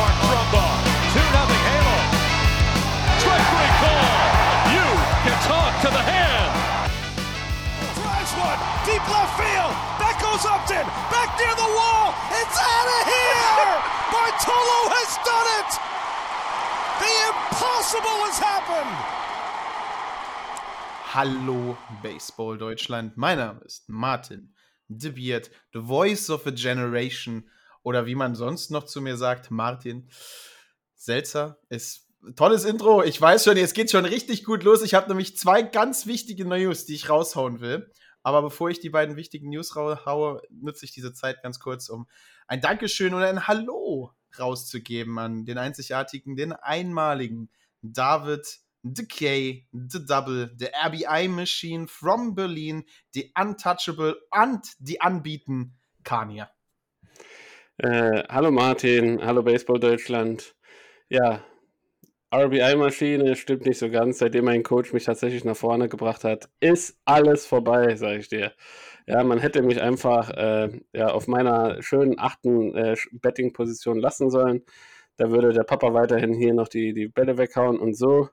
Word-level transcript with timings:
Mark 0.00 0.16
Trumbo. 0.24 0.64
Two 1.12 1.28
nothing 1.36 1.62
Halo. 1.68 1.96
Strike 3.20 3.46
three 3.52 3.72
call. 3.84 4.08
You 4.72 4.86
can 5.28 5.36
talk 5.44 5.72
to 5.84 5.90
the 5.92 6.04
hand. 6.12 6.50
Drives 8.00 8.32
one 8.40 8.60
deep 8.88 9.04
left 9.12 9.34
field. 9.36 9.72
That 10.00 10.16
goes 10.24 10.42
Upton. 10.48 10.86
Back 11.12 11.28
near 11.36 11.52
the 11.52 11.70
wall. 11.76 12.16
It's 12.32 12.56
out 12.56 12.88
of 12.96 13.02
here. 13.12 13.72
Bartolo 14.12 14.80
has 14.96 15.10
done 15.20 15.48
it. 15.60 15.70
The 17.04 17.12
impossible 17.28 18.18
has 18.24 18.38
happened. 18.40 18.96
Hallo 21.12 21.76
Baseball 22.02 22.56
Deutschland, 22.56 23.12
mein 23.16 23.36
Name 23.36 23.60
ist 23.66 23.88
Martin 23.88 24.48
De 24.88 25.10
Beard, 25.10 25.48
the 25.74 25.80
voice 25.80 26.30
of 26.30 26.46
a 26.46 26.52
generation 26.52 27.42
oder 27.82 28.06
wie 28.06 28.14
man 28.14 28.34
sonst 28.34 28.70
noch 28.70 28.84
zu 28.84 29.00
mir 29.00 29.16
sagt, 29.16 29.50
Martin 29.50 30.08
Selzer 30.94 31.58
ist 31.68 32.06
tolles 32.36 32.64
Intro. 32.64 33.02
Ich 33.02 33.20
weiß 33.20 33.44
schon, 33.44 33.56
jetzt 33.56 33.74
geht 33.74 33.90
schon 33.90 34.04
richtig 34.04 34.44
gut 34.44 34.62
los. 34.62 34.82
Ich 34.82 34.94
habe 34.94 35.08
nämlich 35.08 35.36
zwei 35.36 35.62
ganz 35.62 36.06
wichtige 36.06 36.44
News, 36.44 36.84
die 36.86 36.94
ich 36.94 37.08
raushauen 37.08 37.60
will. 37.60 37.90
Aber 38.22 38.42
bevor 38.42 38.68
ich 38.68 38.80
die 38.80 38.90
beiden 38.90 39.16
wichtigen 39.16 39.48
News 39.48 39.74
haue, 39.74 40.42
nutze 40.50 40.84
ich 40.84 40.92
diese 40.92 41.14
Zeit 41.14 41.42
ganz 41.42 41.58
kurz, 41.58 41.88
um 41.88 42.06
ein 42.46 42.60
Dankeschön 42.60 43.14
oder 43.14 43.28
ein 43.28 43.48
Hallo 43.48 44.12
rauszugeben 44.38 45.18
an 45.18 45.46
den 45.46 45.58
einzigartigen, 45.58 46.36
den 46.36 46.52
einmaligen 46.52 47.50
David 47.82 48.60
The 48.82 49.06
K, 49.06 49.66
The 49.72 50.04
Double, 50.04 50.54
The 50.58 50.68
RBI 50.86 51.28
Machine 51.28 51.86
from 51.86 52.34
Berlin, 52.34 52.84
The 53.14 53.32
Untouchable 53.38 54.16
und 54.30 54.66
The 54.80 54.98
Unbeaten 55.04 55.78
Kania. 56.02 56.50
Äh, 57.82 58.24
hallo 58.28 58.50
Martin, 58.50 59.24
hallo 59.24 59.42
Baseball 59.42 59.80
Deutschland. 59.80 60.54
Ja, 61.08 61.42
RBI-Maschine 62.34 63.36
stimmt 63.36 63.64
nicht 63.64 63.78
so 63.78 63.90
ganz. 63.90 64.18
Seitdem 64.18 64.44
mein 64.44 64.62
Coach 64.62 64.92
mich 64.92 65.04
tatsächlich 65.04 65.44
nach 65.44 65.56
vorne 65.56 65.88
gebracht 65.88 66.24
hat, 66.24 66.50
ist 66.60 66.98
alles 67.06 67.46
vorbei, 67.46 67.96
sage 67.96 68.18
ich 68.18 68.28
dir. 68.28 68.52
Ja, 69.06 69.24
man 69.24 69.38
hätte 69.38 69.62
mich 69.62 69.80
einfach 69.80 70.30
äh, 70.30 70.68
ja, 70.92 71.08
auf 71.08 71.26
meiner 71.26 71.82
schönen 71.82 72.18
achten 72.18 72.74
äh, 72.74 72.96
Betting-Position 73.12 73.98
lassen 73.98 74.30
sollen. 74.30 74.62
Da 75.16 75.30
würde 75.30 75.54
der 75.54 75.64
Papa 75.64 75.94
weiterhin 75.94 76.34
hier 76.34 76.52
noch 76.52 76.68
die, 76.68 76.92
die 76.92 77.08
Bälle 77.08 77.38
weghauen 77.38 77.78
und 77.78 77.94
so 77.96 78.28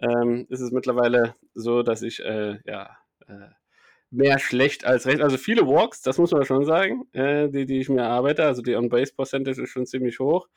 ähm, 0.00 0.46
ist 0.50 0.60
es 0.60 0.70
mittlerweile 0.70 1.34
so, 1.54 1.82
dass 1.82 2.02
ich 2.02 2.20
äh, 2.24 2.58
ja 2.66 2.90
äh, 3.26 3.48
mehr 4.12 4.38
schlecht 4.38 4.84
als 4.84 5.06
recht, 5.06 5.20
also 5.20 5.38
viele 5.38 5.66
Walks, 5.66 6.02
das 6.02 6.18
muss 6.18 6.30
man 6.32 6.44
schon 6.44 6.64
sagen, 6.64 7.06
äh, 7.12 7.48
die, 7.48 7.66
die 7.66 7.80
ich 7.80 7.88
mir 7.88 8.04
arbeite, 8.04 8.44
also 8.44 8.62
die 8.62 8.76
On-Base-Percentage 8.76 9.62
ist 9.62 9.70
schon 9.70 9.86
ziemlich 9.86 10.20
hoch. 10.20 10.48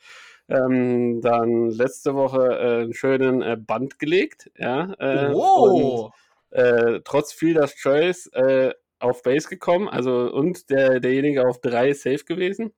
Ähm, 0.48 1.20
dann 1.22 1.70
letzte 1.70 2.14
Woche 2.14 2.46
äh, 2.46 2.82
einen 2.82 2.94
schönen 2.94 3.42
äh, 3.42 3.56
Band 3.58 3.98
gelegt, 3.98 4.50
ja. 4.56 4.92
Äh, 4.98 5.32
wow. 5.32 6.12
Und, 6.50 6.58
äh, 6.58 7.00
trotz 7.02 7.32
vieler 7.32 7.66
Choice 7.66 8.28
äh, 8.32 8.72
auf 8.98 9.22
Base 9.22 9.48
gekommen, 9.48 9.88
also 9.88 10.32
und 10.32 10.70
der, 10.70 11.00
derjenige 11.00 11.46
auf 11.46 11.60
drei 11.60 11.92
safe 11.94 12.24
gewesen. 12.24 12.72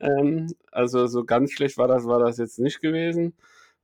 Ähm, 0.00 0.48
also 0.72 1.06
so 1.06 1.24
ganz 1.24 1.52
schlecht 1.52 1.78
war 1.78 1.88
das, 1.88 2.04
war 2.06 2.18
das 2.18 2.36
jetzt 2.38 2.58
nicht 2.58 2.80
gewesen. 2.80 3.34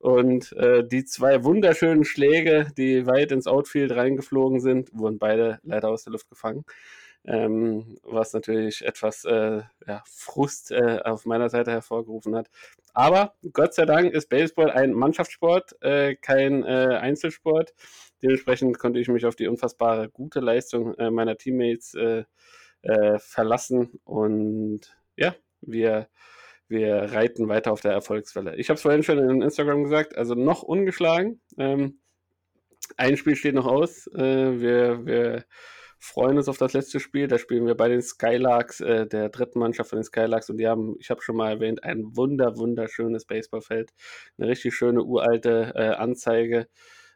Und 0.02 0.50
äh, 0.54 0.82
die 0.84 1.04
zwei 1.04 1.44
wunderschönen 1.44 2.04
Schläge, 2.04 2.66
die 2.76 3.06
weit 3.06 3.30
ins 3.30 3.46
Outfield 3.46 3.92
reingeflogen 3.94 4.58
sind, 4.58 4.90
wurden 4.92 5.20
beide 5.20 5.60
leider 5.62 5.90
aus 5.90 6.02
der 6.02 6.12
Luft 6.12 6.28
gefangen. 6.28 6.64
Ähm, 7.24 7.98
was 8.02 8.32
natürlich 8.32 8.84
etwas 8.84 9.24
äh, 9.24 9.62
ja, 9.86 10.02
Frust 10.04 10.72
äh, 10.72 10.98
auf 11.04 11.24
meiner 11.24 11.48
Seite 11.50 11.70
hervorgerufen 11.70 12.34
hat. 12.34 12.50
Aber 12.92 13.34
Gott 13.52 13.74
sei 13.74 13.86
Dank 13.86 14.12
ist 14.12 14.28
Baseball 14.28 14.72
ein 14.72 14.92
Mannschaftssport, 14.92 15.80
äh, 15.82 16.16
kein 16.16 16.64
äh, 16.64 16.98
Einzelsport. 17.00 17.72
Dementsprechend 18.22 18.80
konnte 18.80 18.98
ich 18.98 19.06
mich 19.06 19.24
auf 19.24 19.36
die 19.36 19.46
unfassbare 19.46 20.08
gute 20.08 20.40
Leistung 20.40 20.96
äh, 20.96 21.12
meiner 21.12 21.36
Teammates 21.36 21.94
äh, 21.94 22.24
verlassen. 23.19 24.00
Und 24.02 24.80
ja, 25.14 25.36
wir 25.60 26.08
wir 26.69 26.95
reiten 27.12 27.49
weiter 27.49 27.73
auf 27.73 27.81
der 27.81 27.93
Erfolgswelle. 27.93 28.56
Ich 28.56 28.69
habe 28.69 28.77
es 28.77 28.83
vorhin 28.83 29.03
schon 29.03 29.19
in 29.19 29.43
Instagram 29.43 29.84
gesagt, 29.84 30.17
also 30.17 30.34
noch 30.34 30.62
ungeschlagen. 30.62 31.41
Ähm, 31.59 32.00
ein 32.97 33.17
Spiel 33.17 33.37
steht 33.37 33.55
noch 33.55 33.67
aus. 33.67 34.06
Äh, 34.09 34.61
wir, 34.61 35.06
wir, 35.06 35.45
freuen 36.03 36.37
uns 36.37 36.49
auf 36.49 36.59
das 36.59 36.73
letzte 36.73 36.99
Spiel. 36.99 37.28
Da 37.28 37.39
spielen 37.39 37.65
wir 37.65 37.77
bei 37.77 37.89
den 37.89 38.03
Skylarks, 38.03 38.81
äh, 38.81 39.06
der 39.06 39.28
dritten 39.28 39.61
Mannschaft 39.61 39.91
von 39.91 39.99
den 40.00 40.05
Skylarks. 40.05 40.50
Und 40.50 40.56
die 40.56 40.67
haben, 40.67 40.97
ich 40.99 41.11
habe 41.11 41.23
schon 41.23 41.37
mal 41.37 41.53
erwähnt, 41.53 41.84
ein 41.84 42.17
wunder, 42.17 42.56
wunderschönes 42.56 43.25
Baseballfeld. 43.25 43.93
Eine 44.37 44.49
richtig 44.49 44.75
schöne 44.75 45.05
uralte 45.05 45.73
äh, 45.77 45.91
Anzeige. 45.91 46.67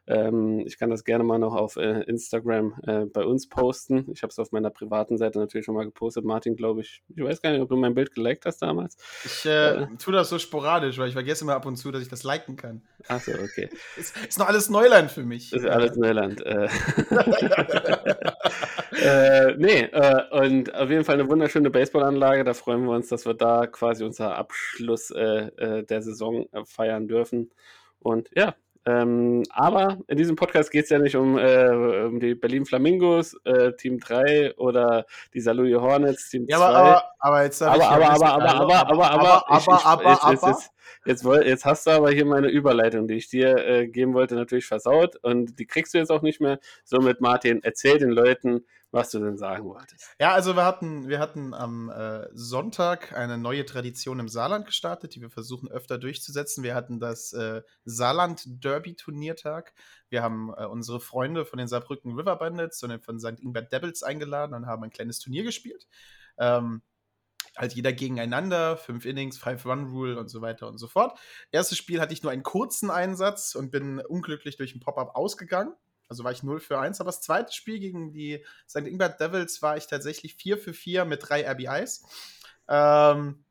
Ähm, 0.07 0.63
ich 0.65 0.77
kann 0.77 0.89
das 0.89 1.03
gerne 1.03 1.25
mal 1.25 1.37
noch 1.37 1.53
auf 1.53 1.75
äh, 1.75 2.03
Instagram 2.03 2.75
äh, 2.87 3.05
bei 3.05 3.25
uns 3.25 3.49
posten. 3.49 4.09
Ich 4.13 4.23
habe 4.23 4.31
es 4.31 4.39
auf 4.39 4.53
meiner 4.53 4.69
privaten 4.69 5.17
Seite 5.17 5.37
natürlich 5.37 5.65
schon 5.65 5.75
mal 5.75 5.83
gepostet. 5.83 6.23
Martin, 6.23 6.55
glaube 6.55 6.79
ich, 6.81 7.03
ich 7.13 7.21
weiß 7.21 7.41
gar 7.41 7.51
nicht, 7.51 7.61
ob 7.61 7.67
du 7.67 7.75
mein 7.75 7.93
Bild 7.93 8.15
geliked 8.15 8.45
hast 8.45 8.61
damals. 8.61 8.95
Ich 9.25 9.45
äh, 9.45 9.83
äh. 9.83 9.87
tue 9.99 10.13
das 10.13 10.29
so 10.29 10.39
sporadisch, 10.39 10.97
weil 10.97 11.09
ich 11.09 11.13
vergesse 11.13 11.43
immer 11.43 11.55
ab 11.55 11.65
und 11.65 11.75
zu, 11.75 11.91
dass 11.91 12.01
ich 12.01 12.07
das 12.07 12.23
liken 12.23 12.55
kann. 12.55 12.83
Achso, 13.09 13.33
okay. 13.33 13.69
ist, 13.97 14.15
ist 14.25 14.39
noch 14.39 14.47
alles 14.47 14.69
Neuland 14.69 15.11
für 15.11 15.23
mich. 15.23 15.51
Ist 15.51 15.65
alles 15.65 15.97
Neuland. 15.97 16.41
Äh. 16.45 16.69
äh, 19.01 19.55
nee, 19.57 19.81
äh, 19.81 20.21
und 20.31 20.73
auf 20.73 20.89
jeden 20.89 21.03
Fall 21.03 21.15
eine 21.15 21.29
wunderschöne 21.29 21.69
Baseballanlage. 21.69 22.45
Da 22.45 22.53
freuen 22.53 22.85
wir 22.85 22.91
uns, 22.91 23.09
dass 23.09 23.25
wir 23.25 23.33
da 23.33 23.67
quasi 23.67 24.05
unser 24.05 24.37
Abschluss 24.37 25.07
der 25.09 26.01
Saison 26.01 26.47
feiern 26.65 27.07
dürfen. 27.07 27.51
Und 27.99 28.29
ja, 28.35 28.55
ähm, 28.87 29.43
aber 29.49 29.97
in 30.07 30.15
diesem 30.15 30.37
Podcast 30.37 30.71
geht 30.71 30.85
es 30.85 30.89
ja 30.89 30.97
nicht 30.97 31.17
um, 31.17 31.37
äh, 31.37 32.05
um 32.05 32.21
die 32.21 32.35
Berlin 32.35 32.65
Flamingos, 32.65 33.35
äh, 33.43 33.73
Team 33.73 33.99
3 33.99 34.55
oder 34.55 35.05
die 35.33 35.41
Saluji 35.41 35.73
Hornets, 35.73 36.29
Team 36.29 36.45
2. 36.45 36.51
Ja, 36.51 36.59
aber, 36.59 37.03
aber, 37.19 37.43
jetzt 37.43 37.61
aber, 37.61 37.85
aber, 37.85 38.09
aber, 38.09 38.25
aber, 38.25 38.49
aber, 38.49 38.87
aber, 38.89 39.49
aber, 39.51 39.85
aber, 39.85 40.23
aber, 40.23 40.31
jetzt, 40.31 40.71
jetzt, 41.05 41.23
jetzt, 41.23 41.65
hast 41.65 41.87
du 41.87 41.91
aber 41.91 42.11
hier 42.11 42.25
meine 42.25 42.49
Überleitung, 42.49 43.07
die 43.07 43.15
ich 43.15 43.29
dir 43.29 43.57
äh, 43.57 43.87
geben 43.87 44.13
wollte, 44.13 44.35
natürlich 44.35 44.65
versaut 44.65 45.15
und 45.23 45.59
die 45.59 45.65
kriegst 45.65 45.93
du 45.93 45.97
jetzt 45.97 46.11
auch 46.11 46.21
nicht 46.21 46.41
mehr. 46.41 46.59
Somit, 46.83 47.21
Martin, 47.21 47.61
erzähl 47.63 47.97
den 47.97 48.11
Leuten, 48.11 48.65
was 48.91 49.11
du 49.11 49.19
denn 49.19 49.37
sagen 49.37 49.65
wolltest. 49.65 50.15
Ja, 50.19 50.33
also 50.33 50.55
wir 50.55 50.65
hatten, 50.65 51.07
wir 51.09 51.19
hatten 51.19 51.53
am 51.53 51.89
äh, 51.89 52.27
Sonntag 52.33 53.13
eine 53.13 53.37
neue 53.37 53.65
Tradition 53.65 54.19
im 54.19 54.29
Saarland 54.29 54.65
gestartet, 54.65 55.15
die 55.15 55.21
wir 55.21 55.29
versuchen 55.29 55.69
öfter 55.69 55.97
durchzusetzen. 55.97 56.63
Wir 56.63 56.73
hatten 56.73 56.99
das 56.99 57.33
äh, 57.33 57.61
Saarland 57.83 58.43
Derby 58.45 58.95
Turniertag. 58.95 59.73
Wir 60.09 60.23
haben 60.23 60.53
äh, 60.55 60.65
unsere 60.65 60.99
Freunde 61.01 61.45
von 61.45 61.59
den 61.59 61.67
Saarbrücken 61.67 62.15
River 62.15 62.37
Bandits 62.37 62.81
und 62.83 63.03
von 63.03 63.19
St. 63.19 63.39
Ingbert 63.41 63.71
Devils 63.71 64.03
eingeladen 64.03 64.53
und 64.53 64.67
haben 64.67 64.83
ein 64.83 64.89
kleines 64.89 65.19
Turnier 65.19 65.43
gespielt. 65.43 65.85
Ähm, 66.39 66.81
halt 67.57 67.73
jeder 67.73 67.91
gegeneinander, 67.93 68.77
fünf 68.77 69.05
Innings, 69.05 69.37
Five-Run-Rule 69.37 70.19
und 70.19 70.29
so 70.29 70.41
weiter 70.41 70.67
und 70.67 70.77
so 70.77 70.87
fort. 70.87 71.17
Erstes 71.51 71.77
Spiel 71.77 71.99
hatte 71.99 72.13
ich 72.13 72.23
nur 72.23 72.31
einen 72.31 72.43
kurzen 72.43 72.89
Einsatz 72.91 73.55
und 73.55 73.71
bin 73.71 73.99
unglücklich 73.99 74.57
durch 74.57 74.75
ein 74.75 74.79
Pop-Up 74.79 75.15
ausgegangen. 75.15 75.73
Also 76.09 76.23
war 76.23 76.31
ich 76.31 76.43
0 76.43 76.59
für 76.59 76.79
1. 76.79 77.01
Aber 77.01 77.09
das 77.09 77.21
zweite 77.21 77.51
Spiel 77.53 77.79
gegen 77.79 78.11
die 78.11 78.43
St. 78.69 78.87
Ingbert 78.87 79.19
Devils 79.19 79.61
war 79.61 79.77
ich 79.77 79.87
tatsächlich 79.87 80.35
4 80.35 80.57
für 80.57 80.73
4 80.73 81.05
mit 81.05 81.27
drei 81.27 81.49
RBIs. 81.49 82.03
Ähm, 82.69 83.43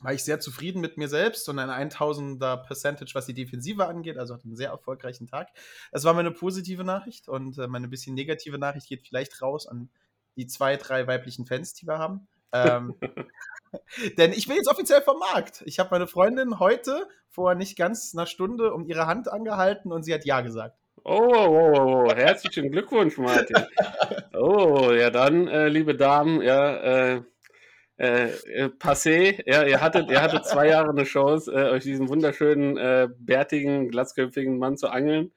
war 0.00 0.12
ich 0.12 0.22
sehr 0.22 0.38
zufrieden 0.40 0.80
mit 0.80 0.96
mir 0.96 1.08
selbst 1.08 1.48
und 1.48 1.58
ein 1.58 1.90
1000er 1.90 2.58
Percentage, 2.58 3.10
was 3.14 3.26
die 3.26 3.34
Defensive 3.34 3.86
angeht. 3.86 4.16
Also 4.16 4.34
hatte 4.34 4.44
einen 4.44 4.56
sehr 4.56 4.70
erfolgreichen 4.70 5.26
Tag. 5.26 5.48
Das 5.90 6.04
war 6.04 6.14
meine 6.14 6.30
positive 6.30 6.84
Nachricht 6.84 7.28
und 7.28 7.58
äh, 7.58 7.66
meine 7.66 7.88
bisschen 7.88 8.14
negative 8.14 8.58
Nachricht 8.58 8.88
geht 8.88 9.06
vielleicht 9.06 9.42
raus 9.42 9.66
an 9.66 9.88
die 10.36 10.46
zwei, 10.46 10.76
drei 10.76 11.06
weiblichen 11.06 11.46
Fans, 11.46 11.74
die 11.74 11.86
wir 11.86 11.98
haben. 11.98 12.28
ähm, 12.52 12.94
denn 14.18 14.32
ich 14.32 14.46
bin 14.46 14.56
jetzt 14.56 14.68
offiziell 14.68 15.02
vom 15.02 15.18
Markt. 15.18 15.62
Ich 15.66 15.78
habe 15.78 15.90
meine 15.90 16.06
Freundin 16.06 16.58
heute 16.58 17.08
vor 17.28 17.54
nicht 17.54 17.76
ganz 17.76 18.14
einer 18.14 18.26
Stunde 18.26 18.72
um 18.72 18.86
ihre 18.86 19.06
Hand 19.06 19.30
angehalten 19.30 19.92
und 19.92 20.02
sie 20.02 20.14
hat 20.14 20.24
Ja 20.24 20.40
gesagt. 20.40 20.76
Oh, 21.04 21.32
oh, 21.32 21.72
oh, 21.74 22.04
oh, 22.06 22.14
herzlichen 22.14 22.70
Glückwunsch, 22.70 23.18
Martin. 23.18 23.56
Oh, 24.40 24.92
ja 24.92 25.10
dann, 25.10 25.48
äh, 25.48 25.68
liebe 25.68 25.96
Damen, 25.96 26.42
ja, 26.42 26.76
äh, 26.76 27.22
äh, 27.96 28.28
äh, 28.28 28.64
passé. 28.66 29.42
Ja, 29.46 29.64
ihr 29.64 29.80
hattet, 29.80 30.10
ihr 30.10 30.22
hattet 30.22 30.46
zwei 30.46 30.68
Jahre 30.68 30.90
eine 30.90 31.02
Chance, 31.02 31.50
äh, 31.52 31.70
euch 31.70 31.82
diesen 31.82 32.08
wunderschönen, 32.08 32.76
äh, 32.76 33.08
bärtigen, 33.18 33.88
glatzköpfigen 33.88 34.58
Mann 34.58 34.76
zu 34.76 34.88
angeln. 34.88 35.32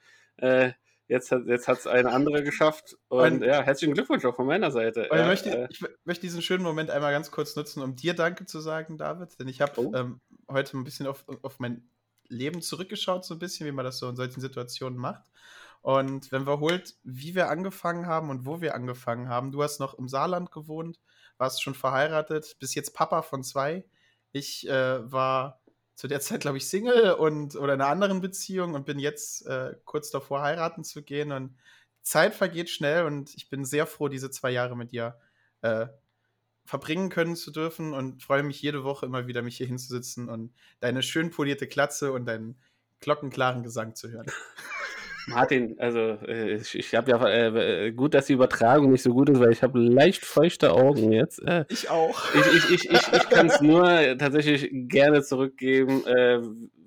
Jetzt 1.12 1.30
hat 1.30 1.46
jetzt 1.46 1.68
es 1.68 1.88
ein 1.88 2.08
anderer 2.08 2.42
geschafft. 2.42 2.98
Und, 3.10 3.34
und, 3.34 3.44
ja, 3.44 3.62
herzlichen 3.62 3.94
Glückwunsch 3.96 4.24
auch 4.24 4.34
von 4.34 4.48
meiner 4.48 4.72
Seite. 4.72 5.10
Ja, 5.12 5.20
ich, 5.20 5.28
möchte, 5.28 5.50
äh, 5.50 5.68
ich 5.70 5.84
möchte 6.06 6.22
diesen 6.22 6.42
schönen 6.42 6.64
Moment 6.64 6.90
einmal 6.90 7.12
ganz 7.12 7.32
kurz 7.32 7.54
nutzen, 7.58 7.84
um 7.84 7.98
dir 7.98 8.14
Danke 8.14 8.46
zu 8.46 8.62
sagen, 8.62 8.98
David. 8.98 9.38
Denn 9.38 9.50
ich 9.50 9.60
habe 9.60 9.74
oh. 9.82 9.92
ähm, 9.94 10.22
heute 10.50 10.78
ein 10.78 10.86
bisschen 10.86 11.08
auf, 11.08 11.26
auf 11.42 11.60
mein 11.60 11.84
Leben 12.30 12.62
zurückgeschaut, 12.62 13.26
so 13.26 13.36
ein 13.36 13.40
bisschen, 13.40 13.68
wie 13.68 13.74
man 13.74 13.84
das 13.84 13.98
so 13.98 14.08
in 14.08 14.16
solchen 14.16 14.40
Situationen 14.40 14.98
macht. 14.98 15.26
Und 15.82 16.32
wenn 16.32 16.48
wir 16.48 16.62
holt, 16.62 16.96
wie 17.04 17.36
wir 17.36 17.50
angefangen 17.50 18.06
haben 18.06 18.30
und 18.30 18.46
wo 18.46 18.62
wir 18.62 18.74
angefangen 18.74 19.28
haben, 19.28 19.52
du 19.52 19.62
hast 19.64 19.82
noch 19.82 19.96
im 19.96 20.08
Saarland 20.08 20.50
gewohnt, 20.50 21.02
warst 21.38 21.62
schon 21.62 21.76
verheiratet, 21.76 22.56
bist 22.58 22.74
jetzt 22.74 22.94
Papa 22.94 23.22
von 23.22 23.44
zwei. 23.44 23.84
Ich 24.32 24.66
äh, 24.70 25.12
war 25.12 25.61
zu 25.96 26.08
der 26.08 26.22
Zeit, 26.22 26.42
glaube 26.42 26.58
ich, 26.58 26.68
Single 26.68 27.14
und 27.14 27.56
oder 27.56 27.74
in 27.74 27.82
einer 27.82 27.92
anderen 27.92 28.22
Beziehung 28.22 28.74
und 28.74 28.86
bin 28.86 29.00
jetzt 29.00 29.46
äh, 29.46 29.76
kurz 29.86 30.10
davor, 30.10 30.42
heiraten 30.42 30.84
zu 30.84 31.04
gehen. 31.04 31.32
Und 31.32 31.58
Zeit 32.02 32.34
vergeht 32.34 32.70
schnell 32.70 33.06
und 33.06 33.36
ich 33.36 33.50
bin 33.50 33.66
sehr 33.66 33.86
froh, 33.86 34.08
diese 34.08 34.32
zwei 34.32 34.52
Jahre 34.52 34.76
mit 34.76 34.92
dir 34.92 35.20
äh, 35.62 35.88
verbringen 36.66 37.10
können 37.10 37.36
zu 37.36 37.52
dürfen 37.52 37.94
und 37.94 38.24
freue 38.24 38.44
mich 38.44 38.62
jede 38.62 38.84
Woche 38.84 39.06
immer 39.06 39.28
wieder, 39.28 39.42
mich 39.42 39.58
hier 39.58 39.68
hinzusitzen 39.68 40.30
und 40.30 40.54
deine 40.80 41.04
schön 41.04 41.30
polierte 41.30 41.68
Klatze 41.68 42.12
und 42.14 42.26
deinen 42.26 42.60
glockenklaren 43.00 43.64
Gesang 43.64 43.96
zu 43.96 44.10
hören. 44.10 44.32
Martin, 45.28 45.76
also 45.80 46.00
äh, 46.28 46.56
ich, 46.56 46.78
ich 46.78 46.96
habe 46.96 47.12
ja 47.12 47.26
äh, 47.28 47.88
äh, 47.88 47.92
gut, 47.92 48.14
dass 48.14 48.26
die 48.26 48.34
Übertragung 48.34 48.92
nicht 48.92 49.04
so 49.04 49.14
gut 49.14 49.30
ist, 49.30 49.40
weil 49.40 49.52
ich 49.52 49.64
habe 49.64 49.80
leicht 49.80 50.26
feuchte 50.26 50.74
Augen 50.74 51.12
jetzt. 51.12 51.40
Äh, 51.44 51.66
ich 51.70 51.90
auch. 51.90 52.34
Ich, 52.34 52.48
ich, 52.48 52.72
ich, 52.72 52.92
ich, 52.92 53.14
ich 53.14 53.30
kann 53.30 53.48
es 53.48 53.62
nur 53.62 53.84
tatsächlich 54.18 54.70
gerne 54.72 55.22
zurückgeben, 55.22 56.06
äh, 56.06 56.40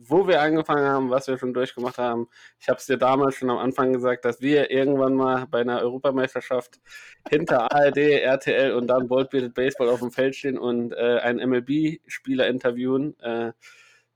wo 0.07 0.29
wir 0.29 0.43
angefangen 0.43 0.87
haben, 0.87 1.11
was 1.11 1.29
wir 1.29 1.39
schon 1.39 1.55
durchgemacht 1.55 1.99
haben. 1.99 2.29
Ich 2.61 2.69
habe 2.69 2.79
es 2.79 2.87
dir 2.87 2.99
damals 2.99 3.37
schon 3.37 3.51
am 3.51 3.59
Anfang 3.59 3.93
gesagt, 3.93 4.25
dass 4.25 4.41
wir 4.41 4.71
irgendwann 4.71 5.15
mal 5.15 5.47
bei 5.51 5.61
einer 5.61 5.81
Europameisterschaft 5.81 6.81
hinter 7.29 7.73
ARD, 7.73 7.97
RTL 7.97 8.73
und 8.73 8.87
dann 8.87 9.09
Boldbearded 9.09 9.55
Baseball 9.55 9.89
auf 9.89 10.01
dem 10.01 10.11
Feld 10.11 10.37
stehen 10.37 10.59
und 10.59 10.93
äh, 10.93 11.19
einen 11.21 11.49
MLB-Spieler 11.49 12.47
interviewen. 12.49 13.17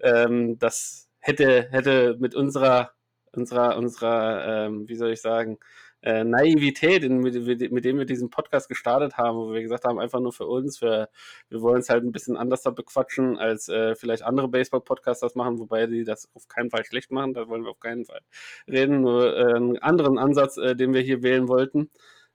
Ähm, 0.01 0.59
das 0.59 1.09
hätte, 1.21 1.69
hätte 1.71 2.17
mit 2.21 2.35
unserer 2.35 2.93
unserer, 3.39 3.77
unserer 3.77 4.67
ähm, 4.67 4.89
wie 4.89 4.97
soll 4.97 5.13
ich 5.13 5.21
sagen, 5.21 5.59
äh, 6.03 6.25
Naivität, 6.25 7.03
in, 7.03 7.19
mit, 7.19 7.35
mit, 7.73 7.85
dem 7.85 7.99
wir 7.99 8.05
diesen 8.05 8.31
Podcast 8.31 8.69
gestartet 8.69 9.17
haben, 9.17 9.37
wo 9.37 9.53
wir 9.53 9.63
gesagt 9.63 9.85
haben, 9.85 9.99
einfach 9.99 10.21
nur 10.21 10.33
für 10.33 10.47
uns, 10.47 10.79
für, 10.79 11.09
wir 11.49 11.61
wollen 11.61 11.81
es 11.81 11.89
halt 11.89 12.05
ein 12.05 12.13
bisschen 12.13 12.37
anders 12.37 12.63
da 12.63 12.71
bequatschen, 12.71 13.37
als 13.37 13.69
äh, 13.69 13.97
vielleicht 13.97 14.23
andere 14.23 14.49
Baseball-Podcasts 14.49 15.21
das 15.21 15.35
machen, 15.35 15.59
wobei 15.59 15.87
die 15.87 16.05
das 16.05 16.29
auf 16.35 16.47
keinen 16.47 16.71
Fall 16.71 16.85
schlecht 16.85 17.11
machen, 17.11 17.35
da 17.35 17.49
wollen 17.49 17.65
wir 17.65 17.71
auf 17.71 17.81
keinen 17.81 18.05
Fall 18.05 18.21
reden, 18.69 19.01
nur 19.01 19.37
äh, 19.37 19.55
einen 19.55 19.79
anderen 19.79 20.19
Ansatz, 20.19 20.57
äh, 20.57 20.77
den 20.77 20.95
wir 20.95 21.01
hier 21.01 21.23
wählen 21.23 21.49
wollten. 21.49 21.91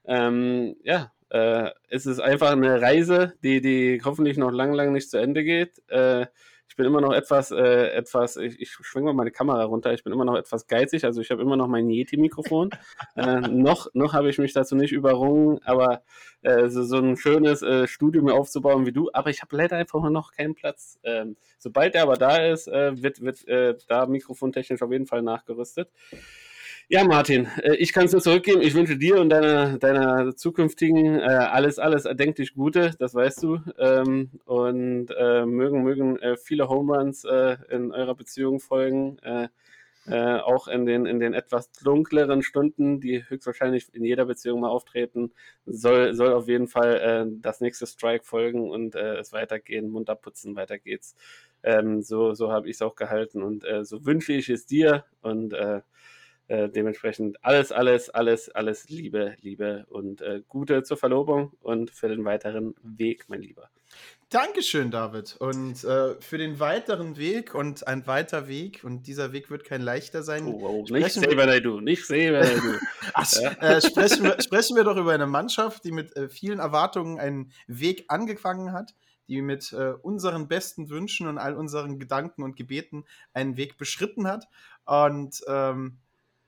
Ähm, 0.06 0.76
ja, 0.84 1.14
äh, 1.30 1.72
es 1.88 2.06
ist 2.06 2.20
einfach 2.20 2.52
eine 2.52 2.82
Reise, 2.82 3.34
die, 3.44 3.62
die 3.62 4.02
hoffentlich 4.04 4.38
noch 4.38 4.52
lang, 4.52 4.74
lang 4.74 4.92
nicht 4.92 5.10
zu 5.10 5.18
Ende 5.18 5.44
geht. 5.44 5.82
Ich 6.74 6.78
bin 6.78 6.88
immer 6.88 7.02
noch 7.02 7.14
etwas, 7.14 7.52
äh, 7.52 7.92
etwas, 7.92 8.36
ich, 8.36 8.60
ich 8.60 8.72
schwinge 8.72 9.06
mal 9.06 9.14
meine 9.14 9.30
Kamera 9.30 9.64
runter, 9.66 9.94
ich 9.94 10.04
bin 10.04 10.12
immer 10.12 10.26
noch 10.26 10.36
etwas 10.36 10.66
geizig, 10.66 11.06
also 11.06 11.22
ich 11.22 11.30
habe 11.30 11.40
immer 11.44 11.56
noch 11.56 11.68
mein 11.68 11.88
Yeti-Mikrofon. 11.88 12.72
äh, 13.16 13.42
noch 13.42 13.90
noch 13.94 14.14
habe 14.14 14.32
ich 14.32 14.40
mich 14.40 14.54
dazu 14.54 14.76
nicht 14.76 14.92
überrungen, 14.92 15.60
aber 15.66 16.02
äh, 16.42 16.70
so, 16.70 16.82
so 16.82 16.98
ein 16.98 17.16
schönes 17.16 17.62
äh, 17.62 17.86
Studio 17.86 18.24
mir 18.24 18.34
aufzubauen 18.34 18.88
wie 18.88 18.92
du, 18.92 19.12
aber 19.14 19.30
ich 19.30 19.44
habe 19.44 19.56
leider 19.56 19.78
einfach 19.78 20.02
noch 20.10 20.32
keinen 20.32 20.56
Platz. 20.56 20.98
Ähm, 21.04 21.38
sobald 21.60 21.94
der 21.94 22.02
aber 22.02 22.16
da 22.16 22.38
ist, 22.38 22.68
äh, 22.68 23.00
wird, 23.04 23.22
wird 23.22 23.48
äh, 23.48 23.78
da 23.88 24.08
mikrofontechnisch 24.08 24.82
auf 24.82 24.92
jeden 24.92 25.06
Fall 25.06 25.22
nachgerüstet. 25.22 25.92
Ja, 26.90 27.04
Martin, 27.06 27.48
äh, 27.62 27.76
ich 27.76 27.94
kann 27.94 28.06
es 28.06 28.12
nur 28.12 28.22
zurückgeben. 28.22 28.62
Ich 28.62 28.74
wünsche 28.74 28.98
dir 28.98 29.20
und 29.20 29.30
deiner, 29.30 29.78
deiner 29.78 30.36
zukünftigen 30.36 31.20
äh, 31.20 31.24
alles, 31.24 31.80
alles 31.80 32.06
erdenklich 32.06 32.54
Gute, 32.54 32.92
das 33.00 33.16
weißt 33.16 33.42
du. 33.44 33.60
Ähm, 33.80 34.30
und 34.46 35.08
äh, 35.18 35.46
mögen, 35.46 35.84
mögen 35.84 36.20
äh, 36.20 36.36
viele 36.38 36.68
Home 36.70 36.96
Runs 36.98 37.24
äh, 37.24 37.58
in 37.70 37.92
eurer 37.92 38.16
Beziehung 38.16 38.60
folgen. 38.60 39.18
Äh, 39.20 39.48
auch 40.40 40.68
in 40.68 40.86
den, 40.86 41.06
in 41.06 41.22
den 41.22 41.34
etwas 41.34 41.72
dunkleren 41.72 42.42
Stunden, 42.44 43.00
die 43.00 43.24
höchstwahrscheinlich 43.30 43.88
in 43.96 44.04
jeder 44.04 44.26
Beziehung 44.26 44.60
mal 44.60 44.68
auftreten, 44.68 45.32
soll, 45.66 46.14
soll 46.14 46.34
auf 46.34 46.50
jeden 46.50 46.68
Fall 46.68 47.30
das 47.40 47.62
nächste 47.62 47.88
Strike 47.88 48.26
folgen 48.26 48.70
und 48.70 48.96
es 48.96 49.32
weitergehen, 49.32 49.90
munter 49.90 50.16
putzen, 50.16 50.58
weiter 50.58 50.78
geht's. 50.78 51.16
Ähm, 51.64 52.02
so 52.02 52.34
so 52.34 52.52
habe 52.52 52.68
ich 52.68 52.76
es 52.76 52.82
auch 52.82 52.96
gehalten 52.96 53.42
und 53.42 53.64
so 53.84 54.06
wünsche 54.06 54.34
ich 54.34 54.50
es 54.50 54.66
dir 54.66 55.06
und 55.22 55.56
äh, 56.48 56.70
dementsprechend 56.70 57.44
alles, 57.44 57.72
alles, 57.72 58.10
alles, 58.10 58.50
alles 58.50 58.90
Liebe, 58.90 59.36
Liebe 59.42 59.86
und 59.90 60.22
äh, 60.22 60.42
Gute 60.48 60.84
zur 60.84 60.98
Verlobung 60.98 61.54
und 61.62 61.92
für 61.92 62.10
den 62.10 62.26
weiteren 62.26 62.76
Weg, 62.84 63.26
mein 63.28 63.42
Lieber. 63.42 63.70
Dankeschön, 64.30 64.90
David. 64.90 65.36
Und 65.38 65.84
äh, 65.84 66.20
für 66.20 66.40
den 66.40 66.60
weiteren 66.60 67.18
Weg 67.18 67.54
und 67.54 67.88
ein 67.88 68.08
weiter 68.08 68.48
Weg, 68.48 68.84
und 68.84 69.06
dieser 69.06 69.32
Weg 69.32 69.52
wird 69.52 69.64
kein 69.64 69.82
leichter 69.82 70.24
sein. 70.24 70.48
Oh, 70.48 70.86
oh 70.90 70.94
nicht 70.94 71.14
Saber 71.14 71.62
du, 71.62 71.80
nicht 71.80 72.08
Saber 72.08 72.42
du. 72.42 72.80
äh, 73.62 73.82
sprechen, 73.82 74.24
wir, 74.24 74.42
sprechen 74.42 74.76
wir 74.76 74.84
doch 74.84 74.98
über 74.98 75.14
eine 75.14 75.28
Mannschaft, 75.28 75.84
die 75.86 75.92
mit 75.92 76.16
äh, 76.18 76.30
vielen 76.30 76.58
Erwartungen 76.58 77.20
einen 77.20 77.52
Weg 77.68 78.06
angefangen 78.08 78.74
hat, 78.74 78.96
die 79.28 79.44
mit 79.44 79.72
äh, 79.72 79.94
unseren 80.02 80.48
besten 80.48 80.90
Wünschen 80.90 81.28
und 81.28 81.38
all 81.38 81.56
unseren 81.56 82.00
Gedanken 82.00 82.42
und 82.42 82.56
Gebeten 82.56 83.06
einen 83.34 83.56
Weg 83.56 83.78
beschritten 83.78 84.28
hat. 84.28 84.48
Und 84.86 85.42
ähm, 85.48 86.00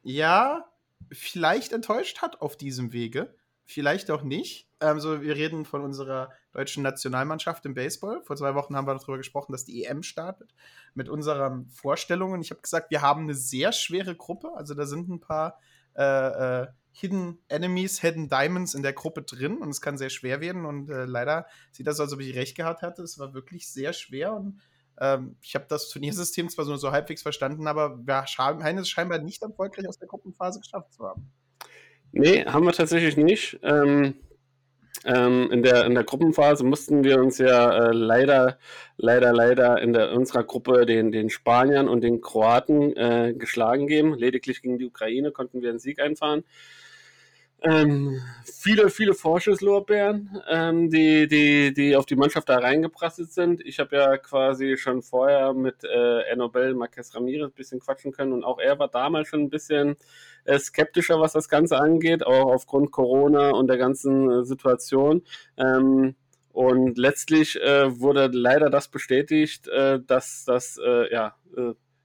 ja, 0.05 0.65
vielleicht 1.11 1.73
enttäuscht 1.73 2.21
hat 2.21 2.39
auf 2.39 2.55
diesem 2.55 2.93
Wege. 2.93 3.35
Vielleicht 3.63 4.11
auch 4.11 4.21
nicht. 4.21 4.69
Also, 4.77 5.23
wir 5.23 5.35
reden 5.35 5.65
von 5.65 5.81
unserer 5.81 6.31
deutschen 6.51 6.83
Nationalmannschaft 6.83 7.65
im 7.65 7.73
Baseball. 7.73 8.21
Vor 8.23 8.35
zwei 8.35 8.53
Wochen 8.53 8.75
haben 8.75 8.85
wir 8.85 8.93
darüber 8.93 9.17
gesprochen, 9.17 9.51
dass 9.51 9.65
die 9.65 9.83
EM 9.83 10.03
startet. 10.03 10.53
Mit 10.93 11.09
unseren 11.09 11.67
Vorstellungen. 11.69 12.39
Ich 12.41 12.51
habe 12.51 12.61
gesagt, 12.61 12.91
wir 12.91 13.01
haben 13.01 13.23
eine 13.23 13.33
sehr 13.33 13.71
schwere 13.71 14.15
Gruppe. 14.15 14.51
Also, 14.55 14.75
da 14.75 14.85
sind 14.85 15.09
ein 15.09 15.21
paar 15.21 15.59
äh, 15.95 16.03
äh, 16.61 16.67
Hidden 16.91 17.39
Enemies, 17.47 17.99
Hidden 17.99 18.29
Diamonds 18.29 18.75
in 18.75 18.83
der 18.83 18.93
Gruppe 18.93 19.23
drin 19.23 19.57
und 19.57 19.69
es 19.69 19.81
kann 19.81 19.97
sehr 19.97 20.11
schwer 20.11 20.39
werden. 20.39 20.65
Und 20.65 20.91
äh, 20.91 21.05
leider 21.05 21.47
sieht 21.71 21.87
das, 21.87 21.99
als 21.99 22.13
ob 22.13 22.19
ich 22.19 22.35
recht 22.35 22.55
gehabt 22.55 22.83
hatte. 22.83 23.01
Es 23.01 23.17
war 23.17 23.33
wirklich 23.33 23.67
sehr 23.67 23.91
schwer 23.91 24.33
und 24.33 24.61
ähm, 24.99 25.35
ich 25.41 25.55
habe 25.55 25.65
das 25.67 25.89
Turniersystem 25.89 26.49
zwar 26.49 26.65
so, 26.65 26.75
so 26.75 26.91
halbwegs 26.91 27.21
verstanden, 27.21 27.67
aber 27.67 27.97
wir 28.05 28.25
scheinen 28.27 28.77
es 28.77 28.89
scheinbar 28.89 29.19
nicht 29.19 29.41
erfolgreich 29.41 29.87
aus 29.87 29.97
der 29.97 30.07
Gruppenphase 30.07 30.59
geschafft 30.59 30.93
zu 30.93 31.05
haben. 31.05 31.31
Nee, 32.11 32.45
haben 32.45 32.65
wir 32.65 32.71
tatsächlich 32.71 33.17
nicht. 33.17 33.59
Ähm, 33.61 34.15
ähm, 35.03 35.51
in, 35.51 35.61
der, 35.61 35.85
in 35.85 35.93
der 35.93 36.03
Gruppenphase 36.03 36.63
mussten 36.63 37.03
wir 37.03 37.21
uns 37.21 37.37
ja 37.37 37.89
äh, 37.89 37.91
leider, 37.91 38.57
leider, 38.97 39.33
leider 39.33 39.81
in 39.81 39.93
der, 39.93 40.13
unserer 40.13 40.43
Gruppe 40.43 40.85
den, 40.85 41.11
den 41.11 41.29
Spaniern 41.29 41.89
und 41.89 42.01
den 42.01 42.21
Kroaten 42.21 42.95
äh, 42.95 43.33
geschlagen 43.37 43.87
geben. 43.87 44.15
Lediglich 44.15 44.61
gegen 44.61 44.79
die 44.79 44.85
Ukraine 44.85 45.31
konnten 45.31 45.61
wir 45.61 45.69
einen 45.69 45.79
Sieg 45.79 45.99
einfahren. 45.99 46.43
Ähm, 47.61 48.21
viele, 48.43 48.89
viele 48.89 49.13
Vorschusslorbeeren, 49.13 50.41
ähm, 50.49 50.89
die, 50.89 51.27
die, 51.27 51.73
die 51.73 51.95
auf 51.95 52.05
die 52.05 52.15
Mannschaft 52.15 52.49
da 52.49 52.57
reingeprasselt 52.57 53.31
sind. 53.31 53.61
Ich 53.65 53.79
habe 53.79 53.95
ja 53.95 54.17
quasi 54.17 54.77
schon 54.77 55.01
vorher 55.01 55.53
mit 55.53 55.83
äh, 55.83 56.21
Enobel 56.31 56.75
Marquez 56.75 57.15
Ramirez 57.15 57.51
ein 57.51 57.55
bisschen 57.55 57.79
quatschen 57.79 58.11
können 58.11 58.33
und 58.33 58.43
auch 58.43 58.59
er 58.59 58.77
war 58.77 58.87
damals 58.87 59.29
schon 59.29 59.41
ein 59.41 59.49
bisschen 59.49 59.95
äh, 60.43 60.59
skeptischer, 60.59 61.19
was 61.19 61.33
das 61.33 61.49
Ganze 61.49 61.77
angeht, 61.77 62.25
auch 62.25 62.51
aufgrund 62.51 62.91
Corona 62.91 63.51
und 63.51 63.67
der 63.67 63.77
ganzen 63.77 64.29
äh, 64.29 64.45
Situation. 64.45 65.23
Ähm, 65.57 66.15
und 66.51 66.97
letztlich 66.97 67.59
äh, 67.61 67.99
wurde 67.99 68.29
leider 68.31 68.69
das 68.69 68.87
bestätigt, 68.89 69.67
äh, 69.67 69.99
dass 70.05 70.45
das 70.45 70.79
äh, 70.83 71.11
ja, 71.11 71.35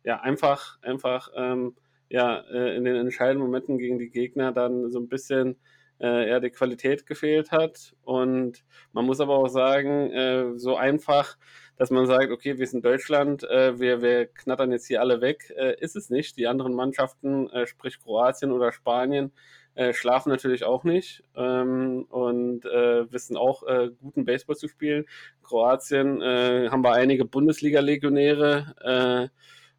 ja 0.05 0.21
einfach, 0.21 0.79
einfach 0.83 1.31
ähm, 1.37 1.77
ja, 2.11 2.41
äh, 2.53 2.77
in 2.77 2.85
den 2.85 2.97
entscheidenden 2.97 3.47
Momenten 3.47 3.79
gegen 3.79 3.99
die 3.99 4.11
Gegner 4.11 4.53
dann 4.53 4.91
so 4.91 4.99
ein 4.99 5.09
bisschen 5.09 5.57
äh, 6.01 6.29
ja, 6.29 6.41
die 6.41 6.51
Qualität 6.51 7.07
gefehlt 7.07 7.53
hat. 7.53 7.95
Und 8.03 8.65
man 8.93 9.07
muss 9.07 9.21
aber 9.21 9.37
auch 9.37 9.49
sagen, 9.49 10.11
äh, 10.11 10.59
so 10.59 10.77
einfach, 10.77 11.37
dass 11.77 11.91
man 11.91 12.07
sagt, 12.07 12.31
okay, 12.31 12.59
wir 12.59 12.67
sind 12.67 12.85
Deutschland, 12.85 13.45
äh, 13.45 13.79
wir, 13.79 14.03
wir 14.03 14.27
knattern 14.27 14.73
jetzt 14.73 14.87
hier 14.87 15.01
alle 15.01 15.21
weg, 15.21 15.53
äh, 15.57 15.77
ist 15.81 15.97
es 15.97 16.11
nicht. 16.11 16.37
Die 16.37 16.47
anderen 16.47 16.75
Mannschaften, 16.75 17.49
äh, 17.51 17.67
sprich 17.67 18.01
Kroatien 18.01 18.53
oder 18.53 18.73
Spanien, 18.73 19.33
äh, 19.75 19.93
schlafen 19.93 20.31
natürlich 20.31 20.65
auch 20.65 20.85
nicht 20.85 21.23
ähm, 21.37 22.07
und 22.11 22.65
äh, 22.67 23.11
wissen 23.13 23.37
auch 23.37 23.63
äh, 23.63 23.91
guten 24.01 24.25
Baseball 24.25 24.57
zu 24.57 24.69
spielen. 24.69 25.07
Kroatien 25.43 26.21
äh, 26.21 26.69
haben 26.71 26.83
wir 26.83 26.93
einige 26.93 27.25
Bundesliga-Legionäre, 27.25 28.75
äh, 28.83 29.29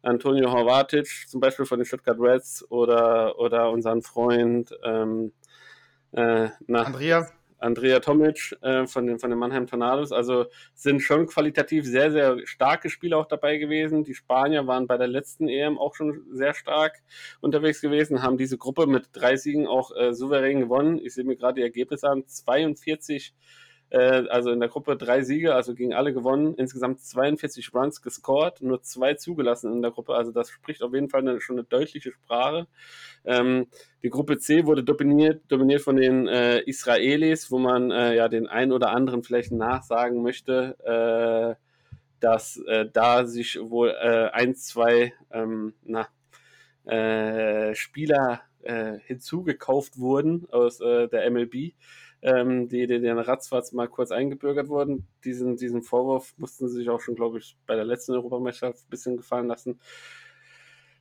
Antonio 0.02 0.52
Horvatic 0.52 1.06
zum 1.28 1.40
Beispiel 1.40 1.64
von 1.64 1.78
den 1.78 1.86
Stuttgart 1.86 2.18
Reds 2.18 2.64
oder, 2.70 3.38
oder 3.38 3.70
unseren 3.70 4.02
Freund 4.02 4.76
ähm, 4.84 5.32
äh, 6.12 6.48
na, 6.66 6.82
Andrea. 6.82 7.26
Andrea 7.62 8.00
Tomic 8.00 8.56
äh, 8.60 8.86
von, 8.86 9.06
den, 9.06 9.18
von 9.18 9.30
den 9.30 9.38
Mannheim 9.38 9.66
Tornados. 9.66 10.12
Also 10.12 10.46
sind 10.74 11.00
schon 11.00 11.26
qualitativ 11.26 11.86
sehr, 11.86 12.10
sehr 12.10 12.44
starke 12.44 12.90
Spieler 12.90 13.18
auch 13.18 13.26
dabei 13.26 13.56
gewesen. 13.58 14.04
Die 14.04 14.14
Spanier 14.14 14.66
waren 14.66 14.86
bei 14.86 14.98
der 14.98 15.06
letzten 15.06 15.48
EM 15.48 15.78
auch 15.78 15.94
schon 15.94 16.24
sehr 16.32 16.54
stark 16.54 17.02
unterwegs 17.40 17.80
gewesen, 17.80 18.22
haben 18.22 18.36
diese 18.36 18.58
Gruppe 18.58 18.86
mit 18.86 19.10
drei 19.12 19.36
Siegen 19.36 19.66
auch 19.66 19.94
äh, 19.96 20.12
souverän 20.12 20.60
gewonnen. 20.60 20.98
Ich 20.98 21.14
sehe 21.14 21.24
mir 21.24 21.36
gerade 21.36 21.54
die 21.54 21.62
Ergebnisse 21.62 22.08
an. 22.08 22.26
42 22.26 23.32
äh, 23.92 24.26
also 24.30 24.50
in 24.50 24.58
der 24.58 24.70
Gruppe 24.70 24.96
drei 24.96 25.22
Siege, 25.22 25.54
also 25.54 25.74
gegen 25.74 25.92
alle 25.92 26.14
gewonnen, 26.14 26.54
insgesamt 26.54 27.02
42 27.02 27.74
Runs 27.74 28.00
gescored, 28.00 28.62
nur 28.62 28.82
zwei 28.82 29.14
zugelassen 29.14 29.70
in 29.70 29.82
der 29.82 29.90
Gruppe, 29.90 30.14
also 30.14 30.32
das 30.32 30.48
spricht 30.48 30.82
auf 30.82 30.94
jeden 30.94 31.10
Fall 31.10 31.20
eine, 31.20 31.42
schon 31.42 31.56
eine 31.56 31.64
deutliche 31.64 32.10
Sprache. 32.10 32.66
Ähm, 33.26 33.66
die 34.02 34.08
Gruppe 34.08 34.38
C 34.38 34.64
wurde 34.64 34.82
dominiert, 34.82 35.42
dominiert 35.48 35.82
von 35.82 35.96
den 35.96 36.26
äh, 36.26 36.60
Israelis, 36.60 37.50
wo 37.50 37.58
man 37.58 37.90
äh, 37.90 38.16
ja 38.16 38.28
den 38.28 38.46
einen 38.46 38.72
oder 38.72 38.92
anderen 38.92 39.22
vielleicht 39.22 39.52
nachsagen 39.52 40.22
möchte, 40.22 40.74
äh, 41.58 41.62
dass 42.18 42.56
äh, 42.66 42.86
da 42.90 43.26
sich 43.26 43.58
wohl 43.60 43.94
ein, 43.94 44.54
zwei 44.54 45.12
ähm, 45.30 45.74
na, 45.84 46.08
Spieler 47.74 48.42
hinzugekauft 49.06 49.98
wurden 49.98 50.48
aus 50.50 50.78
der 50.78 51.30
MLB 51.30 51.74
ähm, 52.22 52.68
die, 52.68 52.86
die 52.86 53.00
den 53.00 53.18
ratzfatz 53.18 53.72
mal 53.72 53.88
kurz 53.88 54.10
eingebürgert 54.10 54.68
wurden. 54.68 55.06
Diesen, 55.24 55.56
diesen 55.56 55.82
Vorwurf 55.82 56.34
mussten 56.38 56.68
sie 56.68 56.76
sich 56.76 56.88
auch 56.88 57.00
schon, 57.00 57.16
glaube 57.16 57.38
ich, 57.38 57.56
bei 57.66 57.74
der 57.74 57.84
letzten 57.84 58.12
Europameisterschaft 58.12 58.86
ein 58.86 58.90
bisschen 58.90 59.16
gefallen 59.16 59.48
lassen. 59.48 59.80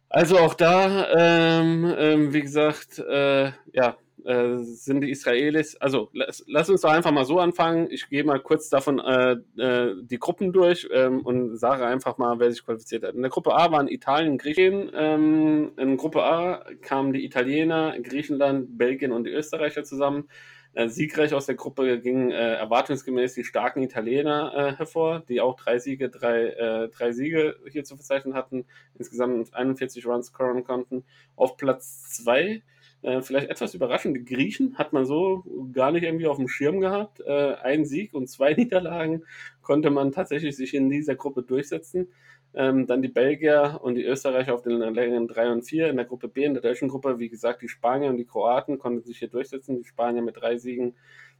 Also 0.09 0.37
auch 0.39 0.55
da, 0.55 1.07
ähm, 1.15 1.93
ähm, 1.97 2.33
wie 2.33 2.41
gesagt, 2.41 2.99
äh, 2.99 3.51
ja, 3.71 3.95
äh, 4.25 4.57
sind 4.57 5.01
die 5.01 5.09
Israelis, 5.09 5.77
also 5.77 6.09
lass, 6.13 6.43
lass, 6.47 6.69
uns 6.69 6.81
doch 6.81 6.91
einfach 6.91 7.11
mal 7.11 7.23
so 7.23 7.39
anfangen. 7.39 7.87
Ich 7.89 8.09
gehe 8.09 8.23
mal 8.23 8.39
kurz 8.39 8.69
davon 8.69 8.99
äh, 8.99 9.37
äh, 9.57 9.95
die 10.03 10.19
Gruppen 10.19 10.51
durch 10.51 10.87
ähm, 10.91 11.21
und 11.21 11.57
sage 11.57 11.85
einfach 11.85 12.17
mal, 12.17 12.39
wer 12.39 12.51
sich 12.51 12.63
qualifiziert 12.63 13.03
hat. 13.03 13.15
In 13.15 13.21
der 13.21 13.31
Gruppe 13.31 13.55
A 13.55 13.71
waren 13.71 13.87
Italien, 13.87 14.37
Griechenland. 14.37 14.91
Ähm, 14.93 15.71
in 15.77 15.97
Gruppe 15.97 16.23
A 16.23 16.65
kamen 16.81 17.13
die 17.13 17.23
Italiener, 17.23 17.97
Griechenland, 18.01 18.77
Belgien 18.77 19.11
und 19.13 19.23
die 19.23 19.31
Österreicher 19.31 19.83
zusammen. 19.83 20.27
Äh, 20.73 20.87
siegreich 20.87 21.33
aus 21.33 21.45
der 21.45 21.55
Gruppe 21.55 21.99
gingen 21.99 22.31
äh, 22.31 22.55
erwartungsgemäß 22.55 23.33
die 23.33 23.43
starken 23.43 23.81
Italiener 23.83 24.53
äh, 24.55 24.77
hervor, 24.77 25.23
die 25.27 25.41
auch 25.41 25.55
drei 25.55 25.79
Siege, 25.79 26.09
drei, 26.09 26.47
äh, 26.47 26.89
drei 26.89 27.11
Siege 27.11 27.57
hier 27.69 27.83
zu 27.83 27.95
verzeichnen 27.95 28.33
hatten, 28.33 28.65
insgesamt 28.97 29.53
41 29.53 30.05
Runs 30.05 30.27
scoren 30.27 30.63
konnten. 30.63 31.03
Auf 31.35 31.57
Platz 31.57 32.09
zwei 32.09 32.63
äh, 33.01 33.21
vielleicht 33.21 33.49
etwas 33.49 33.73
überraschend, 33.73 34.15
die 34.15 34.25
Griechen 34.25 34.77
hat 34.77 34.93
man 34.93 35.05
so 35.05 35.43
gar 35.73 35.91
nicht 35.91 36.03
irgendwie 36.03 36.27
auf 36.27 36.37
dem 36.37 36.47
Schirm 36.47 36.79
gehabt. 36.79 37.19
Äh, 37.21 37.55
ein 37.55 37.85
Sieg 37.85 38.13
und 38.13 38.29
zwei 38.29 38.53
Niederlagen 38.57 39.23
konnte 39.61 39.89
man 39.89 40.11
tatsächlich 40.11 40.55
sich 40.55 40.73
in 40.73 40.89
dieser 40.89 41.15
Gruppe 41.15 41.43
durchsetzen. 41.43 42.07
Ähm, 42.53 42.85
dann 42.85 43.01
die 43.01 43.07
Belgier 43.07 43.79
und 43.81 43.95
die 43.95 44.03
Österreicher 44.03 44.53
auf 44.53 44.61
den 44.61 44.79
Längen 44.79 45.27
3 45.27 45.51
und 45.51 45.61
4. 45.63 45.89
In 45.89 45.95
der 45.95 46.05
Gruppe 46.05 46.27
B, 46.27 46.43
in 46.43 46.53
der 46.53 46.61
deutschen 46.61 46.89
Gruppe, 46.89 47.17
wie 47.17 47.29
gesagt, 47.29 47.61
die 47.61 47.69
Spanier 47.69 48.09
und 48.09 48.17
die 48.17 48.25
Kroaten 48.25 48.77
konnten 48.77 49.03
sich 49.03 49.19
hier 49.19 49.29
durchsetzen. 49.29 49.77
Die 49.77 49.85
Spanier 49.85 50.21
mit 50.21 50.37
drei 50.37 50.57
Siegen, 50.57 50.95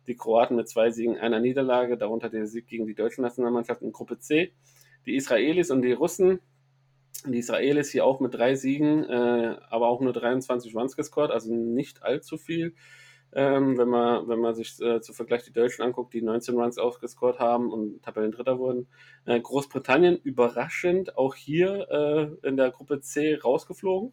die 0.08 0.15
Kroaten 0.15 0.56
mit 0.56 0.70
zwei 0.70 0.91
Siegen, 0.91 1.18
einer 1.18 1.39
Niederlage, 1.39 1.98
darunter 1.98 2.30
der 2.30 2.48
Sieg 2.48 2.68
gegen 2.68 2.88
die 2.88 2.96
deutsche 2.96 3.22
Nationalmannschaft 3.22 3.82
in 3.82 3.91
Gruppe 3.91 4.20
C. 4.20 4.53
Die 5.06 5.15
Israelis 5.15 5.70
und 5.70 5.82
die 5.82 5.91
Russen, 5.91 6.39
die 7.25 7.39
Israelis 7.39 7.91
hier 7.91 8.06
auch 8.06 8.20
mit 8.20 8.34
drei 8.34 8.56
Siegen, 8.56 9.03
äh, 9.03 9.58
aber 9.70 9.88
auch 9.88 10.00
nur 10.00 10.13
23 10.13 10.74
Runs 10.75 10.96
gescored, 10.96 11.32
also 11.32 11.53
nicht 11.53 12.03
allzu 12.03 12.38
viel. 12.38 12.74
Ähm, 13.34 13.78
wenn, 13.78 13.88
man, 13.88 14.28
wenn 14.28 14.40
man 14.40 14.56
sich 14.56 14.80
äh, 14.82 15.00
zu 15.00 15.14
Vergleich 15.14 15.44
die 15.44 15.54
Deutschen 15.54 15.84
anguckt, 15.84 16.14
die 16.14 16.22
19 16.22 16.56
Runs 16.56 16.78
aufgescored 16.78 17.40
haben 17.40 17.72
und 17.72 18.04
Tabellendritter 18.04 18.60
wurden. 18.60 18.88
Äh, 19.26 19.40
Großbritannien 19.40 20.18
überraschend 20.18 21.18
auch 21.18 21.36
hier 21.36 21.88
äh, 21.90 22.48
in 22.48 22.58
der 22.58 22.72
Gruppe 22.72 23.00
C 23.00 23.36
rausgeflogen. 23.36 24.12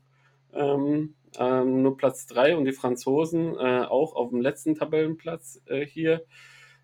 Ähm, 0.53 1.15
ähm, 1.39 1.83
nur 1.83 1.97
Platz 1.97 2.27
3 2.27 2.57
und 2.57 2.65
die 2.65 2.73
Franzosen 2.73 3.57
äh, 3.57 3.85
auch 3.85 4.15
auf 4.15 4.31
dem 4.31 4.41
letzten 4.41 4.77
Tabellenplatz 4.77 5.63
äh, 5.67 5.85
hier. 5.85 6.25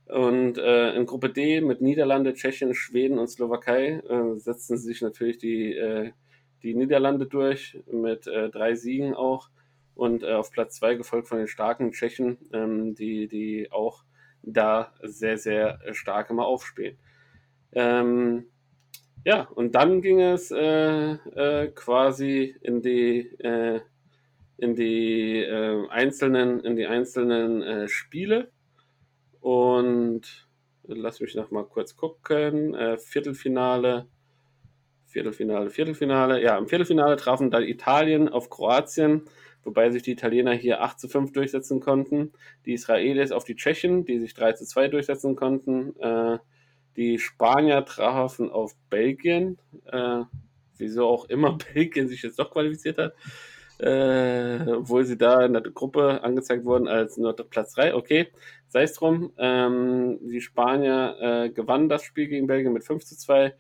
Und 0.07 0.59
äh, 0.59 0.93
in 0.95 1.07
Gruppe 1.07 1.31
D 1.31 1.61
mit 1.61 1.81
Niederlande, 1.81 2.35
Tschechien, 2.35 2.75
Schweden 2.75 3.19
und 3.19 3.29
Slowakei 3.29 4.03
setzen 4.35 4.76
sich 4.76 5.00
natürlich 5.00 5.38
die, 5.38 6.12
die 6.62 6.75
Niederlande 6.75 7.25
durch 7.25 7.79
mit 7.91 8.26
drei 8.26 8.75
Siegen 8.75 9.14
auch 9.14 9.49
und 9.95 10.23
äh, 10.23 10.33
auf 10.33 10.51
Platz 10.51 10.77
2 10.77 10.95
gefolgt 10.97 11.29
von 11.29 11.39
den 11.39 11.49
starken 11.49 11.93
Tschechen, 11.93 12.39
ähm, 12.53 12.95
die, 12.95 13.29
die 13.29 13.71
auch 13.71 14.05
da 14.43 14.93
sehr, 15.03 15.39
sehr 15.39 15.81
stark 15.93 16.31
immer 16.31 16.47
aufspielen. 16.47 16.99
Ähm, 17.73 18.47
ja, 19.25 19.43
und 19.55 19.75
dann 19.75 20.03
ging 20.03 20.21
es 20.21 20.51
äh, 20.51 21.13
äh, 21.13 21.69
quasi 21.69 22.55
in 22.61 22.83
die, 22.83 23.21
äh, 23.39 23.81
in 24.59 24.75
die 24.75 25.43
äh, 25.43 25.89
einzelnen, 25.89 26.61
in 26.61 26.77
die 26.77 26.87
einzelnen 26.87 27.63
äh, 27.63 27.89
Spiele. 27.89 28.51
Und 29.41 30.47
lass 30.85 31.21
mich 31.21 31.35
noch 31.35 31.51
mal 31.51 31.65
kurz 31.65 31.97
gucken. 31.97 32.75
Viertelfinale, 32.99 34.09
Viertelfinale, 35.07 35.69
Viertelfinale. 35.69 36.43
Ja, 36.43 36.57
im 36.57 36.67
Viertelfinale 36.67 37.17
trafen 37.17 37.51
dann 37.51 37.63
Italien 37.63 38.31
auf 38.31 38.49
Kroatien 38.49 39.25
wobei 39.64 39.90
sich 39.90 40.02
die 40.02 40.12
Italiener 40.12 40.52
hier 40.52 40.83
8 40.83 40.99
zu 41.00 41.09
5 41.09 41.33
durchsetzen 41.33 41.80
konnten. 41.80 42.33
Die 42.66 42.75
Israelis 42.75 43.33
auf 43.33 43.44
die 43.44 43.56
Tschechen, 43.56 44.04
die 44.04 44.18
sich 44.18 44.35
3 44.35 44.52
zu 44.52 44.66
2 44.66 44.88
durchsetzen 44.88 45.37
konnten. 45.37 45.99
Äh, 46.00 46.38
die 46.97 47.18
Spanier 47.18 47.85
trafen 47.85 48.50
auf 48.50 48.75
Belgien, 48.88 49.59
äh, 49.87 50.23
wieso 50.76 51.06
auch 51.06 51.26
immer 51.26 51.59
Belgien 51.75 52.09
sich 52.09 52.23
jetzt 52.23 52.38
doch 52.38 52.50
qualifiziert 52.50 52.99
hat. 52.99 53.14
Äh, 53.78 54.71
obwohl 54.71 55.04
sie 55.04 55.18
da 55.18 55.44
in 55.44 55.52
der 55.52 55.62
Gruppe 55.62 56.23
angezeigt 56.23 56.64
wurden 56.64 56.87
als 56.87 57.16
nur 57.16 57.35
Platz 57.35 57.75
3. 57.75 57.94
Okay, 57.94 58.28
sei 58.68 58.83
es 58.83 58.94
drum. 58.94 59.33
Ähm, 59.37 60.21
die 60.23 60.40
Spanier 60.40 61.16
äh, 61.21 61.50
gewannen 61.50 61.88
das 61.88 62.04
Spiel 62.04 62.28
gegen 62.28 62.47
Belgien 62.47 62.73
mit 62.73 62.85
5 62.85 63.04
zu 63.04 63.16
2. 63.16 63.54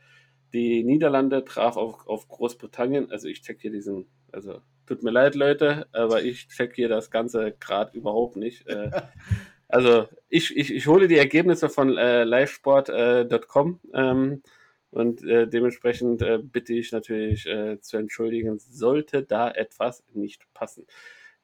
Die 0.52 0.84
Niederlande 0.84 1.44
traf 1.44 1.76
auf, 1.76 2.06
auf 2.06 2.28
Großbritannien. 2.28 3.10
Also 3.10 3.26
ich 3.26 3.42
check 3.42 3.60
hier 3.60 3.72
diesen, 3.72 4.06
also 4.30 4.60
Tut 4.86 5.02
mir 5.02 5.10
leid, 5.10 5.34
Leute, 5.34 5.86
aber 5.92 6.22
ich 6.22 6.48
check 6.48 6.74
hier 6.74 6.88
das 6.88 7.10
Ganze 7.10 7.54
gerade 7.58 7.96
überhaupt 7.96 8.36
nicht. 8.36 8.66
Äh, 8.68 8.90
also 9.68 10.06
ich, 10.28 10.56
ich, 10.56 10.74
ich 10.74 10.86
hole 10.86 11.08
die 11.08 11.18
Ergebnisse 11.18 11.68
von 11.68 11.96
äh, 11.96 12.24
livesport.com 12.24 13.80
äh, 13.92 14.00
ähm, 14.00 14.42
und 14.90 15.24
äh, 15.24 15.48
dementsprechend 15.48 16.22
äh, 16.22 16.38
bitte 16.38 16.74
ich 16.74 16.92
natürlich 16.92 17.46
äh, 17.46 17.80
zu 17.80 17.96
entschuldigen, 17.96 18.58
sollte 18.58 19.22
da 19.22 19.50
etwas 19.50 20.04
nicht 20.12 20.46
passen. 20.54 20.86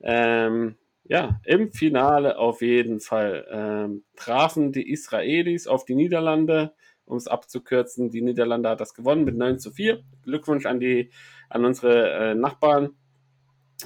Ähm, 0.02 0.76
ja, 1.04 1.40
im 1.44 1.72
Finale 1.72 2.38
auf 2.38 2.62
jeden 2.62 3.00
Fall 3.00 3.46
ähm, 3.50 4.04
trafen 4.16 4.70
die 4.70 4.90
Israelis 4.90 5.66
auf 5.66 5.84
die 5.84 5.94
Niederlande, 5.94 6.74
um 7.04 7.16
es 7.16 7.26
abzukürzen. 7.26 8.10
Die 8.10 8.22
Niederlande 8.22 8.68
hat 8.68 8.80
das 8.80 8.94
gewonnen 8.94 9.24
mit 9.24 9.36
9 9.36 9.58
zu 9.58 9.72
4. 9.72 10.04
Glückwunsch 10.22 10.66
an 10.66 10.78
die 10.78 11.10
an 11.48 11.64
unsere 11.64 12.12
äh, 12.12 12.34
Nachbarn. 12.34 12.90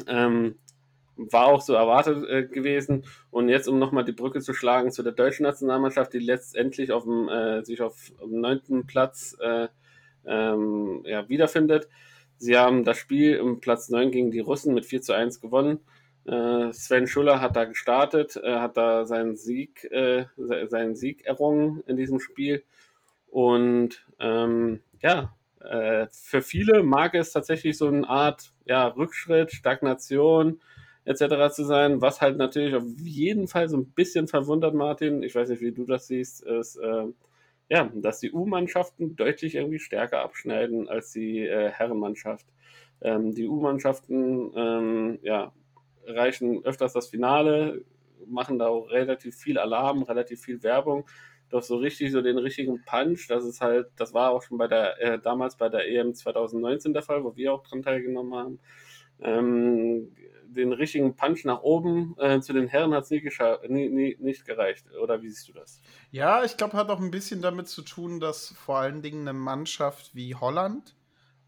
Ähm, 0.07 0.57
war 1.17 1.47
auch 1.47 1.61
so 1.61 1.75
erwartet 1.75 2.29
äh, 2.29 2.45
gewesen. 2.45 3.05
Und 3.31 3.49
jetzt, 3.49 3.69
um 3.69 3.79
nochmal 3.79 4.05
die 4.05 4.13
Brücke 4.13 4.41
zu 4.41 4.55
schlagen 4.55 4.91
zu 4.91 5.03
der 5.03 5.13
deutschen 5.13 5.45
Nationalmannschaft, 5.45 6.13
die 6.13 6.19
letztendlich 6.19 6.93
auf 6.93 7.05
dem, 7.05 7.29
äh, 7.29 7.65
sich 7.65 7.81
auf, 7.83 8.13
dem 8.21 8.41
neunten 8.41 8.87
Platz 8.87 9.37
äh, 9.41 9.69
ähm, 10.27 11.03
ja, 11.05 11.29
wiederfindet. 11.29 11.89
Sie 12.37 12.57
haben 12.57 12.85
das 12.85 12.99
Spiel 12.99 13.37
im 13.37 13.61
Platz 13.61 13.89
9 13.91 14.11
gegen 14.11 14.31
die 14.31 14.41
Russen 14.41 14.75
mit 14.75 14.87
4 14.87 15.03
zu 15.03 15.13
1 15.13 15.41
gewonnen. 15.41 15.81
Äh, 16.27 16.73
Sven 16.73 17.07
Schuller 17.07 17.41
hat 17.41 17.55
da 17.55 17.65
gestartet, 17.65 18.35
hat 18.43 18.77
da 18.77 19.05
seinen 19.05 19.37
Sieg, 19.37 19.85
äh, 19.93 20.25
seinen 20.37 20.97
Sieg 20.97 21.25
errungen 21.27 21.83
in 21.87 21.97
diesem 21.97 22.19
Spiel. 22.19 22.65
Und 23.31 24.05
ähm, 24.19 24.81
ja, 25.01 25.35
äh, 25.71 26.06
für 26.11 26.42
viele 26.42 26.83
mag 26.83 27.14
es 27.14 27.33
tatsächlich 27.33 27.76
so 27.76 27.87
eine 27.87 28.09
Art 28.09 28.52
ja, 28.66 28.87
Rückschritt, 28.87 29.52
Stagnation 29.52 30.61
etc. 31.04 31.54
zu 31.54 31.64
sein, 31.64 32.00
was 32.00 32.21
halt 32.21 32.37
natürlich 32.37 32.75
auf 32.75 32.85
jeden 32.99 33.49
Fall 33.49 33.68
so 33.68 33.76
ein 33.76 33.92
bisschen 33.92 34.28
verwundert, 34.28 34.75
Martin, 34.75 35.23
ich 35.23 35.35
weiß 35.35 35.49
nicht, 35.50 35.61
wie 35.61 35.73
du 35.73 35.85
das 35.85 36.06
siehst, 36.06 36.42
ist, 36.44 36.76
äh, 36.76 37.06
ja, 37.68 37.90
dass 37.94 38.21
die 38.21 38.33
U-Mannschaften 38.33 39.16
deutlich 39.16 39.54
irgendwie 39.54 39.78
stärker 39.78 40.21
abschneiden 40.21 40.88
als 40.88 41.12
die 41.12 41.40
äh, 41.40 41.71
Herrenmannschaft. 41.71 42.47
Ähm, 43.00 43.35
die 43.35 43.49
U-Mannschaften 43.49 44.52
ähm, 44.54 45.18
ja, 45.23 45.52
erreichen 46.06 46.64
öfters 46.64 46.92
das 46.92 47.09
Finale, 47.09 47.85
machen 48.26 48.59
da 48.59 48.68
auch 48.68 48.90
relativ 48.90 49.37
viel 49.37 49.59
Alarm, 49.59 50.02
relativ 50.02 50.40
viel 50.42 50.62
Werbung 50.62 51.06
doch 51.51 51.63
so 51.63 51.77
richtig 51.77 52.13
so 52.13 52.21
den 52.21 52.39
richtigen 52.39 52.83
Punch. 52.85 53.27
Das 53.29 53.45
ist 53.45 53.61
halt, 53.61 53.89
das 53.97 54.15
war 54.15 54.31
auch 54.31 54.43
schon 54.43 54.59
bei 54.59 54.67
der, 54.67 55.01
äh, 55.01 55.19
damals 55.19 55.57
bei 55.57 55.69
der 55.69 55.89
EM 55.89 56.15
2019 56.15 56.93
der 56.93 57.03
Fall, 57.03 57.25
wo 57.25 57.37
wir 57.37 57.53
auch 57.53 57.63
dran 57.63 57.83
teilgenommen 57.83 58.35
haben. 58.35 58.59
Ähm, 59.21 60.13
den 60.55 60.73
richtigen 60.73 61.17
Punch 61.17 61.45
nach 61.45 61.63
oben 61.63 62.15
äh, 62.19 62.41
zu 62.41 62.53
den 62.53 62.69
Herren 62.69 62.95
hat 62.95 63.05
es 63.05 63.11
nie, 63.11 63.23
nie, 63.69 63.89
nie, 63.89 64.17
nicht 64.21 64.45
gereicht. 64.45 64.87
Oder 65.03 65.23
wie 65.23 65.29
siehst 65.29 65.49
du 65.49 65.53
das? 65.53 65.81
Ja, 66.11 66.45
ich 66.45 66.57
glaube, 66.57 66.77
hat 66.77 66.91
auch 66.91 67.01
ein 67.01 67.11
bisschen 67.11 67.43
damit 67.43 67.69
zu 67.69 67.83
tun, 67.83 68.21
dass 68.21 68.49
vor 68.49 68.79
allen 68.79 69.03
Dingen 69.03 69.23
eine 69.23 69.39
Mannschaft 69.39 70.15
wie 70.15 70.35
Holland, 70.35 70.97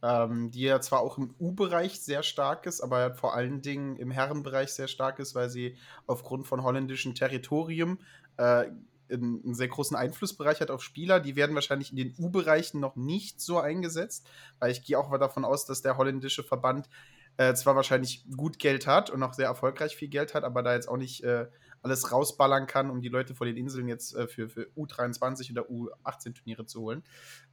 ähm, 0.02 0.50
die 0.50 0.62
ja 0.62 0.80
zwar 0.80 1.00
auch 1.00 1.18
im 1.18 1.34
U-Bereich 1.38 2.00
sehr 2.00 2.22
stark 2.22 2.66
ist, 2.66 2.80
aber 2.80 3.14
vor 3.14 3.34
allen 3.34 3.62
Dingen 3.62 3.96
im 3.96 4.10
Herrenbereich 4.10 4.70
sehr 4.70 4.88
stark 4.88 5.18
ist, 5.18 5.34
weil 5.34 5.48
sie 5.48 5.76
aufgrund 6.06 6.46
von 6.46 6.62
holländischem 6.62 7.14
Territorium 7.14 7.98
äh, 8.36 8.66
einen 9.10 9.54
sehr 9.54 9.68
großen 9.68 9.96
Einflussbereich 9.96 10.60
hat 10.60 10.70
auf 10.70 10.82
Spieler. 10.82 11.20
Die 11.20 11.36
werden 11.36 11.54
wahrscheinlich 11.54 11.90
in 11.90 11.96
den 11.96 12.14
U-Bereichen 12.18 12.80
noch 12.80 12.96
nicht 12.96 13.40
so 13.40 13.58
eingesetzt, 13.58 14.28
weil 14.58 14.70
ich 14.70 14.84
gehe 14.84 14.98
auch 14.98 15.16
davon 15.18 15.44
aus, 15.44 15.66
dass 15.66 15.82
der 15.82 15.96
holländische 15.96 16.42
Verband 16.42 16.88
äh, 17.36 17.54
zwar 17.54 17.76
wahrscheinlich 17.76 18.24
gut 18.36 18.58
Geld 18.58 18.86
hat 18.86 19.10
und 19.10 19.22
auch 19.22 19.34
sehr 19.34 19.46
erfolgreich 19.46 19.96
viel 19.96 20.08
Geld 20.08 20.34
hat, 20.34 20.44
aber 20.44 20.62
da 20.62 20.74
jetzt 20.74 20.88
auch 20.88 20.96
nicht 20.96 21.22
äh, 21.22 21.46
alles 21.82 22.10
rausballern 22.10 22.66
kann, 22.66 22.90
um 22.90 23.00
die 23.00 23.08
Leute 23.08 23.34
vor 23.34 23.46
den 23.46 23.56
Inseln 23.56 23.88
jetzt 23.88 24.14
äh, 24.16 24.26
für, 24.26 24.48
für 24.48 24.68
U23 24.76 25.52
oder 25.52 25.68
U18-Turniere 25.68 26.66
zu 26.66 26.80
holen. 26.80 27.02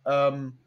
Ähm, 0.05 0.57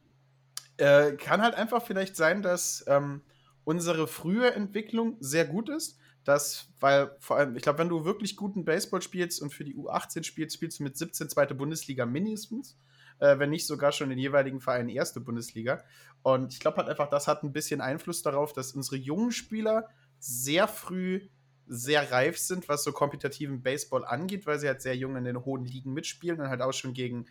äh, 0.76 1.12
kann 1.12 1.40
halt 1.40 1.54
einfach 1.54 1.82
vielleicht 1.82 2.16
sein, 2.16 2.42
dass 2.42 2.84
ähm, 2.86 3.22
unsere 3.64 4.06
frühe 4.06 4.52
Entwicklung 4.52 5.16
sehr 5.20 5.46
gut 5.46 5.68
ist 5.68 5.98
dass, 6.26 6.68
weil 6.80 7.16
vor 7.20 7.36
allem, 7.36 7.56
ich 7.56 7.62
glaube, 7.62 7.78
wenn 7.78 7.88
du 7.88 8.04
wirklich 8.04 8.36
guten 8.36 8.64
Baseball 8.64 9.00
spielst 9.00 9.40
und 9.40 9.54
für 9.54 9.64
die 9.64 9.76
U18 9.76 10.24
spielst, 10.24 10.56
spielst 10.56 10.80
du 10.80 10.82
mit 10.82 10.96
17 10.96 11.28
zweite 11.28 11.54
Bundesliga 11.54 12.04
mindestens, 12.04 12.76
äh, 13.20 13.38
wenn 13.38 13.50
nicht 13.50 13.64
sogar 13.64 13.92
schon 13.92 14.08
den 14.08 14.18
jeweiligen 14.18 14.60
Vereinen 14.60 14.88
erste 14.88 15.20
Bundesliga. 15.20 15.84
Und 16.22 16.52
ich 16.52 16.58
glaube 16.58 16.78
halt 16.78 16.88
einfach, 16.88 17.08
das 17.08 17.28
hat 17.28 17.44
ein 17.44 17.52
bisschen 17.52 17.80
Einfluss 17.80 18.22
darauf, 18.22 18.52
dass 18.52 18.72
unsere 18.72 18.96
jungen 18.96 19.30
Spieler 19.30 19.88
sehr 20.18 20.66
früh 20.66 21.28
sehr 21.68 22.10
reif 22.12 22.38
sind, 22.38 22.68
was 22.68 22.84
so 22.84 22.92
kompetitiven 22.92 23.62
Baseball 23.62 24.04
angeht, 24.04 24.46
weil 24.46 24.58
sie 24.58 24.68
halt 24.68 24.82
sehr 24.82 24.96
jung 24.96 25.16
in 25.16 25.24
den 25.24 25.44
hohen 25.44 25.64
Ligen 25.64 25.92
mitspielen 25.92 26.40
und 26.40 26.48
halt 26.48 26.62
auch 26.62 26.72
schon 26.72 26.92
gegen 26.92 27.26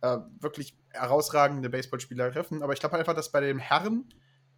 äh, 0.00 0.18
wirklich 0.40 0.76
herausragende 0.90 1.70
Baseballspieler 1.70 2.32
treffen. 2.32 2.62
Aber 2.62 2.72
ich 2.72 2.80
glaube 2.80 2.92
halt 2.92 3.00
einfach, 3.00 3.14
dass 3.14 3.32
bei 3.32 3.40
den 3.40 3.58
Herren 3.58 4.08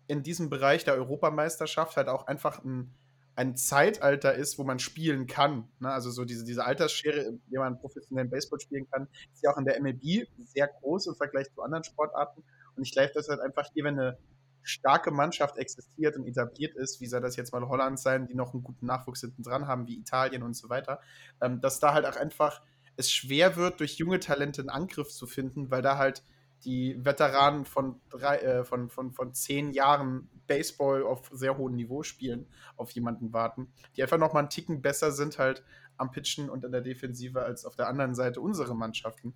in 0.07 0.23
diesem 0.23 0.49
Bereich 0.49 0.85
der 0.85 0.95
Europameisterschaft 0.95 1.97
halt 1.97 2.09
auch 2.09 2.27
einfach 2.27 2.65
ein 2.65 2.95
ein 3.37 3.55
Zeitalter 3.55 4.35
ist, 4.35 4.59
wo 4.59 4.65
man 4.65 4.79
spielen 4.79 5.27
kann. 5.27 5.69
Ne? 5.79 5.91
Also 5.91 6.11
so 6.11 6.25
diese, 6.25 6.45
diese 6.45 6.65
Altersschere, 6.65 7.39
wie 7.49 7.59
man 7.59 7.79
professionellen 7.79 8.31
Baseball 8.31 8.59
spielen 8.59 8.89
kann, 8.91 9.09
ist 9.33 9.45
ja 9.45 9.53
auch 9.53 9.59
in 9.59 9.67
der 9.67 9.81
MLB 9.81 10.27
sehr 10.39 10.69
groß 10.69 11.07
im 11.09 11.15
Vergleich 11.15 11.53
zu 11.53 11.63
anderen 11.63 11.85
Sportarten. 11.85 12.43
Und 12.75 12.83
ich 12.83 12.93
glaube, 12.93 13.13
dass 13.15 13.29
halt 13.29 13.41
einfach 13.41 13.69
hier, 13.75 13.85
wenn 13.85 13.99
eine 13.99 14.19
starke 14.63 15.11
Mannschaft 15.11 15.59
existiert 15.59 16.17
und 16.17 16.27
etabliert 16.27 16.75
ist, 16.75 17.01
wie 17.01 17.07
soll 17.07 17.21
das 17.21 17.37
jetzt 17.37 17.53
mal 17.53 17.69
Holland 17.69 18.01
sein, 18.01 18.27
die 18.27 18.35
noch 18.35 18.55
einen 18.55 18.65
guten 18.65 18.87
Nachwuchs 18.87 19.21
hinten 19.21 19.43
dran 19.43 19.67
haben, 19.67 19.87
wie 19.87 19.99
Italien 19.99 20.43
und 20.43 20.55
so 20.55 20.71
weiter, 20.71 21.01
ähm, 21.41 21.61
dass 21.61 21.79
da 21.79 21.93
halt 21.93 22.07
auch 22.07 22.17
einfach 22.17 22.63
es 22.97 23.13
schwer 23.13 23.57
wird, 23.57 23.81
durch 23.81 23.99
junge 23.99 24.19
Talente 24.19 24.63
einen 24.63 24.71
Angriff 24.71 25.11
zu 25.11 25.27
finden, 25.27 25.71
weil 25.71 25.83
da 25.83 25.99
halt 25.99 26.25
die 26.65 26.97
Veteranen 27.05 27.65
von, 27.65 28.01
drei, 28.11 28.39
äh, 28.39 28.65
von, 28.65 28.89
von, 28.89 29.13
von 29.13 29.35
zehn 29.35 29.73
Jahren 29.73 30.29
Baseball 30.47 31.03
auf 31.03 31.29
sehr 31.33 31.59
hohem 31.59 31.75
Niveau 31.75 32.03
spielen, 32.03 32.47
auf 32.77 32.91
jemanden 32.91 33.33
warten, 33.33 33.73
die 33.97 34.03
einfach 34.03 34.19
noch 34.19 34.33
mal 34.33 34.41
einen 34.41 34.51
Ticken 34.51 34.83
besser 34.83 35.13
sind 35.13 35.39
halt 35.39 35.65
am 35.97 36.11
Pitchen 36.11 36.51
und 36.51 36.65
in 36.65 36.73
der 36.73 36.81
Defensive 36.81 37.43
als 37.43 37.65
auf 37.65 37.77
der 37.77 37.89
anderen 37.89 38.15
Seite 38.15 38.41
unsere 38.41 38.75
Mannschaften. 38.75 39.35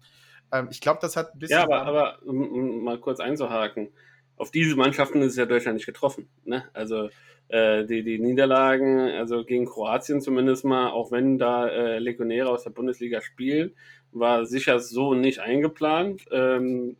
Ähm, 0.53 0.69
ich 0.71 0.81
glaube, 0.81 0.99
das 1.01 1.17
hat 1.17 1.35
ein 1.35 1.39
bisschen. 1.39 1.59
Ja, 1.59 1.65
aber, 1.65 1.83
aber 1.83 2.23
um, 2.25 2.43
um, 2.43 2.85
mal 2.85 2.99
kurz 2.99 3.21
einzuhaken, 3.21 3.89
auf 4.37 4.51
diese 4.51 4.77
Mannschaften 4.77 5.23
ist 5.23 5.37
ja 5.37 5.47
Deutschland 5.47 5.77
nicht 5.77 5.87
getroffen. 5.87 6.29
Ne? 6.45 6.65
Also 6.73 7.11
äh, 7.49 7.85
die, 7.85 8.03
die 8.03 8.19
Niederlagen, 8.19 8.99
also 8.99 9.45
gegen 9.45 9.67
Kroatien 9.67 10.21
zumindest 10.21 10.65
mal, 10.65 10.91
auch 10.91 11.11
wenn 11.13 11.39
da 11.39 11.69
äh, 11.69 11.99
Legionäre 11.99 12.49
aus 12.49 12.65
der 12.65 12.71
Bundesliga 12.71 13.21
spielen, 13.21 13.75
war 14.13 14.47
sicher 14.47 14.81
so 14.81 15.15
nicht 15.15 15.41
eingeplant. 15.41 16.25
Ähm, 16.31 16.97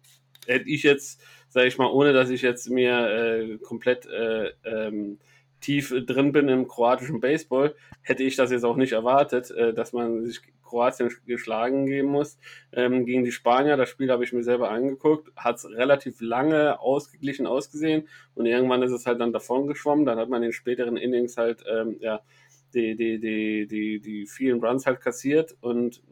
hätte 0.47 0.69
ich 0.69 0.83
jetzt, 0.83 1.23
sage 1.49 1.67
ich 1.67 1.79
mal, 1.79 1.91
ohne 1.91 2.13
dass 2.13 2.31
ich 2.31 2.43
jetzt 2.43 2.71
mir 2.71 3.09
äh, 3.09 3.59
komplett 3.59 4.07
äh, 4.07 4.51
ähm, 4.65 5.19
tief 5.61 5.95
drin 6.07 6.33
bin 6.33 6.49
im 6.49 6.69
kroatischen 6.69 7.21
Baseball, 7.21 7.75
hätte 8.03 8.23
ich 8.23 8.37
das 8.37 8.51
jetzt 8.51 8.65
auch 8.65 8.77
nicht 8.77 8.93
erwartet, 8.93 9.51
äh, 9.51 9.75
dass 9.75 9.93
man 9.93 10.25
sich 10.25 10.41
Kroatien 10.63 11.11
geschlagen 11.27 11.87
geben 11.87 12.09
muss. 12.09 12.39
Ähm, 12.73 13.05
gegen 13.05 13.25
die 13.25 13.33
Spanier, 13.33 13.77
das 13.77 13.89
Spiel 13.89 14.11
habe 14.11 14.25
ich 14.25 14.33
mir 14.33 14.45
selber 14.45 14.71
angeguckt, 14.71 15.31
hat 15.37 15.57
es 15.57 15.69
relativ 15.69 16.21
lange 16.21 16.81
ausgeglichen 16.81 17.47
ausgesehen 17.47 18.09
und 18.35 18.47
irgendwann 18.47 18.83
ist 18.83 18.93
es 18.93 19.07
halt 19.07 19.21
dann 19.21 19.33
davon 19.33 19.67
geschwommen. 19.67 20.07
Dann 20.07 20.19
hat 20.19 20.29
man 20.29 20.43
in 20.43 20.49
den 20.49 20.53
späteren 20.53 20.97
Innings 20.97 21.37
halt 21.37 21.65
ähm, 21.69 21.97
ja, 22.01 22.21
die, 22.73 22.97
die, 22.97 23.19
die, 23.19 23.67
die, 23.67 24.01
die 24.01 24.27
vielen 24.27 24.65
Runs 24.65 24.87
halt 24.87 25.01
kassiert 25.01 25.57
und 25.61 26.03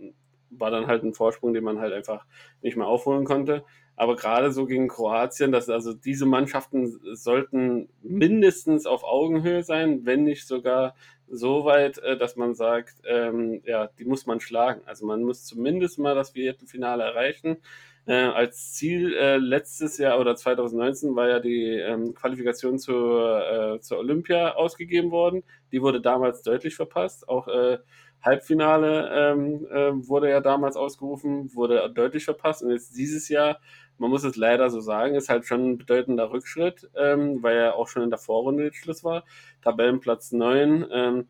war 0.51 0.71
dann 0.71 0.87
halt 0.87 1.03
ein 1.03 1.15
Vorsprung, 1.15 1.53
den 1.55 1.65
man 1.65 1.81
halt 1.81 1.93
einfach 1.93 2.25
nicht 2.63 2.77
mehr 2.77 2.87
aufholen 2.87 3.25
konnte. 3.25 3.65
Aber 3.97 4.15
gerade 4.15 4.53
so 4.53 4.67
gegen 4.67 4.87
Kroatien, 4.87 5.51
dass 5.51 5.69
also 5.69 5.93
diese 5.93 6.25
Mannschaften 6.25 7.01
sollten 7.15 7.89
mindestens 8.01 8.87
auf 8.87 9.03
Augenhöhe 9.03 9.65
sein, 9.65 10.07
wenn 10.07 10.23
nicht 10.23 10.47
sogar 10.47 10.95
so 11.27 11.65
weit, 11.65 11.99
äh, 11.99 12.17
dass 12.17 12.37
man 12.37 12.55
sagt, 12.55 12.95
ähm, 13.05 13.61
ja, 13.65 13.89
die 13.99 14.05
muss 14.05 14.25
man 14.27 14.41
schlagen. 14.41 14.83
Also 14.87 15.05
man 15.05 15.23
muss 15.25 15.45
zumindest 15.45 15.99
mal 15.99 16.15
das 16.15 16.31
Viertelfinale 16.31 17.03
erreichen. 17.03 17.59
Äh, 18.07 18.15
als 18.25 18.73
Ziel 18.73 19.15
äh, 19.15 19.37
letztes 19.37 19.99
Jahr 19.99 20.19
oder 20.19 20.35
2019 20.35 21.15
war 21.15 21.29
ja 21.29 21.41
die 21.41 21.75
ähm, 21.75 22.15
Qualifikation 22.15 22.79
zur, 22.79 23.75
äh, 23.77 23.81
zur 23.81 23.99
Olympia 23.99 24.55
ausgegeben 24.55 25.11
worden. 25.11 25.43
Die 25.73 25.83
wurde 25.83 26.01
damals 26.01 26.43
deutlich 26.43 26.75
verpasst. 26.75 27.29
Auch 27.29 27.49
äh, 27.49 27.79
Halbfinale 28.23 29.11
ähm, 29.13 29.67
äh, 29.71 30.09
wurde 30.09 30.31
ja 30.31 30.41
damals 30.41 30.77
ausgerufen, 30.77 31.55
wurde 31.55 31.91
deutlich 31.95 32.25
verpasst. 32.25 32.63
Und 32.63 32.71
jetzt 32.71 32.97
dieses 32.97 33.29
Jahr, 33.29 33.61
man 33.99 34.11
muss 34.11 34.25
es 34.25 34.37
leider 34.37 34.71
so 34.71 34.81
sagen, 34.81 35.15
ist 35.15 35.29
halt 35.29 35.47
schon 35.47 35.71
ein 35.73 35.79
bedeutender 35.79 36.31
Rückschritt, 36.31 36.91
ähm, 36.97 37.43
weil 37.43 37.57
er 37.57 37.77
auch 37.77 37.89
schon 37.89 38.03
in 38.03 38.11
der 38.11 38.19
Vorrunde 38.19 38.73
Schluss 38.73 39.05
war. 39.05 39.25
Tabellenplatz 39.63 40.33
9. 40.33 40.87
Ähm, 40.93 41.29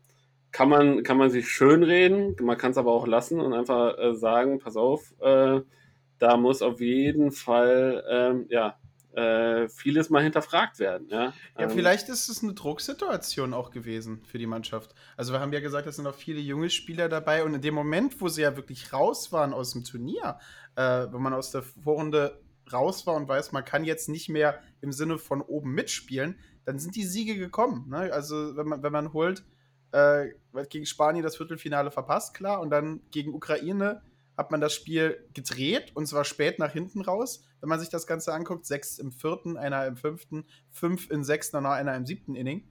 kann 0.51 0.69
man, 0.69 1.03
kann 1.03 1.17
man 1.17 1.29
sich 1.29 1.47
schön 1.49 1.83
reden, 1.83 2.35
man 2.41 2.57
kann 2.57 2.71
es 2.71 2.77
aber 2.77 2.91
auch 2.91 3.07
lassen 3.07 3.39
und 3.39 3.53
einfach 3.53 3.97
äh, 3.97 4.15
sagen, 4.15 4.59
pass 4.59 4.75
auf, 4.77 5.13
äh, 5.21 5.61
da 6.17 6.37
muss 6.37 6.61
auf 6.61 6.81
jeden 6.81 7.31
Fall 7.31 8.03
ähm, 8.09 8.45
ja, 8.49 8.77
äh, 9.19 9.69
vieles 9.69 10.09
mal 10.09 10.23
hinterfragt 10.23 10.79
werden. 10.79 11.07
Ja, 11.09 11.25
ja 11.25 11.33
ähm, 11.57 11.69
vielleicht 11.69 12.09
ist 12.09 12.29
es 12.29 12.43
eine 12.43 12.53
Drucksituation 12.53 13.53
auch 13.53 13.71
gewesen 13.71 14.23
für 14.25 14.37
die 14.37 14.47
Mannschaft. 14.47 14.95
Also 15.17 15.33
wir 15.33 15.39
haben 15.39 15.53
ja 15.53 15.59
gesagt, 15.59 15.87
es 15.87 15.97
sind 15.97 16.07
auch 16.07 16.15
viele 16.15 16.39
junge 16.39 16.69
Spieler 16.69 17.09
dabei 17.09 17.43
und 17.43 17.53
in 17.53 17.61
dem 17.61 17.73
Moment, 17.73 18.19
wo 18.21 18.27
sie 18.27 18.41
ja 18.41 18.55
wirklich 18.55 18.93
raus 18.93 19.31
waren 19.31 19.53
aus 19.53 19.71
dem 19.71 19.83
Turnier, 19.83 20.39
äh, 20.75 21.07
wenn 21.11 21.21
man 21.21 21.33
aus 21.33 21.51
der 21.51 21.63
Vorrunde 21.63 22.41
raus 22.71 23.05
war 23.07 23.15
und 23.15 23.27
weiß, 23.27 23.51
man 23.51 23.65
kann 23.65 23.83
jetzt 23.83 24.09
nicht 24.09 24.29
mehr 24.29 24.61
im 24.81 24.91
Sinne 24.91 25.17
von 25.17 25.41
oben 25.41 25.73
mitspielen, 25.73 26.37
dann 26.65 26.79
sind 26.79 26.95
die 26.95 27.03
Siege 27.03 27.35
gekommen. 27.35 27.89
Ne? 27.89 28.13
Also 28.13 28.55
wenn 28.55 28.67
man, 28.67 28.83
wenn 28.83 28.91
man 28.91 29.13
holt, 29.13 29.43
äh, 29.91 30.27
gegen 30.69 30.85
Spanien 30.85 31.23
das 31.23 31.37
Viertelfinale 31.37 31.91
verpasst, 31.91 32.35
klar, 32.35 32.61
und 32.61 32.69
dann 32.69 33.01
gegen 33.11 33.33
Ukraine 33.33 34.01
hat 34.39 34.51
man 34.51 34.61
das 34.61 34.73
Spiel 34.73 35.27
gedreht 35.33 35.91
und 35.95 36.07
zwar 36.07 36.23
spät 36.23 36.59
nach 36.59 36.71
hinten 36.71 37.01
raus. 37.01 37.43
Wenn 37.59 37.67
man 37.67 37.77
sich 37.77 37.89
das 37.89 38.07
Ganze 38.07 38.33
anguckt, 38.33 38.65
sechs 38.65 38.97
im 38.97 39.11
vierten, 39.11 39.57
einer 39.57 39.85
im 39.85 39.97
fünften, 39.97 40.45
fünf 40.71 41.09
im 41.09 41.25
sechsten 41.25 41.57
und 41.57 41.65
einer 41.65 41.93
im 41.93 42.05
siebten 42.05 42.35
Inning. 42.35 42.65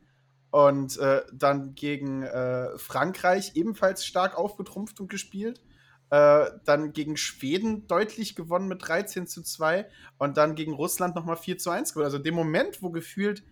Und 0.51 0.97
äh, 0.97 1.21
dann 1.31 1.75
gegen 1.75 2.23
äh, 2.23 2.79
Frankreich 2.79 3.55
ebenfalls 3.55 4.07
stark 4.07 4.39
aufgetrumpft 4.39 4.99
und 4.99 5.11
gespielt. 5.11 5.61
Äh, 6.09 6.47
dann 6.65 6.95
gegen 6.95 7.19
Schweden 7.19 7.87
deutlich 7.87 8.35
gewonnen 8.35 8.67
mit 8.67 8.89
13 8.89 9.27
zu 9.27 9.43
2 9.43 9.87
und 10.17 10.39
dann 10.39 10.55
gegen 10.55 10.73
Russland 10.73 11.17
nochmal 11.17 11.37
4 11.37 11.59
zu 11.59 11.69
1 11.69 11.93
gewonnen. 11.93 12.07
Also 12.07 12.19
dem 12.19 12.35
Moment, 12.35 12.83
wo 12.83 12.89
gefühlt 12.89 13.43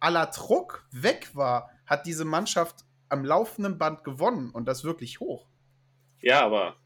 aller 0.00 0.26
Druck 0.26 0.88
weg 0.90 1.30
war, 1.34 1.70
hat 1.86 2.04
diese 2.04 2.24
Mannschaft 2.24 2.84
am 3.08 3.24
laufenden 3.24 3.78
Band 3.78 4.02
gewonnen 4.02 4.50
und 4.50 4.66
das 4.66 4.82
wirklich 4.82 5.20
hoch. 5.20 5.46
Ja, 6.18 6.44
aber 6.44 6.79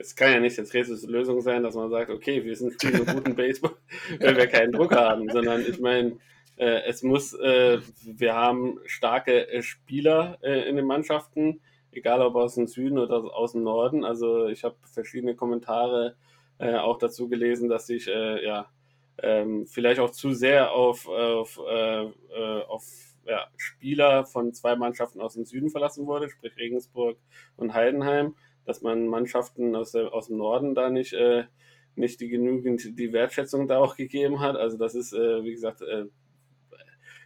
es 0.00 0.16
kann 0.16 0.32
ja 0.32 0.40
nicht 0.40 0.56
jetzt 0.56 0.72
Lösung 1.06 1.42
sein, 1.42 1.62
dass 1.62 1.74
man 1.74 1.90
sagt, 1.90 2.10
okay, 2.10 2.42
wir 2.44 2.56
sind 2.56 2.72
spielen 2.72 3.04
guten 3.04 3.34
Baseball, 3.36 3.76
wenn 4.18 4.36
wir 4.36 4.46
keinen 4.46 4.72
Druck 4.72 4.94
haben, 4.94 5.28
sondern 5.28 5.60
ich 5.60 5.78
meine, 5.78 6.16
äh, 6.56 6.82
es 6.86 7.02
muss, 7.02 7.34
äh, 7.34 7.78
wir 8.04 8.34
haben 8.34 8.78
starke 8.86 9.48
äh, 9.48 9.62
Spieler 9.62 10.38
äh, 10.42 10.68
in 10.68 10.76
den 10.76 10.86
Mannschaften, 10.86 11.60
egal 11.92 12.22
ob 12.22 12.34
aus 12.36 12.54
dem 12.54 12.66
Süden 12.66 12.98
oder 12.98 13.34
aus 13.34 13.52
dem 13.52 13.62
Norden. 13.62 14.04
Also 14.04 14.48
ich 14.48 14.64
habe 14.64 14.76
verschiedene 14.90 15.34
Kommentare 15.34 16.16
äh, 16.58 16.76
auch 16.76 16.98
dazu 16.98 17.28
gelesen, 17.28 17.68
dass 17.68 17.86
sich 17.86 18.08
äh, 18.08 18.44
ja 18.44 18.70
ähm, 19.22 19.66
vielleicht 19.66 20.00
auch 20.00 20.10
zu 20.10 20.32
sehr 20.32 20.72
auf, 20.72 21.06
auf, 21.06 21.58
auf 21.58 22.84
ja, 23.26 23.46
Spieler 23.58 24.24
von 24.24 24.54
zwei 24.54 24.76
Mannschaften 24.76 25.20
aus 25.20 25.34
dem 25.34 25.44
Süden 25.44 25.68
verlassen 25.68 26.06
wurde, 26.06 26.30
sprich 26.30 26.56
Regensburg 26.56 27.18
und 27.56 27.74
Heidenheim 27.74 28.34
dass 28.70 28.82
man 28.82 29.08
Mannschaften 29.08 29.74
aus, 29.74 29.90
der, 29.90 30.14
aus 30.14 30.28
dem 30.28 30.36
Norden 30.36 30.76
da 30.76 30.90
nicht, 30.90 31.12
äh, 31.12 31.42
nicht 31.96 32.20
die 32.20 32.28
genügend 32.28 32.96
die 32.96 33.12
Wertschätzung 33.12 33.66
da 33.66 33.78
auch 33.78 33.96
gegeben 33.96 34.38
hat. 34.38 34.54
Also 34.54 34.78
das 34.78 34.94
ist, 34.94 35.12
äh, 35.12 35.42
wie 35.42 35.50
gesagt, 35.50 35.82
äh, 35.82 36.04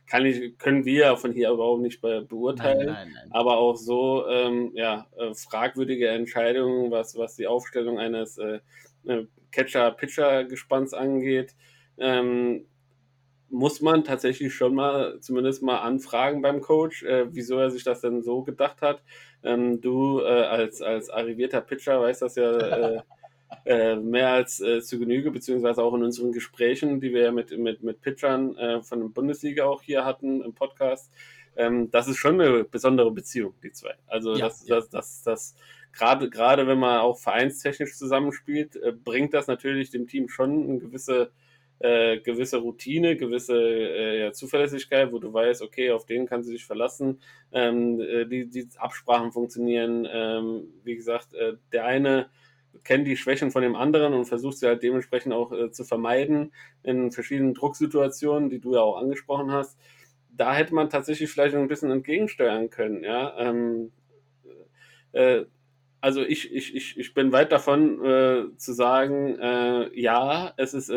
kann 0.06 0.24
ich, 0.24 0.56
können 0.56 0.86
wir 0.86 1.18
von 1.18 1.32
hier 1.32 1.50
überhaupt 1.50 1.82
nicht 1.82 2.00
be 2.00 2.22
beurteilen. 2.22 2.86
Nein, 2.86 2.94
nein, 2.94 3.12
nein. 3.14 3.28
Aber 3.30 3.58
auch 3.58 3.76
so 3.76 4.26
ähm, 4.26 4.72
ja, 4.74 5.06
äh, 5.18 5.34
fragwürdige 5.34 6.08
Entscheidungen, 6.08 6.90
was, 6.90 7.14
was 7.14 7.36
die 7.36 7.46
Aufstellung 7.46 7.98
eines 7.98 8.38
äh, 8.38 8.60
äh 9.06 9.26
Catcher-Pitcher-Gespanns 9.52 10.94
angeht, 10.94 11.54
ähm, 11.98 12.66
muss 13.54 13.80
man 13.80 14.02
tatsächlich 14.02 14.52
schon 14.52 14.74
mal 14.74 15.20
zumindest 15.20 15.62
mal 15.62 15.78
anfragen 15.78 16.42
beim 16.42 16.60
Coach, 16.60 17.04
äh, 17.04 17.26
wieso 17.32 17.56
er 17.56 17.70
sich 17.70 17.84
das 17.84 18.00
denn 18.00 18.22
so 18.22 18.42
gedacht 18.42 18.82
hat. 18.82 19.02
Ähm, 19.44 19.80
du 19.80 20.20
äh, 20.20 20.24
als, 20.24 20.82
als 20.82 21.08
arrivierter 21.08 21.60
Pitcher 21.60 22.00
weißt 22.00 22.22
das 22.22 22.34
ja 22.34 22.50
äh, 22.50 23.02
äh, 23.64 23.94
mehr 23.94 24.30
als 24.30 24.60
äh, 24.60 24.80
zu 24.80 24.98
Genüge, 24.98 25.30
beziehungsweise 25.30 25.84
auch 25.84 25.94
in 25.94 26.02
unseren 26.02 26.32
Gesprächen, 26.32 27.00
die 27.00 27.14
wir 27.14 27.22
ja 27.22 27.32
mit, 27.32 27.56
mit, 27.56 27.84
mit 27.84 28.00
Pitchern 28.00 28.56
äh, 28.56 28.82
von 28.82 29.00
der 29.00 29.08
Bundesliga 29.08 29.66
auch 29.66 29.82
hier 29.82 30.04
hatten 30.04 30.42
im 30.42 30.52
Podcast. 30.52 31.12
Ähm, 31.56 31.92
das 31.92 32.08
ist 32.08 32.16
schon 32.16 32.40
eine 32.40 32.64
besondere 32.64 33.12
Beziehung, 33.12 33.54
die 33.62 33.70
zwei. 33.70 33.94
Also 34.08 34.34
ja, 34.34 34.46
das, 34.46 34.66
ja. 34.66 34.76
das, 34.76 34.90
das, 34.90 35.22
das, 35.22 35.54
gerade, 35.92 36.28
gerade 36.28 36.66
wenn 36.66 36.80
man 36.80 36.98
auch 36.98 37.18
vereinstechnisch 37.18 37.96
zusammenspielt, 37.96 38.80
bringt 39.04 39.32
das 39.32 39.46
natürlich 39.46 39.90
dem 39.90 40.08
Team 40.08 40.28
schon 40.28 40.64
eine 40.64 40.78
gewisse, 40.80 41.30
äh, 41.84 42.20
gewisse 42.20 42.56
Routine, 42.56 43.14
gewisse 43.14 43.58
äh, 43.58 44.20
ja, 44.20 44.32
Zuverlässigkeit, 44.32 45.12
wo 45.12 45.18
du 45.18 45.30
weißt, 45.30 45.60
okay, 45.60 45.90
auf 45.90 46.06
den 46.06 46.26
kannst 46.26 46.48
du 46.48 46.52
dich 46.54 46.64
verlassen. 46.64 47.20
Ähm, 47.52 48.00
äh, 48.00 48.24
die, 48.24 48.48
die 48.48 48.66
Absprachen 48.78 49.32
funktionieren. 49.32 50.08
Ähm, 50.10 50.68
wie 50.82 50.96
gesagt, 50.96 51.34
äh, 51.34 51.58
der 51.72 51.84
eine 51.84 52.30
kennt 52.84 53.06
die 53.06 53.18
Schwächen 53.18 53.50
von 53.50 53.60
dem 53.60 53.76
anderen 53.76 54.14
und 54.14 54.24
versucht 54.24 54.56
sie 54.56 54.66
halt 54.66 54.82
dementsprechend 54.82 55.34
auch 55.34 55.52
äh, 55.52 55.72
zu 55.72 55.84
vermeiden 55.84 56.54
in 56.82 57.12
verschiedenen 57.12 57.52
Drucksituationen, 57.52 58.48
die 58.48 58.60
du 58.60 58.76
ja 58.76 58.80
auch 58.80 58.96
angesprochen 58.96 59.52
hast. 59.52 59.78
Da 60.30 60.54
hätte 60.54 60.74
man 60.74 60.88
tatsächlich 60.88 61.30
vielleicht 61.30 61.54
ein 61.54 61.68
bisschen 61.68 61.90
entgegensteuern 61.90 62.70
können, 62.70 63.04
ja. 63.04 63.38
Ähm, 63.38 63.92
äh, 65.12 65.44
also 66.00 66.22
ich, 66.22 66.50
ich, 66.50 66.74
ich, 66.74 66.98
ich 66.98 67.12
bin 67.12 67.32
weit 67.32 67.52
davon 67.52 68.52
zu 68.58 68.72
sagen, 68.74 69.38
ja, 69.94 70.52
es 70.58 70.74
ist, 70.74 70.92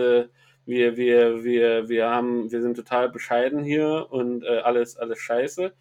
wir, 0.68 0.98
wir, 0.98 1.44
wir, 1.44 1.90
wir 1.90 2.10
haben, 2.10 2.52
wir 2.52 2.62
sind 2.62 2.76
total 2.76 3.10
bescheiden 3.10 3.64
hier 3.64 4.08
und 4.10 4.44
äh, 4.44 4.60
alles, 4.60 4.98
alles 4.98 5.20
scheiße. 5.20 5.74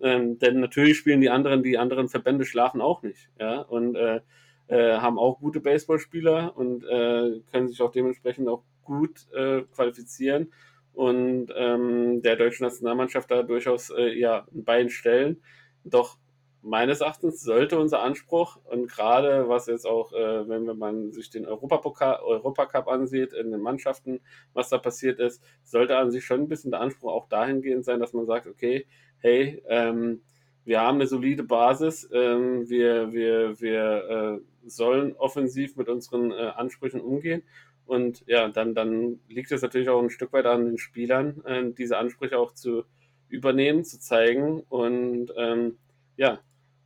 Ähm, 0.00 0.38
denn 0.38 0.60
natürlich 0.60 0.96
spielen 0.96 1.20
die 1.20 1.28
anderen, 1.28 1.62
die 1.62 1.76
anderen 1.76 2.08
Verbände 2.08 2.44
schlafen 2.44 2.80
auch 2.80 3.02
nicht, 3.02 3.28
ja. 3.40 3.60
Und 3.60 3.96
äh, 3.96 4.20
äh, 4.68 4.98
haben 4.98 5.18
auch 5.18 5.40
gute 5.40 5.60
Baseballspieler 5.60 6.56
und 6.56 6.84
äh, 6.84 7.40
können 7.50 7.68
sich 7.68 7.82
auch 7.82 7.90
dementsprechend 7.90 8.48
auch 8.48 8.62
gut 8.84 9.26
äh, 9.34 9.62
qualifizieren 9.74 10.52
und 10.92 11.48
ähm, 11.56 12.22
der 12.22 12.36
deutschen 12.36 12.64
Nationalmannschaft 12.64 13.30
da 13.30 13.42
durchaus 13.42 13.90
äh, 13.90 14.18
ja, 14.18 14.46
ein 14.54 14.64
Bein 14.64 14.88
stellen. 14.88 15.42
Doch 15.84 16.16
meines 16.62 17.00
Erachtens 17.00 17.42
sollte 17.42 17.78
unser 17.78 18.02
Anspruch 18.02 18.58
und 18.64 18.88
gerade 18.88 19.48
was 19.48 19.66
jetzt 19.66 19.86
auch, 19.86 20.12
äh, 20.12 20.48
wenn 20.48 20.64
man 20.76 21.12
sich 21.12 21.30
den 21.30 21.46
Europapokal, 21.46 22.20
Europacup 22.20 22.88
ansieht, 22.88 23.32
in 23.32 23.50
den 23.50 23.60
Mannschaften, 23.60 24.20
was 24.52 24.68
da 24.68 24.78
passiert 24.78 25.20
ist, 25.20 25.42
sollte 25.62 25.96
an 25.96 26.10
sich 26.10 26.24
schon 26.24 26.40
ein 26.40 26.48
bisschen 26.48 26.70
der 26.70 26.80
Anspruch 26.80 27.12
auch 27.12 27.28
dahingehend 27.28 27.84
sein, 27.84 28.00
dass 28.00 28.12
man 28.12 28.26
sagt, 28.26 28.46
okay, 28.46 28.86
hey, 29.18 29.62
ähm, 29.68 30.22
wir 30.64 30.80
haben 30.80 30.96
eine 30.96 31.06
solide 31.06 31.44
Basis, 31.44 32.08
ähm, 32.12 32.68
wir, 32.68 33.12
wir, 33.12 33.60
wir 33.60 34.40
äh, 34.42 34.68
sollen 34.68 35.14
offensiv 35.16 35.76
mit 35.76 35.88
unseren 35.88 36.30
äh, 36.30 36.52
Ansprüchen 36.56 37.00
umgehen. 37.00 37.42
Und 37.86 38.22
ja, 38.26 38.48
dann, 38.48 38.74
dann 38.74 39.18
liegt 39.28 39.50
es 39.50 39.62
natürlich 39.62 39.88
auch 39.88 40.02
ein 40.02 40.10
Stück 40.10 40.34
weit 40.34 40.44
an 40.44 40.66
den 40.66 40.78
Spielern, 40.78 41.42
äh, 41.46 41.72
diese 41.72 41.96
Ansprüche 41.96 42.38
auch 42.38 42.52
zu 42.52 42.84
übernehmen, 43.28 43.84
zu 43.84 43.98
zeigen 43.98 44.60
und 44.68 45.32
ähm, 45.36 45.78
ja, 46.16 46.40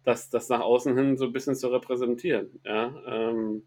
das, 0.05 0.31
das 0.31 0.49
nach 0.49 0.61
außen 0.61 0.97
hin 0.97 1.17
so 1.17 1.27
ein 1.27 1.33
bisschen 1.33 1.55
zu 1.55 1.69
repräsentieren. 1.69 2.61
Ja, 2.65 2.95
ähm, 3.07 3.63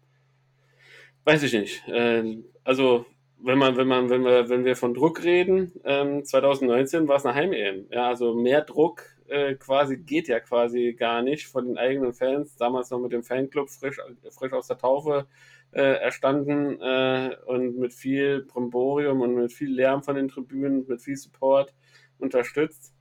weiß 1.24 1.42
ich 1.42 1.52
nicht. 1.52 1.86
Äh, 1.88 2.38
also 2.64 3.06
wenn 3.38 3.58
man, 3.58 3.76
wenn 3.76 3.86
man, 3.86 4.08
wenn 4.10 4.24
wir, 4.24 4.48
wenn 4.48 4.64
wir 4.64 4.76
von 4.76 4.94
Druck 4.94 5.22
reden, 5.22 5.72
ähm, 5.84 6.24
2019 6.24 7.08
war 7.08 7.16
es 7.16 7.26
eine 7.26 7.34
Heim-EM. 7.34 7.86
Ja, 7.90 8.08
also 8.08 8.34
mehr 8.34 8.62
Druck 8.62 9.04
äh, 9.28 9.54
quasi 9.54 9.98
geht 9.98 10.28
ja 10.28 10.40
quasi 10.40 10.94
gar 10.94 11.22
nicht 11.22 11.46
von 11.46 11.66
den 11.66 11.78
eigenen 11.78 12.12
Fans, 12.14 12.56
damals 12.56 12.90
noch 12.90 13.00
mit 13.00 13.12
dem 13.12 13.22
Fanclub 13.22 13.70
frisch, 13.70 13.98
frisch 14.30 14.52
aus 14.52 14.68
der 14.68 14.78
Taufe 14.78 15.26
äh, 15.72 15.82
erstanden 15.82 16.80
äh, 16.80 17.36
und 17.46 17.78
mit 17.78 17.92
viel 17.92 18.42
Bromborium 18.44 19.20
und 19.20 19.34
mit 19.34 19.52
viel 19.52 19.72
Lärm 19.72 20.02
von 20.02 20.16
den 20.16 20.28
Tribünen, 20.28 20.86
mit 20.88 21.02
viel 21.02 21.16
Support 21.16 21.74
unterstützt. 22.18 22.94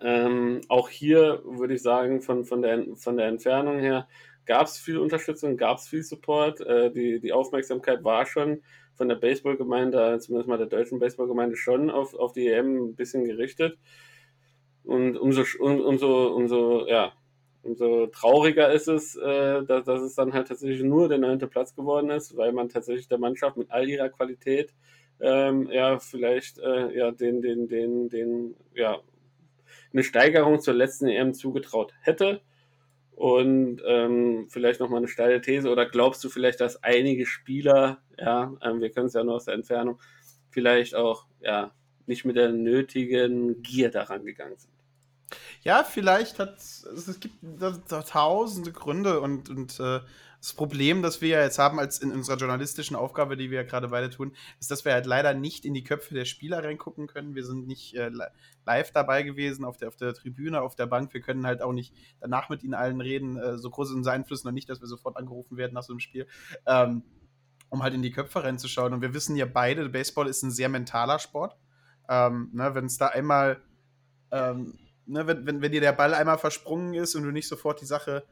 Ähm, 0.00 0.60
auch 0.68 0.88
hier 0.88 1.42
würde 1.44 1.74
ich 1.74 1.82
sagen, 1.82 2.20
von, 2.20 2.44
von, 2.44 2.62
der, 2.62 2.84
von 2.96 3.16
der 3.16 3.26
Entfernung 3.26 3.78
her 3.78 4.08
gab 4.46 4.66
es 4.66 4.78
viel 4.78 4.98
Unterstützung, 4.98 5.56
gab 5.56 5.78
es 5.78 5.88
viel 5.88 6.02
Support. 6.02 6.60
Äh, 6.60 6.90
die, 6.90 7.20
die 7.20 7.32
Aufmerksamkeit 7.32 8.04
war 8.04 8.26
schon 8.26 8.62
von 8.94 9.08
der 9.08 9.16
Baseballgemeinde, 9.16 10.18
zumindest 10.20 10.48
mal 10.48 10.58
der 10.58 10.66
deutschen 10.66 10.98
Baseballgemeinde, 10.98 11.56
schon 11.56 11.90
auf, 11.90 12.14
auf 12.14 12.32
die 12.32 12.48
EM 12.48 12.88
ein 12.88 12.94
bisschen 12.96 13.24
gerichtet. 13.24 13.78
Und 14.84 15.16
umso, 15.18 15.42
um, 15.60 15.80
umso, 15.80 16.34
umso, 16.34 16.86
ja, 16.86 17.12
umso 17.62 18.06
trauriger 18.06 18.72
ist 18.72 18.88
es, 18.88 19.16
äh, 19.16 19.64
dass, 19.64 19.84
dass 19.84 20.00
es 20.00 20.14
dann 20.14 20.32
halt 20.32 20.48
tatsächlich 20.48 20.82
nur 20.82 21.08
der 21.08 21.18
neunte 21.18 21.46
Platz 21.46 21.74
geworden 21.74 22.10
ist, 22.10 22.36
weil 22.36 22.52
man 22.52 22.68
tatsächlich 22.68 23.08
der 23.08 23.18
Mannschaft 23.18 23.56
mit 23.56 23.70
all 23.70 23.88
ihrer 23.88 24.08
Qualität 24.08 24.74
ähm, 25.20 25.68
ja 25.70 25.98
vielleicht 25.98 26.58
äh, 26.58 26.96
ja 26.96 27.10
den, 27.10 27.42
den, 27.42 27.68
den, 27.68 28.08
den, 28.08 28.54
ja, 28.74 28.98
eine 29.92 30.02
Steigerung 30.02 30.60
zur 30.60 30.74
letzten 30.74 31.06
EM 31.06 31.34
zugetraut 31.34 31.92
hätte. 32.00 32.40
Und 33.12 33.82
ähm, 33.84 34.46
vielleicht 34.48 34.78
nochmal 34.78 34.98
eine 34.98 35.08
steile 35.08 35.40
These, 35.40 35.70
oder 35.70 35.86
glaubst 35.86 36.22
du 36.22 36.28
vielleicht, 36.28 36.60
dass 36.60 36.82
einige 36.84 37.26
Spieler, 37.26 37.98
ja, 38.16 38.54
ähm, 38.62 38.80
wir 38.80 38.90
können 38.90 39.06
es 39.06 39.14
ja 39.14 39.24
nur 39.24 39.34
aus 39.34 39.46
der 39.46 39.54
Entfernung, 39.54 39.98
vielleicht 40.50 40.94
auch 40.94 41.26
ja, 41.40 41.72
nicht 42.06 42.24
mit 42.24 42.36
der 42.36 42.50
nötigen 42.50 43.60
Gier 43.62 43.90
daran 43.90 44.24
gegangen 44.24 44.56
sind? 44.56 44.72
Ja, 45.62 45.82
vielleicht 45.84 46.38
hat 46.38 46.58
es 46.58 47.18
gibt 47.20 47.34
da, 47.42 47.76
da 47.88 48.02
tausende 48.02 48.72
Gründe 48.72 49.20
und, 49.20 49.50
und 49.50 49.80
äh, 49.80 50.00
das 50.40 50.52
Problem, 50.52 51.02
das 51.02 51.20
wir 51.20 51.28
ja 51.28 51.42
jetzt 51.42 51.58
haben 51.58 51.78
als 51.78 51.98
in 51.98 52.12
unserer 52.12 52.36
journalistischen 52.36 52.96
Aufgabe, 52.96 53.36
die 53.36 53.50
wir 53.50 53.62
ja 53.62 53.66
gerade 53.66 53.88
beide 53.88 54.08
tun, 54.08 54.32
ist, 54.60 54.70
dass 54.70 54.84
wir 54.84 54.92
halt 54.92 55.06
leider 55.06 55.34
nicht 55.34 55.64
in 55.64 55.74
die 55.74 55.82
Köpfe 55.82 56.14
der 56.14 56.24
Spieler 56.24 56.62
reingucken 56.62 57.08
können. 57.08 57.34
Wir 57.34 57.44
sind 57.44 57.66
nicht 57.66 57.94
äh, 57.94 58.10
live 58.64 58.92
dabei 58.92 59.24
gewesen 59.24 59.64
auf 59.64 59.76
der, 59.76 59.88
auf 59.88 59.96
der 59.96 60.14
Tribüne, 60.14 60.62
auf 60.62 60.76
der 60.76 60.86
Bank. 60.86 61.12
Wir 61.12 61.20
können 61.20 61.46
halt 61.46 61.60
auch 61.60 61.72
nicht 61.72 61.92
danach 62.20 62.48
mit 62.48 62.62
ihnen 62.62 62.74
allen 62.74 63.00
reden. 63.00 63.36
Äh, 63.36 63.58
so 63.58 63.70
groß 63.70 63.90
ist 63.90 63.96
unser 63.96 64.12
Einfluss 64.12 64.44
noch 64.44 64.52
nicht, 64.52 64.68
dass 64.68 64.80
wir 64.80 64.86
sofort 64.86 65.16
angerufen 65.16 65.56
werden 65.56 65.74
nach 65.74 65.82
so 65.82 65.92
einem 65.92 66.00
Spiel. 66.00 66.26
Ähm, 66.66 67.02
um 67.70 67.82
halt 67.82 67.94
in 67.94 68.02
die 68.02 68.12
Köpfe 68.12 68.44
reinzuschauen. 68.44 68.94
Und 68.94 69.02
wir 69.02 69.12
wissen 69.12 69.36
ja 69.36 69.44
beide, 69.44 69.88
Baseball 69.88 70.28
ist 70.28 70.42
ein 70.42 70.50
sehr 70.50 70.68
mentaler 70.68 71.18
Sport. 71.18 71.56
Ähm, 72.08 72.50
ne, 72.54 72.74
wenn 72.74 72.86
es 72.86 72.96
da 72.96 73.08
einmal 73.08 73.60
ähm, 74.30 74.78
ne, 75.08 75.26
wenn, 75.26 75.46
wenn, 75.46 75.62
wenn 75.62 75.72
dir 75.72 75.80
der 75.80 75.92
Ball 75.92 76.14
einmal 76.14 76.38
versprungen 76.38 76.94
ist 76.94 77.14
und 77.14 77.24
du 77.24 77.30
nicht 77.30 77.48
sofort 77.48 77.80
die 77.80 77.86
Sache, 77.86 78.24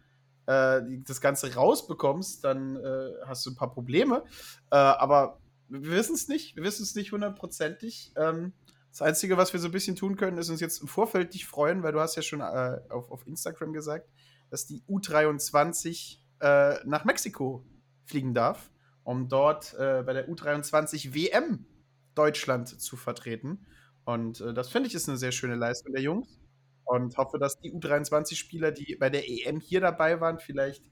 äh, 0.46 0.80
das 1.04 1.20
Ganze 1.20 1.54
rausbekommst, 1.54 2.44
dann 2.44 2.76
äh, 2.76 3.10
hast 3.26 3.44
du 3.46 3.50
ein 3.50 3.56
paar 3.56 3.70
Probleme. 3.70 4.24
Äh, 4.70 4.76
aber 4.76 5.40
wir 5.68 5.90
wissen 5.90 6.14
es 6.14 6.28
nicht, 6.28 6.56
wir 6.56 6.62
wissen 6.62 6.82
es 6.82 6.94
nicht 6.94 7.12
hundertprozentig. 7.12 8.12
Ähm, 8.16 8.52
das 8.90 9.02
Einzige, 9.02 9.36
was 9.36 9.52
wir 9.52 9.60
so 9.60 9.68
ein 9.68 9.72
bisschen 9.72 9.96
tun 9.96 10.16
können, 10.16 10.38
ist 10.38 10.48
uns 10.48 10.60
jetzt 10.60 10.80
im 10.80 10.88
Vorfeld 10.88 11.34
dich 11.34 11.46
freuen, 11.46 11.82
weil 11.82 11.92
du 11.92 12.00
hast 12.00 12.16
ja 12.16 12.22
schon 12.22 12.40
äh, 12.40 12.80
auf, 12.88 13.10
auf 13.10 13.26
Instagram 13.26 13.72
gesagt, 13.72 14.08
dass 14.50 14.66
die 14.66 14.82
U23 14.88 16.18
äh, 16.40 16.76
nach 16.86 17.04
Mexiko 17.04 17.64
fliegen 18.04 18.32
darf, 18.32 18.70
um 19.04 19.28
dort 19.28 19.74
äh, 19.74 20.02
bei 20.06 20.12
der 20.12 20.28
U23 20.28 21.14
WM 21.14 21.66
Deutschland 22.14 22.80
zu 22.80 22.96
vertreten. 22.96 23.66
Und 24.04 24.40
das 24.40 24.68
finde 24.68 24.86
ich 24.86 24.94
ist 24.94 25.08
eine 25.08 25.18
sehr 25.18 25.32
schöne 25.32 25.56
Leistung 25.56 25.92
der 25.92 26.00
Jungs 26.00 26.38
und 26.86 27.16
hoffe, 27.18 27.38
dass 27.38 27.58
die 27.58 27.72
U23-Spieler, 27.72 28.72
die 28.72 28.96
bei 28.96 29.10
der 29.10 29.28
EM 29.28 29.60
hier 29.60 29.80
dabei 29.80 30.20
waren, 30.20 30.38
vielleicht 30.38 30.84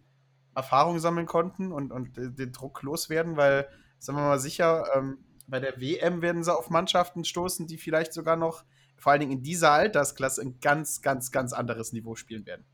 Erfahrung 0.54 0.98
sammeln 0.98 1.26
konnten 1.26 1.72
und, 1.72 1.92
und 1.92 2.16
den 2.16 2.52
Druck 2.52 2.82
loswerden, 2.82 3.36
weil, 3.36 3.68
sagen 3.98 4.18
wir 4.18 4.22
mal 4.22 4.38
sicher, 4.38 4.84
ähm, 4.94 5.18
bei 5.46 5.60
der 5.60 5.80
WM 5.80 6.20
werden 6.20 6.42
sie 6.42 6.54
auf 6.54 6.70
Mannschaften 6.70 7.24
stoßen, 7.24 7.66
die 7.66 7.78
vielleicht 7.78 8.12
sogar 8.12 8.36
noch, 8.36 8.64
vor 8.96 9.12
allen 9.12 9.20
Dingen 9.20 9.32
in 9.32 9.42
dieser 9.42 9.70
Altersklasse, 9.70 10.42
ein 10.42 10.58
ganz, 10.60 11.00
ganz, 11.00 11.30
ganz 11.30 11.52
anderes 11.52 11.92
Niveau 11.92 12.14
spielen 12.14 12.46
werden. 12.46 12.64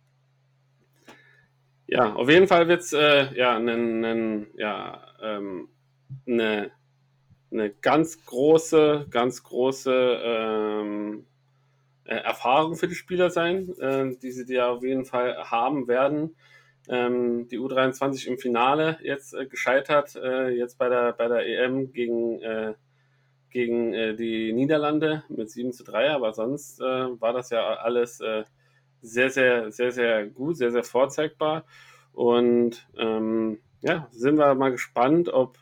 Ja, 1.86 2.14
auf 2.14 2.30
jeden 2.30 2.46
Fall 2.46 2.68
wird 2.68 2.82
es 2.82 2.92
äh, 2.92 3.34
ja, 3.36 3.56
eine 3.56 4.46
ja, 4.56 5.04
ähm, 5.20 5.68
ne, 6.24 6.70
ne 7.50 7.70
ganz 7.70 8.24
große, 8.24 9.08
ganz 9.10 9.42
große 9.42 10.20
ähm, 10.22 11.26
äh, 12.10 12.16
Erfahrung 12.16 12.74
für 12.74 12.88
die 12.88 12.96
Spieler 12.96 13.30
sein, 13.30 13.72
äh, 13.78 14.16
die 14.16 14.32
sie 14.32 14.52
ja 14.52 14.68
auf 14.68 14.82
jeden 14.82 15.04
Fall 15.04 15.36
haben 15.48 15.86
werden. 15.86 16.34
Ähm, 16.88 17.46
die 17.46 17.58
U23 17.60 18.26
im 18.26 18.36
Finale 18.36 18.98
jetzt 19.02 19.32
äh, 19.32 19.46
gescheitert, 19.46 20.16
äh, 20.16 20.48
jetzt 20.48 20.76
bei 20.76 20.88
der, 20.88 21.12
bei 21.12 21.28
der 21.28 21.46
EM 21.46 21.92
gegen, 21.92 22.42
äh, 22.42 22.74
gegen 23.50 24.16
die 24.16 24.52
Niederlande 24.52 25.22
mit 25.28 25.50
7 25.50 25.72
zu 25.72 25.82
3, 25.82 26.12
aber 26.12 26.32
sonst 26.32 26.78
war 26.78 27.32
das 27.32 27.50
ja 27.50 27.66
alles 27.78 28.18
sehr, 29.02 29.30
sehr, 29.30 29.72
sehr, 29.72 29.90
sehr 29.90 30.26
gut, 30.28 30.56
sehr, 30.56 30.70
sehr 30.70 30.84
vorzeigbar. 30.84 31.64
Und 32.12 32.86
ähm, 32.96 33.58
ja, 33.80 34.06
sind 34.12 34.38
wir 34.38 34.54
mal 34.54 34.70
gespannt, 34.70 35.30
ob, 35.30 35.58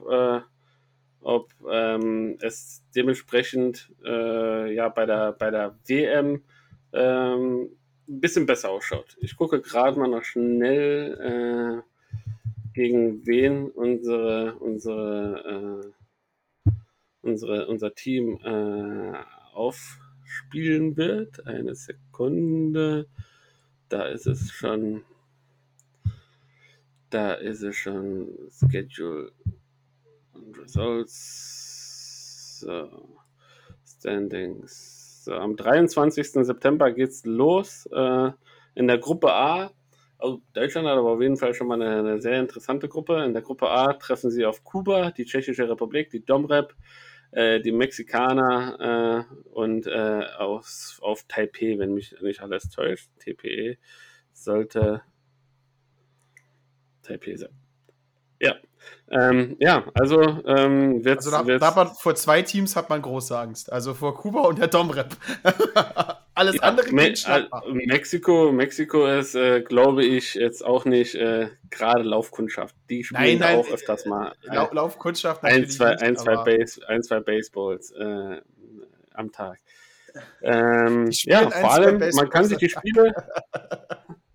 ob 1.29 1.53
ähm, 1.71 2.39
es 2.41 2.83
dementsprechend 2.97 3.93
äh, 4.03 4.75
ja 4.75 4.89
bei 4.89 5.05
der, 5.05 5.33
bei 5.33 5.51
der 5.51 5.79
WM 5.87 6.43
ähm, 6.95 7.69
ein 8.09 8.21
bisschen 8.21 8.47
besser 8.47 8.71
ausschaut. 8.71 9.15
Ich 9.21 9.37
gucke 9.37 9.61
gerade 9.61 9.99
mal 9.99 10.09
noch 10.09 10.25
schnell, 10.25 11.83
äh, 11.85 12.73
gegen 12.73 13.27
wen 13.27 13.69
unsere, 13.69 14.55
unsere, 14.55 15.83
äh, 16.65 16.73
unsere, 17.21 17.67
unser 17.67 17.95
Team 17.95 18.41
äh, 18.43 19.13
aufspielen 19.53 20.97
wird. 20.97 21.47
Eine 21.47 21.75
Sekunde. 21.75 23.07
Da 23.91 24.07
ist 24.07 24.27
es 24.27 24.51
schon. 24.51 25.03
Da 27.11 27.35
ist 27.35 27.63
es 27.63 27.77
schon 27.77 28.29
Schedule 28.51 29.33
Results. 30.57 32.09
So. 32.61 33.19
Standings. 33.99 35.25
So, 35.25 35.35
am 35.35 35.57
23. 35.57 36.45
September 36.47 36.93
geht's 36.93 37.25
los 37.25 37.87
äh, 37.93 38.31
in 38.75 38.87
der 38.87 38.99
Gruppe 38.99 39.33
A. 39.33 39.73
Also 40.19 40.43
Deutschland 40.53 40.89
hat 40.89 40.97
aber 40.97 41.11
auf 41.11 41.21
jeden 41.21 41.37
Fall 41.37 41.55
schon 41.55 41.69
mal 41.69 41.81
eine, 41.81 41.99
eine, 41.99 42.21
sehr 42.21 42.41
interessante 42.41 42.89
Gruppe. 42.89 43.25
In 43.25 43.35
der 43.35 43.43
Gruppe 43.43 43.69
A 43.69 43.93
treffen 43.95 44.31
sie 44.31 44.45
auf 44.47 44.65
Kuba, 44.65 45.11
die 45.11 45.25
Tschechische 45.25 45.69
Republik, 45.69 46.11
die 46.11 46.25
Domrep, 46.25 46.75
äh, 47.31 47.61
die 47.61 47.73
Mexikaner 47.73 49.27
äh, 49.29 49.51
und 49.51 49.87
äh, 49.87 50.25
aus, 50.39 50.99
auf 51.03 51.25
Taipei, 51.29 51.79
wenn 51.79 51.95
mich 51.95 52.15
nicht 52.21 52.41
alles 52.41 52.71
täuscht. 52.71 53.09
TPE 53.19 53.77
sollte 54.33 55.03
Taipei 57.03 57.37
sein. 57.37 57.68
Ja, 59.11 59.31
ähm, 59.31 59.57
ja, 59.59 59.85
also 59.95 60.21
ähm, 60.47 61.05
wird's, 61.05 61.27
also 61.27 61.39
da, 61.39 61.47
wird's, 61.47 61.61
da 61.61 61.75
man, 61.75 61.95
vor 61.95 62.15
zwei 62.15 62.43
Teams 62.43 62.77
hat 62.77 62.91
man 62.91 63.03
große 63.03 63.37
Angst. 63.39 63.73
Also 63.73 63.95
vor 63.95 64.15
Kuba 64.17 64.41
und 64.43 64.59
der 64.59 64.69
Domrep. 64.69 65.17
Alles 66.35 66.57
ja, 66.57 66.63
andere 66.63 66.93
Me 66.93 67.09
äh, 67.09 67.43
Mexiko, 67.87 68.53
Mexiko 68.53 69.07
ist, 69.07 69.35
äh, 69.35 69.61
glaube 69.63 70.05
ich, 70.05 70.35
jetzt 70.35 70.65
auch 70.65 70.85
nicht 70.85 71.15
äh, 71.15 71.49
gerade 71.71 72.03
Laufkundschaft. 72.03 72.75
Die 72.91 73.03
spielen 73.03 73.23
nein, 73.23 73.39
nein, 73.39 73.59
auch 73.59 73.69
öfters 73.69 74.07
mal 74.07 74.35
La 74.43 74.69
Laufkundschaft 74.71 75.43
ein, 75.43 75.69
zwei, 75.69 75.93
nicht, 75.93 76.03
ein, 76.03 76.17
zwei 76.17 76.37
Base, 76.37 76.81
ein, 76.89 77.03
zwei 77.03 77.21
Baseballs 77.21 77.91
äh, 77.93 78.41
am 79.15 79.33
Tag. 79.33 79.59
Ähm, 80.43 81.11
ja, 81.11 81.51
vor 81.51 81.73
allem, 81.73 81.99
man 82.15 82.31
kann 82.31 82.45
sich 82.45 82.59
die 82.59 82.69
Spiele 82.69 83.15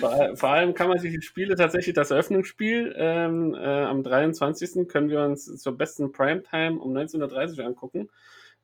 vor, 0.00 0.36
vor, 0.36 0.48
allem 0.48 0.74
kann 0.74 0.88
man 0.88 0.98
sich 0.98 1.12
die 1.12 1.22
Spiele 1.22 1.54
tatsächlich, 1.54 1.94
das 1.94 2.10
Eröffnungsspiel 2.10 2.94
ähm, 2.96 3.54
äh, 3.54 3.84
am 3.84 4.02
23. 4.02 4.88
können 4.88 5.10
wir 5.10 5.22
uns 5.22 5.44
zur 5.58 5.76
besten 5.76 6.12
Primetime 6.12 6.78
um 6.78 6.96
19.30 6.96 7.58
Uhr 7.58 7.66
angucken. 7.66 8.08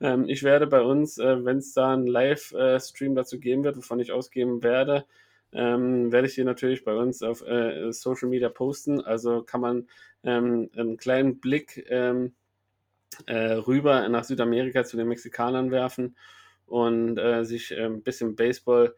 Ähm, 0.01 0.29
ich 0.29 0.43
werde 0.43 0.67
bei 0.67 0.81
uns, 0.81 1.19
äh, 1.19 1.45
wenn 1.45 1.59
es 1.59 1.75
da 1.75 1.93
einen 1.93 2.07
Live-Stream 2.07 3.15
dazu 3.15 3.39
geben 3.39 3.65
wird, 3.65 3.77
wovon 3.77 4.01
ich 4.01 4.13
ausgeben 4.13 4.63
werde, 4.63 5.05
ähm, 5.53 6.11
werde 6.11 6.27
ich 6.27 6.35
hier 6.35 6.45
natürlich 6.45 6.85
bei 6.85 6.95
uns 6.95 7.23
auf 7.23 7.47
äh, 7.47 7.93
Social 7.93 8.29
Media 8.29 8.49
posten. 8.49 9.01
Also 9.01 9.43
kann 9.43 9.61
man 9.61 9.89
ähm, 10.25 10.71
einen 10.77 10.97
kleinen 10.97 11.41
Blick 11.41 11.87
ähm, 11.89 12.35
äh, 13.27 13.53
rüber 13.53 14.09
nach 14.09 14.25
Südamerika 14.25 14.85
zu 14.85 14.97
den 14.97 15.09
Mexikanern 15.09 15.71
werfen 15.71 16.17
und 16.67 17.19
äh, 17.19 17.45
sich 17.45 17.73
ein 17.77 18.03
bisschen 18.03 18.35
Baseball 18.35 18.95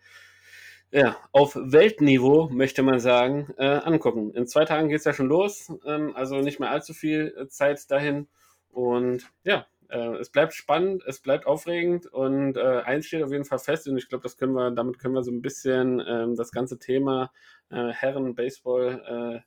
ja, 0.92 1.16
auf 1.32 1.56
Weltniveau, 1.56 2.48
möchte 2.48 2.82
man 2.82 3.00
sagen, 3.00 3.52
äh, 3.58 3.66
angucken. 3.66 4.32
In 4.34 4.46
zwei 4.46 4.64
Tagen 4.64 4.88
geht 4.88 5.00
es 5.00 5.04
ja 5.04 5.12
schon 5.12 5.26
los, 5.28 5.72
ähm, 5.84 6.14
also 6.14 6.40
nicht 6.40 6.60
mehr 6.60 6.70
allzu 6.70 6.94
viel 6.94 7.34
äh, 7.36 7.48
Zeit 7.48 7.90
dahin. 7.90 8.28
Und 8.68 9.30
ja, 9.44 9.66
äh, 9.88 10.16
es 10.16 10.30
bleibt 10.30 10.54
spannend, 10.54 11.02
es 11.06 11.20
bleibt 11.20 11.46
aufregend 11.46 12.06
und 12.06 12.56
äh, 12.56 12.82
eins 12.84 13.06
steht 13.06 13.22
auf 13.22 13.32
jeden 13.32 13.44
Fall 13.44 13.58
fest 13.58 13.88
und 13.88 13.96
ich 13.96 14.08
glaube, 14.08 14.22
das 14.22 14.36
können 14.36 14.52
wir, 14.52 14.70
damit 14.70 14.98
können 14.98 15.14
wir 15.14 15.22
so 15.22 15.30
ein 15.30 15.42
bisschen 15.42 16.02
ähm, 16.06 16.36
das 16.36 16.50
ganze 16.52 16.78
Thema 16.78 17.32
äh, 17.70 17.88
Herren 17.92 18.34
Baseball 18.34 19.02
äh, 19.06 19.40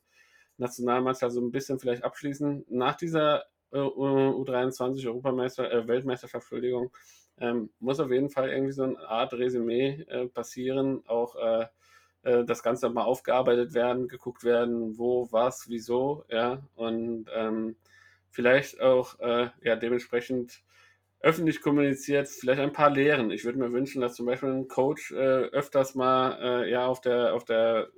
Nationalmannschaft 0.58 1.34
so 1.34 1.42
ein 1.42 1.52
bisschen 1.52 1.80
vielleicht 1.80 2.04
abschließen. 2.04 2.66
Nach 2.70 2.96
dieser 2.96 3.46
U23 3.72 5.06
Europameister, 5.06 5.88
Weltmeisterschaft, 5.88 6.44
Entschuldigung, 6.46 6.92
ähm, 7.40 7.70
muss 7.80 8.00
auf 8.00 8.12
jeden 8.12 8.30
Fall 8.30 8.50
irgendwie 8.50 8.74
so 8.74 8.84
eine 8.84 9.00
Art 9.00 9.34
Resümee 9.34 10.06
äh, 10.10 10.28
passieren, 10.28 11.04
auch 11.08 11.36
äh, 11.36 11.66
äh, 12.24 12.46
das 12.46 12.64
Ganze 12.64 12.90
mal 12.90 13.04
aufgearbeitet 13.04 13.74
werden, 13.74 14.08
geguckt 14.08 14.44
werden, 14.44 14.98
wo, 14.98 15.32
was, 15.32 15.70
wieso, 15.70 16.26
ja, 16.30 16.62
und 16.76 17.26
ähm, 17.34 17.76
vielleicht 18.30 18.82
auch 18.82 19.20
äh, 19.20 19.50
ja 19.64 19.76
dementsprechend 19.76 20.62
öffentlich 21.22 21.62
kommuniziert, 21.62 22.30
vielleicht 22.30 22.62
ein 22.62 22.72
paar 22.72 22.90
Lehren. 22.90 23.30
Ich 23.32 23.44
würde 23.44 23.60
mir 23.60 23.74
wünschen, 23.74 24.02
dass 24.02 24.16
zum 24.16 24.26
Beispiel 24.26 24.50
ein 24.50 24.68
Coach 24.70 25.12
äh, 25.12 25.16
öfters 25.16 25.94
mal 25.94 26.64
äh, 26.64 26.72
ja 26.72 26.86
auf 26.88 27.02
der 27.02 27.34
auf 27.34 27.44
der 27.44 27.90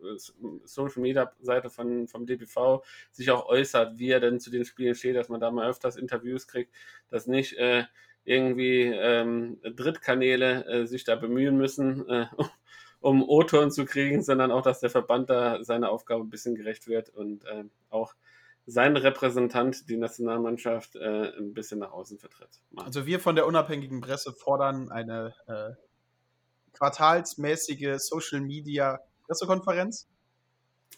Social 0.65 1.01
Media 1.01 1.31
Seite 1.39 1.69
von 1.69 2.07
vom 2.07 2.25
DBV 2.25 2.83
sich 3.11 3.29
auch 3.29 3.45
äußert, 3.47 3.99
wie 3.99 4.09
er 4.09 4.19
denn 4.19 4.39
zu 4.39 4.49
den 4.49 4.65
Spielen 4.65 4.95
steht, 4.95 5.15
dass 5.15 5.29
man 5.29 5.39
da 5.39 5.51
mal 5.51 5.69
öfters 5.69 5.97
Interviews 5.97 6.47
kriegt, 6.47 6.73
dass 7.09 7.27
nicht 7.27 7.55
irgendwie 8.23 8.83
ähm, 8.83 9.59
Drittkanäle 9.63 10.65
äh, 10.65 10.85
sich 10.87 11.03
da 11.03 11.15
bemühen 11.15 11.57
müssen, 11.57 12.07
äh, 12.07 12.27
um 12.99 13.27
O-Ton 13.27 13.71
zu 13.71 13.85
kriegen, 13.85 14.21
sondern 14.21 14.51
auch, 14.51 14.61
dass 14.61 14.79
der 14.79 14.89
Verband 14.89 15.29
da 15.29 15.63
seiner 15.63 15.89
Aufgabe 15.89 16.23
ein 16.23 16.29
bisschen 16.29 16.55
gerecht 16.55 16.87
wird 16.87 17.09
und 17.09 17.45
äh, 17.45 17.63
auch 17.89 18.13
sein 18.67 18.95
Repräsentant, 18.95 19.89
die 19.89 19.97
Nationalmannschaft, 19.97 20.95
äh, 20.95 21.35
ein 21.37 21.53
bisschen 21.53 21.79
nach 21.79 21.91
außen 21.91 22.19
vertritt. 22.19 22.61
Mann. 22.69 22.85
Also 22.85 23.05
wir 23.05 23.19
von 23.19 23.35
der 23.35 23.47
unabhängigen 23.47 24.01
Presse 24.01 24.33
fordern 24.33 24.91
eine 24.91 25.33
äh, 25.47 25.71
quartalsmäßige 26.73 27.95
Social 27.97 28.41
Media 28.41 28.99
Pressekonferenz 29.25 30.10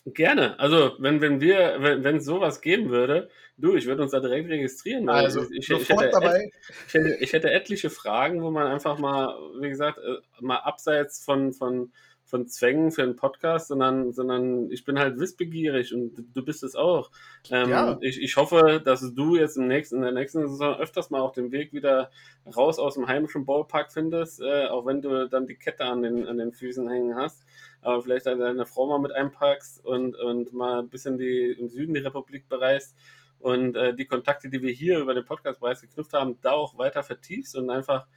Gerne. 0.05 0.59
Also, 0.59 0.95
wenn, 0.99 1.21
wenn 1.21 1.39
wir, 1.39 1.77
wenn 1.79 2.17
es 2.17 2.25
sowas 2.25 2.59
geben 2.59 2.89
würde, 2.89 3.29
du, 3.57 3.75
ich 3.75 3.85
würde 3.85 4.03
uns 4.03 4.11
da 4.11 4.19
direkt 4.19 4.49
registrieren. 4.49 5.07
Also, 5.07 5.43
ich, 5.49 5.69
ich, 5.69 5.89
hätte, 5.89 6.09
dabei. 6.11 6.51
Ich, 6.87 6.93
hätte, 6.93 7.17
ich 7.21 7.31
hätte 7.31 7.51
etliche 7.51 7.89
Fragen, 7.89 8.41
wo 8.43 8.51
man 8.51 8.67
einfach 8.67 8.99
mal, 8.99 9.33
wie 9.61 9.69
gesagt, 9.69 9.99
äh, 9.99 10.17
mal 10.41 10.57
abseits 10.57 11.23
von, 11.23 11.53
von, 11.53 11.93
von 12.25 12.47
Zwängen 12.47 12.91
für 12.91 13.03
einen 13.03 13.15
Podcast, 13.15 13.69
sondern, 13.69 14.11
sondern 14.11 14.69
ich 14.71 14.83
bin 14.83 14.99
halt 14.99 15.19
wissbegierig 15.19 15.93
und 15.93 16.25
du 16.33 16.43
bist 16.43 16.63
es 16.63 16.75
auch. 16.75 17.09
Ähm, 17.49 17.69
ja. 17.69 17.97
ich, 18.01 18.21
ich 18.21 18.35
hoffe, 18.35 18.81
dass 18.83 19.13
du 19.13 19.37
jetzt 19.37 19.55
im 19.55 19.67
nächsten, 19.67 19.97
in 19.97 20.01
der 20.01 20.11
nächsten 20.11 20.49
Saison 20.49 20.75
öfters 20.75 21.11
mal 21.11 21.21
auch 21.21 21.31
den 21.31 21.53
Weg 21.53 21.71
wieder 21.71 22.11
raus 22.53 22.77
aus 22.77 22.95
dem 22.95 23.07
heimischen 23.07 23.45
Ballpark 23.45 23.93
findest, 23.93 24.41
äh, 24.41 24.65
auch 24.65 24.85
wenn 24.85 25.01
du 25.01 25.29
dann 25.29 25.47
die 25.47 25.55
Kette 25.55 25.85
an 25.85 26.01
den, 26.01 26.27
an 26.27 26.37
den 26.37 26.51
Füßen 26.51 26.89
hängen 26.89 27.15
hast 27.15 27.45
aber 27.83 28.01
vielleicht 28.01 28.25
deine 28.25 28.65
Frau 28.65 28.87
mal 28.87 28.99
mit 28.99 29.11
einpackst 29.11 29.83
und, 29.85 30.15
und 30.15 30.53
mal 30.53 30.79
ein 30.79 30.89
bisschen 30.89 31.17
die, 31.17 31.55
im 31.59 31.69
Süden 31.69 31.93
die 31.93 32.01
Republik 32.01 32.47
bereist 32.49 32.95
und 33.39 33.75
äh, 33.75 33.93
die 33.93 34.05
Kontakte, 34.05 34.49
die 34.49 34.61
wir 34.61 34.71
hier 34.71 34.99
über 34.99 35.13
den 35.13 35.25
Podcast 35.25 35.59
bereits 35.59 35.81
geknüpft 35.81 36.13
haben, 36.13 36.39
da 36.41 36.51
auch 36.51 36.77
weiter 36.77 37.03
vertiefst 37.03 37.55
und 37.55 37.69
einfach 37.69 38.07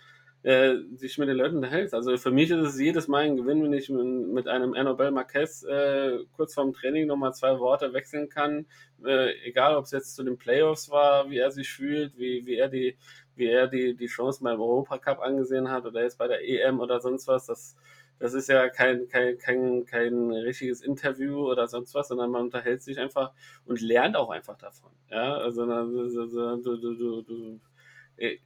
äh, 0.46 0.76
sich 0.94 1.18
mit 1.18 1.28
den 1.28 1.36
Leuten 1.36 1.56
unterhältst. 1.56 1.92
Also 1.92 2.16
für 2.16 2.30
mich 2.30 2.50
ist 2.50 2.60
es 2.60 2.78
jedes 2.78 3.08
Mal 3.08 3.24
ein 3.24 3.36
Gewinn, 3.36 3.64
wenn 3.64 3.72
ich 3.72 3.90
mit 3.90 4.46
einem 4.46 4.74
Annabelle 4.74 5.10
Marquez 5.10 5.64
äh, 5.64 6.18
kurz 6.36 6.54
vorm 6.54 6.72
Training 6.72 7.08
nochmal 7.08 7.34
zwei 7.34 7.58
Worte 7.58 7.92
wechseln 7.92 8.28
kann. 8.28 8.66
Äh, 9.04 9.32
egal, 9.44 9.74
ob 9.74 9.86
es 9.86 9.90
jetzt 9.90 10.14
zu 10.14 10.22
den 10.22 10.38
Playoffs 10.38 10.88
war, 10.88 11.28
wie 11.30 11.38
er 11.38 11.50
sich 11.50 11.68
fühlt, 11.68 12.16
wie, 12.16 12.46
wie 12.46 12.54
er 12.54 12.68
die, 12.68 12.96
wie 13.34 13.46
er 13.46 13.66
die, 13.66 13.96
die 13.96 14.06
Chance 14.06 14.44
beim 14.44 14.60
Europacup 14.60 15.18
angesehen 15.18 15.68
hat 15.68 15.84
oder 15.84 16.02
jetzt 16.02 16.18
bei 16.18 16.28
der 16.28 16.48
EM 16.48 16.78
oder 16.78 17.00
sonst 17.00 17.26
was. 17.26 17.46
Das 17.46 17.74
das 18.18 18.34
ist 18.34 18.48
ja 18.48 18.68
kein, 18.68 19.08
kein, 19.08 19.38
kein, 19.38 19.84
kein 19.84 20.30
richtiges 20.30 20.80
Interview 20.80 21.50
oder 21.50 21.68
sonst 21.68 21.94
was, 21.94 22.08
sondern 22.08 22.30
man 22.30 22.42
unterhält 22.42 22.82
sich 22.82 22.98
einfach 22.98 23.32
und 23.64 23.80
lernt 23.80 24.16
auch 24.16 24.30
einfach 24.30 24.56
davon. 24.56 24.90
Ja, 25.10 25.36
also 25.36 25.66
du, 25.66 26.76
du, 26.78 27.22
du, 27.22 27.60
äh, 28.16 28.38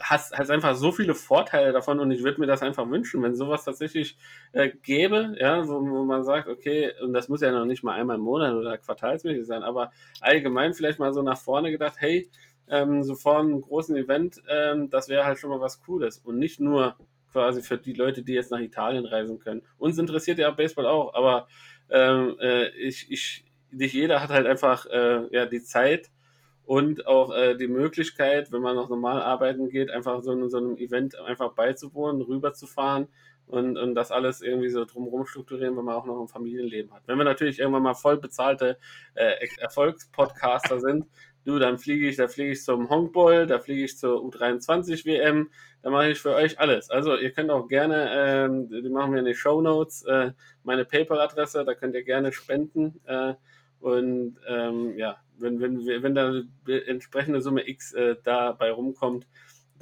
hast, 0.00 0.36
hast 0.36 0.50
einfach 0.50 0.74
so 0.74 0.92
viele 0.92 1.14
Vorteile 1.14 1.72
davon 1.72 2.00
und 2.00 2.10
ich 2.10 2.22
würde 2.22 2.40
mir 2.40 2.46
das 2.46 2.62
einfach 2.62 2.88
wünschen, 2.88 3.22
wenn 3.22 3.34
sowas 3.34 3.64
tatsächlich 3.64 4.16
äh, 4.52 4.70
gäbe, 4.70 5.36
ja, 5.38 5.66
wo, 5.66 5.80
wo 5.80 6.04
man 6.04 6.24
sagt, 6.24 6.48
okay, 6.48 6.92
und 7.02 7.12
das 7.12 7.28
muss 7.28 7.40
ja 7.40 7.52
noch 7.52 7.64
nicht 7.64 7.82
mal 7.82 7.94
einmal 7.94 8.16
im 8.16 8.22
Monat 8.22 8.54
oder 8.54 8.76
quartalsmäßig 8.78 9.46
sein, 9.46 9.62
aber 9.62 9.92
allgemein 10.20 10.74
vielleicht 10.74 10.98
mal 10.98 11.12
so 11.12 11.22
nach 11.22 11.38
vorne 11.38 11.70
gedacht, 11.70 11.96
hey, 11.98 12.28
ähm, 12.68 13.02
so 13.02 13.14
vor 13.14 13.40
einem 13.40 13.60
großen 13.60 13.96
Event, 13.96 14.42
ähm, 14.48 14.90
das 14.90 15.08
wäre 15.08 15.24
halt 15.24 15.38
schon 15.38 15.50
mal 15.50 15.60
was 15.60 15.82
Cooles 15.82 16.18
und 16.18 16.38
nicht 16.38 16.60
nur 16.60 16.96
quasi 17.34 17.62
für 17.62 17.76
die 17.76 17.92
Leute, 17.92 18.22
die 18.22 18.32
jetzt 18.32 18.52
nach 18.52 18.60
Italien 18.60 19.06
reisen 19.06 19.40
können. 19.40 19.62
Uns 19.76 19.98
interessiert 19.98 20.38
ja 20.38 20.52
Baseball 20.52 20.86
auch, 20.86 21.14
aber 21.14 21.48
ähm, 21.90 22.36
äh, 22.40 22.68
ich, 22.68 23.10
ich, 23.10 23.44
nicht 23.72 23.92
jeder 23.92 24.22
hat 24.22 24.30
halt 24.30 24.46
einfach 24.46 24.86
äh, 24.86 25.26
ja, 25.32 25.44
die 25.44 25.60
Zeit 25.60 26.12
und 26.64 27.08
auch 27.08 27.34
äh, 27.34 27.56
die 27.56 27.66
Möglichkeit, 27.66 28.52
wenn 28.52 28.62
man 28.62 28.76
noch 28.76 28.88
normal 28.88 29.20
arbeiten 29.20 29.68
geht, 29.68 29.90
einfach 29.90 30.22
so, 30.22 30.30
in, 30.30 30.48
so 30.48 30.58
einem 30.58 30.76
Event 30.76 31.18
einfach 31.18 31.54
beizuwohnen, 31.54 32.22
rüberzufahren 32.22 33.08
und, 33.48 33.76
und 33.76 33.96
das 33.96 34.12
alles 34.12 34.40
irgendwie 34.40 34.70
so 34.70 34.84
drumherum 34.84 35.26
strukturieren, 35.26 35.76
wenn 35.76 35.84
man 35.84 35.96
auch 35.96 36.06
noch 36.06 36.20
ein 36.20 36.28
Familienleben 36.28 36.94
hat. 36.94 37.02
Wenn 37.06 37.18
wir 37.18 37.24
natürlich 37.24 37.58
irgendwann 37.58 37.82
mal 37.82 37.94
voll 37.94 38.18
bezahlte 38.18 38.78
äh, 39.14 39.44
Erfolgspodcaster 39.58 40.78
sind, 40.78 41.06
du, 41.44 41.58
dann 41.58 41.78
fliege 41.78 42.08
ich, 42.08 42.16
da 42.16 42.28
fliege 42.28 42.52
ich 42.52 42.62
zum 42.62 42.90
Hongball, 42.90 43.46
da 43.46 43.58
fliege 43.58 43.84
ich 43.84 43.98
zur 43.98 44.20
U23 44.20 45.04
WM, 45.04 45.50
da 45.82 45.90
mache 45.90 46.10
ich 46.10 46.20
für 46.20 46.34
euch 46.34 46.58
alles. 46.58 46.90
Also 46.90 47.16
ihr 47.16 47.30
könnt 47.30 47.50
auch 47.50 47.68
gerne, 47.68 48.10
ähm, 48.12 48.68
die 48.68 48.88
machen 48.88 49.12
wir 49.12 49.20
in 49.20 49.26
die 49.26 49.34
Show 49.34 49.60
Notes, 49.60 50.02
äh, 50.04 50.32
meine 50.62 50.84
PayPal-Adresse, 50.84 51.64
da 51.64 51.74
könnt 51.74 51.94
ihr 51.94 52.04
gerne 52.04 52.32
spenden. 52.32 53.00
Äh, 53.04 53.34
und 53.80 54.36
ähm, 54.48 54.96
ja, 54.96 55.18
wenn, 55.38 55.60
wenn, 55.60 55.84
wenn 55.84 56.14
da 56.14 56.32
entsprechende 56.86 57.42
Summe 57.42 57.68
X 57.68 57.92
äh, 57.92 58.16
dabei 58.24 58.72
rumkommt, 58.72 59.26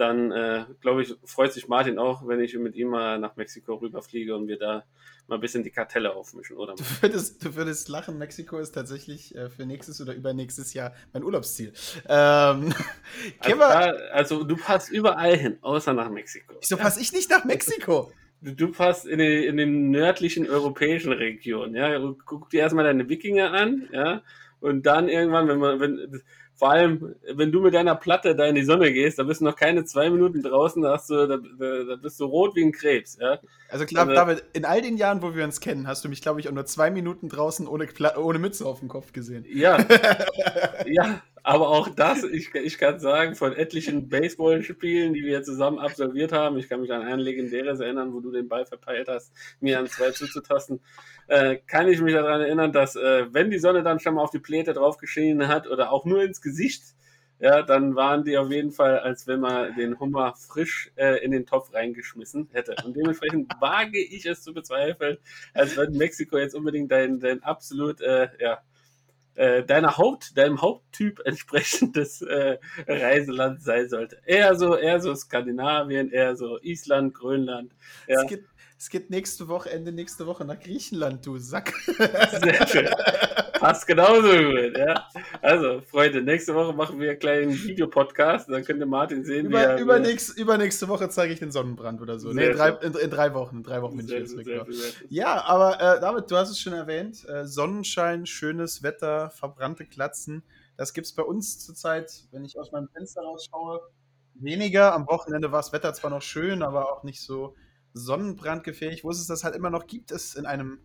dann 0.03 0.33
äh, 0.33 0.65
glaube 0.81 1.03
ich, 1.03 1.15
freut 1.25 1.53
sich 1.53 1.69
Martin 1.69 1.99
auch, 1.99 2.27
wenn 2.27 2.41
ich 2.41 2.55
mit 2.57 2.75
ihm 2.75 2.89
mal 2.89 3.19
nach 3.19 3.37
Mexiko 3.37 3.75
rüberfliege 3.75 4.35
und 4.35 4.49
wir 4.49 4.59
da 4.59 4.85
mal 5.29 5.37
ein 5.37 5.41
bisschen 5.41 5.63
die 5.63 5.71
Kartelle 5.71 6.15
aufmischen, 6.15 6.57
oder? 6.57 6.75
Du 6.75 6.83
würdest, 7.01 7.45
du 7.45 7.55
würdest 7.55 7.89
lachen, 7.89 8.19
Mexiko 8.19 8.59
ist 8.59 8.73
tatsächlich 8.73 9.35
äh, 9.37 9.49
für 9.49 9.65
nächstes 9.65 10.01
oder 10.01 10.13
übernächstes 10.15 10.75
Jahr 10.75 10.93
mein 11.13 11.23
Urlaubsziel. 11.23 11.73
Ähm, 12.09 12.75
also, 13.39 13.59
da, 13.59 13.81
also, 14.13 14.45
du 14.45 14.57
passt 14.57 14.91
überall 14.91 15.37
hin, 15.37 15.59
außer 15.61 15.93
nach 15.93 16.11
Mexiko. 16.11 16.55
Wieso 16.61 16.77
passe 16.77 17.01
ich 17.01 17.13
nicht 17.13 17.31
nach 17.31 17.45
Mexiko? 17.45 18.11
Du, 18.41 18.53
du 18.57 18.73
passt 18.73 19.07
in, 19.07 19.21
die, 19.21 19.47
in 19.47 19.57
den 19.57 19.91
nördlichen 19.91 20.51
europäischen 20.51 21.13
Regionen, 21.13 21.77
ja. 21.77 21.97
Guck 22.25 22.51
dir 22.51 22.61
erstmal 22.61 22.85
deine 22.85 23.09
Wikinger 23.09 23.53
an, 23.53 23.89
ja. 23.93 24.23
Und 24.59 24.87
dann 24.87 25.09
irgendwann, 25.09 25.49
wenn 25.49 25.59
man, 25.59 25.81
wenn, 25.81 26.23
vor 26.55 26.71
allem, 26.71 27.15
wenn 27.35 27.51
du 27.51 27.61
mit 27.61 27.75
deiner 27.75 27.95
Platte 27.95 28.37
da 28.37 28.45
in 28.47 28.55
die 28.55 28.65
Sonne 28.65 28.93
gehst, 28.93 29.19
da 29.19 29.25
bist 29.25 29.41
du 29.41 29.45
noch 29.45 29.57
keine 29.57 29.85
zwei 29.85 30.11
Minuten 30.11 30.43
draußen, 30.43 30.83
da, 30.83 30.93
hast 30.93 31.11
du, 31.11 31.27
da, 31.27 31.37
da, 31.37 31.85
da 31.85 31.97
bist 31.97 32.21
du 32.21 32.25
rot 32.27 32.55
wie 32.55 32.65
ein 32.65 32.73
Krebs. 32.73 33.19
Ja? 33.21 33.39
Also 33.69 33.85
klar, 33.85 34.09
also, 34.09 34.15
David, 34.15 34.45
in 34.53 34.65
all 34.65 34.81
den 34.81 34.97
Jahren, 34.97 35.23
wo 35.23 35.35
wir 35.35 35.45
uns 35.45 35.61
kennen, 35.61 35.87
hast 35.87 36.05
du 36.05 36.09
mich, 36.09 36.21
glaube 36.23 36.41
ich, 36.41 36.49
auch 36.49 36.53
nur 36.53 36.67
zwei 36.67 36.91
Minuten 36.91 37.29
draußen 37.29 37.67
ohne, 37.67 37.89
ohne 38.17 38.39
Mütze 38.39 38.67
auf 38.67 38.81
dem 38.81 38.89
Kopf 38.89 39.13
gesehen. 39.13 39.45
Ja, 39.49 39.79
ja, 40.87 41.23
aber 41.43 41.69
auch 41.69 41.89
das, 41.89 42.25
ich, 42.25 42.55
ich 42.55 42.79
kann 42.79 43.01
sagen, 43.01 43.35
von 43.35 43.53
etlichen 43.53 44.09
Baseballspielen, 44.09 45.13
die 45.13 45.25
wir 45.25 45.43
zusammen 45.43 45.79
absolviert 45.79 46.33
haben, 46.33 46.59
ich 46.59 46.69
kann 46.69 46.81
mich 46.81 46.93
an 46.93 47.03
ein 47.03 47.19
legendäres 47.19 47.81
erinnern, 47.81 48.13
wo 48.13 48.21
du 48.21 48.31
den 48.31 48.49
Ball 48.49 48.65
verpeilt 48.65 49.09
hast, 49.09 49.33
mir 49.61 49.79
an 49.79 49.87
zwei 49.89 50.11
zuzutasten, 50.11 50.81
äh, 51.27 51.57
kann 51.67 51.89
ich 51.89 52.01
mich 52.01 52.15
daran 52.15 52.41
erinnern, 52.41 52.73
dass 52.73 52.97
äh, 52.97 53.27
wenn 53.33 53.51
die 53.51 53.59
Sonne 53.59 53.83
dann 53.83 53.99
schon 53.99 54.15
mal 54.15 54.23
auf 54.23 54.31
die 54.31 54.39
Pläte 54.39 54.73
drauf 54.73 54.99
geschienen 54.99 55.49
hat 55.49 55.67
oder 55.67 55.93
auch 55.93 56.05
nur 56.05 56.23
ins 56.23 56.41
Gesicht, 56.41 56.83
ja, 57.43 57.63
dann 57.63 57.97
waren 57.97 58.23
die 58.23 58.39
auf 58.39 58.53
jeden 58.53 58.71
Fall, 58.71 59.01
als 59.01 59.27
wenn 59.27 59.41
man 59.41 59.75
den 59.75 59.99
Hummer 59.99 60.35
frisch 60.37 60.93
äh, 60.95 61.25
in 61.25 61.33
den 61.33 61.45
Topf 61.45 61.75
reingeschmissen 61.75 62.49
hätte. 62.53 62.77
Und 62.85 62.97
dementsprechend 62.97 63.53
wage 63.61 63.99
ich 63.99 64.27
es 64.27 64.43
zu 64.43 64.55
bezweifeln, 64.55 65.19
als 65.53 65.77
wenn 65.77 65.91
Mexiko 65.93 66.39
jetzt 66.39 66.55
unbedingt 66.55 66.93
dein, 66.93 67.19
dein 67.19 67.43
absolut, 67.43 68.01
äh, 68.01 68.29
ja, 68.39 68.61
äh, 69.35 69.63
deiner 69.65 69.97
Haupt, 69.97 70.37
deinem 70.37 70.61
Haupttyp 70.61 71.21
entsprechendes 71.25 72.23
äh, 72.23 72.59
Reiseland 72.87 73.63
sein 73.63 73.89
sollte. 73.89 74.19
Eher 74.27 74.55
so, 74.57 74.77
eher 74.77 75.01
so 75.01 75.15
Skandinavien, 75.15 76.11
eher 76.11 76.37
so 76.37 76.59
Island, 76.61 77.15
Grönland. 77.15 77.73
Ja. 78.07 78.23
Es, 78.23 78.29
geht, 78.29 78.45
es 78.83 78.91
geht 78.91 79.11
nächste 79.11 79.47
Woche, 79.47 79.71
Ende 79.71 79.93
nächste 79.93 80.27
Woche 80.27 80.45
nach 80.45 80.59
Griechenland, 80.59 81.25
du 81.25 81.39
Sack. 81.39 81.73
Sehr 81.87 82.67
schön. 82.67 82.89
Passt 83.61 83.87
genauso 83.87 84.23
gut, 84.23 84.77
ja. 84.77 85.09
Also, 85.41 85.81
Freunde, 85.83 86.21
nächste 86.21 86.53
Woche 86.53 86.73
machen 86.73 86.99
wir 86.99 87.11
einen 87.11 87.19
kleinen 87.21 87.53
Videopodcast, 87.53 88.49
dann 88.49 88.65
könnt 88.65 88.81
ihr 88.81 88.87
Martin 88.87 89.25
sehen, 89.25 89.47
Über, 89.47 89.59
wie 89.61 89.63
er, 89.63 89.79
übernächst, 89.79 90.37
Übernächste 90.37 90.89
Woche 90.89 91.09
zeige 91.11 91.33
ich 91.33 91.39
den 91.39 91.53
Sonnenbrand 91.53 92.01
oder 92.03 92.19
so. 92.19 92.33
Nee, 92.33 92.47
in 92.47 92.57
drei, 92.57 92.71
in, 92.71 92.93
in 92.95 93.11
drei, 93.11 93.33
Wochen. 93.35 93.59
In 93.59 93.63
drei 93.63 93.83
Wochen 93.83 93.99
bin 93.99 94.07
ich 94.07 94.13
jetzt 94.15 94.37
weg. 94.37 94.67
Ja, 95.09 95.45
aber 95.45 95.77
äh, 95.77 96.01
David, 96.01 96.29
du 96.29 96.37
hast 96.37 96.51
es 96.51 96.59
schon 96.59 96.73
erwähnt. 96.73 97.25
Äh, 97.29 97.47
Sonnenschein, 97.47 98.27
schönes 98.27 98.83
Wetter, 98.83 99.31
verbrannte 99.31 99.87
Klatzen. 99.87 100.43
Das 100.77 100.93
gibt 100.93 101.07
es 101.07 101.13
bei 101.13 101.23
uns 101.23 101.65
zurzeit, 101.65 102.25
wenn 102.33 102.45
ich 102.45 102.59
aus 102.59 102.73
meinem 102.73 102.89
Fenster 102.89 103.23
rausschaue, 103.23 103.81
weniger. 104.35 104.93
Am 104.93 105.07
Wochenende 105.07 105.53
war 105.53 105.61
das 105.61 105.73
Wetter 105.73 105.95
zwar 105.95 106.11
noch 106.11 106.23
schön, 106.23 106.65
aber 106.65 106.93
auch 106.93 107.05
nicht 107.05 107.21
so 107.21 107.55
sonnenbrandgefähig. 107.95 109.05
Wo 109.05 109.11
es 109.11 109.27
das 109.27 109.45
halt 109.45 109.57
immer 109.57 109.71
noch 109.71 109.87
gibt, 109.87 110.11
ist 110.11 110.35
in 110.37 110.47
einem 110.47 110.81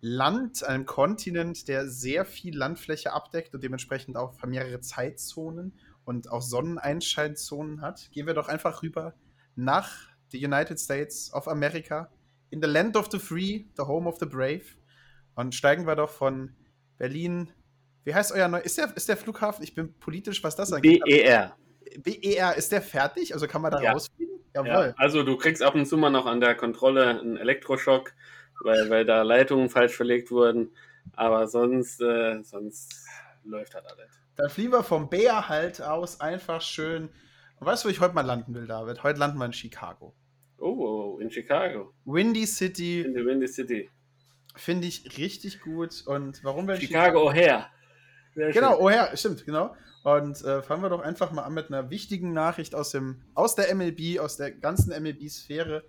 Land, 0.00 0.62
einem 0.62 0.86
Kontinent, 0.86 1.68
der 1.68 1.88
sehr 1.88 2.24
viel 2.24 2.56
Landfläche 2.56 3.12
abdeckt 3.12 3.54
und 3.54 3.62
dementsprechend 3.62 4.16
auch 4.16 4.40
mehrere 4.44 4.80
Zeitzonen 4.80 5.78
und 6.04 6.30
auch 6.30 6.42
Sonneneinscheinzonen 6.42 7.80
hat, 7.80 8.10
gehen 8.12 8.26
wir 8.26 8.34
doch 8.34 8.48
einfach 8.48 8.82
rüber 8.82 9.14
nach 9.54 9.90
the 10.30 10.44
United 10.44 10.78
States 10.78 11.32
of 11.32 11.48
America, 11.48 12.10
in 12.50 12.62
the 12.62 12.68
land 12.68 12.96
of 12.96 13.08
the 13.10 13.18
free, 13.18 13.64
the 13.76 13.82
home 13.82 14.08
of 14.08 14.18
the 14.20 14.26
brave. 14.26 14.64
Und 15.34 15.54
steigen 15.54 15.86
wir 15.86 15.96
doch 15.96 16.10
von 16.10 16.54
Berlin. 16.98 17.50
Wie 18.04 18.14
heißt 18.14 18.32
euer 18.32 18.48
neuer? 18.48 18.62
Ist 18.62 18.78
der, 18.78 18.96
ist 18.96 19.08
der 19.08 19.16
Flughafen? 19.16 19.64
Ich 19.64 19.74
bin 19.74 19.98
politisch, 19.98 20.42
was 20.44 20.56
das 20.56 20.72
angeht. 20.72 21.02
BER. 21.04 21.56
BER, 21.98 22.54
ist 22.56 22.72
der 22.72 22.82
fertig? 22.82 23.34
Also 23.34 23.46
kann 23.46 23.62
man 23.62 23.72
da 23.72 23.80
ja. 23.80 23.92
rausfliegen? 23.92 24.25
Jawohl. 24.56 24.88
Ja, 24.88 24.94
also 24.96 25.22
du 25.22 25.36
kriegst 25.36 25.62
ab 25.62 25.74
und 25.74 25.86
zu 25.86 25.96
mal 25.96 26.10
noch 26.10 26.26
an 26.26 26.40
der 26.40 26.54
Kontrolle 26.54 27.08
einen 27.08 27.36
Elektroschock 27.36 28.12
weil, 28.62 28.90
weil 28.90 29.04
da 29.04 29.22
Leitungen 29.22 29.68
falsch 29.68 29.94
verlegt 29.94 30.30
wurden. 30.30 30.70
Aber 31.14 31.46
sonst, 31.46 32.00
äh, 32.00 32.42
sonst 32.42 33.06
läuft 33.44 33.74
halt 33.74 33.86
alles. 33.86 34.10
Dann 34.36 34.50
fliegen 34.50 34.72
wir 34.72 34.82
vom 34.82 35.08
Bär 35.08 35.48
halt 35.48 35.80
aus 35.80 36.20
einfach 36.20 36.60
schön. 36.60 37.08
Und 37.58 37.66
weißt 37.66 37.84
du, 37.84 37.88
wo 37.88 37.90
ich 37.90 38.00
heute 38.00 38.14
mal 38.14 38.26
landen 38.26 38.54
will, 38.54 38.66
David? 38.66 39.02
Heute 39.02 39.18
landen 39.18 39.38
wir 39.38 39.46
in 39.46 39.52
Chicago. 39.52 40.14
Oh, 40.58 41.18
in 41.20 41.30
Chicago. 41.30 41.94
Windy 42.04 42.46
City. 42.46 43.02
In 43.02 43.14
der 43.14 43.24
Windy 43.24 43.46
City. 43.46 43.88
Finde 44.56 44.88
ich 44.88 45.16
richtig 45.16 45.60
gut. 45.60 46.02
Und 46.06 46.42
warum 46.44 46.66
wir 46.66 46.76
Chicago, 46.76 47.30
Chicago 47.30 47.66
O'Hare. 48.40 48.52
Genau, 48.52 48.80
O'Hare, 48.80 49.16
stimmt, 49.16 49.46
genau. 49.46 49.74
Und 50.06 50.44
äh, 50.44 50.62
fangen 50.62 50.82
wir 50.82 50.88
doch 50.88 51.00
einfach 51.00 51.32
mal 51.32 51.42
an 51.42 51.54
mit 51.54 51.66
einer 51.66 51.90
wichtigen 51.90 52.32
Nachricht 52.32 52.76
aus, 52.76 52.90
dem, 52.90 53.24
aus 53.34 53.56
der 53.56 53.74
MLB, 53.74 54.20
aus 54.20 54.36
der 54.36 54.52
ganzen 54.52 54.90
MLB-Sphäre. 54.90 55.82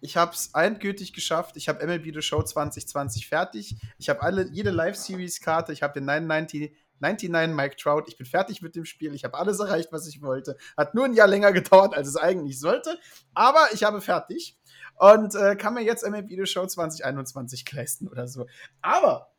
Ich 0.00 0.16
habe 0.16 0.32
es 0.32 0.50
endgültig 0.54 1.12
geschafft. 1.12 1.56
Ich 1.56 1.68
habe 1.68 1.86
MLB 1.86 2.12
The 2.12 2.20
Show 2.20 2.42
2020 2.42 3.28
fertig. 3.28 3.76
Ich 3.96 4.08
habe 4.08 4.22
alle 4.22 4.48
jede 4.50 4.70
Live-Series-Karte. 4.72 5.72
Ich 5.72 5.84
habe 5.84 5.92
den 5.92 6.04
990, 6.06 6.74
99 6.98 7.56
Mike 7.56 7.76
Trout. 7.76 8.02
Ich 8.08 8.16
bin 8.16 8.26
fertig 8.26 8.60
mit 8.60 8.74
dem 8.74 8.84
Spiel. 8.84 9.14
Ich 9.14 9.22
habe 9.22 9.38
alles 9.38 9.60
erreicht, 9.60 9.92
was 9.92 10.08
ich 10.08 10.20
wollte. 10.20 10.56
Hat 10.76 10.96
nur 10.96 11.04
ein 11.04 11.14
Jahr 11.14 11.28
länger 11.28 11.52
gedauert, 11.52 11.94
als 11.94 12.08
es 12.08 12.16
eigentlich 12.16 12.58
sollte. 12.58 12.98
Aber 13.34 13.68
ich 13.72 13.84
habe 13.84 14.00
fertig 14.00 14.58
und 14.96 15.36
äh, 15.36 15.54
kann 15.54 15.74
mir 15.74 15.84
jetzt 15.84 16.04
MLB 16.04 16.30
The 16.30 16.46
Show 16.46 16.66
2021 16.66 17.70
leisten 17.70 18.08
oder 18.08 18.26
so. 18.26 18.48
Aber 18.82 19.30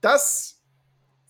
das 0.00 0.55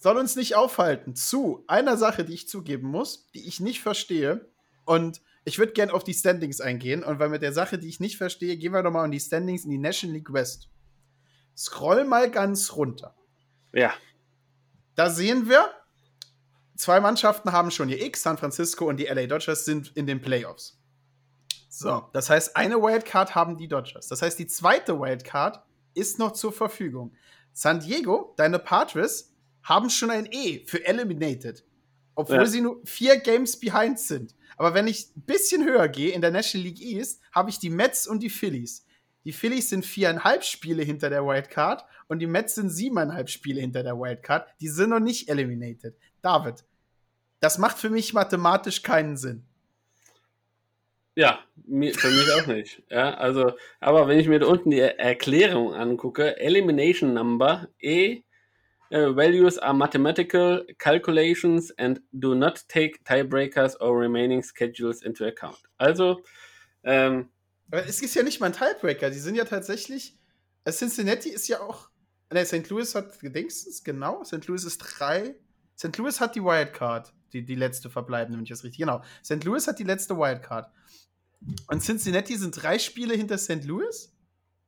soll 0.06 0.18
uns 0.18 0.36
nicht 0.36 0.54
aufhalten 0.54 1.16
zu 1.16 1.64
einer 1.66 1.96
Sache, 1.96 2.24
die 2.24 2.34
ich 2.34 2.48
zugeben 2.48 2.86
muss, 2.86 3.28
die 3.32 3.48
ich 3.48 3.58
nicht 3.58 3.82
verstehe. 3.82 4.48
Und 4.84 5.20
ich 5.44 5.58
würde 5.58 5.72
gerne 5.72 5.92
auf 5.92 6.04
die 6.04 6.14
Standings 6.14 6.60
eingehen 6.60 7.02
und 7.02 7.18
weil 7.18 7.28
mit 7.28 7.42
der 7.42 7.52
Sache, 7.52 7.76
die 7.76 7.88
ich 7.88 7.98
nicht 7.98 8.16
verstehe, 8.16 8.56
gehen 8.56 8.72
wir 8.72 8.84
nochmal 8.84 9.06
in 9.06 9.10
die 9.10 9.18
Standings 9.18 9.64
in 9.64 9.72
die 9.72 9.78
National 9.78 10.14
League 10.14 10.32
West. 10.32 10.68
Scroll 11.56 12.04
mal 12.04 12.30
ganz 12.30 12.76
runter. 12.76 13.16
Ja. 13.72 13.92
Da 14.94 15.10
sehen 15.10 15.48
wir, 15.48 15.72
zwei 16.76 17.00
Mannschaften 17.00 17.50
haben 17.50 17.72
schon 17.72 17.88
ihr 17.88 18.00
X, 18.00 18.22
San 18.22 18.38
Francisco 18.38 18.88
und 18.88 18.98
die 18.98 19.06
LA 19.06 19.26
Dodgers 19.26 19.64
sind 19.64 19.90
in 19.96 20.06
den 20.06 20.22
Playoffs. 20.22 20.78
So, 21.68 22.08
das 22.12 22.30
heißt, 22.30 22.56
eine 22.56 22.80
Wildcard 22.80 23.34
haben 23.34 23.56
die 23.56 23.66
Dodgers. 23.66 24.06
Das 24.06 24.22
heißt, 24.22 24.38
die 24.38 24.46
zweite 24.46 25.00
Wildcard 25.00 25.64
ist 25.94 26.20
noch 26.20 26.30
zur 26.30 26.52
Verfügung. 26.52 27.12
San 27.52 27.80
Diego, 27.80 28.34
deine 28.36 28.60
Padres, 28.60 29.32
haben 29.66 29.90
schon 29.90 30.10
ein 30.10 30.28
E 30.30 30.64
für 30.64 30.84
Eliminated. 30.86 31.64
Obwohl 32.14 32.36
ja. 32.36 32.46
sie 32.46 32.62
nur 32.62 32.80
vier 32.84 33.18
Games 33.18 33.58
behind 33.60 33.98
sind. 33.98 34.34
Aber 34.56 34.72
wenn 34.72 34.86
ich 34.86 35.10
ein 35.14 35.22
bisschen 35.22 35.64
höher 35.64 35.88
gehe 35.88 36.12
in 36.12 36.22
der 36.22 36.30
National 36.30 36.68
League 36.68 36.80
East, 36.80 37.20
habe 37.32 37.50
ich 37.50 37.58
die 37.58 37.68
Mets 37.68 38.06
und 38.06 38.22
die 38.22 38.30
Phillies. 38.30 38.86
Die 39.24 39.32
Phillies 39.32 39.68
sind 39.68 39.84
viereinhalb 39.84 40.44
Spiele 40.44 40.82
hinter 40.82 41.10
der 41.10 41.26
Wildcard 41.26 41.84
und 42.08 42.20
die 42.20 42.28
Mets 42.28 42.54
sind 42.54 42.70
siebeneinhalb 42.70 43.28
Spiele 43.28 43.60
hinter 43.60 43.82
der 43.82 43.98
Wildcard. 43.98 44.48
Die 44.60 44.68
sind 44.68 44.90
noch 44.90 45.00
nicht 45.00 45.28
eliminated. 45.28 45.96
David, 46.22 46.64
das 47.40 47.58
macht 47.58 47.76
für 47.76 47.90
mich 47.90 48.14
mathematisch 48.14 48.82
keinen 48.82 49.16
Sinn. 49.16 49.44
Ja, 51.16 51.40
für 51.64 51.72
mich 51.72 52.32
auch 52.34 52.46
nicht. 52.46 52.82
Ja, 52.90 53.14
also, 53.14 53.52
aber 53.80 54.06
wenn 54.06 54.20
ich 54.20 54.28
mir 54.28 54.38
da 54.38 54.46
unten 54.46 54.70
die 54.70 54.80
Erklärung 54.80 55.74
angucke, 55.74 56.38
Elimination 56.38 57.14
Number 57.14 57.68
E 57.80 58.22
Uh, 58.92 59.12
values 59.12 59.58
are 59.58 59.74
mathematical 59.74 60.64
calculations 60.78 61.72
and 61.78 62.00
do 62.12 62.34
not 62.34 62.64
take 62.68 63.02
tiebreakers 63.04 63.74
or 63.80 63.98
remaining 63.98 64.42
schedules 64.42 65.02
into 65.02 65.24
account. 65.26 65.58
Also, 65.76 66.22
ähm, 66.84 67.28
es 67.70 68.00
ist 68.00 68.14
ja 68.14 68.22
nicht 68.22 68.40
mal 68.40 68.46
ein 68.46 68.52
Tiebreaker. 68.52 69.10
Die 69.10 69.18
sind 69.18 69.34
ja 69.34 69.44
tatsächlich. 69.44 70.16
Äh, 70.64 70.72
Cincinnati 70.72 71.30
ist 71.30 71.48
ja 71.48 71.60
auch. 71.60 71.90
Ne, 72.32 72.44
St. 72.44 72.68
Louis 72.70 72.94
hat 72.94 73.18
gedingstens, 73.20 73.84
genau. 73.84 74.22
St. 74.24 74.46
Louis 74.46 74.64
ist 74.64 74.78
drei. 74.78 75.36
St. 75.78 75.96
Louis 75.98 76.20
hat 76.20 76.34
die 76.34 76.42
Wildcard. 76.42 77.12
Die, 77.32 77.44
die 77.44 77.54
letzte 77.54 77.90
verbleibende, 77.90 78.38
wenn 78.38 78.44
ich 78.44 78.50
das 78.50 78.64
richtig. 78.64 78.78
Genau. 78.78 79.02
St. 79.24 79.42
Louis 79.44 79.66
hat 79.66 79.78
die 79.78 79.84
letzte 79.84 80.16
Wildcard. 80.16 80.70
Und 81.68 81.82
Cincinnati 81.82 82.36
sind 82.36 82.52
drei 82.62 82.78
Spiele 82.78 83.14
hinter 83.14 83.36
St. 83.38 83.64
Louis. 83.64 84.15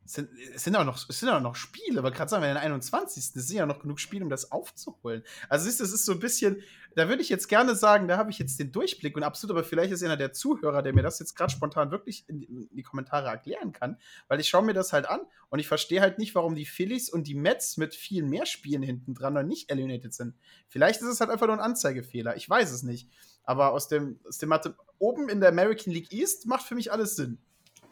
Es 0.08 0.14
sind, 0.14 0.30
es 0.54 0.64
sind 0.64 0.74
auch 0.74 0.86
noch, 0.86 0.96
es 0.96 1.20
sind 1.20 1.28
auch 1.28 1.42
noch 1.42 1.54
Spiele, 1.54 1.98
aber 1.98 2.10
gerade 2.10 2.30
sagen 2.30 2.42
wir 2.42 2.48
den 2.48 2.56
21. 2.56 3.24
Es 3.24 3.46
sind 3.46 3.58
ja 3.58 3.66
noch 3.66 3.78
genug 3.78 4.00
Spiele, 4.00 4.24
um 4.24 4.30
das 4.30 4.50
aufzuholen. 4.50 5.22
Also 5.50 5.66
siehst 5.66 5.80
du, 5.80 5.84
es 5.84 5.92
ist 5.92 6.06
so 6.06 6.12
ein 6.12 6.18
bisschen, 6.18 6.62
da 6.96 7.10
würde 7.10 7.20
ich 7.20 7.28
jetzt 7.28 7.46
gerne 7.46 7.74
sagen, 7.74 8.08
da 8.08 8.16
habe 8.16 8.30
ich 8.30 8.38
jetzt 8.38 8.58
den 8.58 8.72
Durchblick 8.72 9.18
und 9.18 9.22
absolut, 9.22 9.54
aber 9.54 9.64
vielleicht 9.64 9.92
ist 9.92 10.02
einer 10.02 10.16
der 10.16 10.32
Zuhörer, 10.32 10.80
der 10.80 10.94
mir 10.94 11.02
das 11.02 11.18
jetzt 11.18 11.34
gerade 11.34 11.52
spontan 11.52 11.90
wirklich 11.90 12.24
in 12.26 12.68
die, 12.72 12.82
Kommentare 12.82 13.28
erklären 13.28 13.72
kann, 13.72 13.98
weil 14.28 14.40
ich 14.40 14.48
schaue 14.48 14.64
mir 14.64 14.72
das 14.72 14.94
halt 14.94 15.06
an 15.06 15.20
und 15.50 15.58
ich 15.58 15.68
verstehe 15.68 16.00
halt 16.00 16.18
nicht, 16.18 16.34
warum 16.34 16.54
die 16.54 16.64
Phillies 16.64 17.10
und 17.10 17.26
die 17.26 17.34
Mets 17.34 17.76
mit 17.76 17.94
viel 17.94 18.22
mehr 18.22 18.46
Spielen 18.46 18.82
hinten 18.82 19.12
dran 19.12 19.34
noch 19.34 19.42
nicht 19.42 19.70
eliminated 19.70 20.14
sind. 20.14 20.36
Vielleicht 20.68 21.02
ist 21.02 21.08
es 21.08 21.20
halt 21.20 21.28
einfach 21.28 21.48
nur 21.48 21.56
ein 21.56 21.60
Anzeigefehler, 21.60 22.34
ich 22.34 22.48
weiß 22.48 22.72
es 22.72 22.82
nicht. 22.82 23.10
Aber 23.44 23.72
aus 23.72 23.88
dem, 23.88 24.20
aus 24.26 24.38
dem 24.38 24.48
Mathe 24.48 24.74
oben 24.98 25.28
in 25.28 25.40
der 25.40 25.50
American 25.50 25.92
League 25.92 26.14
East 26.14 26.46
macht 26.46 26.66
für 26.66 26.74
mich 26.74 26.92
alles 26.92 27.14
Sinn. 27.14 27.36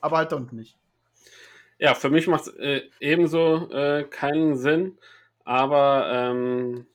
Aber 0.00 0.16
halt 0.16 0.32
unten 0.32 0.56
nicht. 0.56 0.78
Ja, 1.78 1.94
für 1.94 2.08
mich 2.08 2.26
macht 2.26 2.46
es 2.46 2.54
äh, 2.56 2.82
ebenso 3.00 3.70
äh, 3.70 4.04
keinen 4.04 4.56
Sinn, 4.56 4.96
aber 5.44 6.10
ähm, 6.10 6.86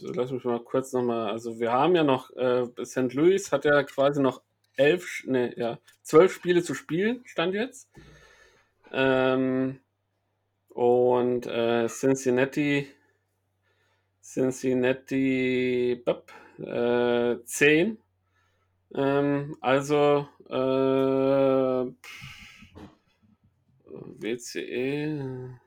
lass 0.00 0.32
mich 0.32 0.44
mal 0.44 0.60
kurz 0.60 0.92
nochmal, 0.92 1.30
also 1.30 1.60
wir 1.60 1.72
haben 1.72 1.94
ja 1.94 2.02
noch, 2.02 2.34
äh, 2.36 2.66
St. 2.84 3.14
Louis 3.14 3.52
hat 3.52 3.64
ja 3.64 3.82
quasi 3.84 4.20
noch 4.20 4.42
elf, 4.76 5.22
ne, 5.26 5.54
ja, 5.56 5.78
zwölf 6.02 6.32
Spiele 6.32 6.62
zu 6.62 6.74
spielen, 6.74 7.22
stand 7.24 7.54
jetzt. 7.54 7.88
Ähm, 8.92 9.78
und 10.70 11.46
äh, 11.46 11.86
Cincinnati, 11.86 12.88
Cincinnati, 14.22 16.02
bop, 16.04 16.32
äh, 16.58 17.36
zehn. 17.44 17.98
Ähm, 18.94 19.56
also, 19.60 20.28
äh, 20.48 21.92
pff, 22.02 22.39
WCE. 24.04 25.58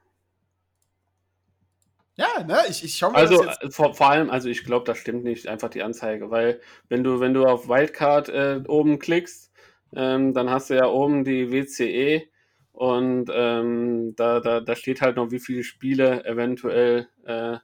Ja, 2.16 2.44
ne, 2.44 2.58
ich, 2.70 2.84
ich 2.84 2.96
schau 2.96 3.10
mir 3.10 3.16
also, 3.16 3.44
das 3.44 3.58
jetzt. 3.62 3.76
Vor, 3.76 3.96
vor 3.96 4.10
allem, 4.10 4.30
also 4.30 4.48
ich 4.48 4.64
glaube, 4.64 4.86
das 4.86 5.00
stimmt 5.00 5.24
nicht, 5.24 5.48
einfach 5.48 5.70
die 5.70 5.82
Anzeige, 5.82 6.30
weil 6.30 6.62
wenn 6.88 7.04
du, 7.04 7.20
wenn 7.20 7.34
du 7.34 7.46
auf 7.46 7.68
Wildcard 7.68 8.30
äh, 8.30 8.62
oben 8.68 9.00
klickst, 9.00 9.52
ähm, 9.96 10.34
dann 10.34 10.50
hast 10.50 10.70
du 10.70 10.76
ja 10.76 10.86
oben 10.86 11.24
die 11.24 11.52
WCE 11.52 12.28
und 12.72 13.30
ähm, 13.34 14.16
da, 14.16 14.40
da, 14.40 14.60
da 14.60 14.76
steht 14.76 15.02
halt 15.02 15.16
noch, 15.16 15.32
wie 15.32 15.40
viele 15.40 15.64
Spiele 15.64 16.24
eventuell 16.26 17.08
äh, 17.26 17.58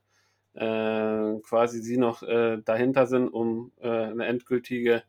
äh, 0.53 1.39
quasi 1.41 1.82
sie 1.82 1.97
noch 1.97 2.24
äh, 2.24 2.57
dahinter 2.63 3.05
sind, 3.05 3.30
um 3.30 3.72
äh, 3.82 3.88
eine 3.88 4.26
endgültige 4.26 5.03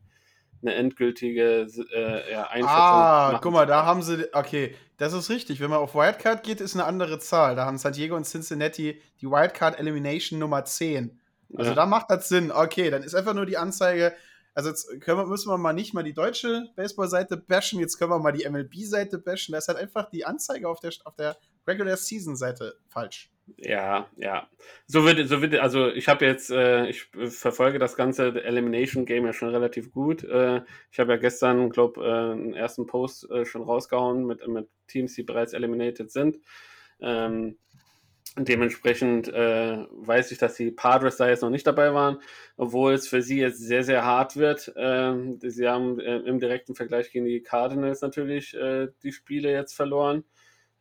eine 0.61 0.75
endgültige 0.75 1.67
äh, 1.93 2.31
ja, 2.31 2.43
Einschätzung 2.43 2.69
Ah, 2.69 3.39
guck 3.41 3.53
mal, 3.53 3.65
da 3.65 3.85
haben 3.85 4.01
sie, 4.01 4.27
okay, 4.33 4.75
das 4.97 5.13
ist 5.13 5.29
richtig. 5.29 5.59
Wenn 5.59 5.69
man 5.69 5.79
auf 5.79 5.95
Wildcard 5.95 6.43
geht, 6.43 6.61
ist 6.61 6.75
eine 6.75 6.85
andere 6.85 7.19
Zahl. 7.19 7.55
Da 7.55 7.65
haben 7.65 7.77
San 7.77 7.93
Diego 7.93 8.15
und 8.15 8.25
Cincinnati 8.25 9.01
die 9.19 9.25
Wildcard 9.27 9.79
Elimination 9.79 10.39
Nummer 10.39 10.63
10. 10.63 11.19
Also 11.55 11.71
ja. 11.71 11.75
da 11.75 11.85
macht 11.85 12.09
das 12.09 12.29
Sinn. 12.29 12.51
Okay, 12.51 12.89
dann 12.89 13.03
ist 13.03 13.15
einfach 13.15 13.33
nur 13.33 13.45
die 13.45 13.57
Anzeige. 13.57 14.13
Also 14.53 14.69
jetzt 14.69 14.87
können 15.01 15.17
wir, 15.17 15.25
müssen 15.25 15.49
wir 15.49 15.57
mal 15.57 15.73
nicht 15.73 15.93
mal 15.93 16.03
die 16.03 16.13
deutsche 16.13 16.69
Baseball-Seite 16.75 17.37
bashen, 17.37 17.79
jetzt 17.79 17.97
können 17.97 18.11
wir 18.11 18.19
mal 18.19 18.33
die 18.33 18.47
MLB-Seite 18.47 19.17
bashen. 19.17 19.53
Da 19.53 19.59
ist 19.59 19.67
halt 19.69 19.77
einfach 19.77 20.09
die 20.09 20.25
Anzeige 20.25 20.67
auf 20.67 20.79
der, 20.81 20.91
auf 21.05 21.15
der 21.15 21.37
Regular 21.65 21.95
Season-Seite 21.95 22.75
falsch. 22.87 23.31
Ja, 23.57 24.07
ja. 24.17 24.49
So 24.87 25.05
wird, 25.05 25.27
so 25.27 25.41
wird, 25.41 25.55
also 25.55 25.87
ich 25.89 26.07
habe 26.07 26.25
jetzt, 26.25 26.51
äh, 26.51 26.87
ich 26.87 27.03
verfolge 27.03 27.79
das 27.79 27.95
ganze 27.95 28.43
Elimination 28.43 29.05
Game 29.05 29.25
ja 29.25 29.33
schon 29.33 29.49
relativ 29.49 29.91
gut. 29.91 30.23
Äh, 30.23 30.61
ich 30.91 30.99
habe 30.99 31.13
ja 31.13 31.17
gestern, 31.17 31.69
glaube 31.69 32.01
äh, 32.03 32.31
einen 32.33 32.53
ersten 32.53 32.85
Post 32.85 33.29
äh, 33.31 33.45
schon 33.45 33.63
rausgehauen 33.63 34.25
mit, 34.25 34.45
mit 34.47 34.67
Teams, 34.87 35.13
die 35.15 35.23
bereits 35.23 35.53
eliminated 35.53 36.11
sind. 36.11 36.39
Ähm, 36.99 37.57
dementsprechend 38.37 39.27
äh, 39.27 39.85
weiß 39.89 40.31
ich, 40.31 40.37
dass 40.37 40.55
die 40.55 40.71
Padres 40.71 41.17
da 41.17 41.27
jetzt 41.27 41.41
noch 41.41 41.49
nicht 41.49 41.67
dabei 41.67 41.93
waren, 41.93 42.19
obwohl 42.57 42.93
es 42.93 43.07
für 43.07 43.21
sie 43.21 43.39
jetzt 43.39 43.59
sehr, 43.59 43.83
sehr 43.83 44.05
hart 44.05 44.37
wird. 44.37 44.71
Ähm, 44.75 45.39
sie 45.41 45.67
haben 45.67 45.99
äh, 45.99 46.17
im 46.17 46.39
direkten 46.39 46.75
Vergleich 46.75 47.11
gegen 47.11 47.25
die 47.25 47.41
Cardinals 47.43 48.01
natürlich 48.01 48.55
die 49.03 49.11
Spiele 49.11 49.51
jetzt 49.51 49.73
verloren, 49.73 50.23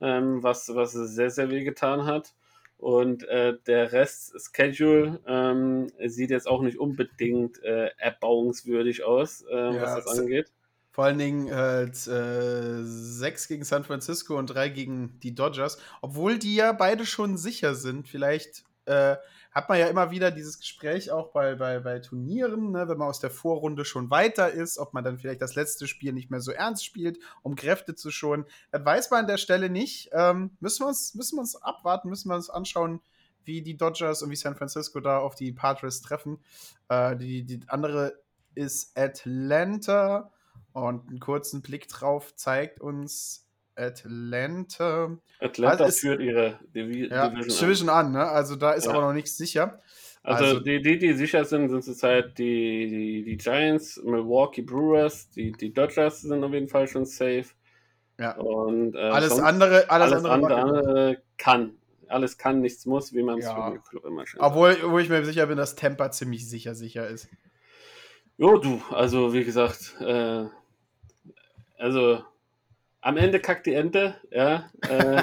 ähm, 0.00 0.42
was, 0.42 0.74
was 0.74 0.92
sehr, 0.92 1.30
sehr 1.30 1.50
weh 1.50 1.64
getan 1.64 2.04
hat. 2.06 2.34
Und 2.80 3.28
äh, 3.28 3.58
der 3.66 3.92
Rest 3.92 4.34
Schedule 4.56 5.20
ähm, 5.26 5.88
sieht 6.06 6.30
jetzt 6.30 6.48
auch 6.48 6.62
nicht 6.62 6.78
unbedingt 6.78 7.62
äh, 7.62 7.90
erbauungswürdig 7.98 9.04
aus, 9.04 9.44
äh, 9.50 9.54
ja, 9.54 9.82
was 9.82 9.96
das 9.96 10.18
angeht. 10.18 10.50
Vor 10.90 11.04
allen 11.04 11.18
Dingen 11.18 11.54
halt 11.54 12.06
äh, 12.06 12.82
sechs 12.82 13.48
gegen 13.48 13.64
San 13.64 13.84
Francisco 13.84 14.38
und 14.38 14.46
drei 14.46 14.70
gegen 14.70 15.20
die 15.20 15.34
Dodgers, 15.34 15.76
obwohl 16.00 16.38
die 16.38 16.54
ja 16.54 16.72
beide 16.72 17.04
schon 17.04 17.36
sicher 17.36 17.74
sind. 17.74 18.08
Vielleicht 18.08 18.64
äh, 18.86 19.16
hat 19.52 19.68
man 19.68 19.78
ja 19.78 19.88
immer 19.88 20.10
wieder 20.10 20.30
dieses 20.30 20.58
Gespräch 20.58 21.10
auch 21.10 21.32
bei, 21.32 21.56
bei, 21.56 21.80
bei 21.80 21.98
Turnieren, 21.98 22.70
ne, 22.70 22.88
wenn 22.88 22.98
man 22.98 23.08
aus 23.08 23.20
der 23.20 23.30
Vorrunde 23.30 23.84
schon 23.84 24.10
weiter 24.10 24.50
ist, 24.50 24.78
ob 24.78 24.94
man 24.94 25.02
dann 25.02 25.18
vielleicht 25.18 25.42
das 25.42 25.54
letzte 25.54 25.88
Spiel 25.88 26.12
nicht 26.12 26.30
mehr 26.30 26.40
so 26.40 26.52
ernst 26.52 26.84
spielt, 26.84 27.18
um 27.42 27.56
Kräfte 27.56 27.94
zu 27.94 28.10
schonen. 28.10 28.46
Das 28.70 28.84
weiß 28.84 29.10
man 29.10 29.20
an 29.20 29.26
der 29.26 29.38
Stelle 29.38 29.68
nicht. 29.68 30.10
Ähm, 30.12 30.56
müssen, 30.60 30.84
wir 30.84 30.88
uns, 30.88 31.14
müssen 31.14 31.36
wir 31.36 31.40
uns 31.40 31.56
abwarten, 31.56 32.08
müssen 32.08 32.28
wir 32.28 32.36
uns 32.36 32.50
anschauen, 32.50 33.00
wie 33.44 33.62
die 33.62 33.76
Dodgers 33.76 34.22
und 34.22 34.30
wie 34.30 34.36
San 34.36 34.54
Francisco 34.54 35.00
da 35.00 35.18
auf 35.18 35.34
die 35.34 35.52
Padres 35.52 36.00
treffen. 36.00 36.38
Äh, 36.88 37.16
die, 37.16 37.44
die 37.44 37.60
andere 37.68 38.20
ist 38.54 38.96
Atlanta 38.96 40.30
und 40.72 41.08
einen 41.08 41.20
kurzen 41.20 41.62
Blick 41.62 41.88
drauf 41.88 42.34
zeigt 42.36 42.80
uns 42.80 43.49
Atlanta. 43.80 45.16
Atlanta 45.40 45.84
also 45.84 45.98
führt 45.98 46.20
ihre 46.20 46.58
Divi 46.74 47.08
ja, 47.08 47.28
Division, 47.28 47.58
Division 47.58 47.88
an. 47.88 48.06
an 48.06 48.12
ne? 48.12 48.24
Also 48.26 48.56
da 48.56 48.72
ist 48.72 48.84
ja. 48.84 48.92
aber 48.92 49.00
noch 49.02 49.12
nichts 49.12 49.36
sicher. 49.36 49.80
Also, 50.22 50.44
also 50.44 50.60
die, 50.60 50.82
die, 50.82 50.98
die 50.98 51.14
sicher 51.14 51.44
sind, 51.44 51.70
sind 51.70 51.82
zurzeit 51.82 52.36
die, 52.38 52.88
die, 52.88 53.24
die 53.24 53.36
Giants, 53.38 54.00
Milwaukee 54.04 54.60
Brewers, 54.60 55.30
die, 55.30 55.52
die 55.52 55.72
Dodgers 55.72 56.20
sind 56.20 56.44
auf 56.44 56.52
jeden 56.52 56.68
Fall 56.68 56.86
schon 56.86 57.06
safe. 57.06 57.46
Ja. 58.18 58.36
Und, 58.36 58.94
äh, 58.94 58.98
alles 58.98 59.38
andere, 59.38 59.88
alles, 59.88 60.12
alles 60.12 60.24
andere, 60.26 60.56
andere 60.56 61.22
kann. 61.38 61.76
Alles 62.06 62.36
kann, 62.36 62.60
nichts 62.60 62.86
muss, 62.86 63.14
wie 63.14 63.22
man 63.22 63.38
es 63.38 63.44
ja. 63.46 63.78
Club 63.88 64.04
immer 64.04 64.26
schön 64.26 64.40
Obwohl, 64.40 64.76
wo 64.82 64.98
ich 64.98 65.08
mir 65.08 65.24
sicher 65.24 65.46
bin, 65.46 65.56
dass 65.56 65.76
Tampa 65.76 66.10
ziemlich 66.10 66.48
sicher 66.48 66.74
sicher 66.74 67.06
ist. 67.06 67.28
Jo, 68.36 68.58
du, 68.58 68.82
also 68.90 69.32
wie 69.32 69.44
gesagt, 69.44 69.94
äh, 70.00 70.46
also 71.78 72.22
am 73.02 73.16
Ende 73.16 73.40
kackt 73.40 73.66
die 73.66 73.74
Ente, 73.74 74.14
ja, 74.30 74.70
äh, 74.88 75.22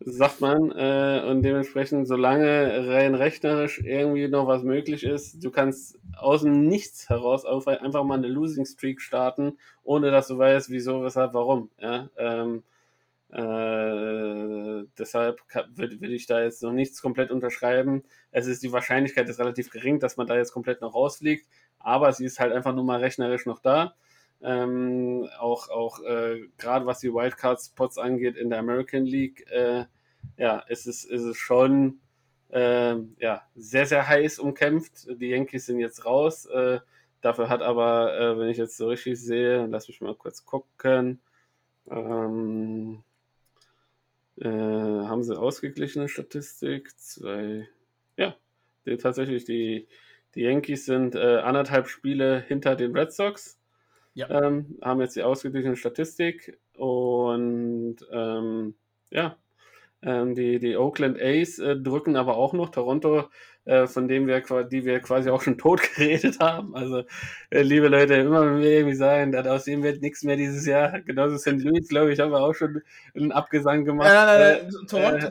sagt 0.00 0.40
man. 0.40 0.70
Äh, 0.72 1.24
und 1.28 1.42
dementsprechend, 1.42 2.06
solange 2.06 2.88
rein 2.88 3.14
rechnerisch 3.14 3.80
irgendwie 3.80 4.28
noch 4.28 4.46
was 4.46 4.62
möglich 4.62 5.04
ist, 5.04 5.42
du 5.42 5.50
kannst 5.50 5.98
aus 6.16 6.42
dem 6.42 6.66
Nichts 6.66 7.08
heraus 7.08 7.44
einfach 7.46 8.04
mal 8.04 8.18
eine 8.18 8.28
Losing 8.28 8.66
Streak 8.66 9.00
starten, 9.00 9.58
ohne 9.84 10.10
dass 10.10 10.28
du 10.28 10.38
weißt, 10.38 10.70
wieso, 10.70 11.02
weshalb, 11.02 11.32
warum. 11.34 11.70
Ja, 11.80 12.10
ähm, 12.18 12.62
äh, 13.32 14.84
deshalb 14.98 15.40
würde 15.74 16.00
würd 16.00 16.12
ich 16.12 16.26
da 16.26 16.42
jetzt 16.42 16.62
noch 16.62 16.72
nichts 16.72 17.02
komplett 17.02 17.30
unterschreiben. 17.30 18.04
Es 18.30 18.46
ist 18.46 18.62
die 18.62 18.72
Wahrscheinlichkeit 18.72 19.28
ist 19.28 19.40
relativ 19.40 19.70
gering, 19.70 19.98
dass 19.98 20.16
man 20.16 20.26
da 20.26 20.36
jetzt 20.36 20.52
komplett 20.52 20.80
noch 20.82 20.94
rausfliegt, 20.94 21.46
aber 21.78 22.12
sie 22.12 22.24
ist 22.26 22.38
halt 22.38 22.52
einfach 22.52 22.74
nur 22.74 22.84
mal 22.84 23.00
rechnerisch 23.00 23.46
noch 23.46 23.60
da. 23.60 23.94
Ähm, 24.46 25.28
auch 25.40 25.70
auch 25.70 26.00
äh, 26.04 26.46
gerade 26.56 26.86
was 26.86 27.00
die 27.00 27.12
Wildcard-Spots 27.12 27.98
angeht 27.98 28.36
in 28.36 28.48
der 28.48 28.60
American 28.60 29.04
League, 29.04 29.44
äh, 29.50 29.86
ja, 30.36 30.60
ist 30.68 30.86
es, 30.86 31.04
ist 31.04 31.24
es 31.24 31.36
schon 31.36 31.98
äh, 32.50 32.94
ja, 33.18 33.42
sehr, 33.56 33.86
sehr 33.86 34.06
heiß 34.06 34.38
umkämpft. 34.38 35.08
Die 35.20 35.30
Yankees 35.30 35.66
sind 35.66 35.80
jetzt 35.80 36.04
raus. 36.04 36.46
Äh, 36.46 36.78
dafür 37.22 37.48
hat 37.48 37.60
aber, 37.60 38.16
äh, 38.16 38.38
wenn 38.38 38.48
ich 38.48 38.56
jetzt 38.56 38.76
so 38.76 38.86
richtig 38.88 39.20
sehe, 39.20 39.66
lass 39.66 39.88
mich 39.88 40.00
mal 40.00 40.14
kurz 40.14 40.44
gucken, 40.44 41.20
ähm, 41.90 43.02
äh, 44.40 44.46
haben 44.48 45.24
sie 45.24 45.36
ausgeglichene 45.36 46.08
Statistik. 46.08 46.96
Zwei, 47.00 47.68
ja, 48.16 48.36
die, 48.86 48.96
tatsächlich 48.96 49.44
die, 49.44 49.88
die 50.36 50.42
Yankees 50.42 50.86
sind 50.86 51.16
anderthalb 51.16 51.88
Spiele 51.88 52.44
hinter 52.46 52.76
den 52.76 52.96
Red 52.96 53.12
Sox 53.12 53.58
ja. 54.16 54.30
Ähm, 54.30 54.78
haben 54.82 55.00
jetzt 55.02 55.14
die 55.14 55.22
ausgeglichene 55.22 55.76
Statistik 55.76 56.58
und 56.76 57.96
ähm, 58.10 58.74
ja, 59.10 59.36
ähm, 60.02 60.34
die, 60.34 60.58
die 60.58 60.76
Oakland 60.76 61.20
A's 61.20 61.58
äh, 61.58 61.76
drücken 61.76 62.16
aber 62.16 62.36
auch 62.36 62.54
noch 62.54 62.70
Toronto, 62.70 63.28
äh, 63.66 63.86
von 63.86 64.08
dem 64.08 64.26
wir, 64.26 64.40
die 64.64 64.86
wir 64.86 65.00
quasi 65.00 65.28
auch 65.28 65.42
schon 65.42 65.58
tot 65.58 65.82
geredet 65.82 66.40
haben. 66.40 66.74
Also, 66.74 67.02
äh, 67.50 67.60
liebe 67.60 67.88
Leute, 67.88 68.14
immer 68.14 68.40
wenn 68.46 68.62
wir 68.62 68.70
irgendwie 68.70 68.96
sagen, 68.96 69.32
dass 69.32 69.46
aus 69.46 69.64
dem 69.64 69.82
wird 69.82 70.00
nichts 70.00 70.22
mehr 70.22 70.36
dieses 70.36 70.64
Jahr. 70.64 71.02
Genauso 71.02 71.36
St. 71.36 71.62
Louis, 71.62 71.86
glaube 71.86 72.12
ich, 72.12 72.18
haben 72.18 72.32
wir 72.32 72.40
auch 72.40 72.54
schon 72.54 72.82
einen 73.14 73.32
Abgesang 73.32 73.84
gemacht. 73.84 74.08
Nein, 74.08 74.26
nein, 74.26 74.58
nein, 74.62 74.86
Toronto, 74.86 75.28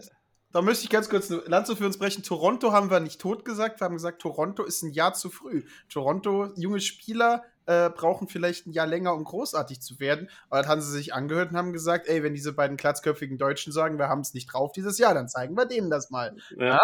da 0.51 0.61
möchte 0.61 0.83
ich 0.83 0.91
ganz 0.91 1.09
kurz 1.09 1.31
eine 1.31 1.41
Lanze 1.47 1.75
für 1.75 1.87
uns 1.87 1.97
brechen. 1.97 2.21
Toronto 2.21 2.71
haben 2.71 2.91
wir 2.91 2.99
nicht 2.99 3.19
tot 3.19 3.45
gesagt, 3.45 3.81
wir 3.81 3.85
haben 3.85 3.95
gesagt, 3.95 4.21
Toronto 4.21 4.63
ist 4.63 4.83
ein 4.83 4.91
Jahr 4.91 5.15
zu 5.15 5.31
früh. 5.31 5.63
Toronto, 5.89 6.53
junge 6.55 6.81
Spieler, 6.81 7.43
äh, 7.65 7.89
brauchen 7.89 8.27
vielleicht 8.27 8.67
ein 8.67 8.71
Jahr 8.71 8.87
länger, 8.87 9.13
um 9.13 9.23
großartig 9.23 9.81
zu 9.81 9.99
werden. 9.99 10.29
Aber 10.49 10.61
dann 10.61 10.69
haben 10.69 10.81
sie 10.81 10.91
sich 10.91 11.13
angehört 11.13 11.51
und 11.51 11.57
haben 11.57 11.73
gesagt, 11.73 12.07
ey, 12.07 12.23
wenn 12.23 12.33
diese 12.33 12.53
beiden 12.53 12.77
klatzköpfigen 12.77 13.37
Deutschen 13.37 13.71
sagen, 13.73 13.97
wir 13.97 14.07
haben 14.07 14.21
es 14.21 14.33
nicht 14.33 14.47
drauf 14.47 14.71
dieses 14.71 14.97
Jahr, 14.97 15.13
dann 15.13 15.27
zeigen 15.27 15.55
wir 15.55 15.65
denen 15.65 15.89
das 15.89 16.09
mal. 16.09 16.35
Ja. 16.57 16.79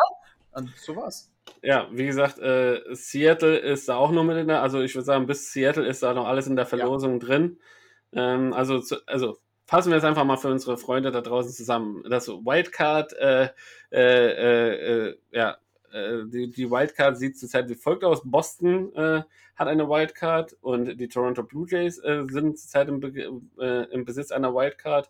Und 0.52 0.70
so 0.78 0.96
war's. 0.96 1.32
Ja, 1.64 1.88
wie 1.92 2.06
gesagt, 2.06 2.40
äh, 2.40 2.82
Seattle 2.92 3.58
ist 3.58 3.88
da 3.90 3.96
auch 3.96 4.12
noch 4.12 4.24
mit 4.24 4.38
in 4.38 4.48
der, 4.48 4.62
also 4.62 4.82
ich 4.82 4.96
würde 4.96 5.06
sagen, 5.06 5.26
bis 5.26 5.52
Seattle 5.52 5.86
ist 5.86 6.04
da 6.04 6.14
noch 6.14 6.28
alles 6.28 6.48
in 6.48 6.56
der 6.56 6.66
Verlosung 6.66 7.20
drin. 7.20 7.60
Ähm, 8.14 8.54
also, 8.54 8.80
zu, 8.80 8.98
also 9.08 9.38
fassen 9.66 9.92
wir 9.92 9.98
es 9.98 10.04
einfach 10.04 10.26
mal 10.26 10.38
für 10.38 10.50
unsere 10.50 10.78
Freunde 10.78 11.12
da 11.12 11.22
draußen 11.22 11.52
zusammen. 11.52 12.04
Das 12.10 12.28
Wildcard, 12.28 13.14
äh, 13.14 13.50
äh, 13.92 14.00
äh, 14.02 15.08
äh 15.10 15.18
ja, 15.32 15.58
äh, 15.92 16.26
die, 16.26 16.50
die 16.50 16.70
Wildcard 16.70 17.18
sieht 17.18 17.38
zurzeit 17.38 17.70
wie 17.70 17.76
folgt 17.76 18.04
aus. 18.04 18.22
Boston 18.24 18.94
äh, 18.96 19.24
hat 19.56 19.68
eine 19.68 19.88
Wildcard 19.88 20.56
und 20.62 21.00
die 21.00 21.08
Toronto 21.08 21.44
Blue 21.44 21.68
Jays 21.70 22.00
äh, 22.00 22.24
sind 22.30 22.58
zurzeit 22.58 22.88
im, 22.88 23.50
äh, 23.60 23.84
im, 23.92 24.06
Besitz 24.06 24.32
einer 24.32 24.54
Wildcard. 24.54 25.10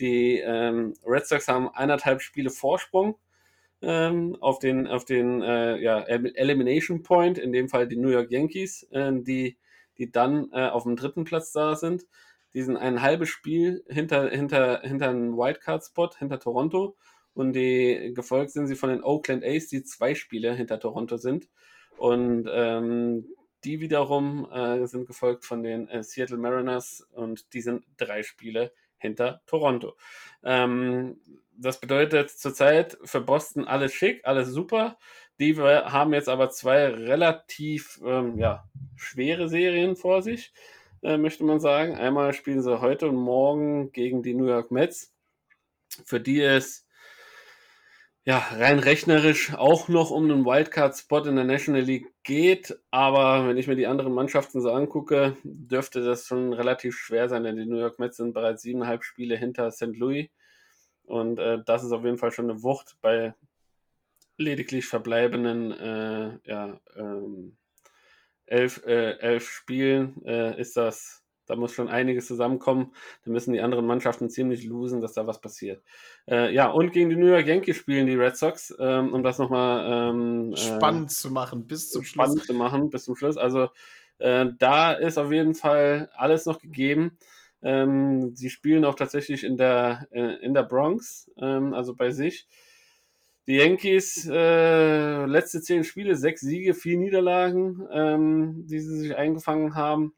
Die 0.00 0.38
ähm, 0.38 0.94
Red 1.06 1.26
Sox 1.26 1.48
haben 1.48 1.68
eineinhalb 1.70 2.22
Spiele 2.22 2.50
Vorsprung 2.50 3.16
ähm, 3.80 4.36
auf 4.40 4.58
den, 4.58 4.86
auf 4.86 5.04
den 5.04 5.42
äh, 5.42 5.78
ja, 5.78 6.00
Elimination 6.00 7.02
Point, 7.02 7.38
in 7.38 7.52
dem 7.52 7.68
Fall 7.68 7.86
die 7.86 7.96
New 7.96 8.10
York 8.10 8.30
Yankees, 8.30 8.86
die, 8.92 9.56
die 9.98 10.10
dann 10.10 10.52
auf 10.52 10.84
dem 10.84 10.96
dritten 10.96 11.24
Platz 11.24 11.52
da 11.52 11.76
sind. 11.76 12.06
Die 12.54 12.62
sind 12.62 12.76
ein 12.76 13.00
halbes 13.00 13.30
Spiel 13.30 13.82
hinter, 13.88 14.28
hinter, 14.28 14.80
hinter 14.82 15.08
einem 15.08 15.36
Wildcard-Spot, 15.36 16.10
hinter 16.18 16.38
Toronto. 16.38 16.96
Und 17.34 17.54
die 17.54 18.12
gefolgt 18.14 18.50
sind 18.50 18.66
sie 18.66 18.76
von 18.76 18.90
den 18.90 19.02
Oakland 19.02 19.44
A's, 19.44 19.68
die 19.68 19.82
zwei 19.84 20.14
Spiele 20.14 20.54
hinter 20.54 20.78
Toronto 20.78 21.16
sind. 21.16 21.48
Und 21.96 22.48
ähm, 22.50 23.26
die 23.64 23.80
wiederum 23.80 24.50
äh, 24.50 24.86
sind 24.86 25.06
gefolgt 25.06 25.44
von 25.44 25.62
den 25.62 25.88
äh, 25.88 26.02
Seattle 26.02 26.36
Mariners 26.36 27.06
und 27.12 27.52
die 27.54 27.60
sind 27.60 27.84
drei 27.96 28.22
Spiele 28.22 28.72
hinter 28.98 29.42
Toronto. 29.46 29.96
Ähm, 30.42 31.20
das 31.56 31.78
bedeutet 31.80 32.30
zurzeit 32.30 32.98
für 33.04 33.20
Boston 33.20 33.66
alles 33.66 33.92
schick, 33.92 34.22
alles 34.24 34.48
super. 34.48 34.98
Die 35.38 35.56
haben 35.56 36.12
jetzt 36.14 36.28
aber 36.28 36.50
zwei 36.50 36.86
relativ 36.86 38.00
ähm, 38.04 38.38
ja, 38.38 38.68
schwere 38.96 39.48
Serien 39.48 39.96
vor 39.96 40.22
sich, 40.22 40.52
äh, 41.02 41.16
möchte 41.16 41.44
man 41.44 41.60
sagen. 41.60 41.94
Einmal 41.94 42.32
spielen 42.32 42.62
sie 42.62 42.80
heute 42.80 43.08
und 43.08 43.16
morgen 43.16 43.92
gegen 43.92 44.22
die 44.22 44.34
New 44.34 44.46
York 44.46 44.70
Mets, 44.70 45.14
für 46.04 46.20
die 46.20 46.40
es 46.40 46.81
ja, 48.24 48.38
rein 48.38 48.78
rechnerisch 48.78 49.52
auch 49.54 49.88
noch 49.88 50.10
um 50.10 50.30
einen 50.30 50.44
Wildcard-Spot 50.44 51.24
in 51.24 51.34
der 51.36 51.44
National 51.44 51.82
League 51.82 52.06
geht. 52.22 52.78
Aber 52.90 53.48
wenn 53.48 53.56
ich 53.56 53.66
mir 53.66 53.74
die 53.74 53.88
anderen 53.88 54.14
Mannschaften 54.14 54.60
so 54.60 54.70
angucke, 54.70 55.36
dürfte 55.42 56.04
das 56.04 56.26
schon 56.26 56.52
relativ 56.52 56.96
schwer 56.96 57.28
sein, 57.28 57.42
denn 57.42 57.56
die 57.56 57.66
New 57.66 57.78
York 57.78 57.98
Mets 57.98 58.18
sind 58.18 58.32
bereits 58.32 58.62
siebeneinhalb 58.62 59.02
Spiele 59.02 59.36
hinter 59.36 59.70
St. 59.72 59.96
Louis. 59.96 60.28
Und 61.04 61.40
äh, 61.40 61.58
das 61.66 61.82
ist 61.82 61.92
auf 61.92 62.04
jeden 62.04 62.18
Fall 62.18 62.30
schon 62.30 62.48
eine 62.48 62.62
Wucht 62.62 62.96
bei 63.00 63.34
lediglich 64.36 64.86
verbleibenden 64.86 65.72
äh, 65.72 66.38
ja, 66.44 66.80
ähm, 66.96 67.56
elf, 68.46 68.84
äh, 68.86 69.18
elf 69.18 69.48
Spielen 69.48 70.24
äh, 70.24 70.60
ist 70.60 70.76
das 70.76 71.21
da 71.52 71.56
muss 71.56 71.74
schon 71.74 71.88
einiges 71.88 72.26
zusammenkommen. 72.26 72.92
Da 73.24 73.30
müssen 73.30 73.52
die 73.52 73.60
anderen 73.60 73.84
Mannschaften 73.86 74.30
ziemlich 74.30 74.64
losen, 74.64 75.02
dass 75.02 75.12
da 75.12 75.26
was 75.26 75.40
passiert. 75.40 75.82
Äh, 76.26 76.52
ja, 76.54 76.70
und 76.70 76.92
gegen 76.92 77.10
die 77.10 77.16
New 77.16 77.26
York 77.26 77.46
Yankees 77.46 77.76
spielen 77.76 78.06
die 78.06 78.14
Red 78.14 78.38
Sox, 78.38 78.74
ähm, 78.80 79.12
um 79.12 79.22
das 79.22 79.38
nochmal 79.38 80.10
ähm, 80.10 80.52
äh, 80.52 80.56
spannend 80.56 81.10
äh, 81.10 81.14
zu 81.14 81.30
machen, 81.30 81.66
bis 81.66 81.90
zum 81.90 82.04
spannend 82.04 82.38
Schluss. 82.38 82.46
zu 82.46 82.54
machen, 82.54 82.88
bis 82.88 83.04
zum 83.04 83.16
Schluss. 83.16 83.36
Also 83.36 83.68
äh, 84.18 84.46
da 84.58 84.92
ist 84.92 85.18
auf 85.18 85.30
jeden 85.30 85.54
Fall 85.54 86.08
alles 86.14 86.46
noch 86.46 86.58
gegeben. 86.58 87.18
Ähm, 87.60 88.34
sie 88.34 88.48
spielen 88.48 88.86
auch 88.86 88.94
tatsächlich 88.94 89.44
in 89.44 89.58
der, 89.58 90.08
äh, 90.10 90.36
in 90.42 90.54
der 90.54 90.62
Bronx, 90.62 91.30
ähm, 91.36 91.74
also 91.74 91.94
bei 91.94 92.10
sich. 92.12 92.48
Die 93.46 93.56
Yankees, 93.56 94.26
äh, 94.30 95.26
letzte 95.26 95.60
zehn 95.60 95.84
Spiele, 95.84 96.16
sechs 96.16 96.40
Siege, 96.40 96.72
vier 96.72 96.96
Niederlagen, 96.96 97.86
ähm, 97.92 98.66
die 98.66 98.78
sie 98.78 98.96
sich 98.96 99.16
eingefangen 99.16 99.74
haben. 99.74 100.14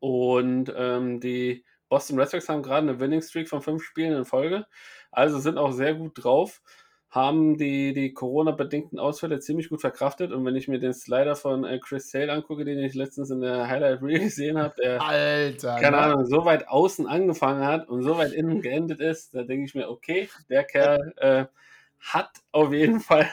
Und 0.00 0.72
ähm, 0.76 1.20
die 1.20 1.64
Boston 1.88 2.18
Red 2.18 2.30
Sox 2.30 2.48
haben 2.48 2.62
gerade 2.62 2.88
eine 2.88 3.00
Winning 3.00 3.22
Streak 3.22 3.48
von 3.48 3.62
fünf 3.62 3.82
Spielen 3.82 4.16
in 4.16 4.24
Folge. 4.24 4.66
Also 5.10 5.38
sind 5.38 5.58
auch 5.58 5.72
sehr 5.72 5.94
gut 5.94 6.12
drauf, 6.22 6.62
haben 7.10 7.58
die, 7.58 7.92
die 7.92 8.14
Corona-bedingten 8.14 9.00
Ausfälle 9.00 9.40
ziemlich 9.40 9.68
gut 9.68 9.80
verkraftet. 9.80 10.30
Und 10.30 10.44
wenn 10.44 10.54
ich 10.54 10.68
mir 10.68 10.78
den 10.78 10.94
Slider 10.94 11.34
von 11.34 11.64
äh, 11.64 11.80
Chris 11.80 12.10
Sale 12.10 12.32
angucke, 12.32 12.64
den 12.64 12.78
ich 12.78 12.94
letztens 12.94 13.30
in 13.30 13.40
der 13.40 13.68
Highlight 13.68 14.00
Reel 14.00 14.20
gesehen 14.20 14.56
habe, 14.56 14.74
der, 14.80 15.02
Alter, 15.02 15.76
keine 15.80 15.96
ne? 15.96 16.02
Ahnung, 16.02 16.26
so 16.26 16.44
weit 16.44 16.68
außen 16.68 17.06
angefangen 17.08 17.64
hat 17.66 17.88
und 17.88 18.02
so 18.02 18.16
weit 18.16 18.32
innen 18.32 18.62
geendet 18.62 19.00
ist, 19.00 19.34
da 19.34 19.42
denke 19.42 19.64
ich 19.64 19.74
mir, 19.74 19.90
okay, 19.90 20.28
der 20.48 20.62
Kerl 20.62 21.12
äh, 21.16 21.46
hat 21.98 22.30
auf 22.52 22.72
jeden 22.72 23.00
Fall 23.00 23.28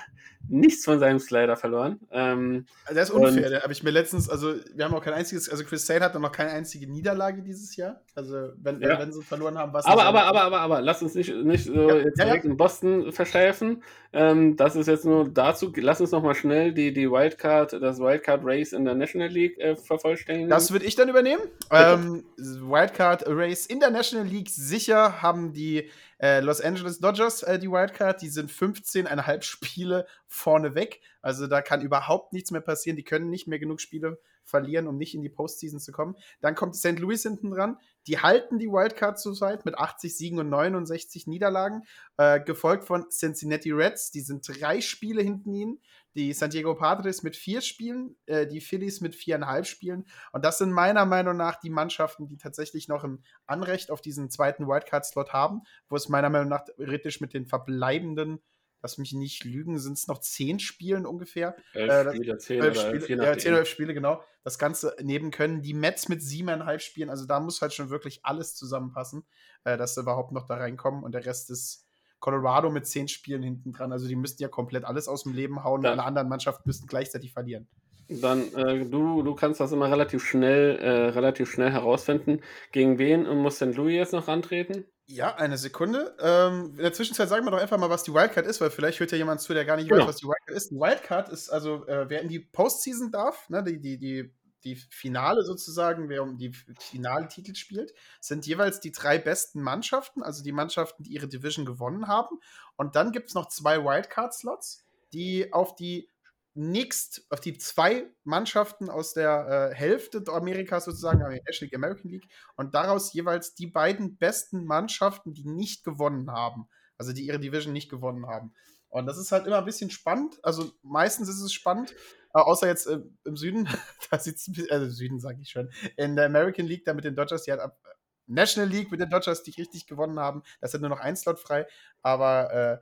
nichts 0.50 0.86
von 0.86 1.00
seinem 1.00 1.20
Slider 1.20 1.56
verloren. 1.56 2.00
Ähm, 2.12 2.66
das 2.88 3.10
ist 3.10 3.16
unfair, 3.16 3.50
da 3.50 3.62
habe 3.64 3.74
ich 3.74 3.84
mir 3.84 3.92
letztens, 3.92 4.30
also 4.30 4.56
wir 4.74 4.86
haben 4.86 4.94
auch 4.94 5.04
kein 5.04 5.14
einziges, 5.14 5.50
also 5.50 5.64
Chris 5.64 5.86
Sale 5.86 6.02
hat 6.02 6.16
noch 6.20 6.32
keine 6.32 6.52
einzige 6.52 6.90
Niederlage 6.90 7.42
dieses 7.42 7.76
Jahr. 7.76 8.02
Also 8.16 8.50
wenn, 8.58 8.82
ja. 8.82 9.00
wenn 9.00 9.12
sie 9.12 9.22
verloren 9.22 9.58
haben, 9.58 9.74
was. 9.74 9.86
Aber, 9.86 10.04
aber, 10.04 10.24
aber, 10.24 10.42
aber, 10.42 10.60
aber, 10.60 10.82
lass 10.82 11.02
uns 11.02 11.14
nicht, 11.16 11.34
nicht 11.36 11.66
so 11.66 11.90
ja, 11.90 11.98
jetzt 11.98 12.20
direkt 12.20 12.46
ja, 12.46 12.50
in 12.50 12.58
Boston 12.58 13.12
versteifen. 13.12 13.84
Ähm, 14.14 14.56
das 14.56 14.76
ist 14.76 14.88
jetzt 14.88 15.06
nur 15.06 15.30
dazu, 15.30 15.72
lass 15.76 16.02
uns 16.02 16.12
noch 16.12 16.24
mal 16.24 16.34
schnell 16.34 16.74
die, 16.74 16.94
die 16.94 17.12
Wildcard, 17.12 17.74
das 17.74 18.00
Wildcard 18.00 18.42
Race 18.44 18.74
in 18.74 18.86
der 18.86 18.96
National 18.96 19.30
League 19.30 19.60
äh, 19.60 19.76
vervollständigen. 19.76 20.50
Das 20.50 20.72
würde 20.72 20.86
ich 20.86 20.96
dann 20.96 21.10
übernehmen. 21.10 21.44
Ähm, 21.72 22.24
Wildcard 22.38 23.24
Race 23.28 23.66
in 23.66 23.80
der 23.80 23.92
National 23.92 24.26
League 24.26 24.50
sicher 24.50 25.22
haben 25.22 25.54
die 25.54 25.90
äh, 26.20 26.40
Los 26.40 26.62
Angeles 26.62 27.00
Dodgers 27.00 27.44
äh, 27.44 27.60
die 27.60 27.70
Wildcard, 27.70 28.22
die 28.22 28.30
sind 28.30 28.52
15,5 28.52 29.44
Spiele 29.44 30.08
vorne 30.38 30.76
weg. 30.76 31.02
Also 31.22 31.48
da 31.48 31.62
kann 31.62 31.82
überhaupt 31.82 32.34
nichts 32.34 32.52
mehr 32.52 32.62
passieren. 32.62 32.96
Die 32.96 33.04
können 33.04 33.30
nicht 33.30 33.48
mehr 33.48 33.60
genug 33.60 33.82
Spiele 33.82 34.20
verlieren, 34.48 34.88
um 34.88 34.98
nicht 34.98 35.14
in 35.14 35.22
die 35.22 35.30
Postseason 35.30 35.80
zu 35.80 35.92
kommen. 35.92 36.16
Dann 36.40 36.56
kommt 36.56 36.76
St. 36.76 37.00
Louis 37.00 37.22
hinten 37.24 37.52
dran. 37.52 37.78
Die 38.08 38.20
halten 38.20 38.60
die 38.60 38.70
Wildcard 38.70 39.20
zurzeit 39.20 39.66
mit 39.66 39.78
80 39.78 40.16
Siegen 40.16 40.40
und 40.40 40.50
69 40.50 41.28
Niederlagen, 41.28 41.84
äh, 42.18 42.40
gefolgt 42.40 42.86
von 42.86 43.10
Cincinnati 43.10 43.72
Reds. 43.72 44.12
Die 44.12 44.22
sind 44.22 44.48
drei 44.48 44.80
Spiele 44.82 45.22
hinten 45.22 45.54
ihnen. 45.54 45.82
Die 46.16 46.34
San 46.34 46.50
Diego 46.50 46.74
Padres 46.74 47.22
mit 47.22 47.36
vier 47.36 47.62
Spielen, 47.62 48.16
äh, 48.26 48.48
die 48.48 48.62
Phillies 48.62 49.02
mit 49.02 49.14
viereinhalb 49.14 49.68
Spielen. 49.68 50.06
Und 50.32 50.44
das 50.46 50.58
sind 50.58 50.72
meiner 50.72 51.06
Meinung 51.06 51.38
nach 51.38 51.60
die 51.60 51.70
Mannschaften, 51.70 52.28
die 52.28 52.38
tatsächlich 52.38 52.88
noch 52.88 53.04
ein 53.04 53.24
Anrecht 53.46 53.92
auf 53.92 54.02
diesen 54.02 54.32
zweiten 54.32 54.68
Wildcard-Slot 54.68 55.34
haben, 55.34 55.62
wo 55.90 55.96
es 55.96 56.10
meiner 56.10 56.30
Meinung 56.30 56.50
nach 56.50 56.64
theoretisch 56.64 57.22
mit 57.22 57.34
den 57.34 57.46
verbleibenden 57.46 58.40
lass 58.88 58.98
mich 58.98 59.12
nicht 59.12 59.44
lügen, 59.44 59.78
sind 59.80 59.98
es 59.98 60.08
noch 60.08 60.20
zehn 60.20 60.60
Spielen 60.60 61.06
ungefähr. 61.06 61.58
Elf 61.74 61.92
äh, 61.92 62.16
Spiele, 62.16 62.38
zehn 62.38 62.64
elf 62.64 62.80
Spiele, 62.80 63.26
ja, 63.26 63.38
zehn 63.38 63.52
oder 63.52 63.60
elf 63.60 63.68
Spiele, 63.68 63.94
genau. 63.94 64.24
Das 64.46 64.58
Ganze 64.58 64.96
nehmen 65.02 65.30
können. 65.30 65.62
Die 65.62 65.74
Mets 65.74 66.08
mit 66.08 66.24
siebeneinhalb 66.24 66.82
Spielen, 66.82 67.10
also 67.10 67.26
da 67.26 67.42
muss 67.42 67.62
halt 67.62 67.74
schon 67.74 67.90
wirklich 67.90 68.22
alles 68.24 68.56
zusammenpassen, 68.56 69.26
äh, 69.66 69.76
dass 69.76 69.96
sie 69.96 70.02
überhaupt 70.02 70.32
noch 70.32 70.48
da 70.48 70.56
reinkommen. 70.56 71.04
Und 71.04 71.12
der 71.12 71.26
Rest 71.26 71.50
ist 71.50 71.86
Colorado 72.20 72.70
mit 72.70 72.88
zehn 72.88 73.10
Spielen 73.10 73.44
hinten 73.44 73.74
dran. 73.74 73.92
Also 73.92 74.08
die 74.08 74.16
müssten 74.16 74.42
ja 74.42 74.48
komplett 74.48 74.86
alles 74.86 75.10
aus 75.10 75.24
dem 75.24 75.34
Leben 75.34 75.66
hauen. 75.66 75.84
Ja. 75.84 75.92
Alle 75.92 76.04
anderen 76.04 76.30
Mannschaften 76.30 76.64
müssten 76.66 76.88
gleichzeitig 76.88 77.34
verlieren. 77.34 77.68
Dann, 78.08 78.54
äh, 78.54 78.86
du, 78.86 79.22
du 79.22 79.36
kannst 79.36 79.60
das 79.60 79.74
immer 79.74 79.92
relativ 79.92 80.24
schnell, 80.24 80.78
äh, 80.78 81.10
relativ 81.10 81.52
schnell 81.52 81.72
herausfinden. 81.72 82.40
Gegen 82.72 83.00
wen 83.00 83.28
muss 83.36 83.58
St. 83.58 83.76
Louis 83.76 83.96
jetzt 83.96 84.14
noch 84.14 84.30
antreten? 84.30 84.86
Ja, 85.10 85.36
eine 85.36 85.58
Sekunde. 85.58 86.16
Ähm, 86.20 86.74
in 86.76 86.82
der 86.82 86.92
Zwischenzeit 86.92 87.30
sagen 87.30 87.46
wir 87.46 87.52
doch 87.52 87.62
einfach 87.62 87.78
mal, 87.78 87.90
was 87.90 88.04
die 88.04 88.14
Wildcard 88.14 88.46
ist, 88.46 88.60
weil 88.60 88.70
vielleicht 88.70 89.00
hört 89.00 89.12
ja 89.12 89.18
jemand 89.18 89.40
zu, 89.40 89.54
der 89.54 89.64
gar 89.64 89.78
nicht 89.78 89.88
genau. 89.88 90.02
weiß, 90.02 90.10
was 90.10 90.18
die 90.18 90.28
Wildcard 90.28 90.58
ist. 90.58 90.72
Die 90.72 90.76
Wildcard 90.76 91.30
ist 91.30 91.50
also, 91.50 91.88
äh, 91.88 92.10
wer 92.10 92.22
in 92.22 92.28
die 92.28 92.40
Postseason 92.40 93.10
darf, 93.10 93.50
ne, 93.50 93.64
die, 93.64 93.80
die, 93.80 93.98
die, 93.98 94.34
die 94.66 94.76
Finale 94.76 95.44
sozusagen, 95.44 96.10
wer 96.10 96.24
um 96.24 96.38
die 96.38 96.52
finale 96.80 97.30
Titel 97.30 97.56
spielt, 97.56 97.94
sind 98.20 98.46
jeweils 98.46 98.82
die 98.82 98.92
drei 98.92 99.18
besten 99.18 99.62
Mannschaften, 99.62 100.24
also 100.24 100.44
die 100.44 100.52
Mannschaften, 100.52 101.04
die 101.04 101.14
ihre 101.14 101.30
Division 101.30 101.66
gewonnen 101.66 102.10
haben. 102.10 102.40
Und 102.76 102.98
dann 102.98 103.14
gibt 103.14 103.30
es 103.30 103.34
noch 103.34 103.48
zwei 103.48 103.86
Wildcard-Slots, 103.86 104.86
die 105.14 105.54
auf 105.54 105.76
die 105.76 106.10
nächst 106.58 107.26
auf 107.30 107.40
die 107.40 107.58
zwei 107.58 108.10
Mannschaften 108.24 108.90
aus 108.90 109.14
der 109.14 109.72
äh, 109.72 109.76
Hälfte 109.76 110.24
Amerikas 110.28 110.86
sozusagen, 110.86 111.22
also 111.22 111.38
National 111.46 111.62
League, 111.62 111.76
American 111.76 112.12
League, 112.12 112.28
und 112.56 112.74
daraus 112.74 113.14
jeweils 113.14 113.54
die 113.54 113.68
beiden 113.68 114.18
besten 114.18 114.66
Mannschaften, 114.66 115.34
die 115.34 115.46
nicht 115.46 115.84
gewonnen 115.84 116.32
haben, 116.32 116.68
also 116.98 117.14
die 117.14 117.26
ihre 117.26 117.40
Division 117.40 117.74
nicht 117.74 117.90
gewonnen 117.90 118.28
haben. 118.28 118.54
Und 118.90 119.06
das 119.06 119.18
ist 119.18 119.32
halt 119.32 119.46
immer 119.46 119.60
ein 119.60 119.66
bisschen 119.66 119.92
spannend. 119.92 120.40
Also 120.44 120.72
meistens 120.82 121.30
ist 121.30 121.42
es 121.42 121.54
spannend, 121.54 121.92
äh, 122.34 122.40
außer 122.40 122.68
jetzt 122.68 122.88
äh, 122.88 123.00
im 123.26 123.38
Süden, 123.38 123.68
da 124.10 124.18
sieht 124.18 124.38
es 124.38 124.72
also 124.72 124.90
Süden 124.90 125.20
sage 125.20 125.40
ich 125.42 125.52
schon, 125.52 125.70
in 125.96 126.16
der 126.16 126.26
American 126.26 126.66
League, 126.66 126.86
da 126.86 126.94
mit 126.94 127.06
den 127.06 127.16
Dodgers, 127.16 127.44
die 127.44 127.52
halt 127.52 127.62
ab, 127.62 127.80
National 128.26 128.70
League 128.70 128.92
mit 128.92 129.00
den 129.00 129.10
Dodgers, 129.10 129.44
die 129.44 129.52
richtig 129.52 129.88
gewonnen 129.88 130.20
haben, 130.20 130.44
da 130.60 130.66
ist 130.66 130.74
halt 130.74 130.82
nur 130.82 130.90
noch 130.90 131.00
ein 131.00 131.16
Slot 131.16 131.40
frei, 131.40 131.66
aber 132.02 132.52
äh, 132.54 132.78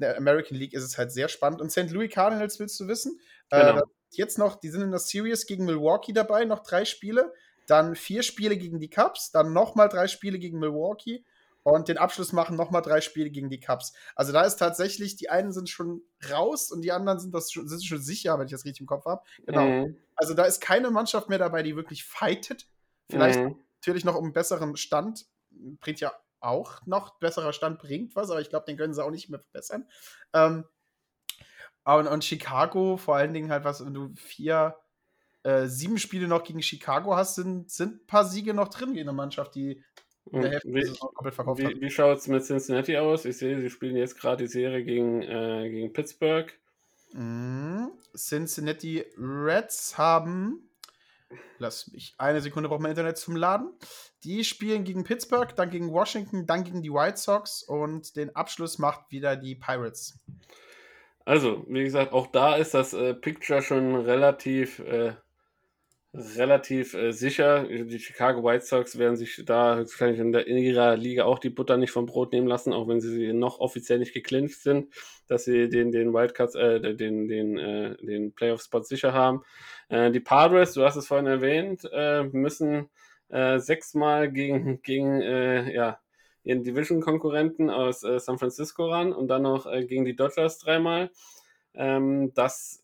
der 0.00 0.16
American 0.16 0.56
League 0.56 0.72
ist 0.72 0.84
es 0.84 0.98
halt 0.98 1.12
sehr 1.12 1.28
spannend. 1.28 1.60
Und 1.60 1.70
St. 1.70 1.90
Louis 1.90 2.10
Cardinals 2.12 2.58
willst 2.58 2.78
du 2.80 2.88
wissen? 2.88 3.20
Genau. 3.50 3.78
Äh, 3.78 3.82
jetzt 4.10 4.38
noch, 4.38 4.56
die 4.56 4.68
sind 4.68 4.82
in 4.82 4.90
der 4.90 5.00
Series 5.00 5.46
gegen 5.46 5.64
Milwaukee 5.64 6.12
dabei, 6.12 6.44
noch 6.44 6.60
drei 6.60 6.84
Spiele. 6.84 7.32
Dann 7.66 7.94
vier 7.94 8.22
Spiele 8.22 8.56
gegen 8.56 8.80
die 8.80 8.90
Cubs, 8.90 9.30
dann 9.30 9.52
nochmal 9.52 9.88
drei 9.88 10.08
Spiele 10.08 10.38
gegen 10.38 10.58
Milwaukee 10.58 11.24
und 11.62 11.88
den 11.88 11.98
Abschluss 11.98 12.32
machen 12.32 12.56
nochmal 12.56 12.82
drei 12.82 13.00
Spiele 13.00 13.30
gegen 13.30 13.50
die 13.50 13.60
Cubs. 13.60 13.92
Also 14.16 14.32
da 14.32 14.42
ist 14.42 14.56
tatsächlich, 14.56 15.16
die 15.16 15.30
einen 15.30 15.52
sind 15.52 15.68
schon 15.68 16.02
raus 16.30 16.72
und 16.72 16.82
die 16.82 16.90
anderen 16.90 17.20
sind 17.20 17.34
das 17.34 17.52
schon, 17.52 17.68
sind 17.68 17.84
schon 17.84 18.00
sicher, 18.00 18.38
wenn 18.38 18.46
ich 18.46 18.52
das 18.52 18.64
richtig 18.64 18.80
im 18.80 18.86
Kopf 18.86 19.04
habe. 19.04 19.22
Genau. 19.46 19.66
Mhm. 19.66 19.96
Also 20.16 20.34
da 20.34 20.44
ist 20.44 20.60
keine 20.60 20.90
Mannschaft 20.90 21.28
mehr 21.28 21.38
dabei, 21.38 21.62
die 21.62 21.76
wirklich 21.76 22.04
fightet. 22.04 22.66
Vielleicht 23.10 23.40
Mhm. 23.40 23.58
natürlich 23.76 24.04
noch 24.04 24.16
um 24.16 24.24
einen 24.24 24.32
besseren 24.32 24.76
Stand. 24.76 25.26
Bringt 25.80 26.00
ja 26.00 26.12
auch 26.40 26.84
noch, 26.86 27.18
besserer 27.18 27.52
Stand 27.52 27.78
bringt 27.78 28.16
was, 28.16 28.30
aber 28.30 28.40
ich 28.40 28.48
glaube, 28.48 28.66
den 28.66 28.76
können 28.76 28.94
sie 28.94 29.04
auch 29.04 29.10
nicht 29.10 29.28
mehr 29.28 29.40
verbessern. 29.40 29.86
Ähm, 30.32 30.64
und, 31.84 32.06
und 32.06 32.24
Chicago, 32.24 32.96
vor 32.96 33.16
allen 33.16 33.32
Dingen 33.32 33.50
halt, 33.50 33.64
was, 33.64 33.84
wenn 33.84 33.94
du 33.94 34.12
vier, 34.16 34.76
äh, 35.42 35.66
sieben 35.66 35.98
Spiele 35.98 36.28
noch 36.28 36.44
gegen 36.44 36.62
Chicago 36.62 37.16
hast, 37.16 37.34
sind, 37.34 37.70
sind 37.70 38.02
ein 38.02 38.06
paar 38.06 38.24
Siege 38.24 38.54
noch 38.54 38.68
drin 38.68 38.94
in 38.96 39.06
der 39.06 39.14
Mannschaft, 39.14 39.54
die 39.54 39.82
in 40.30 40.42
der 40.42 40.50
Hälfte 40.50 40.68
wie, 40.72 40.98
komplett 40.98 41.34
verkauft 41.34 41.62
hat. 41.62 41.70
wie, 41.70 41.80
wie 41.80 41.90
schaut 41.90 42.18
es 42.18 42.28
mit 42.28 42.44
Cincinnati 42.44 42.96
aus? 42.96 43.24
Ich 43.24 43.38
sehe, 43.38 43.60
sie 43.60 43.70
spielen 43.70 43.96
jetzt 43.96 44.18
gerade 44.18 44.44
die 44.44 44.50
Serie 44.50 44.84
gegen, 44.84 45.22
äh, 45.22 45.68
gegen 45.70 45.92
Pittsburgh. 45.92 46.52
Mhm. 47.12 47.90
Cincinnati 48.16 49.04
Reds 49.18 49.98
haben. 49.98 50.69
Lass 51.58 51.92
mich. 51.92 52.14
Eine 52.18 52.40
Sekunde 52.40 52.68
braucht 52.68 52.80
mein 52.80 52.90
Internet 52.90 53.18
zum 53.18 53.36
Laden. 53.36 53.72
Die 54.24 54.44
spielen 54.44 54.84
gegen 54.84 55.04
Pittsburgh, 55.04 55.54
dann 55.54 55.70
gegen 55.70 55.92
Washington, 55.92 56.46
dann 56.46 56.64
gegen 56.64 56.82
die 56.82 56.92
White 56.92 57.18
Sox 57.18 57.62
und 57.62 58.16
den 58.16 58.34
Abschluss 58.34 58.78
macht 58.78 59.10
wieder 59.10 59.36
die 59.36 59.54
Pirates. 59.54 60.18
Also, 61.24 61.64
wie 61.68 61.84
gesagt, 61.84 62.12
auch 62.12 62.26
da 62.26 62.56
ist 62.56 62.74
das 62.74 62.92
äh, 62.92 63.14
Picture 63.14 63.62
schon 63.62 63.94
relativ, 63.94 64.80
äh, 64.80 65.12
relativ 66.12 66.94
äh, 66.94 67.12
sicher. 67.12 67.64
Die 67.64 67.98
Chicago 67.98 68.42
White 68.42 68.64
Sox 68.64 68.98
werden 68.98 69.16
sich 69.16 69.42
da 69.44 69.76
höchstwahrscheinlich 69.76 70.20
in, 70.20 70.32
der, 70.32 70.46
in 70.46 70.58
ihrer 70.58 70.96
Liga 70.96 71.24
auch 71.24 71.38
die 71.38 71.50
Butter 71.50 71.76
nicht 71.76 71.92
vom 71.92 72.06
Brot 72.06 72.32
nehmen 72.32 72.48
lassen, 72.48 72.72
auch 72.72 72.88
wenn 72.88 73.00
sie 73.00 73.32
noch 73.32 73.60
offiziell 73.60 74.00
nicht 74.00 74.12
geclincht 74.12 74.60
sind, 74.60 74.92
dass 75.28 75.44
sie 75.44 75.68
den, 75.68 75.92
den 75.92 76.12
Wildcards, 76.12 76.56
äh, 76.56 76.94
den, 76.94 77.28
den, 77.28 77.58
äh, 77.58 77.96
den 78.04 78.32
Playoff-Spot 78.32 78.82
sicher 78.82 79.12
haben. 79.12 79.42
Äh, 79.88 80.10
die 80.10 80.20
Padres, 80.20 80.72
du 80.74 80.84
hast 80.84 80.96
es 80.96 81.06
vorhin 81.06 81.26
erwähnt, 81.26 81.88
äh, 81.92 82.24
müssen 82.24 82.90
äh, 83.28 83.58
sechsmal 83.60 84.32
gegen, 84.32 84.82
gegen 84.82 85.20
äh, 85.20 85.72
ja, 85.72 86.00
ihren 86.42 86.64
Division-Konkurrenten 86.64 87.70
aus 87.70 88.02
äh, 88.02 88.18
San 88.18 88.38
Francisco 88.38 88.88
ran 88.88 89.12
und 89.12 89.28
dann 89.28 89.42
noch 89.42 89.66
äh, 89.66 89.84
gegen 89.84 90.04
die 90.04 90.16
Dodgers 90.16 90.58
dreimal. 90.58 91.10
Ähm, 91.74 92.32
das 92.34 92.82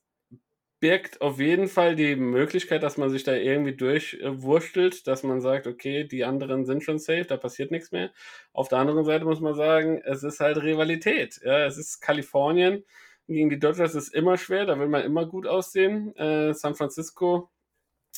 birgt 0.86 1.20
auf 1.20 1.40
jeden 1.40 1.66
Fall 1.66 1.96
die 1.96 2.14
Möglichkeit, 2.14 2.84
dass 2.84 2.96
man 2.96 3.10
sich 3.10 3.24
da 3.24 3.34
irgendwie 3.34 3.74
durchwurstelt, 3.74 5.08
dass 5.08 5.24
man 5.24 5.40
sagt, 5.40 5.66
okay, 5.66 6.04
die 6.04 6.24
anderen 6.24 6.64
sind 6.64 6.84
schon 6.84 7.00
safe, 7.00 7.24
da 7.24 7.36
passiert 7.36 7.72
nichts 7.72 7.90
mehr. 7.90 8.12
Auf 8.52 8.68
der 8.68 8.78
anderen 8.78 9.04
Seite 9.04 9.24
muss 9.24 9.40
man 9.40 9.54
sagen, 9.54 10.00
es 10.04 10.22
ist 10.22 10.38
halt 10.38 10.58
Rivalität. 10.58 11.40
Ja, 11.42 11.66
es 11.66 11.76
ist 11.76 12.00
Kalifornien. 12.00 12.84
Gegen 13.26 13.50
die 13.50 13.58
Dodgers 13.58 13.96
ist 13.96 14.14
immer 14.14 14.36
schwer, 14.36 14.64
da 14.64 14.78
will 14.78 14.86
man 14.86 15.02
immer 15.02 15.26
gut 15.26 15.48
aussehen. 15.48 16.14
Äh, 16.14 16.54
San 16.54 16.76
Francisco 16.76 17.50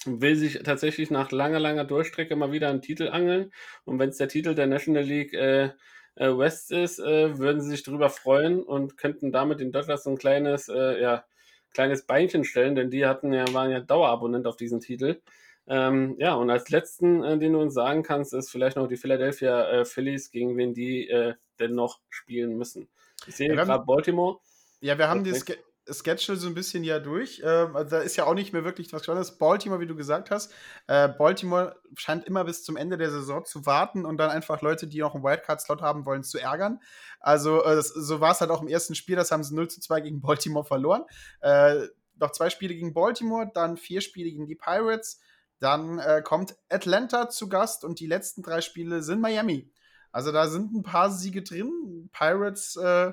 will 0.05 0.37
sich 0.37 0.63
tatsächlich 0.63 1.11
nach 1.11 1.33
langer, 1.33 1.59
langer 1.59 1.85
Durchstrecke 1.87 2.37
mal 2.37 2.53
wieder 2.53 2.69
einen 2.69 2.83
Titel 2.83 3.09
angeln. 3.09 3.51
Und 3.87 3.99
wenn 3.99 4.11
es 4.11 4.19
der 4.19 4.29
Titel 4.29 4.55
der 4.55 4.67
National 4.67 5.05
League 5.05 5.33
äh, 5.33 5.71
äh, 6.17 6.37
West 6.37 6.71
ist, 6.71 6.99
äh, 6.99 7.39
würden 7.39 7.63
sie 7.63 7.71
sich 7.71 7.83
darüber 7.83 8.11
freuen 8.11 8.63
und 8.63 8.99
könnten 8.99 9.33
damit 9.33 9.61
den 9.61 9.73
Dodgers 9.73 10.05
so 10.05 10.11
ein 10.11 10.19
kleines, 10.19 10.69
äh, 10.69 11.01
ja, 11.01 11.25
kleines 11.73 12.07
Beinchen 12.07 12.45
stellen, 12.45 12.75
denn 12.75 12.91
die 12.91 13.07
hatten 13.07 13.33
ja, 13.33 13.53
waren 13.53 13.71
ja 13.71 13.81
Dauerabonnent 13.81 14.47
auf 14.47 14.57
diesen 14.57 14.81
Titel. 14.81 15.21
Ähm, 15.67 16.17
ja, 16.19 16.35
und 16.35 16.49
als 16.51 16.71
letzten, 16.71 17.23
äh, 17.23 17.39
den 17.39 17.53
du 17.53 17.61
uns 17.61 17.75
sagen 17.75 18.03
kannst, 18.03 18.33
ist 18.33 18.51
vielleicht 18.51 18.77
noch 18.77 18.89
die 18.89 18.97
Philadelphia 18.97 19.71
äh, 19.71 19.85
Phillies, 19.85 20.31
gegen 20.31 20.57
wen 20.57 20.73
die 20.73 21.09
äh, 21.09 21.35
denn 21.59 21.75
noch 21.75 22.01
spielen 22.09 22.57
müssen. 22.57 22.89
Ich 23.27 23.37
sehe 23.37 23.49
Ja, 23.49 23.65
gerade 23.65 23.85
Baltimore. 23.85 24.39
Ja, 24.81 24.97
wir 24.97 25.09
haben. 25.09 25.25
Ske 25.35 25.59
Schedule 25.91 26.39
so 26.39 26.49
ein 26.49 26.55
bisschen 26.55 26.85
ja 26.85 26.99
durch. 26.99 27.43
Ähm, 27.45 27.77
also 27.77 27.91
da 27.91 27.99
ist 28.01 28.17
ja 28.17 28.25
auch 28.25 28.35
nicht 28.35 28.53
mehr 28.53 28.65
wirklich 28.65 28.93
was 28.93 29.03
Spannendes. 29.03 29.39
Baltimore, 29.39 29.81
wie 29.81 29.87
du 29.87 29.97
gesagt 29.97 30.31
hast, 30.31 30.53
äh, 30.87 31.09
Baltimore 31.09 31.77
scheint 31.97 32.25
immer 32.27 32.45
bis 32.45 32.65
zum 32.65 32.77
Ende 32.77 32.99
der 32.99 33.11
Saison 33.11 33.45
zu 33.45 33.67
warten 33.67 34.05
und 34.05 34.17
dann 34.19 34.31
einfach 34.31 34.63
Leute, 34.63 34.87
die 34.87 35.01
noch 35.01 35.15
einen 35.15 35.25
Wildcard-Slot 35.25 35.83
haben 35.83 36.05
wollen, 36.07 36.23
zu 36.23 36.39
ärgern. 36.39 36.81
Also 37.21 37.65
äh, 37.65 37.77
das, 37.77 37.89
so 37.89 38.21
war 38.21 38.33
es 38.33 38.41
halt 38.41 38.51
auch 38.51 38.63
im 38.63 38.69
ersten 38.69 38.95
Spiel, 38.95 39.17
das 39.17 39.31
haben 39.31 39.45
sie 39.45 39.55
0 39.55 39.69
zu 39.69 39.81
2 39.81 40.01
gegen 40.01 40.21
Baltimore 40.21 40.65
verloren. 40.65 41.05
Äh, 41.41 41.89
noch 42.21 42.33
zwei 42.33 42.51
Spiele 42.51 42.75
gegen 42.75 42.93
Baltimore, 42.93 43.51
dann 43.53 43.77
vier 43.77 44.01
Spiele 44.01 44.31
gegen 44.31 44.47
die 44.47 44.57
Pirates. 44.57 45.21
Dann 45.61 45.99
äh, 45.99 46.23
kommt 46.23 46.57
Atlanta 46.69 47.29
zu 47.29 47.49
Gast 47.49 47.85
und 47.85 48.01
die 48.01 48.07
letzten 48.07 48.43
drei 48.43 48.61
Spiele 48.61 49.03
sind 49.03 49.21
Miami. 49.21 49.71
Also 50.13 50.33
da 50.33 50.49
sind 50.49 50.73
ein 50.73 50.83
paar 50.83 51.11
Siege 51.11 51.43
drin. 51.43 52.11
Pirates 52.13 52.77
äh, 52.77 53.13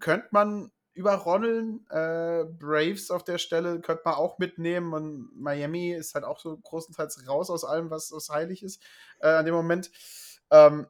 könnte 0.00 0.28
man 0.32 0.70
überrollen. 0.94 1.86
Äh, 1.90 2.44
Braves 2.44 3.10
auf 3.10 3.24
der 3.24 3.38
Stelle 3.38 3.80
könnte 3.80 4.02
man 4.04 4.14
auch 4.14 4.38
mitnehmen. 4.38 4.92
Und 4.92 5.30
Miami 5.34 5.92
ist 5.92 6.14
halt 6.14 6.24
auch 6.24 6.38
so 6.38 6.56
großenteils 6.56 7.26
raus 7.28 7.50
aus 7.50 7.64
allem, 7.64 7.90
was, 7.90 8.12
was 8.12 8.28
heilig 8.28 8.62
ist 8.62 8.82
äh, 9.20 9.28
an 9.28 9.44
dem 9.44 9.54
Moment. 9.54 9.90
Ähm, 10.50 10.86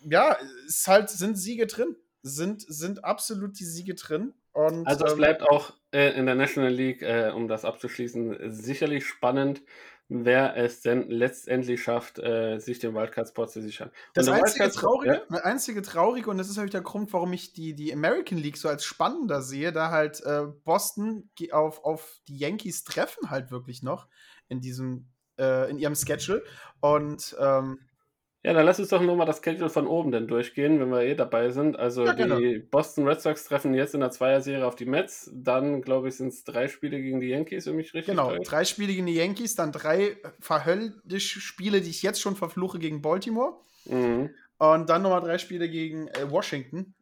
ja, 0.00 0.36
es 0.66 0.86
halt, 0.86 1.10
sind 1.10 1.36
Siege 1.36 1.66
drin. 1.66 1.96
Sind, 2.22 2.62
sind 2.62 3.04
absolut 3.04 3.58
die 3.58 3.64
Siege 3.64 3.94
drin. 3.94 4.34
Und, 4.52 4.86
Also 4.86 5.04
es 5.04 5.12
ähm, 5.12 5.18
bleibt 5.18 5.42
auch 5.42 5.74
äh, 5.92 6.18
in 6.18 6.26
der 6.26 6.34
National 6.34 6.72
League, 6.72 7.02
äh, 7.02 7.30
um 7.30 7.46
das 7.46 7.64
abzuschließen, 7.64 8.52
sicherlich 8.52 9.06
spannend, 9.06 9.62
wer 10.08 10.56
es 10.56 10.82
denn 10.82 11.10
letztendlich 11.10 11.82
schafft, 11.82 12.18
äh, 12.18 12.58
sich 12.58 12.78
den 12.78 12.94
Wildcard-Spot 12.94 13.46
zu 13.46 13.60
sichern. 13.60 13.90
Das 14.14 14.28
einzige 14.28 14.70
Traurige, 14.70 15.22
ja, 15.28 15.38
einzige 15.38 15.82
Traurige, 15.82 16.30
und 16.30 16.38
das 16.38 16.48
ist 16.48 16.56
natürlich 16.56 16.72
der 16.72 16.82
Grund, 16.82 17.12
warum 17.12 17.32
ich 17.32 17.52
die, 17.52 17.74
die 17.74 17.92
American 17.92 18.38
League 18.38 18.56
so 18.56 18.68
als 18.68 18.84
spannender 18.84 19.42
sehe, 19.42 19.72
da 19.72 19.90
halt 19.90 20.22
äh, 20.24 20.44
Boston 20.64 21.28
auf, 21.50 21.84
auf 21.84 22.20
die 22.28 22.38
Yankees 22.38 22.84
treffen 22.84 23.30
halt 23.30 23.50
wirklich 23.50 23.82
noch 23.82 24.06
in 24.48 24.60
diesem, 24.60 25.08
äh, 25.38 25.68
in 25.70 25.78
ihrem 25.78 25.96
Schedule. 25.96 26.44
Und 26.80 27.36
ähm, 27.40 27.80
Ja, 28.46 28.52
dann 28.52 28.64
lass 28.64 28.78
uns 28.78 28.90
doch 28.90 29.02
nur 29.02 29.16
mal 29.16 29.24
das 29.24 29.42
Schedule 29.42 29.68
von 29.68 29.88
oben 29.88 30.12
dann 30.12 30.28
durchgehen, 30.28 30.78
wenn 30.78 30.88
wir 30.90 31.00
eh 31.02 31.16
dabei 31.16 31.50
sind. 31.50 31.76
Also 31.76 32.04
Ja, 32.06 32.12
genau. 32.12 32.38
die 32.38 32.60
Boston 32.60 33.08
Red 33.08 33.20
Sox 33.20 33.42
treffen 33.44 33.74
jetzt 33.74 33.92
in 33.92 33.98
der 34.00 34.12
Zweierserie 34.12 34.64
auf 34.64 34.76
die 34.76 34.84
Mets. 34.86 35.28
Dann, 35.34 35.82
glaube 35.82 36.06
ich, 36.06 36.16
sind 36.16 36.28
es 36.28 36.44
drei 36.44 36.68
Spiele 36.68 37.00
gegen 37.02 37.18
die 37.18 37.26
Yankees, 37.26 37.66
wenn 37.66 37.74
mich 37.74 37.92
richtig 37.92 38.14
genau, 38.14 38.28
täuscht. 38.30 38.48
drei 38.52 38.64
Spiele 38.64 38.92
gegen 38.92 39.06
die 39.06 39.16
Yankees, 39.16 39.56
dann 39.56 39.72
drei 39.72 40.16
verhöllische 40.38 41.40
Spiele, 41.40 41.80
die 41.80 41.90
ich 41.90 42.04
jetzt 42.04 42.20
schon 42.20 42.36
verfluche 42.36 42.78
gegen 42.78 43.02
Baltimore. 43.02 43.54
Mhm. 43.86 44.30
Und 44.58 44.88
dann 44.90 45.02
nochmal 45.02 45.22
drei 45.22 45.38
Spiele 45.38 45.68
gegen 45.68 46.06
äh, 46.06 46.30
Washington. 46.30 46.94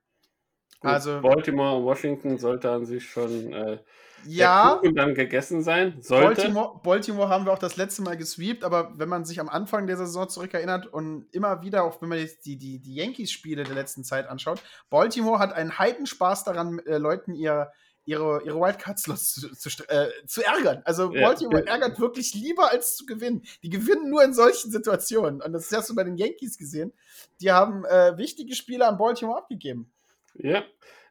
Gut, 0.80 0.90
Also- 0.92 1.20
Baltimore 1.20 1.76
und 1.76 1.84
Washington 1.84 2.38
sollte 2.38 2.70
an 2.70 2.86
sich 2.86 3.04
schon 3.06 3.52
äh, 3.52 3.78
Ja, 4.26 4.70
der 4.70 4.78
Kuchen 4.80 4.94
dann 4.96 5.14
gegessen 5.14 5.62
sein. 5.62 5.98
Sollte. 6.00 6.42
Baltimore, 6.42 6.80
Baltimore 6.82 7.28
haben 7.28 7.44
wir 7.44 7.52
auch 7.52 7.58
das 7.58 7.76
letzte 7.76 8.02
Mal 8.02 8.16
gesweept, 8.16 8.64
aber 8.64 8.92
wenn 8.96 9.08
man 9.08 9.24
sich 9.24 9.40
am 9.40 9.48
Anfang 9.48 9.86
der 9.86 9.96
Saison 9.96 10.28
zurückerinnert 10.28 10.86
und 10.86 11.26
immer 11.32 11.62
wieder, 11.62 11.84
auch 11.84 12.00
wenn 12.02 12.08
man 12.08 12.18
jetzt 12.18 12.46
die, 12.46 12.56
die, 12.56 12.78
die 12.78 12.94
Yankees-Spiele 12.94 13.64
der 13.64 13.74
letzten 13.74 14.04
Zeit 14.04 14.28
anschaut, 14.28 14.62
Baltimore 14.90 15.38
hat 15.38 15.52
einen 15.52 15.78
Heidenspaß 15.78 16.44
daran, 16.44 16.78
äh, 16.80 16.98
Leuten 16.98 17.34
ihr, 17.34 17.70
ihre, 18.04 18.42
ihre 18.44 18.60
Wildcard-Slots 18.60 19.34
zu, 19.34 19.54
zu, 19.54 19.88
äh, 19.88 20.08
zu 20.26 20.44
ärgern. 20.44 20.82
Also 20.84 21.12
Ja. 21.12 21.26
Baltimore 21.28 21.66
ärgert 21.66 21.98
wirklich 21.98 22.34
lieber, 22.34 22.70
als 22.70 22.96
zu 22.96 23.06
gewinnen. 23.06 23.42
Die 23.62 23.70
gewinnen 23.70 24.10
nur 24.10 24.22
in 24.22 24.34
solchen 24.34 24.70
Situationen. 24.70 25.40
Und 25.40 25.52
das 25.52 25.72
hast 25.72 25.88
du 25.88 25.94
bei 25.94 26.04
den 26.04 26.16
Yankees 26.16 26.58
gesehen. 26.58 26.92
Die 27.40 27.50
haben 27.50 27.84
äh, 27.84 28.16
wichtige 28.18 28.54
Spiele 28.54 28.86
an 28.86 28.98
Baltimore 28.98 29.38
abgegeben. 29.38 29.90
Ja, 30.36 30.64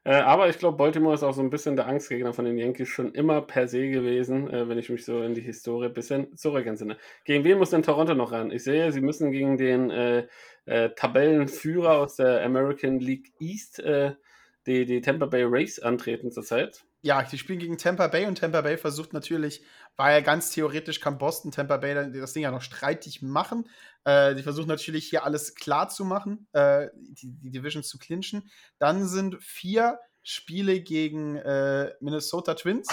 äh, 0.05 0.15
aber 0.15 0.49
ich 0.49 0.57
glaube, 0.57 0.77
Baltimore 0.77 1.13
ist 1.13 1.23
auch 1.23 1.33
so 1.33 1.41
ein 1.41 1.49
bisschen 1.49 1.75
der 1.75 1.87
Angstgegner 1.87 2.33
von 2.33 2.45
den 2.45 2.57
Yankees 2.57 2.89
schon 2.89 3.13
immer 3.13 3.41
per 3.41 3.67
se 3.67 3.89
gewesen, 3.89 4.49
äh, 4.49 4.67
wenn 4.67 4.77
ich 4.77 4.89
mich 4.89 5.05
so 5.05 5.21
in 5.21 5.33
die 5.33 5.41
Historie 5.41 5.87
ein 5.87 5.93
bisschen 5.93 6.35
zurück 6.35 6.65
entsinne. 6.65 6.97
Gegen 7.23 7.43
wen 7.43 7.57
muss 7.57 7.69
denn 7.69 7.83
Toronto 7.83 8.13
noch 8.13 8.31
ran? 8.31 8.51
Ich 8.51 8.63
sehe, 8.63 8.91
sie 8.91 9.01
müssen 9.01 9.31
gegen 9.31 9.57
den 9.57 9.89
äh, 9.91 10.27
äh, 10.65 10.89
Tabellenführer 10.89 11.97
aus 11.99 12.17
der 12.17 12.43
American 12.43 12.99
League 12.99 13.31
East, 13.39 13.79
äh, 13.79 14.13
die, 14.67 14.85
die 14.85 15.01
Tampa 15.01 15.25
Bay 15.25 15.43
Rays, 15.43 15.79
antreten 15.79 16.31
zurzeit. 16.31 16.85
Ja, 17.05 17.21
die 17.21 17.37
spielen 17.37 17.59
gegen 17.59 17.77
Tampa 17.77 18.07
Bay 18.07 18.25
und 18.27 18.37
Tampa 18.37 18.61
Bay 18.61 18.77
versucht 18.77 19.11
natürlich, 19.11 19.61
ja 19.99 20.21
ganz 20.21 20.51
theoretisch, 20.51 21.01
kann 21.01 21.17
Boston 21.17 21.51
Tampa 21.51 21.75
Bay 21.75 21.93
das 22.13 22.31
Ding 22.31 22.43
ja 22.43 22.51
noch 22.51 22.61
streitig 22.61 23.21
machen. 23.21 23.69
Äh, 24.05 24.35
die 24.35 24.43
versuchen 24.43 24.69
natürlich 24.69 25.09
hier 25.09 25.25
alles 25.25 25.53
klar 25.53 25.89
zu 25.89 26.05
machen, 26.05 26.47
äh, 26.53 26.87
die, 26.95 27.31
die 27.31 27.51
Division 27.51 27.83
zu 27.83 27.97
clinchen. 27.97 28.49
Dann 28.79 29.05
sind 29.05 29.43
vier 29.43 29.99
Spiele 30.21 30.79
gegen 30.79 31.35
äh, 31.35 31.93
Minnesota 31.99 32.53
Twins, 32.53 32.87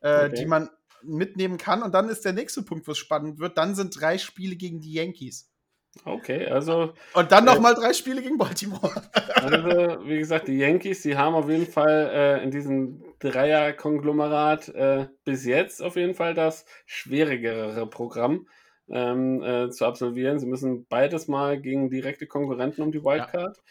äh, 0.00 0.26
Okay. 0.26 0.34
die 0.34 0.46
man 0.46 0.68
mitnehmen 1.04 1.56
kann. 1.56 1.84
Und 1.84 1.92
dann 1.94 2.08
ist 2.08 2.24
der 2.24 2.32
nächste 2.32 2.62
Punkt, 2.62 2.88
wo 2.88 2.92
es 2.92 2.98
spannend 2.98 3.38
wird. 3.38 3.58
Dann 3.58 3.76
sind 3.76 4.00
drei 4.00 4.18
Spiele 4.18 4.56
gegen 4.56 4.80
die 4.80 4.94
Yankees. 4.94 5.51
Okay, 6.04 6.46
also. 6.46 6.94
Und 7.14 7.30
dann 7.30 7.44
nochmal 7.44 7.74
äh, 7.74 7.76
drei 7.76 7.92
Spiele 7.92 8.22
gegen 8.22 8.38
Baltimore. 8.38 9.02
also, 9.34 10.06
wie 10.06 10.18
gesagt, 10.18 10.48
die 10.48 10.58
Yankees, 10.58 11.02
die 11.02 11.16
haben 11.16 11.34
auf 11.34 11.48
jeden 11.48 11.66
Fall 11.66 12.10
äh, 12.12 12.42
in 12.42 12.50
diesem 12.50 13.04
Dreier-Konglomerat 13.18 14.68
äh, 14.70 15.06
bis 15.24 15.44
jetzt 15.44 15.82
auf 15.82 15.96
jeden 15.96 16.14
Fall 16.14 16.34
das 16.34 16.64
schwierigere 16.86 17.86
Programm 17.86 18.46
ähm, 18.88 19.42
äh, 19.42 19.70
zu 19.70 19.84
absolvieren. 19.84 20.38
Sie 20.38 20.46
müssen 20.46 20.86
beides 20.86 21.28
mal 21.28 21.60
gegen 21.60 21.90
direkte 21.90 22.26
Konkurrenten 22.26 22.82
um 22.82 22.90
die 22.90 23.04
Wildcard. 23.04 23.56
Ja. 23.56 23.62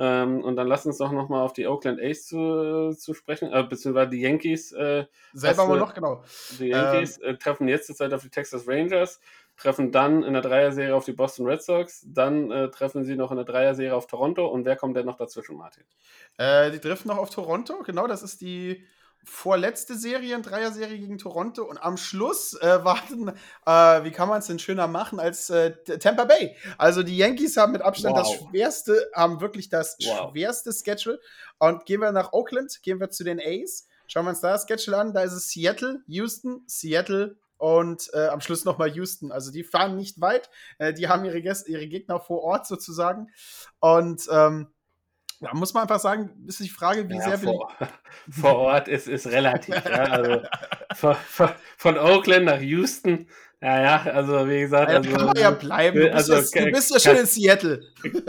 Ähm, 0.00 0.44
und 0.44 0.54
dann 0.54 0.68
lass 0.68 0.86
uns 0.86 0.98
doch 0.98 1.10
nochmal 1.10 1.42
auf 1.42 1.52
die 1.52 1.66
Oakland 1.66 2.00
A's 2.00 2.24
zu, 2.26 2.92
zu 2.96 3.14
sprechen, 3.14 3.52
äh, 3.52 3.64
beziehungsweise 3.64 4.10
die 4.10 4.20
Yankees. 4.20 4.70
Äh, 4.72 5.06
Selber 5.32 5.66
mal 5.66 5.78
noch, 5.78 5.92
genau. 5.92 6.22
Die 6.60 6.68
Yankees 6.68 7.18
ähm, 7.18 7.34
äh, 7.34 7.36
treffen 7.36 7.66
jetzt 7.66 7.88
zur 7.88 7.96
Zeit 7.96 8.12
auf 8.12 8.22
die 8.22 8.30
Texas 8.30 8.68
Rangers, 8.68 9.20
treffen 9.58 9.92
dann 9.92 10.22
in 10.22 10.32
der 10.32 10.42
Dreier-Serie 10.42 10.94
auf 10.94 11.04
die 11.04 11.12
Boston 11.12 11.46
Red 11.46 11.62
Sox, 11.62 12.02
dann 12.06 12.50
äh, 12.50 12.70
treffen 12.70 13.04
sie 13.04 13.16
noch 13.16 13.30
in 13.30 13.36
der 13.36 13.44
Dreier-Serie 13.44 13.94
auf 13.94 14.06
Toronto 14.06 14.46
und 14.46 14.64
wer 14.64 14.76
kommt 14.76 14.96
denn 14.96 15.06
noch 15.06 15.16
dazwischen, 15.16 15.56
Martin? 15.56 15.84
Äh, 16.38 16.70
die 16.70 16.78
treffen 16.78 17.08
noch 17.08 17.18
auf 17.18 17.30
Toronto, 17.30 17.82
genau, 17.82 18.06
das 18.06 18.22
ist 18.22 18.40
die 18.40 18.86
vorletzte 19.24 19.96
Serie, 19.96 20.36
ein 20.36 20.42
Dreier-Serie 20.42 20.98
gegen 20.98 21.18
Toronto 21.18 21.64
und 21.64 21.78
am 21.78 21.96
Schluss 21.96 22.54
äh, 22.54 22.78
warten, 22.84 23.28
äh, 23.66 24.04
wie 24.04 24.12
kann 24.12 24.28
man 24.28 24.38
es 24.38 24.46
denn 24.46 24.60
schöner 24.60 24.86
machen 24.86 25.18
als 25.18 25.50
äh, 25.50 25.72
Tampa 25.98 26.24
Bay? 26.24 26.56
Also 26.78 27.02
die 27.02 27.16
Yankees 27.16 27.56
haben 27.56 27.72
mit 27.72 27.82
Abstand 27.82 28.16
wow. 28.16 28.22
das 28.22 28.48
schwerste, 28.48 29.10
haben 29.12 29.40
wirklich 29.40 29.68
das 29.68 29.96
wow. 30.04 30.30
schwerste 30.30 30.72
Schedule. 30.72 31.20
Und 31.58 31.84
gehen 31.84 32.00
wir 32.00 32.12
nach 32.12 32.32
Oakland, 32.32 32.80
gehen 32.82 33.00
wir 33.00 33.10
zu 33.10 33.24
den 33.24 33.40
A's, 33.40 33.88
schauen 34.06 34.24
wir 34.24 34.30
uns 34.30 34.40
da 34.40 34.52
das 34.52 34.66
Schedule 34.68 34.96
an, 34.96 35.12
da 35.12 35.22
ist 35.22 35.32
es 35.32 35.50
Seattle, 35.50 36.00
Houston, 36.06 36.62
Seattle 36.66 37.36
und 37.58 38.08
äh, 38.14 38.28
am 38.28 38.40
Schluss 38.40 38.64
nochmal 38.64 38.90
Houston. 38.94 39.30
Also 39.30 39.52
die 39.52 39.64
fahren 39.64 39.96
nicht 39.96 40.20
weit, 40.20 40.50
äh, 40.78 40.92
die 40.92 41.08
haben 41.08 41.24
ihre, 41.24 41.42
Gäste, 41.42 41.70
ihre 41.70 41.86
Gegner 41.86 42.20
vor 42.20 42.42
Ort 42.42 42.66
sozusagen 42.66 43.28
und 43.80 44.22
ähm, 44.32 44.68
ja, 45.40 45.54
muss 45.54 45.72
man 45.72 45.82
einfach 45.82 46.00
sagen, 46.00 46.30
ist 46.48 46.58
die 46.58 46.68
Frage, 46.68 47.08
wie 47.08 47.14
ja, 47.14 47.22
sehr 47.22 47.38
vor, 47.38 47.72
vor 48.30 48.56
Ort 48.56 48.88
ist, 48.88 49.06
ist 49.06 49.26
relativ. 49.28 49.74
ja, 49.74 50.04
also 50.04 50.42
von, 50.94 51.16
von, 51.76 51.98
Oakland 51.98 52.46
nach 52.46 52.60
Houston, 52.60 53.28
ja, 53.60 53.82
ja, 53.82 54.02
also 54.12 54.48
wie 54.48 54.60
gesagt. 54.60 54.88
Also, 54.88 55.10
kann 55.10 55.26
man 55.26 55.36
ja 55.36 55.50
bleiben. 55.50 55.96
Du 55.96 56.04
bist, 56.04 56.30
also, 56.30 56.58
ja, 56.58 56.64
du 56.64 56.70
bist 56.70 56.90
ja 56.92 57.00
schon 57.00 57.16
in 57.16 57.26
Seattle. 57.26 57.80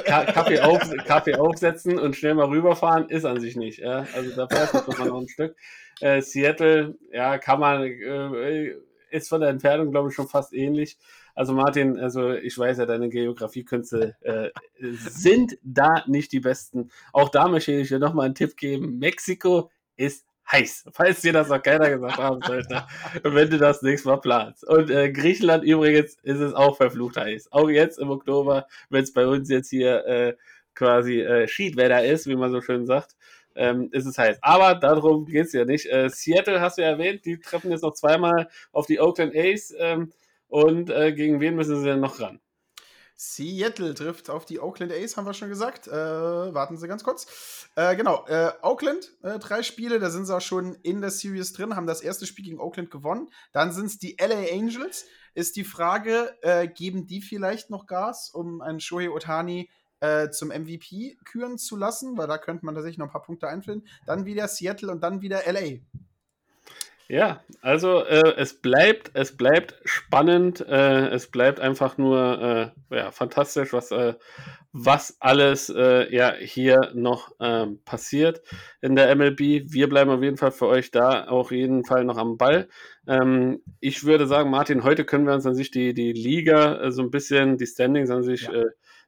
Kaffee, 0.05 0.59
auf, 0.59 0.81
Kaffee 1.05 1.35
aufsetzen 1.35 1.99
und 1.99 2.15
schnell 2.15 2.33
mal 2.33 2.47
rüberfahren 2.47 3.09
ist 3.09 3.25
an 3.25 3.39
sich 3.39 3.55
nicht. 3.55 3.79
Ja? 3.79 4.07
Also 4.15 4.35
da 4.35 4.47
fährt 4.47 4.87
man 4.87 5.07
noch 5.07 5.21
ein 5.21 5.27
Stück. 5.27 5.55
Äh, 6.01 6.21
Seattle, 6.21 6.95
ja, 7.11 7.37
kann 7.37 7.59
man, 7.59 7.83
äh, 7.83 8.75
ist 9.11 9.29
von 9.29 9.41
der 9.41 9.49
Entfernung, 9.49 9.91
glaube 9.91 10.09
ich, 10.09 10.15
schon 10.15 10.27
fast 10.27 10.53
ähnlich. 10.53 10.97
Also 11.35 11.53
Martin, 11.53 11.99
also 11.99 12.33
ich 12.33 12.57
weiß 12.57 12.79
ja, 12.79 12.85
deine 12.85 13.09
Geografiekünste 13.09 14.15
äh, 14.21 14.49
sind 14.79 15.57
da 15.63 16.03
nicht 16.07 16.31
die 16.31 16.39
besten. 16.39 16.91
Auch 17.13 17.29
da 17.29 17.47
möchte 17.47 17.71
ich 17.71 17.87
dir 17.87 17.99
nochmal 17.99 18.25
einen 18.25 18.35
Tipp 18.35 18.57
geben. 18.57 18.99
Mexiko 18.99 19.71
ist 19.95 20.25
heiß, 20.51 20.85
falls 20.91 21.21
dir 21.21 21.33
das 21.33 21.49
noch 21.49 21.61
keiner 21.61 21.89
gesagt 21.89 22.17
haben 22.17 22.41
sollte, 22.41 22.83
wenn 23.23 23.49
du 23.49 23.57
das 23.57 23.81
nächste 23.81 24.09
Mal 24.09 24.17
planst. 24.17 24.67
Und 24.67 24.89
äh, 24.89 25.11
Griechenland 25.11 25.63
übrigens 25.63 26.17
ist 26.23 26.39
es 26.39 26.53
auch 26.53 26.77
verflucht 26.77 27.17
heiß. 27.17 27.51
Auch 27.51 27.69
jetzt 27.69 27.99
im 27.99 28.09
Oktober, 28.09 28.67
wenn 28.89 29.03
es 29.03 29.13
bei 29.13 29.27
uns 29.27 29.49
jetzt 29.49 29.69
hier 29.69 30.05
äh, 30.05 30.35
quasi 30.75 31.21
äh, 31.21 31.47
Schiedwetter 31.47 32.03
ist, 32.03 32.27
wie 32.27 32.35
man 32.35 32.51
so 32.51 32.61
schön 32.61 32.85
sagt, 32.85 33.15
ähm, 33.59 33.89
ist 33.91 34.05
es 34.05 34.17
heiß. 34.17 34.37
Aber 34.41 34.75
darum 34.75 35.25
geht 35.25 35.47
es 35.47 35.53
ja 35.53 35.65
nicht. 35.65 35.85
Äh, 35.85 36.09
Seattle 36.09 36.61
hast 36.61 36.77
du 36.77 36.81
ja 36.81 36.89
erwähnt, 36.89 37.25
die 37.25 37.39
treffen 37.39 37.71
jetzt 37.71 37.83
noch 37.83 37.93
zweimal 37.93 38.49
auf 38.71 38.87
die 38.87 38.99
Oakland 38.99 39.35
A's. 39.35 39.73
Ähm, 39.77 40.11
und 40.47 40.89
äh, 40.89 41.13
gegen 41.13 41.39
wen 41.41 41.55
müssen 41.55 41.77
sie 41.77 41.85
denn 41.85 41.99
noch 41.99 42.19
ran? 42.19 42.39
Seattle 43.15 43.93
trifft 43.93 44.29
auf 44.29 44.45
die 44.45 44.61
Oakland 44.61 44.93
A's, 44.93 45.17
haben 45.17 45.25
wir 45.25 45.33
schon 45.33 45.49
gesagt. 45.49 45.87
Äh, 45.87 45.91
warten 45.91 46.77
Sie 46.77 46.87
ganz 46.87 47.03
kurz. 47.03 47.67
Äh, 47.75 47.97
genau, 47.97 48.25
äh, 48.27 48.53
Oakland, 48.61 49.11
äh, 49.23 49.39
drei 49.39 49.61
Spiele, 49.61 49.99
da 49.99 50.09
sind 50.09 50.25
sie 50.25 50.33
auch 50.33 50.41
schon 50.41 50.75
in 50.75 51.01
der 51.01 51.11
Series 51.11 51.51
drin, 51.51 51.75
haben 51.75 51.85
das 51.85 51.99
erste 51.99 52.25
Spiel 52.25 52.45
gegen 52.45 52.61
Oakland 52.61 52.89
gewonnen. 52.89 53.29
Dann 53.51 53.73
sind 53.73 53.87
es 53.87 53.99
die 53.99 54.15
LA 54.17 54.53
Angels. 54.53 55.05
Ist 55.35 55.57
die 55.57 55.65
Frage, 55.65 56.33
äh, 56.41 56.69
geben 56.69 57.07
die 57.07 57.21
vielleicht 57.21 57.69
noch 57.69 57.87
Gas, 57.87 58.31
um 58.33 58.61
einen 58.61 58.79
Shohei 58.79 59.09
Otani 59.09 59.69
äh, 59.99 60.29
zum 60.29 60.49
MVP 60.49 61.17
küren 61.25 61.57
zu 61.57 61.75
lassen? 61.75 62.17
Weil 62.17 62.27
da 62.27 62.37
könnte 62.37 62.65
man 62.65 62.75
tatsächlich 62.75 62.97
noch 62.97 63.07
ein 63.07 63.11
paar 63.11 63.23
Punkte 63.23 63.47
einfinden. 63.47 63.87
Dann 64.05 64.25
wieder 64.25 64.47
Seattle 64.47 64.91
und 64.91 65.01
dann 65.01 65.21
wieder 65.21 65.41
LA. 65.51 65.79
Ja, 67.11 67.41
also 67.61 68.05
äh, 68.05 68.35
es 68.37 68.61
bleibt, 68.61 69.09
es 69.15 69.35
bleibt 69.35 69.73
spannend, 69.83 70.61
äh, 70.61 71.07
es 71.07 71.25
bleibt 71.25 71.59
einfach 71.59 71.97
nur 71.97 72.73
äh, 72.91 72.95
ja, 72.95 73.09
fantastisch, 73.09 73.73
was, 73.73 73.89
äh, 73.89 74.13
was 74.73 75.17
alles 75.19 75.69
äh, 75.75 76.15
ja 76.15 76.35
hier 76.35 76.91
noch 76.93 77.31
ähm, 77.39 77.79
passiert 77.83 78.43
in 78.81 78.95
der 78.95 79.15
MLB. 79.15 79.39
Wir 79.39 79.89
bleiben 79.89 80.11
auf 80.11 80.21
jeden 80.21 80.37
Fall 80.37 80.51
für 80.51 80.67
euch 80.67 80.91
da, 80.91 81.27
auch 81.27 81.49
jeden 81.49 81.83
Fall 81.83 82.03
noch 82.03 82.17
am 82.17 82.37
Ball. 82.37 82.69
Ähm, 83.07 83.63
ich 83.79 84.03
würde 84.03 84.27
sagen, 84.27 84.51
Martin, 84.51 84.83
heute 84.83 85.03
können 85.03 85.25
wir 85.25 85.33
uns 85.33 85.47
an 85.47 85.55
sich 85.55 85.71
die, 85.71 85.95
die 85.95 86.13
Liga 86.13 86.91
so 86.91 87.01
ein 87.01 87.09
bisschen, 87.09 87.57
die 87.57 87.65
Standings 87.65 88.11
an 88.11 88.21
sich 88.21 88.43
ja. 88.43 88.51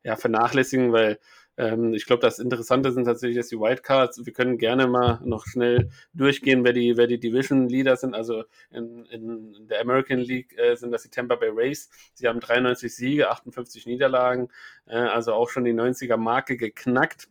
Ja 0.04 0.16
vernachlässigen, 0.16 0.92
weil 0.92 1.20
ähm, 1.58 1.94
ich 1.94 2.06
glaube, 2.06 2.22
das 2.22 2.40
Interessante 2.40 2.92
sind 2.92 3.06
tatsächlich 3.06 3.36
jetzt 3.36 3.52
die 3.52 3.60
Wildcards. 3.60 4.26
Wir 4.26 4.34
können 4.34 4.58
gerne 4.58 4.88
mal 4.88 5.20
noch 5.24 5.46
schnell 5.46 5.90
durchgehen, 6.14 6.64
wer 6.64 6.74
die, 6.74 6.98
wer 6.98 7.08
die 7.08 7.20
Division 7.20 7.68
Leader 7.68 7.98
sind. 7.98 8.16
Also 8.16 8.44
in, 8.72 9.06
in 9.06 9.68
der 9.68 9.82
American 9.82 10.20
League 10.20 10.58
äh, 10.58 10.76
sind 10.76 10.92
das 10.92 11.04
die 11.04 11.10
Tampa 11.10 11.36
Bay 11.36 11.52
Rays. 11.54 11.90
Sie 12.14 12.28
haben 12.28 12.40
93 12.40 12.96
Siege, 12.96 13.30
58 13.30 13.86
Niederlagen, 13.86 14.50
äh, 14.88 14.96
also 14.96 15.34
auch 15.34 15.50
schon 15.50 15.66
die 15.66 15.74
90er 15.74 16.18
Marke 16.18 16.58
geknackt. 16.58 17.28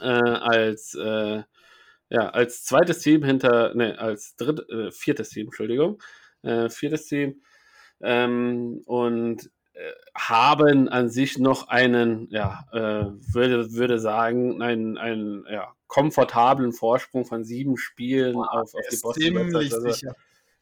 Äh, 0.00 0.06
als 0.06 0.94
äh, 0.94 1.42
ja, 2.10 2.28
als 2.30 2.64
zweites 2.64 2.98
Team 3.00 3.24
hinter, 3.24 3.74
ne, 3.74 3.98
als 3.98 4.36
dritt, 4.36 4.68
äh, 4.68 4.90
viertes 4.90 5.30
Team, 5.30 5.46
Entschuldigung, 5.46 6.02
äh, 6.42 6.68
viertes 6.68 7.06
Team. 7.06 7.42
Ähm, 8.02 8.82
und 8.86 9.50
haben 10.14 10.88
an 10.88 11.08
sich 11.08 11.38
noch 11.38 11.68
einen, 11.68 12.28
ja, 12.30 12.66
äh, 12.72 13.06
würde, 13.34 13.72
würde 13.72 13.98
sagen, 13.98 14.62
einen, 14.62 14.98
einen 14.98 15.44
ja, 15.50 15.72
komfortablen 15.86 16.72
Vorsprung 16.72 17.24
von 17.24 17.44
sieben 17.44 17.76
Spielen 17.76 18.34
Boah, 18.34 18.52
auf, 18.52 18.74
auf 18.74 18.80
die 18.90 19.30
Boston 19.30 19.56
also, 19.56 19.80
sicher. 19.80 20.14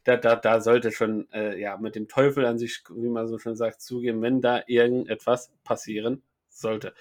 Da, 0.05 0.17
da, 0.17 0.37
da 0.37 0.61
sollte 0.61 0.91
schon 0.91 1.31
äh, 1.33 1.61
ja, 1.61 1.77
mit 1.77 1.95
dem 1.95 2.09
Teufel 2.09 2.47
an 2.47 2.59
sich, 2.59 2.83
wie 2.95 3.09
man 3.09 3.29
so 3.29 3.39
schön 3.39 3.57
sagt, 3.57 3.83
zugehen, 3.83 4.23
wenn 4.23 4.41
da 4.41 4.63
irgendetwas 4.67 5.51
passieren 5.65 6.23
sollte. 6.49 6.95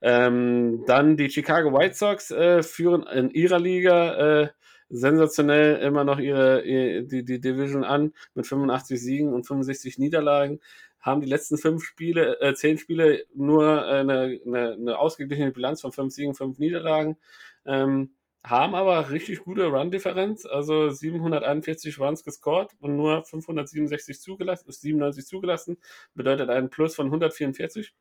Ähm, 0.00 0.84
dann 0.86 1.16
die 1.16 1.30
Chicago 1.30 1.76
White 1.76 1.94
Sox 1.94 2.30
äh, 2.30 2.62
führen 2.62 3.02
in 3.04 3.30
ihrer 3.30 3.58
Liga 3.58 4.42
äh, 4.42 4.48
sensationell 4.88 5.76
immer 5.82 6.04
noch 6.04 6.18
ihre, 6.18 6.62
die, 7.04 7.24
die 7.24 7.40
Division 7.40 7.84
an 7.84 8.12
mit 8.34 8.46
85 8.46 9.00
Siegen 9.00 9.32
und 9.32 9.46
65 9.46 9.98
Niederlagen 9.98 10.60
haben 11.04 11.20
die 11.20 11.28
letzten 11.28 11.58
fünf 11.58 11.84
Spiele, 11.84 12.40
äh, 12.40 12.54
zehn 12.54 12.78
Spiele 12.78 13.26
nur 13.34 13.62
äh, 13.62 14.00
eine, 14.00 14.40
eine, 14.46 14.72
eine, 14.72 14.98
ausgeglichene 14.98 15.52
Bilanz 15.52 15.82
von 15.82 15.92
fünf 15.92 16.14
Siegen, 16.14 16.34
fünf 16.34 16.58
Niederlagen, 16.58 17.18
ähm, 17.66 18.14
haben 18.42 18.74
aber 18.74 19.10
richtig 19.10 19.40
gute 19.40 19.66
Run-Differenz, 19.66 20.46
also 20.46 20.88
741 20.88 21.98
Runs 21.98 22.24
gescored 22.24 22.72
und 22.80 22.96
nur 22.96 23.22
567 23.22 24.18
zugelassen, 24.18 24.70
97 24.70 25.26
zugelassen, 25.26 25.76
bedeutet 26.14 26.48
einen 26.48 26.70
Plus 26.70 26.94
von 26.94 27.06
144. 27.06 27.94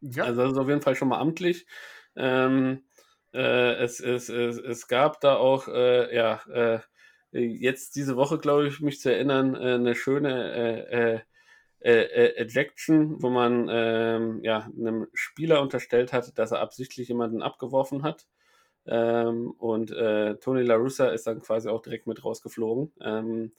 Ja. 0.00 0.24
Also 0.24 0.42
das 0.42 0.52
ist 0.52 0.58
auf 0.58 0.68
jeden 0.68 0.82
Fall 0.82 0.96
schon 0.96 1.08
mal 1.08 1.20
amtlich. 1.20 1.66
Ähm, 2.16 2.82
äh, 3.32 3.74
es, 3.74 4.00
es, 4.00 4.28
es, 4.28 4.58
es 4.58 4.88
gab 4.88 5.20
da 5.20 5.36
auch, 5.36 5.68
äh, 5.68 6.14
ja, 6.14 6.40
äh, 6.52 6.80
jetzt 7.30 7.94
diese 7.94 8.16
Woche, 8.16 8.38
glaube 8.38 8.66
ich, 8.66 8.80
mich 8.80 9.00
zu 9.00 9.12
erinnern, 9.12 9.54
äh, 9.54 9.74
eine 9.74 9.94
schöne 9.94 11.24
äh, 11.84 12.02
äh, 12.02 12.36
Ejection, 12.36 13.22
wo 13.22 13.28
man 13.28 13.68
ähm, 13.70 14.40
ja, 14.42 14.70
einem 14.78 15.08
Spieler 15.14 15.60
unterstellt 15.62 16.12
hat, 16.12 16.38
dass 16.38 16.52
er 16.52 16.60
absichtlich 16.60 17.08
jemanden 17.08 17.42
abgeworfen 17.42 18.02
hat. 18.02 18.26
Ähm, 18.86 19.50
und 19.58 19.90
äh, 19.90 20.36
Tony 20.36 20.62
La 20.62 20.76
Russa 20.76 21.08
ist 21.08 21.26
dann 21.26 21.40
quasi 21.40 21.68
auch 21.68 21.82
direkt 21.82 22.06
mit 22.06 22.24
rausgeflogen 22.24 22.92
ähm, 23.00 23.52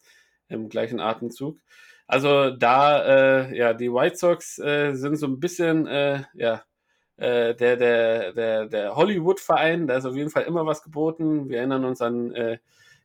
im 0.48 0.70
gleichen 0.70 1.00
Atemzug. 1.00 1.60
Also 2.08 2.50
da, 2.52 3.06
äh, 3.50 3.58
ja, 3.58 3.74
die 3.74 3.92
White 3.92 4.18
Sox 4.18 4.60
äh, 4.60 4.94
sind 4.94 5.18
so 5.18 5.28
ein 5.28 5.40
bisschen, 5.40 5.88
äh, 5.88 6.24
ja, 6.34 6.64
der, 7.16 7.54
der, 7.54 8.34
der, 8.34 8.66
der 8.66 8.96
Hollywood-Verein, 8.96 9.86
da 9.86 9.98
ist 9.98 10.06
auf 10.06 10.16
jeden 10.16 10.32
Fall 10.32 10.44
immer 10.44 10.66
was 10.66 10.82
geboten. 10.82 11.48
Wir 11.48 11.60
erinnern 11.60 11.86
uns 11.86 12.02
an 12.02 12.34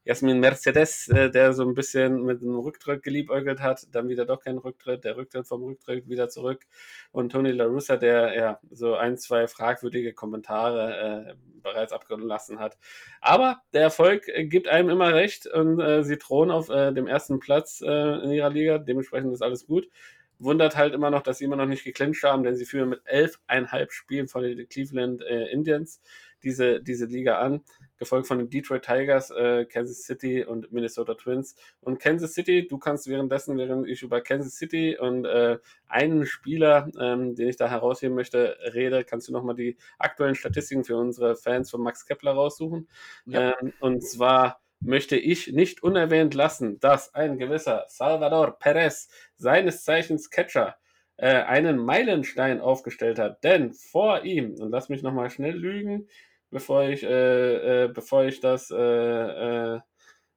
Jasmin 0.09 0.41
Mercedes, 0.41 1.09
äh, 1.09 1.31
der 1.31 1.53
so 1.53 1.69
ein 1.69 1.75
bisschen 1.75 2.23
mit 2.23 2.41
einem 2.41 2.57
Rücktritt 2.57 3.03
geliebäugelt 3.03 3.61
hat, 3.61 3.87
dann 3.93 4.09
wieder 4.09 4.25
doch 4.25 4.41
kein 4.41 4.57
Rücktritt, 4.57 5.05
der 5.05 5.19
Rücktritt 5.19 5.47
vom 5.47 5.63
Rücktritt 5.63 6.09
wieder 6.09 6.31
zurück. 6.31 6.65
Und 7.13 7.31
Tony 7.31 7.51
La 7.51 7.67
Russa, 7.67 7.99
der 7.99 8.35
ja 8.35 8.59
so 8.71 8.95
ein, 8.95 9.19
zwei 9.19 9.47
fragwürdige 9.47 10.15
Kommentare 10.15 11.29
äh, 11.29 11.35
bereits 11.61 11.93
abgelassen 11.93 12.59
hat. 12.59 12.79
Aber 13.21 13.61
der 13.75 13.83
Erfolg 13.83 14.29
äh, 14.29 14.47
gibt 14.47 14.67
einem 14.67 14.89
immer 14.89 15.13
recht 15.13 15.47
und 15.47 15.79
äh, 15.79 16.03
sie 16.03 16.17
drohen 16.17 16.51
auf 16.51 16.71
äh, 16.71 16.91
dem 16.91 17.07
ersten 17.07 17.39
Platz 17.39 17.83
äh, 17.83 18.25
in 18.25 18.31
ihrer 18.31 18.49
Liga. 18.49 18.79
Dementsprechend 18.79 19.35
ist 19.35 19.43
alles 19.43 19.67
gut. 19.67 19.91
wundert 20.39 20.75
halt 20.75 20.95
immer 20.95 21.11
noch, 21.11 21.23
dass 21.23 21.37
sie 21.37 21.45
immer 21.45 21.57
noch 21.57 21.67
nicht 21.67 21.85
geclincht 21.85 22.23
haben, 22.23 22.45
denn 22.45 22.57
sie 22.57 22.65
führen 22.65 22.89
mit 22.89 23.03
elfeinhalb 23.05 23.93
Spielen 23.93 24.27
von 24.29 24.43
den 24.43 24.69
Cleveland 24.71 25.21
äh, 25.21 25.51
Indians 25.51 26.01
diese, 26.43 26.81
diese 26.81 27.07
Liga 27.07 27.39
an, 27.39 27.63
gefolgt 27.97 28.27
von 28.27 28.39
den 28.39 28.51
Detroit 28.51 28.85
Tigers, 28.85 29.31
äh, 29.31 29.65
Kansas 29.65 30.05
City 30.05 30.45
und 30.45 30.73
Minnesota 30.73 31.15
Twins. 31.15 31.57
Und 31.81 31.99
Kansas 31.99 32.35
City, 32.35 32.67
du 32.69 32.79
kannst 32.79 33.09
währenddessen, 33.09 33.59
während 33.59 33.89
ich 33.89 34.03
über 34.03 34.21
Kansas 34.21 34.57
City 34.57 34.97
und 34.99 35.25
äh, 35.25 35.59
einen 35.87 36.27
Spieler, 36.27 36.91
ähm, 37.01 37.35
den 37.35 37.49
ich 37.49 37.57
da 37.57 37.69
herausheben 37.69 38.15
möchte, 38.15 38.57
rede, 38.75 39.05
kannst 39.05 39.29
du 39.29 39.33
nochmal 39.33 39.55
die 39.55 39.77
aktuellen 39.99 40.35
Statistiken 40.35 40.85
für 40.85 40.97
unsere 40.97 41.37
Fans 41.37 41.71
von 41.71 41.81
Max 41.81 42.07
Kepler 42.07 42.33
raussuchen. 42.33 42.89
Ja. 43.27 43.55
Ähm, 43.61 43.73
und 43.81 44.03
zwar 44.03 44.61
möchte 44.81 45.17
ich 45.17 45.53
nicht 45.53 45.83
unerwähnt 45.83 46.35
lassen, 46.35 46.79
dass 46.81 47.15
ein 47.15 47.39
gewisser 47.39 47.85
Salvador 47.89 48.59
Perez, 48.59 49.09
seines 49.37 49.83
Zeichens 49.83 50.31
Catcher, 50.31 50.77
äh, 51.17 51.43
einen 51.43 51.79
Meilenstein 51.79 52.61
aufgestellt 52.61 53.19
hat. 53.19 53.43
Denn 53.43 53.73
vor 53.73 54.25
ihm, 54.25 54.55
und 54.55 54.71
lass 54.71 54.89
mich 54.89 55.03
nochmal 55.03 55.31
schnell 55.31 55.57
lügen, 55.57 56.09
bevor 56.51 56.85
ich, 56.85 57.03
äh, 57.03 57.85
äh, 57.85 57.89
bevor 57.89 58.25
ich 58.25 58.41
das 58.41 58.71
äh, 58.71 58.77
äh, 58.77 59.81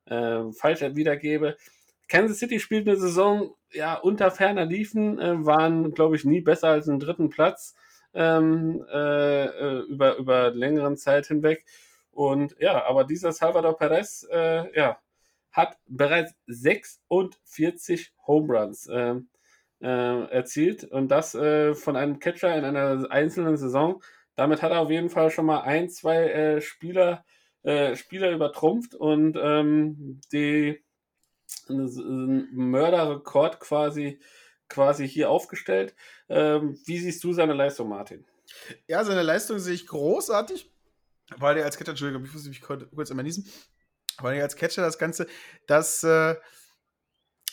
äh, 0.05 0.51
falsch 0.53 0.81
wiedergebe, 0.81 1.57
Kansas 2.07 2.39
City 2.39 2.59
spielt 2.59 2.87
eine 2.87 2.97
Saison 2.97 3.55
ja 3.71 3.95
unter 3.95 4.31
ferner 4.31 4.65
Liefen, 4.65 5.17
waren, 5.45 5.93
glaube 5.93 6.17
ich, 6.17 6.25
nie 6.25 6.41
besser 6.41 6.67
als 6.67 6.89
im 6.89 6.99
dritten 6.99 7.29
Platz 7.29 7.73
ähm, 8.13 8.81
über, 8.81 10.17
über 10.17 10.51
längeren 10.51 10.97
Zeit 10.97 11.27
hinweg. 11.27 11.63
Und 12.11 12.55
ja, 12.59 12.85
aber 12.85 13.05
dieser 13.05 13.31
Salvador 13.31 13.77
Perez, 13.77 14.27
äh, 14.29 14.77
ja, 14.77 14.99
hat 15.51 15.77
bereits 15.87 16.35
46 16.47 18.13
Home 18.27 18.53
Runs 18.53 18.87
äh, 18.87 19.15
äh, 19.81 20.25
erzielt 20.31 20.83
und 20.85 21.09
das 21.09 21.35
äh, 21.35 21.73
von 21.73 21.95
einem 21.95 22.19
Catcher 22.19 22.55
in 22.55 22.65
einer 22.65 23.09
einzelnen 23.11 23.57
Saison. 23.57 24.01
Damit 24.35 24.61
hat 24.61 24.71
er 24.71 24.79
auf 24.79 24.89
jeden 24.89 25.09
Fall 25.09 25.29
schon 25.29 25.45
mal 25.45 25.61
ein, 25.61 25.89
zwei 25.89 26.29
äh, 26.29 26.61
Spieler, 26.61 27.25
äh, 27.63 27.95
Spieler 27.95 28.31
übertrumpft 28.31 28.95
und 28.95 29.37
ähm, 29.41 30.21
die 30.31 30.83
Mörderrekord 31.67 33.59
quasi, 33.59 34.19
quasi 34.69 35.07
hier 35.07 35.29
aufgestellt. 35.29 35.95
Ähm, 36.29 36.79
wie 36.85 36.97
siehst 36.97 37.23
du 37.23 37.33
seine 37.33 37.53
Leistung, 37.53 37.89
Martin? 37.89 38.25
Ja, 38.87 39.03
seine 39.03 39.23
Leistung 39.23 39.59
sehe 39.59 39.73
ich 39.73 39.87
großartig 39.87 40.71
weil 41.37 41.57
er 41.57 41.65
als 41.65 41.77
Catcher, 41.77 41.91
Entschuldigung, 41.91 42.25
ich 42.25 42.33
muss 42.33 42.47
mich 42.47 42.61
kurz 42.61 43.09
immer 43.09 43.23
niesen, 43.23 43.47
weil 44.19 44.37
er 44.37 44.43
als 44.43 44.55
Catcher 44.55 44.81
das 44.81 44.97
Ganze, 44.97 45.27
das 45.67 46.03
äh, 46.03 46.35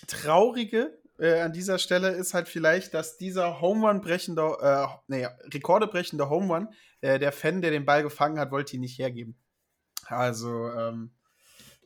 Traurige 0.07 0.99
äh, 1.19 1.41
an 1.41 1.53
dieser 1.53 1.79
Stelle 1.79 2.11
ist 2.11 2.35
halt 2.35 2.49
vielleicht, 2.49 2.95
dass 2.95 3.19
dieser 3.19 3.61
Home 3.61 3.87
Run 3.87 4.01
brechende, 4.01 4.57
äh, 4.61 4.87
nee, 5.09 5.27
Rekorde 5.53 5.87
brechende 5.87 6.31
Home 6.31 6.55
Run, 6.55 6.69
äh, 7.01 7.19
der 7.19 7.33
Fan, 7.33 7.61
der 7.61 7.71
den 7.71 7.85
Ball 7.85 8.03
gefangen 8.03 8.39
hat, 8.39 8.51
wollte 8.51 8.77
ihn 8.77 8.81
nicht 8.81 8.99
hergeben. 8.99 9.37
Also, 10.07 10.71
ähm, 10.71 11.11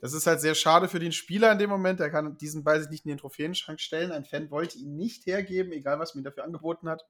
das 0.00 0.12
ist 0.14 0.26
halt 0.26 0.40
sehr 0.40 0.54
schade 0.54 0.88
für 0.88 0.98
den 0.98 1.12
Spieler 1.12 1.52
in 1.52 1.58
dem 1.58 1.70
Moment. 1.70 2.00
Er 2.00 2.10
kann 2.10 2.36
diesen 2.36 2.64
Ball 2.64 2.80
sich 2.80 2.90
nicht 2.90 3.04
in 3.04 3.10
den 3.10 3.18
Trophäenschrank 3.18 3.80
stellen. 3.80 4.10
Ein 4.10 4.24
Fan 4.24 4.50
wollte 4.50 4.78
ihn 4.78 4.96
nicht 4.96 5.26
hergeben, 5.26 5.72
egal 5.72 5.98
was 5.98 6.14
man 6.14 6.22
ihm 6.22 6.24
dafür 6.24 6.44
angeboten 6.44 6.88
hat. 6.88 7.06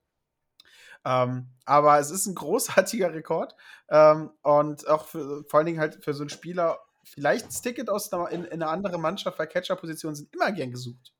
Ähm, 1.04 1.48
aber 1.64 1.98
es 1.98 2.10
ist 2.10 2.26
ein 2.26 2.34
großartiger 2.34 3.14
Rekord. 3.14 3.54
Ähm, 3.88 4.30
und 4.42 4.86
auch 4.88 5.06
für, 5.06 5.44
vor 5.48 5.58
allen 5.58 5.66
Dingen 5.66 5.80
halt 5.80 6.04
für 6.04 6.14
so 6.14 6.22
einen 6.22 6.30
Spieler, 6.30 6.78
vielleicht 7.02 7.46
das 7.46 7.62
Ticket 7.62 7.88
aus 7.88 8.12
einer, 8.12 8.28
in, 8.30 8.44
in 8.44 8.62
eine 8.62 8.68
andere 8.68 8.98
Mannschaft, 8.98 9.38
weil 9.38 9.48
Catcher-Positionen 9.48 10.14
sind 10.14 10.32
immer 10.34 10.52
gern 10.52 10.70
gesucht. 10.70 11.12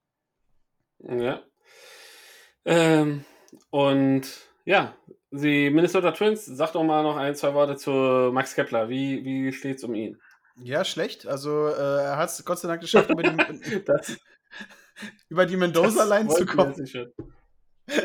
Ja. 1.09 1.43
Ähm, 2.65 3.25
und 3.71 4.29
ja, 4.65 4.95
die 5.31 5.71
Minnesota 5.71 6.13
Twins, 6.13 6.47
sag 6.47 6.73
doch 6.73 6.85
mal 6.85 7.03
noch 7.03 7.17
ein, 7.17 7.35
zwei 7.35 7.55
Worte 7.55 7.77
zu 7.77 7.91
Max 8.33 8.55
Kepler. 8.55 8.89
Wie, 8.89 9.25
wie 9.25 9.53
steht 9.53 9.79
es 9.79 9.85
um 9.85 9.95
ihn? 9.95 10.21
Ja, 10.57 10.85
schlecht. 10.85 11.27
Also 11.27 11.69
äh, 11.69 12.05
er 12.05 12.17
hat 12.17 12.29
es 12.29 12.45
Gott 12.45 12.59
sei 12.59 12.69
Dank 12.69 12.81
geschafft, 12.81 13.11
über 13.11 13.23
die, 13.23 13.37
über 15.29 15.47
die 15.47 15.57
Mendoza-Line 15.57 16.29
zu 16.29 16.47
kommen. 16.47 16.75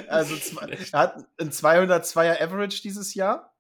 Also 0.07 0.35
er 0.91 0.99
hat 0.99 1.23
ein 1.39 1.51
202er 1.51 2.41
Average 2.41 2.81
dieses 2.81 3.13
Jahr. 3.13 3.55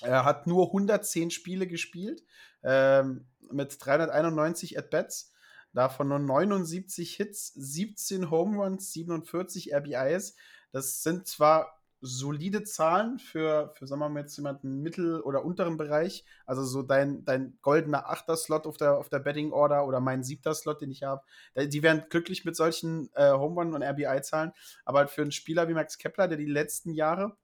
Er 0.00 0.24
hat 0.24 0.46
nur 0.46 0.68
110 0.68 1.32
Spiele 1.32 1.66
gespielt 1.66 2.22
ähm, 2.62 3.26
mit 3.50 3.76
391 3.78 4.78
At-Bats. 4.78 5.32
Davon 5.72 6.08
nur 6.08 6.18
79 6.18 7.14
Hits, 7.14 7.52
17 7.54 8.30
Home 8.30 8.58
Runs, 8.58 8.92
47 8.92 9.74
RBIs. 9.74 10.36
Das 10.72 11.02
sind 11.02 11.26
zwar 11.26 11.78
solide 12.00 12.62
Zahlen 12.62 13.18
für, 13.18 13.72
für 13.74 13.86
sagen 13.86 14.00
wir 14.00 14.08
mal 14.08 14.20
jetzt 14.20 14.36
jemanden 14.36 14.82
mittel- 14.82 15.20
oder 15.20 15.44
unteren 15.44 15.76
Bereich. 15.76 16.24
Also 16.46 16.62
so 16.64 16.82
dein, 16.82 17.24
dein 17.24 17.58
goldener 17.62 18.08
Achter-Slot 18.08 18.66
auf 18.66 18.76
der, 18.76 18.98
auf 18.98 19.08
der 19.08 19.18
Betting-Order 19.18 19.86
oder 19.86 20.00
mein 20.00 20.22
siebter 20.22 20.54
Slot, 20.54 20.80
den 20.80 20.90
ich 20.90 21.02
habe. 21.02 21.22
Die 21.56 21.82
wären 21.82 22.04
glücklich 22.08 22.44
mit 22.44 22.54
solchen 22.56 23.10
äh, 23.14 23.32
Home 23.32 23.60
Run- 23.60 23.74
und 23.74 23.82
RBI-Zahlen. 23.82 24.52
Aber 24.84 25.00
halt 25.00 25.10
für 25.10 25.22
einen 25.22 25.32
Spieler 25.32 25.68
wie 25.68 25.74
Max 25.74 25.98
Kepler, 25.98 26.28
der 26.28 26.38
die 26.38 26.46
letzten 26.46 26.92
Jahre 26.92 27.36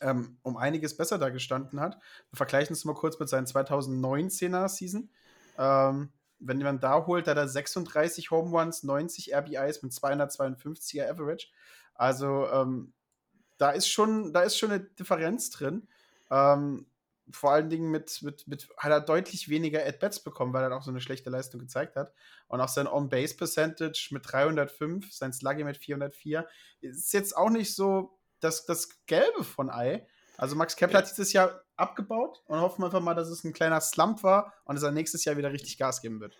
ähm, 0.00 0.38
um 0.42 0.56
einiges 0.56 0.96
besser 0.96 1.18
da 1.18 1.28
gestanden 1.28 1.80
hat. 1.80 1.98
Wir 2.30 2.36
vergleichen 2.36 2.72
es 2.74 2.84
mal 2.84 2.94
kurz 2.94 3.18
mit 3.18 3.28
seinen 3.28 3.46
2019er 3.46 4.68
Season. 4.68 5.10
Ähm, 5.58 6.10
wenn 6.40 6.58
man 6.58 6.80
da 6.80 7.06
holt, 7.06 7.28
hat 7.28 7.36
er 7.36 7.48
36 7.48 8.30
Home 8.30 8.50
Runs, 8.50 8.82
90 8.82 9.34
RBIs 9.34 9.82
mit 9.82 9.92
252er 9.92 11.08
Average. 11.08 11.48
Also 11.94 12.48
ähm, 12.50 12.92
da 13.58 13.70
ist 13.70 13.88
schon, 13.88 14.32
da 14.32 14.42
ist 14.42 14.56
schon 14.56 14.70
eine 14.70 14.80
Differenz 14.80 15.50
drin. 15.50 15.86
Ähm, 16.30 16.86
vor 17.32 17.52
allen 17.52 17.68
Dingen 17.68 17.90
mit, 17.90 18.22
mit, 18.22 18.46
mit, 18.48 18.68
hat 18.76 18.90
er 18.90 19.00
deutlich 19.00 19.48
weniger 19.48 19.86
At-Bats 19.86 20.20
bekommen, 20.20 20.52
weil 20.52 20.64
er 20.64 20.76
auch 20.76 20.82
so 20.82 20.90
eine 20.90 21.00
schlechte 21.00 21.30
Leistung 21.30 21.60
gezeigt 21.60 21.96
hat. 21.96 22.12
Und 22.48 22.60
auch 22.60 22.68
sein 22.68 22.86
On-Base-Percentage 22.86 24.08
mit 24.12 24.22
305, 24.30 25.12
sein 25.12 25.32
Sluggy 25.32 25.64
mit 25.64 25.76
404, 25.76 26.48
ist 26.80 27.12
jetzt 27.12 27.36
auch 27.36 27.50
nicht 27.50 27.74
so 27.74 28.18
das, 28.40 28.64
das 28.64 29.04
Gelbe 29.06 29.44
von 29.44 29.70
Ei. 29.70 30.06
Also 30.40 30.56
Max 30.56 30.74
Kepler 30.74 31.00
ja. 31.00 31.04
hat 31.04 31.10
dieses 31.10 31.34
Jahr 31.34 31.62
abgebaut 31.76 32.42
und 32.46 32.60
hoffen 32.60 32.80
wir 32.80 32.86
einfach 32.86 33.02
mal, 33.02 33.14
dass 33.14 33.28
es 33.28 33.44
ein 33.44 33.52
kleiner 33.52 33.80
Slump 33.80 34.22
war 34.22 34.54
und 34.64 34.74
dass 34.74 34.82
er 34.82 34.90
nächstes 34.90 35.24
Jahr 35.26 35.36
wieder 35.36 35.52
richtig 35.52 35.76
Gas 35.76 36.00
geben 36.00 36.18
wird. 36.20 36.34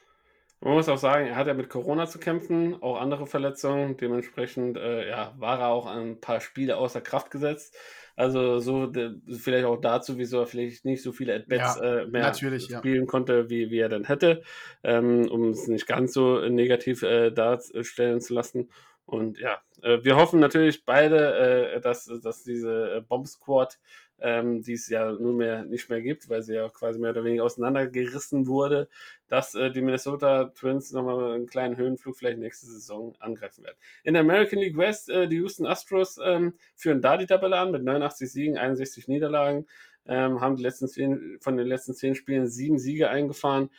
Man 0.62 0.72
muss 0.72 0.88
auch 0.88 0.98
sagen, 0.98 1.26
er 1.26 1.36
hat 1.36 1.46
ja 1.46 1.54
mit 1.54 1.68
Corona 1.68 2.06
zu 2.06 2.18
kämpfen, 2.18 2.82
auch 2.82 2.98
andere 2.98 3.26
Verletzungen. 3.26 3.98
Dementsprechend 3.98 4.78
äh, 4.78 5.08
ja, 5.08 5.34
war 5.38 5.60
er 5.60 5.68
auch 5.68 5.86
ein 5.86 6.20
paar 6.20 6.40
Spiele 6.40 6.78
außer 6.78 7.02
Kraft 7.02 7.30
gesetzt. 7.30 7.76
Also 8.16 8.58
so 8.58 8.86
de, 8.86 9.16
vielleicht 9.38 9.64
auch 9.64 9.80
dazu, 9.80 10.18
wieso 10.18 10.40
er 10.40 10.46
vielleicht 10.46 10.84
nicht 10.84 11.02
so 11.02 11.12
viele 11.12 11.34
At-Bats 11.34 11.78
ja, 11.80 12.00
äh, 12.00 12.06
mehr 12.06 12.34
spielen 12.34 13.04
ja. 13.04 13.06
konnte, 13.06 13.48
wie, 13.48 13.70
wie 13.70 13.78
er 13.78 13.88
dann 13.88 14.04
hätte, 14.04 14.42
ähm, 14.82 15.28
um 15.30 15.50
es 15.50 15.68
nicht 15.68 15.86
ganz 15.86 16.12
so 16.12 16.40
negativ 16.48 17.02
äh, 17.02 17.30
darstellen 17.30 18.20
zu 18.20 18.34
lassen. 18.34 18.68
Und 19.10 19.40
ja, 19.40 19.60
äh, 19.82 19.98
wir 20.04 20.14
hoffen 20.14 20.38
natürlich 20.38 20.84
beide, 20.84 21.74
äh, 21.74 21.80
dass, 21.80 22.04
dass 22.22 22.44
diese 22.44 22.98
äh, 22.98 23.00
Bomb 23.00 23.26
Squad 23.26 23.78
ähm, 24.22 24.62
die 24.62 24.74
es 24.74 24.86
ja 24.90 25.12
nunmehr 25.12 25.64
nicht 25.64 25.88
mehr 25.88 26.02
gibt, 26.02 26.28
weil 26.28 26.42
sie 26.42 26.52
ja 26.54 26.68
quasi 26.68 26.98
mehr 26.98 27.12
oder 27.12 27.24
weniger 27.24 27.42
auseinandergerissen 27.42 28.46
wurde, 28.46 28.86
dass 29.28 29.52
die 29.52 29.80
Minnesota 29.80 30.52
Twins 30.54 30.92
nochmal 30.92 31.32
einen 31.32 31.46
kleinen 31.46 31.78
Höhenflug 31.78 32.18
vielleicht 32.18 32.38
nächste 32.38 32.66
Saison 32.66 33.16
angreifen 33.18 33.64
werden. 33.64 33.78
In 34.04 34.12
der 34.12 34.20
American 34.20 34.58
League 34.58 34.76
West, 34.76 35.08
die 35.08 35.36
Houston 35.36 35.64
Astros 35.64 36.20
ähm, 36.22 36.52
führen 36.76 37.00
da 37.00 37.16
die 37.16 37.24
Tabelle 37.24 37.56
an 37.56 37.70
mit 37.70 37.82
89 37.82 38.30
Siegen, 38.30 38.58
61 38.58 39.08
Niederlagen, 39.08 39.66
ähm, 40.06 40.42
haben 40.42 40.56
die 40.56 40.64
letzten 40.64 40.86
zehn, 40.86 41.38
von 41.40 41.56
den 41.56 41.66
letzten 41.66 41.94
zehn 41.94 42.14
Spielen 42.14 42.46
sieben 42.46 42.78
Siege 42.78 43.08
eingefahren. 43.08 43.70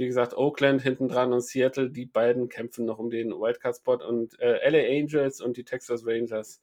Wie 0.00 0.06
gesagt, 0.06 0.34
Oakland 0.34 0.82
hinten 0.82 1.08
dran 1.08 1.32
und 1.32 1.42
Seattle, 1.42 1.90
die 1.90 2.06
beiden 2.06 2.48
kämpfen 2.48 2.86
noch 2.86 2.98
um 2.98 3.10
den 3.10 3.30
Wildcard-Spot 3.30 4.04
und 4.04 4.38
äh, 4.40 4.68
LA 4.68 4.98
Angels 4.98 5.40
und 5.40 5.56
die 5.56 5.64
Texas 5.64 6.06
Rangers 6.06 6.60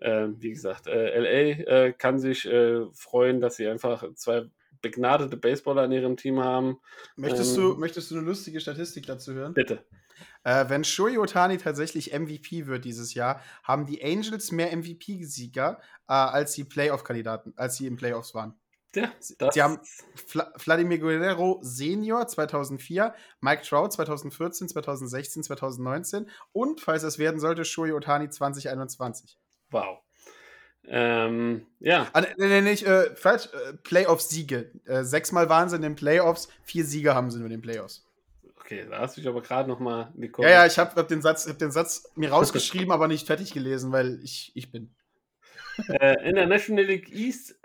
äh, 0.00 0.28
wie 0.38 0.50
gesagt, 0.50 0.86
äh, 0.86 1.18
LA 1.18 1.86
äh, 1.86 1.92
kann 1.92 2.18
sich 2.18 2.46
äh, 2.46 2.84
freuen, 2.92 3.40
dass 3.40 3.56
sie 3.56 3.66
einfach 3.66 4.04
zwei 4.14 4.46
begnadete 4.82 5.36
Baseballer 5.36 5.84
in 5.84 5.92
ihrem 5.92 6.16
Team 6.16 6.40
haben. 6.40 6.78
Möchtest, 7.16 7.56
ähm, 7.56 7.62
du, 7.62 7.74
möchtest 7.76 8.10
du 8.10 8.16
eine 8.16 8.24
lustige 8.24 8.60
Statistik 8.60 9.06
dazu 9.06 9.32
hören? 9.32 9.54
Bitte. 9.54 9.84
Äh, 10.44 10.68
wenn 10.68 10.84
Shohei 10.84 11.18
Otani 11.18 11.58
tatsächlich 11.58 12.12
MVP 12.12 12.66
wird 12.66 12.84
dieses 12.84 13.14
Jahr, 13.14 13.40
haben 13.62 13.86
die 13.86 14.02
Angels 14.04 14.52
mehr 14.52 14.74
MVP-Sieger 14.76 15.80
äh, 16.08 16.12
als 16.12 16.52
die 16.52 16.64
Playoff-Kandidaten, 16.64 17.52
als 17.56 17.76
sie 17.76 17.86
in 17.86 17.96
Playoffs 17.96 18.34
waren. 18.34 18.54
Ja, 18.96 19.12
Sie 19.50 19.62
haben 19.62 19.78
Vla 20.26 20.52
Vladimir 20.56 20.98
Guerrero 20.98 21.58
Senior 21.62 22.26
2004, 22.26 23.14
Mike 23.40 23.62
Trout 23.62 23.90
2014, 23.90 24.68
2016, 24.68 25.42
2019 25.42 26.30
und, 26.52 26.80
falls 26.80 27.02
es 27.02 27.18
werden 27.18 27.40
sollte, 27.40 27.64
Shohei 27.64 27.94
Otani 27.94 28.30
2021. 28.30 29.38
Wow. 29.70 29.98
Ähm, 30.88 31.66
ja. 31.80 32.08
Ah, 32.12 32.20
nee, 32.20 32.46
nee, 32.46 32.60
nicht, 32.60 32.86
äh, 32.86 33.06
Äh, 33.06 33.72
Playoff-Siege. 33.82 34.70
Äh, 34.84 35.02
sechsmal 35.04 35.48
waren 35.48 35.68
sie 35.68 35.76
in 35.76 35.82
den 35.82 35.96
Playoffs, 35.96 36.48
vier 36.62 36.84
Siege 36.84 37.14
haben 37.14 37.30
sie 37.30 37.38
nur 37.38 37.46
in 37.46 37.52
den 37.52 37.62
Playoffs. 37.62 38.04
Okay, 38.60 38.86
da 38.88 38.98
hast 39.00 39.16
du 39.16 39.20
dich 39.20 39.28
aber 39.28 39.42
gerade 39.42 39.68
noch 39.68 39.78
mal 39.78 40.12
Ja, 40.38 40.48
ja, 40.48 40.66
ich 40.66 40.78
habe 40.78 40.94
hab 40.96 41.08
den, 41.08 41.22
Satz, 41.22 41.48
hab 41.48 41.58
den 41.58 41.70
Satz 41.70 42.10
mir 42.16 42.30
rausgeschrieben, 42.32 42.90
aber 42.90 43.08
nicht 43.08 43.26
fertig 43.26 43.52
gelesen, 43.52 43.92
weil 43.92 44.20
ich, 44.22 44.52
ich 44.54 44.70
bin. 44.72 44.94
Äh, 45.88 46.28
in 46.28 46.36
der 46.36 46.46
National 46.46 46.84
League 46.84 47.12
East 47.12 47.60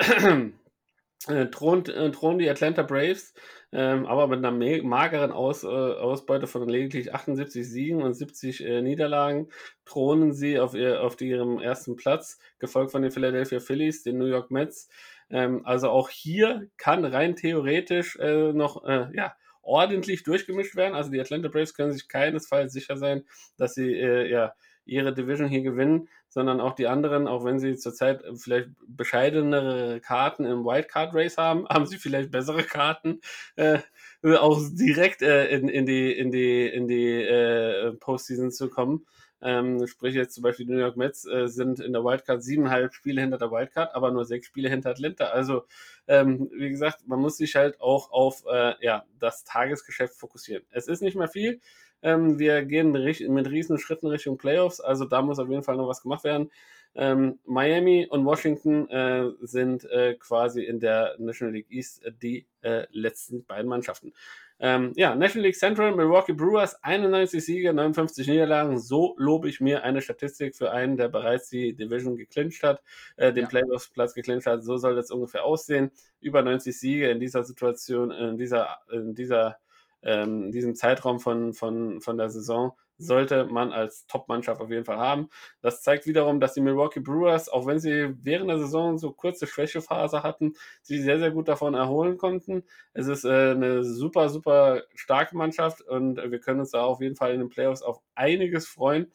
äh, 1.27 1.47
thront, 1.47 1.89
äh, 1.89 2.11
thronen 2.11 2.39
die 2.39 2.49
Atlanta 2.49 2.83
Braves, 2.83 3.33
ähm, 3.71 4.05
aber 4.05 4.27
mit 4.27 4.43
einer 4.43 4.51
mageren 4.51 5.31
Aus, 5.31 5.63
äh, 5.63 5.67
Ausbeute 5.67 6.47
von 6.47 6.67
lediglich 6.67 7.13
78 7.13 7.67
Siegen 7.67 8.01
und 8.01 8.13
70 8.13 8.65
äh, 8.65 8.81
Niederlagen 8.81 9.49
thronen 9.85 10.33
sie 10.33 10.59
auf, 10.59 10.73
ihr, 10.73 11.03
auf 11.03 11.19
ihrem 11.21 11.59
ersten 11.59 11.95
Platz, 11.95 12.39
gefolgt 12.59 12.91
von 12.91 13.01
den 13.01 13.11
Philadelphia 13.11 13.59
Phillies, 13.59 14.03
den 14.03 14.17
New 14.17 14.25
York 14.25 14.49
Mets. 14.51 14.89
Ähm, 15.29 15.65
also 15.65 15.89
auch 15.89 16.09
hier 16.09 16.67
kann 16.77 17.05
rein 17.05 17.35
theoretisch 17.35 18.17
äh, 18.17 18.51
noch 18.53 18.83
ja, 19.13 19.35
ordentlich 19.61 20.23
durchgemischt 20.23 20.75
werden. 20.75 20.95
Also 20.95 21.11
die 21.11 21.21
Atlanta 21.21 21.49
Braves 21.49 21.75
können 21.75 21.93
sich 21.93 22.07
keinesfalls 22.07 22.73
sicher 22.73 22.97
sein, 22.97 23.25
dass 23.57 23.75
sie 23.75 23.91
ja, 23.93 24.53
ihre 24.85 25.13
Division 25.13 25.47
hier 25.47 25.61
gewinnen 25.61 26.09
sondern 26.31 26.61
auch 26.61 26.73
die 26.73 26.87
anderen, 26.87 27.27
auch 27.27 27.43
wenn 27.43 27.59
sie 27.59 27.75
zurzeit 27.75 28.23
vielleicht 28.35 28.69
bescheidenere 28.87 29.99
Karten 29.99 30.45
im 30.45 30.63
Wildcard 30.63 31.13
Race 31.13 31.37
haben, 31.37 31.67
haben 31.69 31.85
sie 31.85 31.97
vielleicht 31.97 32.31
bessere 32.31 32.63
Karten, 32.63 33.19
äh, 33.57 33.79
auch 34.23 34.59
direkt 34.71 35.21
äh, 35.21 35.49
in, 35.49 35.67
in 35.67 35.85
die, 35.85 36.11
in 36.11 36.31
die, 36.31 36.67
in 36.67 36.87
die 36.87 37.21
äh, 37.21 37.91
Postseason 37.93 38.51
zu 38.51 38.69
kommen. 38.69 39.05
Ähm, 39.43 39.85
sprich 39.87 40.13
jetzt 40.13 40.35
zum 40.35 40.43
Beispiel 40.43 40.67
die 40.67 40.71
New 40.71 40.79
York 40.79 40.97
Mets 40.97 41.25
äh, 41.25 41.47
sind 41.47 41.79
in 41.79 41.93
der 41.93 42.03
Wildcard 42.03 42.43
siebeneinhalb 42.43 42.93
Spiele 42.93 43.21
hinter 43.21 43.39
der 43.39 43.51
Wildcard, 43.51 43.93
aber 43.95 44.11
nur 44.11 44.23
sechs 44.23 44.47
Spiele 44.47 44.69
hinter 44.69 44.91
Atlanta. 44.91 45.25
Also 45.25 45.63
ähm, 46.07 46.49
wie 46.55 46.69
gesagt, 46.69 47.07
man 47.07 47.19
muss 47.19 47.37
sich 47.37 47.55
halt 47.55 47.81
auch 47.81 48.11
auf 48.11 48.43
äh, 48.49 48.75
ja, 48.81 49.03
das 49.19 49.43
Tagesgeschäft 49.43 50.15
fokussieren. 50.15 50.63
Es 50.69 50.87
ist 50.87 51.01
nicht 51.01 51.17
mehr 51.17 51.27
viel. 51.27 51.59
Ähm, 52.03 52.39
wir 52.39 52.63
gehen 52.65 52.91
mit 52.91 53.49
riesen 53.49 53.77
Schritten 53.77 54.07
Richtung 54.07 54.37
Playoffs, 54.37 54.79
also 54.79 55.05
da 55.05 55.21
muss 55.21 55.39
auf 55.39 55.49
jeden 55.49 55.63
Fall 55.63 55.77
noch 55.77 55.87
was 55.87 56.01
gemacht 56.01 56.23
werden. 56.23 56.51
Ähm, 56.93 57.39
Miami 57.45 58.05
und 58.09 58.25
Washington 58.25 58.89
äh, 58.89 59.31
sind 59.41 59.85
äh, 59.85 60.15
quasi 60.15 60.63
in 60.63 60.79
der 60.79 61.15
National 61.19 61.53
League 61.53 61.67
East 61.69 62.03
äh, 62.03 62.11
die 62.11 62.45
äh, 62.61 62.85
letzten 62.91 63.45
beiden 63.45 63.69
Mannschaften. 63.69 64.13
Ähm, 64.59 64.91
ja, 64.95 65.15
National 65.15 65.45
League 65.47 65.55
Central, 65.55 65.95
Milwaukee 65.95 66.33
Brewers, 66.33 66.83
91 66.83 67.43
Siege, 67.43 67.73
59 67.73 68.27
Niederlagen. 68.27 68.77
So 68.77 69.15
lobe 69.17 69.49
ich 69.49 69.61
mir 69.61 69.83
eine 69.83 70.01
Statistik 70.01 70.55
für 70.55 70.71
einen, 70.71 70.97
der 70.97 71.07
bereits 71.07 71.49
die 71.49 71.73
Division 71.73 72.17
geclincht 72.17 72.61
hat, 72.61 72.83
äh, 73.15 73.31
den 73.33 73.43
ja. 73.43 73.49
Playoffs-Platz 73.49 74.13
geclincht 74.13 74.45
hat. 74.45 74.63
So 74.63 74.77
soll 74.77 74.95
das 74.95 75.09
ungefähr 75.11 75.45
aussehen. 75.45 75.91
Über 76.19 76.43
90 76.43 76.77
Siege 76.77 77.09
in 77.09 77.19
dieser 77.19 77.43
Situation, 77.43 78.11
in 78.11 78.37
dieser, 78.37 78.77
in 78.91 79.15
dieser 79.15 79.57
ähm, 80.03 80.51
diesem 80.51 80.75
Zeitraum 80.75 81.19
von, 81.19 81.53
von, 81.53 82.01
von 82.01 82.17
der 82.17 82.29
Saison 82.29 82.73
sollte 83.01 83.45
man 83.45 83.71
als 83.71 84.05
Top-Mannschaft 84.07 84.61
auf 84.61 84.69
jeden 84.69 84.85
Fall 84.85 84.97
haben. 84.97 85.29
Das 85.61 85.81
zeigt 85.81 86.05
wiederum, 86.05 86.39
dass 86.39 86.53
die 86.53 86.61
Milwaukee 86.61 86.99
Brewers, 86.99 87.49
auch 87.49 87.65
wenn 87.65 87.79
sie 87.79 88.13
während 88.21 88.49
der 88.49 88.59
Saison 88.59 88.97
so 88.97 89.11
kurze 89.11 89.47
Schwächephase 89.47 90.23
hatten, 90.23 90.53
sie 90.81 90.99
sehr, 90.99 91.19
sehr 91.19 91.31
gut 91.31 91.47
davon 91.47 91.73
erholen 91.73 92.17
konnten. 92.17 92.63
Es 92.93 93.07
ist 93.07 93.25
äh, 93.25 93.51
eine 93.51 93.83
super, 93.83 94.29
super 94.29 94.83
starke 94.93 95.35
Mannschaft 95.35 95.81
und 95.81 96.17
wir 96.17 96.39
können 96.39 96.59
uns 96.59 96.71
da 96.71 96.83
auf 96.83 97.01
jeden 97.01 97.15
Fall 97.15 97.33
in 97.33 97.39
den 97.39 97.49
Playoffs 97.49 97.81
auf 97.81 98.01
einiges 98.13 98.67
freuen. 98.67 99.11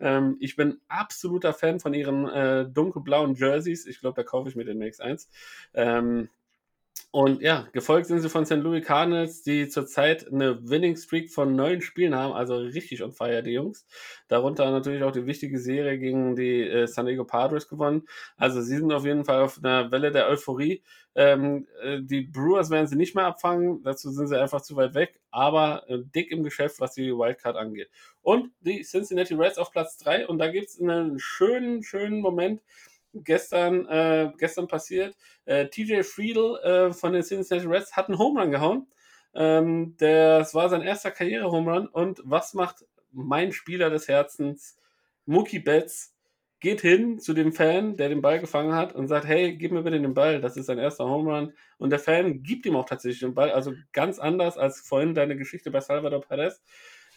Ähm, 0.00 0.36
ich 0.40 0.56
bin 0.56 0.80
absoluter 0.88 1.52
Fan 1.52 1.80
von 1.80 1.94
ihren 1.94 2.28
äh, 2.28 2.66
dunkelblauen 2.68 3.34
Jerseys. 3.34 3.86
Ich 3.86 4.00
glaube, 4.00 4.16
da 4.16 4.22
kaufe 4.22 4.48
ich 4.48 4.56
mir 4.56 4.64
demnächst 4.64 5.00
eins. 5.00 5.28
Ähm, 5.74 6.28
und 7.10 7.42
ja, 7.42 7.68
gefolgt 7.72 8.06
sind 8.06 8.20
sie 8.20 8.28
von 8.28 8.46
St. 8.46 8.56
Louis 8.56 8.84
Cardinals, 8.84 9.42
die 9.42 9.68
zurzeit 9.68 10.26
eine 10.30 10.68
Winning 10.68 10.96
Streak 10.96 11.30
von 11.30 11.56
neun 11.56 11.80
Spielen 11.80 12.14
haben, 12.14 12.32
also 12.32 12.56
richtig 12.56 13.02
on 13.02 13.12
fire, 13.12 13.42
die 13.42 13.52
Jungs. 13.52 13.86
Darunter 14.28 14.70
natürlich 14.70 15.02
auch 15.02 15.12
die 15.12 15.26
wichtige 15.26 15.58
Serie 15.58 15.98
gegen 15.98 16.36
die 16.36 16.62
äh, 16.62 16.86
San 16.86 17.06
Diego 17.06 17.24
Padres 17.24 17.68
gewonnen. 17.68 18.06
Also 18.36 18.62
sie 18.62 18.76
sind 18.76 18.92
auf 18.92 19.04
jeden 19.04 19.24
Fall 19.24 19.42
auf 19.42 19.58
einer 19.58 19.90
Welle 19.90 20.12
der 20.12 20.28
Euphorie. 20.28 20.82
Ähm, 21.14 21.66
äh, 21.82 22.00
die 22.00 22.22
Brewers 22.22 22.70
werden 22.70 22.86
sie 22.86 22.96
nicht 22.96 23.16
mehr 23.16 23.26
abfangen, 23.26 23.82
dazu 23.82 24.10
sind 24.10 24.28
sie 24.28 24.40
einfach 24.40 24.60
zu 24.60 24.76
weit 24.76 24.94
weg, 24.94 25.18
aber 25.30 25.88
äh, 25.88 25.98
dick 26.14 26.30
im 26.30 26.44
Geschäft, 26.44 26.78
was 26.78 26.94
die 26.94 27.10
Wildcard 27.10 27.56
angeht. 27.56 27.90
Und 28.22 28.52
die 28.60 28.82
Cincinnati 28.82 29.34
Reds 29.34 29.58
auf 29.58 29.72
Platz 29.72 29.98
3 29.98 30.28
und 30.28 30.38
da 30.38 30.48
gibt 30.50 30.68
es 30.68 30.80
einen 30.80 31.18
schönen, 31.18 31.82
schönen 31.82 32.20
Moment 32.20 32.62
gestern, 33.14 33.86
äh, 33.86 34.32
gestern 34.38 34.68
passiert. 34.68 35.16
Äh, 35.44 35.66
TJ 35.68 36.02
Friedel 36.02 36.56
äh, 36.58 36.92
von 36.92 37.12
den 37.12 37.22
Cincinnati 37.22 37.66
Reds 37.66 37.96
hat 37.96 38.08
einen 38.08 38.18
Home 38.18 38.40
Run 38.40 38.50
gehauen. 38.50 38.86
Ähm, 39.34 39.94
das 39.98 40.54
war 40.54 40.68
sein 40.68 40.82
erster 40.82 41.10
Karriere-Home 41.10 41.72
Run. 41.72 41.86
Und 41.88 42.20
was 42.24 42.54
macht 42.54 42.84
mein 43.12 43.52
Spieler 43.52 43.90
des 43.90 44.08
Herzens, 44.08 44.78
Mookie 45.26 45.60
Betts, 45.60 46.14
geht 46.60 46.82
hin 46.82 47.18
zu 47.18 47.32
dem 47.32 47.52
Fan, 47.52 47.96
der 47.96 48.10
den 48.10 48.20
Ball 48.20 48.38
gefangen 48.38 48.74
hat 48.74 48.94
und 48.94 49.08
sagt, 49.08 49.26
hey, 49.26 49.56
gib 49.56 49.72
mir 49.72 49.82
bitte 49.82 50.00
den 50.00 50.12
Ball, 50.12 50.40
das 50.42 50.58
ist 50.58 50.66
sein 50.66 50.78
erster 50.78 51.06
Home 51.06 51.34
Run. 51.34 51.52
Und 51.78 51.90
der 51.90 51.98
Fan 51.98 52.42
gibt 52.42 52.66
ihm 52.66 52.76
auch 52.76 52.84
tatsächlich 52.84 53.20
den 53.20 53.34
Ball, 53.34 53.50
also 53.50 53.72
ganz 53.92 54.18
anders 54.18 54.58
als 54.58 54.80
vorhin 54.80 55.14
deine 55.14 55.36
Geschichte 55.36 55.70
bei 55.70 55.80
Salvador 55.80 56.20
Perez. 56.20 56.62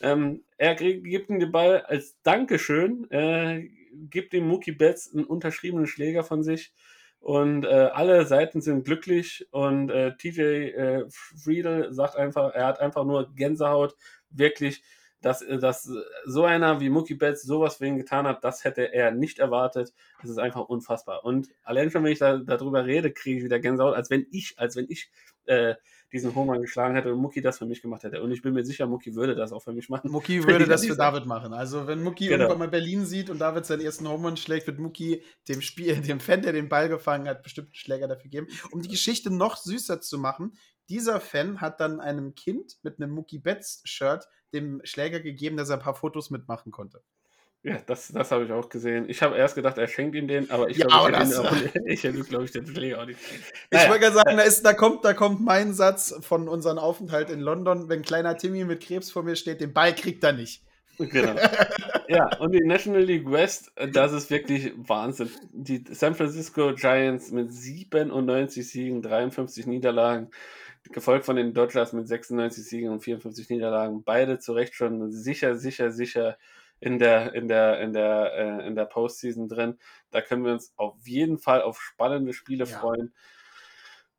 Ähm, 0.04 0.43
er 0.58 0.76
gibt 0.76 1.30
ihm 1.30 1.39
den 1.39 1.51
Ball 1.51 1.82
als 1.82 2.22
Dankeschön, 2.24 3.10
äh, 3.10 3.70
gibt 4.10 4.34
dem 4.34 4.47
Mookie 4.47 4.74
Betts 4.74 5.14
einen 5.14 5.24
unterschriebenen 5.24 5.88
Schläger 5.88 6.24
von 6.24 6.43
sich 6.43 6.74
und 7.20 7.64
äh, 7.64 7.89
alle 7.93 8.26
Seiten 8.26 8.60
sind 8.60 8.84
glücklich 8.84 9.47
und 9.51 9.89
äh, 9.89 10.18
TJ 10.18 10.41
äh, 10.41 11.06
Friedel 11.10 11.93
sagt 11.93 12.18
einfach, 12.18 12.54
er 12.54 12.68
hat 12.68 12.82
einfach 12.82 13.06
nur 13.06 13.34
Gänsehaut, 13.34 13.95
wirklich, 14.30 14.84
dass, 15.22 15.39
dass 15.62 15.89
so 16.26 16.43
einer 16.43 16.82
wie 16.82 16.89
Mookie 16.89 17.16
Betts 17.16 17.43
sowas 17.43 17.78
für 17.78 17.86
ihn 17.86 17.95
getan 17.95 18.28
hat, 18.28 18.43
das 18.43 18.66
hätte 18.66 18.93
er 18.93 19.12
nicht 19.12 19.39
erwartet. 19.39 19.93
Das 20.22 20.30
ist 20.30 20.38
einfach 20.38 20.66
unfassbar. 20.68 21.24
Und 21.24 21.47
allein 21.64 21.91
schon, 21.91 22.04
wenn 22.04 22.12
ich 22.12 22.20
da, 22.20 22.39
darüber 22.39 22.86
rede, 22.86 23.14
kriege 23.14 23.38
ich 23.38 23.45
wieder 23.45 23.60
Gänsehaut, 23.60 23.95
als 23.95 24.10
wenn 24.10 24.28
ich, 24.32 24.56
als 24.60 24.76
wenn 24.76 24.88
ich 24.89 25.10
äh, 25.45 25.76
diesen 26.14 26.36
Home 26.36 26.59
geschlagen 26.61 26.93
hätte 26.93 27.11
und 27.11 27.20
Mucki 27.20 27.41
das 27.41 27.57
für 27.57 27.66
mich 27.66 27.82
gemacht 27.82 28.03
hätte. 28.03 28.22
Und 28.22 28.32
ich 28.32 28.43
bin 28.43 28.53
mir 28.53 28.64
sicher, 28.64 28.86
Mucki 28.86 29.16
würde 29.16 29.36
das 29.36 29.51
auch 29.51 29.61
für 29.61 29.74
mich 29.74 29.89
machen. 29.89 30.11
Mucki 30.11 30.43
würde 30.47 30.66
das 30.66 30.86
für 30.86 30.95
David 30.95 31.26
machen. 31.26 31.53
Also 31.53 31.88
wenn 31.88 32.03
Mucki 32.03 32.28
genau. 32.28 32.43
irgendwann 32.43 32.59
mal 32.59 32.68
Berlin 32.68 33.05
sieht 33.05 33.30
und 33.30 33.39
David 33.39 33.66
seinen 33.66 33.82
ersten 33.82 34.07
Home 34.07 34.38
schlägt, 34.38 34.68
wird 34.68 34.80
Mucki 34.80 35.24
dem 35.47 35.61
Spiel, 35.61 35.95
dem 36.01 36.20
Fan, 36.20 36.43
der 36.43 36.53
den 36.53 36.70
Ball 36.70 36.88
gefangen 36.88 37.28
hat, 37.28 37.41
bestimmt 37.41 37.70
einen 37.70 37.76
Schläger 37.76 38.07
dafür 38.07 38.30
geben. 38.30 38.47
Um 38.72 38.82
die 38.82 38.89
Geschichte 38.89 39.34
noch 39.34 39.57
süßer 39.57 39.99
zu 40.01 40.20
machen, 40.20 40.53
dieser 40.88 41.20
Fan 41.20 41.61
hat 41.61 41.80
dann 41.80 41.99
einem 41.99 42.36
Kind 42.36 42.78
mit 42.84 42.99
einem 42.99 43.11
Mucki 43.11 43.39
Betts 43.39 43.82
Shirt 43.86 44.28
dem 44.53 44.82
Schläger 44.84 45.20
gegeben, 45.20 45.57
dass 45.57 45.70
er 45.70 45.78
ein 45.78 45.82
paar 45.82 45.95
Fotos 45.95 46.30
mitmachen 46.30 46.72
konnte. 46.72 47.01
Ja, 47.66 47.78
das, 47.86 48.09
das 48.09 48.30
habe 48.32 48.43
ich 48.43 48.51
auch 48.51 48.68
gesehen. 48.68 49.05
Ich 49.07 49.22
habe 49.22 49.38
erst 49.38 49.55
gedacht, 49.55 49.78
er 49.78 49.88
schenkt 49.88 50.16
ihm 50.16 50.28
den, 50.28 50.51
aber 50.51 50.70
ich 50.70 50.78
ja, 50.78 50.86
glaube, 50.86 51.14
ich 51.86 52.03
hätte, 52.03 52.20
glaube 52.20 52.43
ich, 52.43 52.51
den 52.51 52.68
Schläger 52.68 53.01
auch 53.01 53.05
nicht. 53.05 53.20
Naja. 53.72 53.86
Ich 53.86 53.89
wollte 53.89 54.01
gerade 54.01 54.16
sagen, 54.16 54.38
da, 54.38 54.43
ist, 54.43 54.66
da, 54.66 54.74
kommt, 54.74 55.05
da 55.05 55.14
kommt 55.14 55.39
mein 55.39 55.74
Satz 55.74 56.14
von 56.22 56.49
unserem 56.49 56.78
Aufenthalt 56.78 57.30
in 57.30 57.39
London. 57.39 57.88
Wenn 57.88 58.01
kleiner 58.01 58.36
Timmy 58.36 58.66
mit 58.66 58.84
Krebs 58.84 59.11
vor 59.11 59.24
mir 59.24 59.38
steht, 59.38 59.61
den 59.61 59.72
Ball 59.72 59.95
kriegt 59.95 60.26
er 60.26 60.34
nicht. 60.34 60.61
Genau. 60.97 61.36
ja, 62.09 62.38
und 62.38 62.51
die 62.51 62.64
National 62.66 63.01
League 63.01 63.32
West, 63.32 63.72
das 63.91 64.11
ist 64.11 64.30
wirklich 64.30 64.74
Wahnsinn. 64.76 65.30
Die 65.53 65.86
San 65.89 66.16
Francisco 66.16 66.74
Giants 66.76 67.32
mit 67.32 67.53
97 67.53 68.70
Siegen, 68.70 69.01
53 69.01 69.68
Niederlagen, 69.68 70.30
gefolgt 70.91 71.26
von 71.26 71.38
den 71.38 71.53
Dodgers 71.53 71.93
mit 71.93 72.09
96 72.09 72.66
Siegen 72.66 72.89
und 72.89 72.99
54 72.99 73.49
Niederlagen. 73.49 74.03
Beide 74.03 74.38
zu 74.39 74.51
Recht 74.51 74.76
schon 74.76 75.14
sicher, 75.14 75.55
sicher, 75.55 75.91
sicher 75.91 76.38
in 76.84 76.99
der, 76.99 77.34
in 77.34 77.47
der, 77.47 77.79
in 77.79 77.93
der, 77.93 78.34
äh, 78.36 78.67
in 78.67 78.75
der 78.75 78.86
Postseason 78.86 79.47
drin. 79.47 79.79
Da 80.11 80.21
können 80.21 80.43
wir 80.43 80.51
uns 80.51 80.73
auf 80.75 80.95
jeden 81.05 81.38
Fall 81.38 81.61
auf 81.61 81.81
spannende 81.81 82.34
Spiele 82.34 82.65
ja. 82.65 82.77
freuen. 82.77 83.13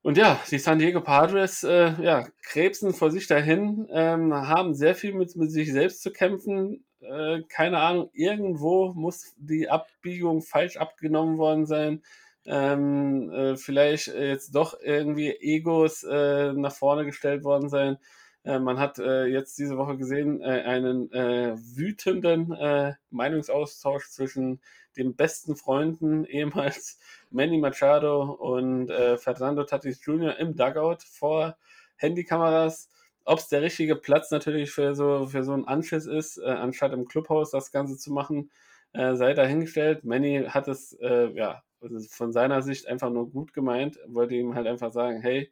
Und 0.00 0.16
ja, 0.16 0.40
die 0.50 0.58
San 0.58 0.78
Diego 0.78 1.02
Padres, 1.02 1.62
äh, 1.62 1.92
ja, 2.02 2.26
krebsen 2.42 2.94
vor 2.94 3.10
sich 3.10 3.26
dahin, 3.26 3.86
ähm, 3.90 4.34
haben 4.34 4.74
sehr 4.74 4.94
viel 4.94 5.14
mit, 5.14 5.36
mit 5.36 5.50
sich 5.50 5.72
selbst 5.72 6.02
zu 6.02 6.10
kämpfen. 6.10 6.84
Äh, 7.00 7.42
keine 7.48 7.78
Ahnung, 7.80 8.10
irgendwo 8.14 8.92
muss 8.94 9.34
die 9.36 9.68
Abbiegung 9.68 10.40
falsch 10.40 10.78
abgenommen 10.78 11.36
worden 11.36 11.66
sein. 11.66 12.02
Ähm, 12.46 13.30
äh, 13.30 13.56
vielleicht 13.56 14.08
jetzt 14.08 14.54
doch 14.54 14.78
irgendwie 14.82 15.30
Egos 15.30 16.02
äh, 16.02 16.52
nach 16.54 16.74
vorne 16.74 17.04
gestellt 17.04 17.44
worden 17.44 17.68
sein. 17.68 17.98
Äh, 18.45 18.59
man 18.59 18.78
hat 18.78 18.99
äh, 18.99 19.24
jetzt 19.26 19.59
diese 19.59 19.76
Woche 19.78 19.97
gesehen, 19.97 20.40
äh, 20.40 20.45
einen 20.45 21.11
äh, 21.12 21.57
wütenden 21.57 22.53
äh, 22.53 22.95
Meinungsaustausch 23.11 24.11
zwischen 24.11 24.61
den 24.97 25.16
besten 25.16 25.57
Freunden, 25.57 26.24
ehemals 26.26 27.01
Manny 27.30 27.59
Machado 27.59 28.22
und 28.32 28.92
Fernando 29.18 29.64
Tatis 29.64 30.05
Jr. 30.05 30.38
im 30.38 30.55
Dugout 30.55 30.99
vor 31.11 31.57
Handykameras. 31.97 32.90
Ob 33.24 33.40
es 33.40 33.49
der 33.49 33.62
richtige 33.62 33.97
Platz 33.97 34.30
natürlich 34.30 34.70
für 34.70 34.95
so, 34.95 35.26
für 35.26 35.42
so 35.42 35.53
einen 35.53 35.66
Anschiss 35.66 36.07
ist, 36.07 36.40
anstatt 36.40 36.92
im 36.92 37.07
Clubhaus 37.07 37.51
das 37.51 37.72
Ganze 37.72 37.97
zu 37.97 38.12
machen, 38.12 38.53
sei 38.92 39.34
dahingestellt. 39.34 40.05
Manny 40.05 40.45
hat 40.47 40.68
es 40.68 40.97
ja, 41.01 41.64
von 42.11 42.32
seiner 42.32 42.62
Sicht 42.62 42.86
einfach 42.86 43.11
nur 43.11 43.28
gut 43.28 43.53
gemeint, 43.53 43.99
wollte 44.07 44.36
ihm 44.36 44.55
halt 44.55 44.68
einfach 44.68 44.92
sagen, 44.92 45.20
hey, 45.20 45.51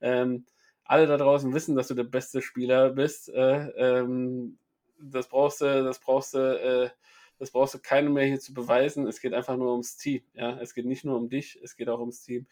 ähm, 0.00 0.44
alle 0.84 1.06
da 1.06 1.16
draußen 1.16 1.52
wissen, 1.54 1.76
dass 1.76 1.88
du 1.88 1.94
der 1.94 2.04
beste 2.04 2.42
Spieler 2.42 2.90
bist. 2.90 3.28
Äh, 3.30 3.68
ähm, 3.76 4.58
das 5.00 5.28
brauchst 5.28 5.60
du, 5.60 5.84
das 5.84 5.98
brauchst 5.98 6.34
du, 6.34 6.38
äh, 6.38 6.90
das 7.38 7.50
brauchst 7.50 7.74
du 7.74 7.78
keinem 7.78 8.12
mehr 8.12 8.26
hier 8.26 8.40
zu 8.40 8.54
beweisen. 8.54 9.06
Es 9.06 9.20
geht 9.20 9.34
einfach 9.34 9.56
nur 9.56 9.72
ums 9.72 9.96
Team. 9.96 10.22
Ja, 10.34 10.58
es 10.60 10.74
geht 10.74 10.86
nicht 10.86 11.04
nur 11.04 11.16
um 11.16 11.28
dich, 11.28 11.58
es 11.62 11.76
geht 11.76 11.88
auch 11.88 12.00
ums 12.00 12.22
Team. 12.22 12.46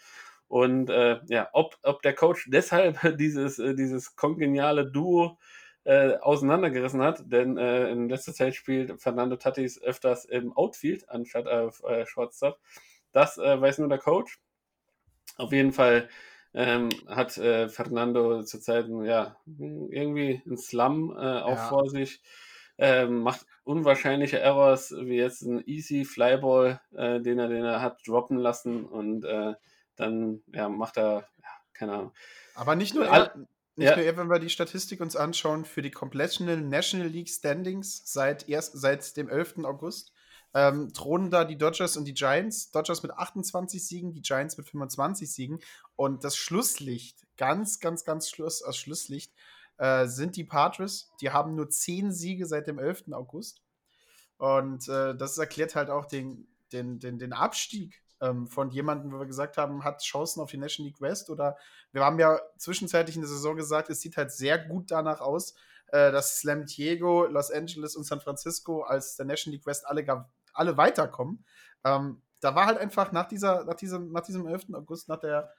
Und 0.49 0.91
äh, 0.91 1.21
ja, 1.29 1.49
ob, 1.53 1.79
ob 1.83 2.03
der 2.03 2.15
Coach 2.15 2.49
deshalb 2.51 2.99
dieses, 3.19 3.59
äh, 3.59 3.75
dieses 3.75 4.17
kongeniale 4.17 4.91
Duo 4.91 5.39
äh, 5.85 6.17
auseinandergerissen 6.19 7.03
hat, 7.03 7.23
denn 7.25 7.57
äh, 7.57 7.91
in 7.91 8.09
letzter 8.09 8.33
Zeit 8.33 8.55
spielt 8.55 9.01
Fernando 9.01 9.37
Tatis 9.37 9.83
öfters 9.83 10.25
im 10.25 10.53
Outfield 10.53 11.09
anstatt 11.09 11.49
auf 11.49 11.83
äh, 11.85 12.07
Shortstop. 12.07 12.59
Das 13.13 13.39
äh, 13.39 13.61
weiß 13.61 13.79
nur 13.79 13.89
der 13.89 13.99
Coach. 13.99 14.39
Auf 15.39 15.53
jeden 15.53 15.73
Fall 15.73 16.09
ähm, 16.55 16.91
hat 17.07 17.39
äh, 17.39 17.69
Fernando 17.69 18.43
zurzeit 18.43 18.87
ja, 19.05 19.37
irgendwie 19.47 20.43
einen 20.47 20.59
Slum 20.59 21.11
äh, 21.17 21.41
auch 21.41 21.57
ja. 21.57 21.69
vor 21.69 21.89
sich. 21.89 22.21
Ähm, 22.79 23.21
macht 23.21 23.47
unwahrscheinliche 23.65 24.41
Errors, 24.41 24.93
wie 24.93 25.17
jetzt 25.17 25.43
ein 25.43 25.63
easy 25.67 26.05
Flyball, 26.05 26.81
äh, 26.97 27.21
den, 27.21 27.39
er, 27.39 27.49
den 27.49 27.65
er 27.65 27.81
hat 27.81 28.07
droppen 28.07 28.39
lassen 28.39 28.85
und 28.85 29.25
äh, 29.25 29.55
dann 29.97 30.43
ja, 30.53 30.69
macht 30.69 30.97
er, 30.97 31.29
ja, 31.39 31.49
keine 31.75 31.93
Ahnung. 31.93 32.13
Aber 32.55 32.75
nicht 32.75 32.95
nur 32.95 33.07
er, 33.07 33.35
nicht 33.77 33.89
ja. 33.89 33.97
nur 33.97 34.05
er, 34.05 34.17
wenn 34.17 34.29
wir 34.29 34.39
die 34.39 34.51
Statistik 34.51 35.01
uns 35.01 35.17
anschauen, 35.17 35.65
für 35.65 35.83
die 35.83 35.91
Completion 35.91 36.69
National 36.69 37.09
League 37.09 37.29
Standings 37.29 38.03
seit, 38.05 38.49
erst, 38.49 38.79
seit 38.79 39.17
dem 39.17 39.29
11. 39.29 39.65
August 39.65 40.13
ähm, 40.55 40.93
thronen 40.93 41.31
da 41.31 41.45
die 41.45 41.57
Dodgers 41.57 41.97
und 41.97 42.05
die 42.05 42.15
Giants. 42.15 42.71
Dodgers 42.71 43.03
mit 43.03 43.13
28 43.13 43.87
Siegen, 43.87 44.13
die 44.13 44.23
Giants 44.23 44.57
mit 44.57 44.69
25 44.69 45.33
Siegen. 45.33 45.61
Und 45.97 46.25
das 46.25 46.37
Schlusslicht, 46.37 47.27
ganz, 47.37 47.81
ganz, 47.81 48.05
ganz 48.05 48.29
Schluss, 48.29 48.63
als 48.63 48.77
Schlusslicht, 48.77 49.33
äh, 49.79 50.07
sind 50.07 50.37
die 50.37 50.45
Padres. 50.45 51.11
Die 51.21 51.31
haben 51.31 51.55
nur 51.55 51.71
10 51.71 52.13
Siege 52.13 52.47
seit 52.47 52.67
dem 52.67 52.79
11. 52.79 53.13
August. 53.13 53.63
Und 54.37 54.89
äh, 54.89 55.15
das 55.17 55.39
erklärt 55.39 55.75
halt 55.75 55.89
auch 55.89 56.07
den, 56.07 56.49
den, 56.73 56.99
den, 56.99 57.19
den 57.19 57.33
Abstieg 57.33 58.03
ähm, 58.21 58.47
von 58.47 58.71
jemandem, 58.71 59.13
wo 59.13 59.19
wir 59.19 59.27
gesagt 59.27 59.57
haben, 59.57 59.85
hat 59.85 60.03
Chancen 60.03 60.41
auf 60.41 60.51
die 60.51 60.57
National 60.57 60.89
League 60.89 61.01
West. 61.01 61.31
Oder 61.31 61.57
wir 61.93 62.05
haben 62.05 62.19
ja 62.19 62.41
zwischenzeitlich 62.59 63.17
in 63.17 63.23
der 63.23 63.29
Saison 63.29 63.57
gesagt, 63.57 63.91
es 63.91 64.01
sieht 64.01 64.17
halt 64.17 64.33
sehr 64.33 64.59
gut 64.59 64.91
danach 64.91 65.21
aus, 65.21 65.55
äh, 65.89 66.13
dass 66.13 66.39
Slam 66.39 66.67
Diego, 66.67 67.27
Los 67.27 67.51
Angeles 67.51 67.97
und 67.97 68.05
San 68.05 68.21
Francisco 68.21 68.83
als 68.83 69.17
der 69.17 69.27
National 69.27 69.57
League 69.57 69.67
West 69.67 69.87
alle 69.87 70.05
alle 70.53 70.77
weiterkommen. 70.77 71.45
Ähm, 71.85 72.23
da 72.41 72.55
war 72.55 72.67
halt 72.67 72.79
einfach 72.79 73.13
nach, 73.13 73.29
dieser, 73.29 73.65
nach, 73.65 73.75
diesem, 73.75 74.13
nach 74.13 74.23
diesem 74.23 74.47
11. 74.47 74.75
August, 74.75 75.09
nach 75.09 75.21
der 75.21 75.53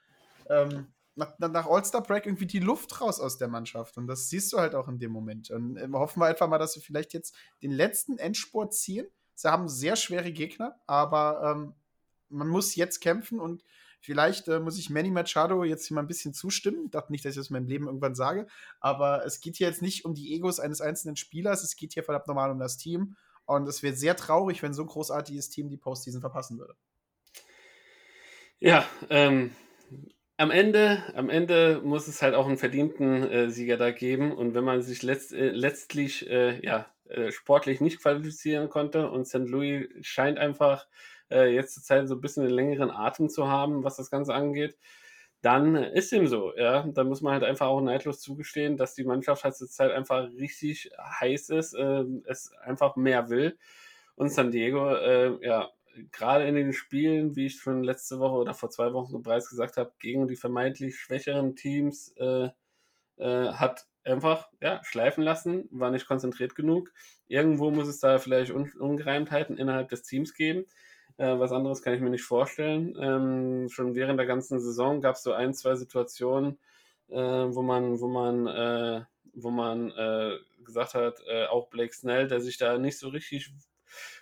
ähm, 0.50 0.88
nach, 1.16 1.38
nach 1.38 1.68
All-Star-Break 1.68 2.26
irgendwie 2.26 2.48
die 2.48 2.60
Luft 2.60 3.00
raus 3.02 3.20
aus 3.20 3.38
der 3.38 3.48
Mannschaft. 3.48 3.98
Und 3.98 4.08
das 4.08 4.30
siehst 4.30 4.52
du 4.54 4.58
halt 4.58 4.76
auch 4.76 4.88
in 4.88 5.00
dem 5.00 5.12
Moment. 5.12 5.52
Und 5.52 5.78
äh, 5.78 5.88
hoffen 5.94 6.20
wir 6.22 6.28
einfach 6.28 6.48
mal, 6.48 6.58
dass 6.58 6.74
sie 6.74 6.82
vielleicht 6.82 7.14
jetzt 7.14 7.36
den 7.62 7.72
letzten 7.72 8.18
Endspurt 8.18 8.74
ziehen. 8.74 9.08
Sie 9.36 9.52
haben 9.52 9.68
sehr 9.68 9.96
schwere 9.96 10.32
Gegner, 10.32 10.80
aber 10.88 11.56
ähm, 11.56 11.74
man 12.30 12.48
muss 12.48 12.76
jetzt 12.76 13.00
kämpfen 13.00 13.40
und 13.40 13.64
vielleicht 14.00 14.48
äh, 14.48 14.60
muss 14.60 14.78
ich 14.78 14.90
Manny 14.90 15.12
Machado 15.12 15.64
jetzt 15.64 15.88
hier 15.88 15.96
mal 15.96 16.02
ein 16.02 16.08
bisschen 16.08 16.34
zustimmen. 16.34 16.86
Ich 16.86 16.92
dachte 16.92 17.12
nicht, 17.12 17.26
dass 17.26 17.32
ich 17.32 17.38
das 17.38 17.50
in 17.50 17.54
meinem 17.54 17.68
Leben 17.68 17.88
irgendwann 17.88 18.16
sage, 18.16 18.48
aber 18.80 19.26
es 19.26 19.40
geht 19.40 19.56
hier 19.56 19.68
jetzt 19.68 19.82
nicht 19.82 20.06
um 20.06 20.14
die 20.14 20.34
Egos 20.36 20.60
eines 20.60 20.82
einzelnen 20.82 21.16
Spielers, 21.16 21.64
es 21.64 21.76
geht 21.76 21.94
hier 21.94 22.04
verdammt 22.04 22.28
normal 22.28 22.52
um 22.52 22.60
das 22.60 22.78
Team. 22.78 23.16
Und 23.46 23.68
es 23.68 23.84
wäre 23.84 23.96
sehr 23.96 24.16
traurig, 24.16 24.64
wenn 24.64 24.74
so 24.74 24.84
ein 24.84 24.88
großartiges 24.88 25.50
Team 25.50 25.70
die 25.70 25.78
Postseason 25.78 26.22
verpassen 26.22 26.60
würde. 26.60 26.76
Ja, 28.60 28.88
ähm, 29.10 29.52
am 30.38 30.52
Ende, 30.52 31.04
am 31.16 31.30
Ende 31.30 31.82
muss 31.84 32.08
es 32.08 32.22
halt 32.22 32.34
auch 32.34 32.48
einen 32.48 32.58
verdienten 32.58 33.24
äh, 33.24 33.50
Sieger 33.50 33.78
da 33.78 33.92
geben. 33.92 34.32
Und 34.32 34.54
wenn 34.54 34.64
man 34.64 34.82
sich 34.82 35.04
letzt, 35.04 35.34
äh, 35.34 35.50
letztlich 35.50 36.30
äh, 36.30 36.66
ja, 36.66 36.88
äh, 37.10 37.32
sportlich 37.32 37.82
nicht 37.82 38.02
qualifizieren 38.02 38.70
konnte 38.70 39.10
und 39.10 39.28
St. 39.28 39.48
Louis 39.48 39.88
scheint 40.02 40.38
einfach 40.40 40.88
äh, 41.30 41.54
jetzt 41.54 41.74
zur 41.74 41.84
Zeit 41.84 42.08
so 42.08 42.16
ein 42.16 42.22
bisschen 42.22 42.44
einen 42.44 42.54
längeren 42.54 42.92
Atem 42.92 43.30
zu 43.30 43.48
haben, 43.48 43.84
was 43.84 43.98
das 43.98 44.10
Ganze 44.10 44.34
angeht, 44.34 44.78
dann 45.44 45.76
ist 45.76 46.12
dem 46.14 46.28
so, 46.28 46.56
ja. 46.56 46.84
Da 46.88 47.04
muss 47.04 47.22
man 47.22 47.34
halt 47.34 47.44
einfach 47.44 47.68
auch 47.68 47.82
neidlos 47.82 48.22
zugestehen, 48.22 48.78
dass 48.78 48.96
die 48.96 49.04
Mannschaft 49.04 49.44
halt 49.44 49.56
zur 49.56 49.68
Zeit 49.68 49.92
einfach 49.92 50.30
richtig 50.32 50.90
heiß 50.98 51.50
ist, 51.50 51.74
äh, 51.74 52.06
es 52.26 52.54
einfach 52.64 52.96
mehr 52.96 53.30
will. 53.30 53.58
Und 54.16 54.32
San 54.32 54.52
Diego, 54.52 54.90
äh, 54.96 55.38
ja, 55.46 55.70
gerade 56.12 56.48
in 56.48 56.56
den 56.56 56.72
Spielen, 56.72 57.36
wie 57.36 57.48
ich 57.48 57.60
schon 57.60 57.84
letzte 57.84 58.20
Woche 58.20 58.36
oder 58.36 58.54
vor 58.54 58.70
zwei 58.70 58.94
Wochen 58.94 59.22
bereits 59.22 59.50
gesagt 59.50 59.76
habe, 59.78 59.92
gegen 60.00 60.28
die 60.30 60.38
vermeintlich 60.38 60.96
schwächeren 60.98 61.56
Teams 61.56 62.14
äh, 62.18 62.50
äh 63.18 63.48
hat 63.54 63.86
einfach 64.06 64.48
ja, 64.62 64.82
schleifen 64.84 65.24
lassen, 65.24 65.68
war 65.72 65.92
nicht 65.92 66.08
konzentriert 66.08 66.56
genug. 66.56 66.92
Irgendwo 67.28 67.70
muss 67.72 67.88
es 67.88 68.00
da 68.00 68.18
vielleicht 68.18 68.52
Un 68.52 68.72
Ungereimtheiten 68.80 69.58
innerhalb 69.58 69.90
des 69.90 70.04
Teams 70.04 70.34
geben. 70.34 70.66
Äh, 71.18 71.38
was 71.40 71.52
anderes 71.52 71.82
kann 71.82 71.94
ich 71.94 72.02
mir 72.02 72.10
nicht 72.10 72.24
vorstellen. 72.24 72.96
Ähm, 73.00 73.70
schon 73.70 73.96
während 73.96 74.20
der 74.20 74.26
ganzen 74.26 74.60
Saison 74.60 75.02
gab 75.02 75.16
es 75.16 75.24
so 75.24 75.34
ein, 75.34 75.54
zwei 75.54 75.76
Situationen, 75.76 76.58
äh, 77.10 77.18
wo 77.18 77.62
man, 77.62 78.00
wo 78.00 78.08
man, 78.08 78.48
äh, 78.48 79.02
wo 79.34 79.52
man 79.52 79.92
äh, 79.92 80.38
gesagt 80.64 80.96
hat, 80.96 81.22
äh, 81.28 81.46
auch 81.46 81.70
Blake 81.70 81.94
Snell, 81.94 82.28
der 82.28 82.42
sich 82.42 82.58
da 82.58 82.78
nicht 82.78 82.98
so 82.98 83.10
richtig 83.10 83.52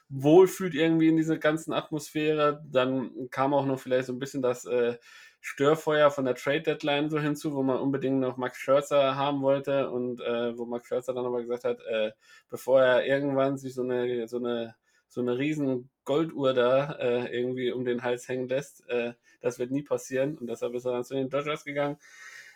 wohlfühlt 0.09 0.73
irgendwie 0.73 1.07
in 1.07 1.15
dieser 1.15 1.37
ganzen 1.37 1.71
Atmosphäre. 1.71 2.61
Dann 2.69 3.29
kam 3.29 3.53
auch 3.53 3.65
noch 3.65 3.79
vielleicht 3.79 4.07
so 4.07 4.13
ein 4.13 4.19
bisschen 4.19 4.41
das 4.41 4.65
äh, 4.65 4.97
Störfeuer 5.39 6.11
von 6.11 6.25
der 6.25 6.35
Trade 6.35 6.61
Deadline 6.61 7.09
so 7.09 7.19
hinzu, 7.19 7.53
wo 7.55 7.63
man 7.63 7.79
unbedingt 7.79 8.19
noch 8.19 8.37
Max 8.37 8.57
Scherzer 8.57 9.15
haben 9.15 9.41
wollte 9.41 9.89
und 9.89 10.19
wo 10.19 10.65
Max 10.65 10.87
Scherzer 10.87 11.15
dann 11.15 11.25
aber 11.25 11.41
gesagt 11.41 11.63
hat, 11.63 11.79
bevor 12.47 12.79
er 12.79 13.07
irgendwann 13.07 13.57
sich 13.57 13.73
so 13.73 13.81
eine, 13.81 14.27
so 14.27 14.37
eine 14.37 14.75
so 15.12 15.20
eine 15.20 15.38
riesen 15.38 15.89
Golduhr 16.05 16.53
da 16.53 16.93
äh, 16.93 17.38
irgendwie 17.38 17.72
um 17.72 17.84
den 17.84 18.01
Hals 18.01 18.30
hängen 18.30 18.47
lässt. 18.47 18.88
Äh, 18.89 19.14
das 19.41 19.59
wird 19.59 19.70
nie 19.70 19.84
passieren 19.84 20.38
und 20.38 20.47
deshalb 20.47 20.74
ist 20.74 20.86
er 20.86 20.93
dann 20.93 21.03
zu 21.03 21.16
den 21.16 21.30
Dodgers 21.30 21.66
gegangen. 21.66 21.97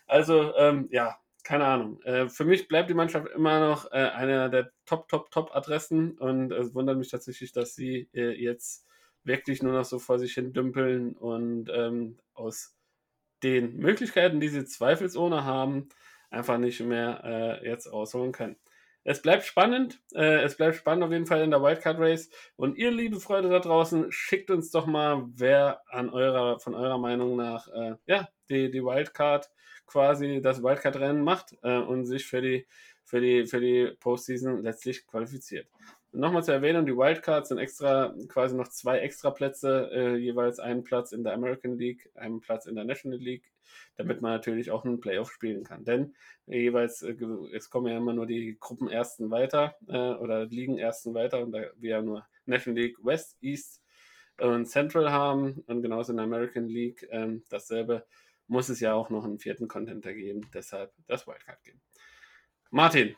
Also, 0.07 0.55
ähm, 0.55 0.87
ja, 0.89 1.17
keine 1.43 1.65
Ahnung. 1.65 2.01
Äh, 2.03 2.29
für 2.29 2.45
mich 2.45 2.69
bleibt 2.69 2.89
die 2.89 2.93
Mannschaft 2.93 3.27
immer 3.35 3.59
noch 3.59 3.91
äh, 3.91 3.97
einer 3.97 4.47
der 4.47 4.71
Top, 4.85 5.09
Top, 5.09 5.31
Top-Adressen 5.31 6.17
und 6.17 6.51
es 6.53 6.73
wundert 6.73 6.97
mich 6.97 7.09
tatsächlich, 7.09 7.51
dass 7.51 7.75
sie 7.75 8.09
äh, 8.13 8.31
jetzt 8.31 8.87
wirklich 9.25 9.61
nur 9.61 9.73
noch 9.73 9.85
so 9.85 9.99
vor 9.99 10.17
sich 10.17 10.33
hin 10.33 10.53
dümpeln 10.53 11.13
und 11.13 11.69
ähm, 11.73 12.17
aus 12.33 12.77
den 13.43 13.75
Möglichkeiten, 13.77 14.39
die 14.39 14.47
sie 14.47 14.63
zweifelsohne 14.63 15.43
haben, 15.43 15.89
einfach 16.29 16.57
nicht 16.57 16.79
mehr 16.79 17.21
äh, 17.25 17.67
jetzt 17.67 17.91
rausholen 17.91 18.31
können 18.31 18.55
es 19.05 19.21
bleibt 19.21 19.45
spannend. 19.45 20.01
Äh, 20.13 20.41
es 20.41 20.57
bleibt 20.57 20.75
spannend 20.75 21.05
auf 21.05 21.11
jeden 21.11 21.27
Fall 21.27 21.41
in 21.43 21.51
der 21.51 21.61
Wildcard 21.61 21.99
Race. 21.99 22.29
Und 22.55 22.75
ihr, 22.77 22.91
liebe 22.91 23.19
Freunde 23.19 23.49
da 23.49 23.59
draußen, 23.59 24.11
schickt 24.11 24.49
uns 24.49 24.71
doch 24.71 24.87
mal, 24.87 25.25
wer 25.27 25.81
an 25.87 26.09
eurer, 26.09 26.59
von 26.59 26.73
eurer 26.73 26.97
Meinung 26.97 27.37
nach, 27.37 27.67
äh, 27.67 27.95
ja, 28.07 28.27
die, 28.49 28.71
die 28.71 28.83
Wildcard 28.83 29.49
quasi 29.85 30.41
das 30.41 30.63
Wildcard-Rennen 30.63 31.23
macht 31.23 31.55
äh, 31.61 31.77
und 31.77 32.05
sich 32.05 32.25
für 32.25 32.41
die, 32.41 32.65
für 33.03 33.21
die, 33.21 33.45
für 33.45 33.61
die 33.61 33.91
Postseason 33.99 34.63
letztlich 34.63 35.05
qualifiziert. 35.05 35.67
Nochmal 36.11 36.43
zur 36.43 36.55
Erwähnung, 36.55 36.87
die 36.87 36.97
Wildcards 36.97 37.49
sind 37.49 37.59
extra, 37.59 38.15
quasi 38.27 38.55
noch 38.55 38.69
zwei 38.69 38.99
extra 38.99 39.29
Plätze, 39.29 39.91
äh, 39.93 40.15
jeweils 40.15 40.59
einen 40.59 40.83
Platz 40.83 41.11
in 41.11 41.23
der 41.23 41.33
American 41.33 41.77
League, 41.77 42.09
einen 42.15 42.39
Platz 42.39 42.65
in 42.65 42.75
der 42.75 42.85
National 42.85 43.19
League 43.19 43.51
damit 43.95 44.21
man 44.21 44.31
natürlich 44.31 44.71
auch 44.71 44.85
einen 44.85 44.99
Playoff 44.99 45.31
spielen 45.31 45.63
kann. 45.63 45.85
Denn 45.85 46.15
jeweils, 46.47 47.01
äh, 47.01 47.15
es 47.53 47.69
kommen 47.69 47.87
ja 47.87 47.97
immer 47.97 48.13
nur 48.13 48.25
die 48.25 48.57
Gruppenersten 48.59 49.31
weiter 49.31 49.75
äh, 49.87 50.13
oder 50.13 50.45
Ligen 50.45 50.77
Ersten 50.77 51.13
weiter 51.13 51.41
und 51.41 51.51
da 51.51 51.61
wir 51.77 51.89
ja 51.89 52.01
nur 52.01 52.25
National 52.45 52.81
League 52.81 52.97
West, 53.03 53.37
East 53.41 53.81
und 54.39 54.65
Central 54.65 55.11
haben 55.11 55.63
und 55.67 55.81
genauso 55.81 56.11
in 56.11 56.17
der 56.17 56.25
American 56.25 56.67
League 56.67 57.07
ähm, 57.11 57.43
dasselbe, 57.49 58.05
muss 58.47 58.69
es 58.69 58.79
ja 58.79 58.93
auch 58.93 59.09
noch 59.09 59.23
einen 59.23 59.39
vierten 59.39 59.67
Contenter 59.67 60.13
geben, 60.13 60.41
deshalb 60.53 60.93
das 61.07 61.25
Wildcard 61.27 61.63
geben. 61.63 61.81
Martin. 62.69 63.15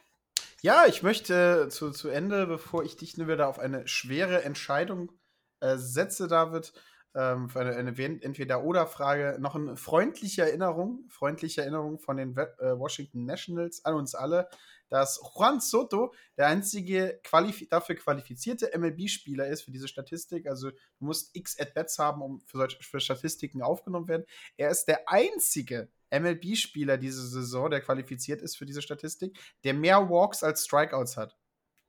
Ja, 0.62 0.86
ich 0.88 1.04
möchte 1.04 1.68
zu, 1.70 1.92
zu 1.92 2.10
Ende, 2.10 2.48
bevor 2.48 2.84
ich 2.84 2.96
dich 2.96 3.18
nur 3.18 3.28
wieder 3.28 3.48
auf 3.48 3.60
eine 3.60 3.88
schwere 3.88 4.44
Entscheidung 4.44 5.12
äh, 5.60 5.78
setze, 5.78 6.28
David, 6.28 6.74
ähm, 7.18 7.50
für 7.50 7.62
eine, 7.62 7.90
Entweder-Oder-Frage 7.98 9.38
noch 9.40 9.56
eine 9.56 9.76
freundliche 9.76 10.44
Erinnerung, 10.44 11.06
freundliche 11.10 11.62
Erinnerung 11.62 11.98
von 11.98 12.18
den 12.18 12.38
äh, 12.38 12.78
Washington 12.78 13.26
Nationals 13.26 13.84
an 13.86 13.96
uns 13.96 14.14
alle, 14.14 14.48
dass 14.90 15.20
Juan 15.36 15.60
Soto 15.60 16.14
der 16.38 16.48
einzige 16.48 17.20
qualif 17.24 17.68
dafür 17.70 17.96
qualifizierte 17.96 18.72
MLB-Spieler 18.78 19.48
ist 19.48 19.64
für 19.64 19.72
diese 19.72 19.88
Statistik. 19.88 20.48
Also 20.48 20.70
du 20.70 20.78
musst 21.00 21.36
x 21.36 21.60
At-Bats 21.60 21.98
haben, 21.98 22.22
um 22.22 22.40
für 22.42 22.58
solche 22.58 22.84
für 22.84 23.00
Statistiken 23.00 23.64
aufgenommen 23.64 24.08
werden. 24.08 24.26
Er 24.56 24.70
ist 24.70 24.86
der 24.86 25.10
einzige 25.10 25.90
MLB-Spieler 26.12 26.98
diese 26.98 27.28
Saison, 27.28 27.72
der 27.72 27.82
qualifiziert 27.82 28.44
ist 28.44 28.58
für 28.58 28.66
diese 28.66 28.84
Statistik, 28.84 29.38
der 29.64 29.74
mehr 29.74 30.08
Walks 30.10 30.44
als 30.44 30.66
Strikeouts 30.66 31.18
hat. 31.18 31.36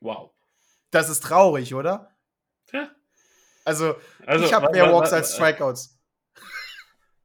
Wow. 0.00 0.32
Das 0.90 1.10
ist 1.10 1.22
traurig, 1.22 1.74
oder? 1.74 2.16
Ja. 2.72 2.90
Also, 3.68 3.94
also 4.26 4.44
ich 4.44 4.52
habe 4.52 4.70
mehr 4.70 4.92
Walks 4.92 5.12
als 5.12 5.34
Strikeouts. 5.34 5.94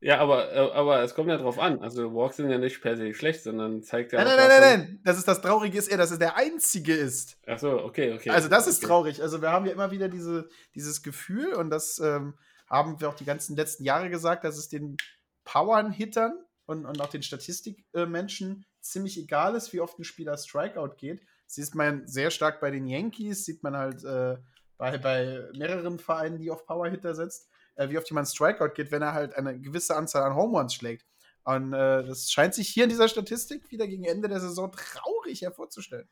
Ja, 0.05 0.19
aber, 0.19 0.51
äh, 0.51 0.71
aber 0.73 1.01
es 1.01 1.15
kommt 1.15 1.29
ja 1.29 1.37
drauf 1.37 1.57
an. 1.57 1.81
Also 1.81 2.13
Walks 2.13 2.35
sind 2.35 2.49
ja 2.49 2.57
nicht 2.57 2.81
per 2.81 2.97
se 2.97 3.13
schlecht, 3.13 3.41
sondern 3.41 3.83
zeigt 3.83 4.11
ja 4.11 4.21
Nein, 4.21 4.27
auch 4.27 4.35
nein, 4.35 4.47
nein, 4.49 4.59
nein, 4.59 4.79
nein. 4.79 5.01
Das 5.05 5.17
ist 5.17 5.25
das 5.29 5.39
Traurige 5.39 5.77
ist 5.77 5.87
eher, 5.87 5.97
dass 5.97 6.11
er 6.11 6.17
der 6.17 6.35
Einzige 6.35 6.93
ist. 6.93 7.37
Ach 7.47 7.57
so, 7.57 7.81
okay, 7.81 8.11
okay. 8.11 8.29
Also 8.31 8.49
das 8.49 8.67
ist 8.67 8.79
okay. 8.79 8.87
traurig. 8.87 9.21
Also 9.21 9.41
wir 9.41 9.49
haben 9.51 9.65
ja 9.65 9.71
immer 9.71 9.91
wieder 9.91 10.09
diese, 10.09 10.49
dieses 10.75 11.03
Gefühl 11.03 11.53
und 11.53 11.69
das 11.69 11.99
ähm, 11.99 12.33
haben 12.69 12.99
wir 12.99 13.07
auch 13.07 13.15
die 13.15 13.23
ganzen 13.23 13.55
letzten 13.55 13.85
Jahre 13.85 14.09
gesagt, 14.09 14.43
dass 14.43 14.57
es 14.57 14.67
den 14.67 14.97
Powern-Hittern 15.45 16.33
und, 16.65 16.85
und 16.85 16.99
auch 16.99 17.09
den 17.09 17.23
Statistikmenschen 17.23 18.65
ziemlich 18.81 19.17
egal 19.17 19.55
ist, 19.55 19.71
wie 19.71 19.79
oft 19.79 19.97
ein 19.99 20.03
Spieler 20.03 20.37
Strikeout 20.37 20.95
geht. 20.97 21.21
Das 21.45 21.55
sieht 21.55 21.75
man 21.75 22.05
sehr 22.07 22.29
stark 22.29 22.59
bei 22.59 22.71
den 22.71 22.87
Yankees, 22.87 23.45
sieht 23.45 23.63
man 23.63 23.77
halt 23.77 24.03
äh, 24.03 24.37
bei, 24.83 24.97
bei 24.97 25.49
mehreren 25.57 25.97
Vereinen, 25.97 26.39
die 26.39 26.51
auf 26.51 26.65
Power-Hitter 26.65 27.15
setzt, 27.15 27.47
äh, 27.75 27.87
wie 27.89 27.97
oft 27.97 28.09
jemand 28.09 28.27
Strikeout 28.27 28.73
geht, 28.75 28.91
wenn 28.91 29.01
er 29.01 29.13
halt 29.13 29.33
eine 29.35 29.57
gewisse 29.57 29.95
Anzahl 29.95 30.23
an 30.23 30.35
Home 30.35 30.57
Runs 30.57 30.73
schlägt. 30.73 31.05
Und 31.45 31.71
äh, 31.71 32.03
das 32.03 32.29
scheint 32.29 32.53
sich 32.53 32.67
hier 32.67 32.83
in 32.83 32.89
dieser 32.89 33.07
Statistik 33.07 33.71
wieder 33.71 33.87
gegen 33.87 34.03
Ende 34.03 34.27
der 34.27 34.41
Saison 34.41 34.71
traurig 34.73 35.41
hervorzustellen. 35.41 36.09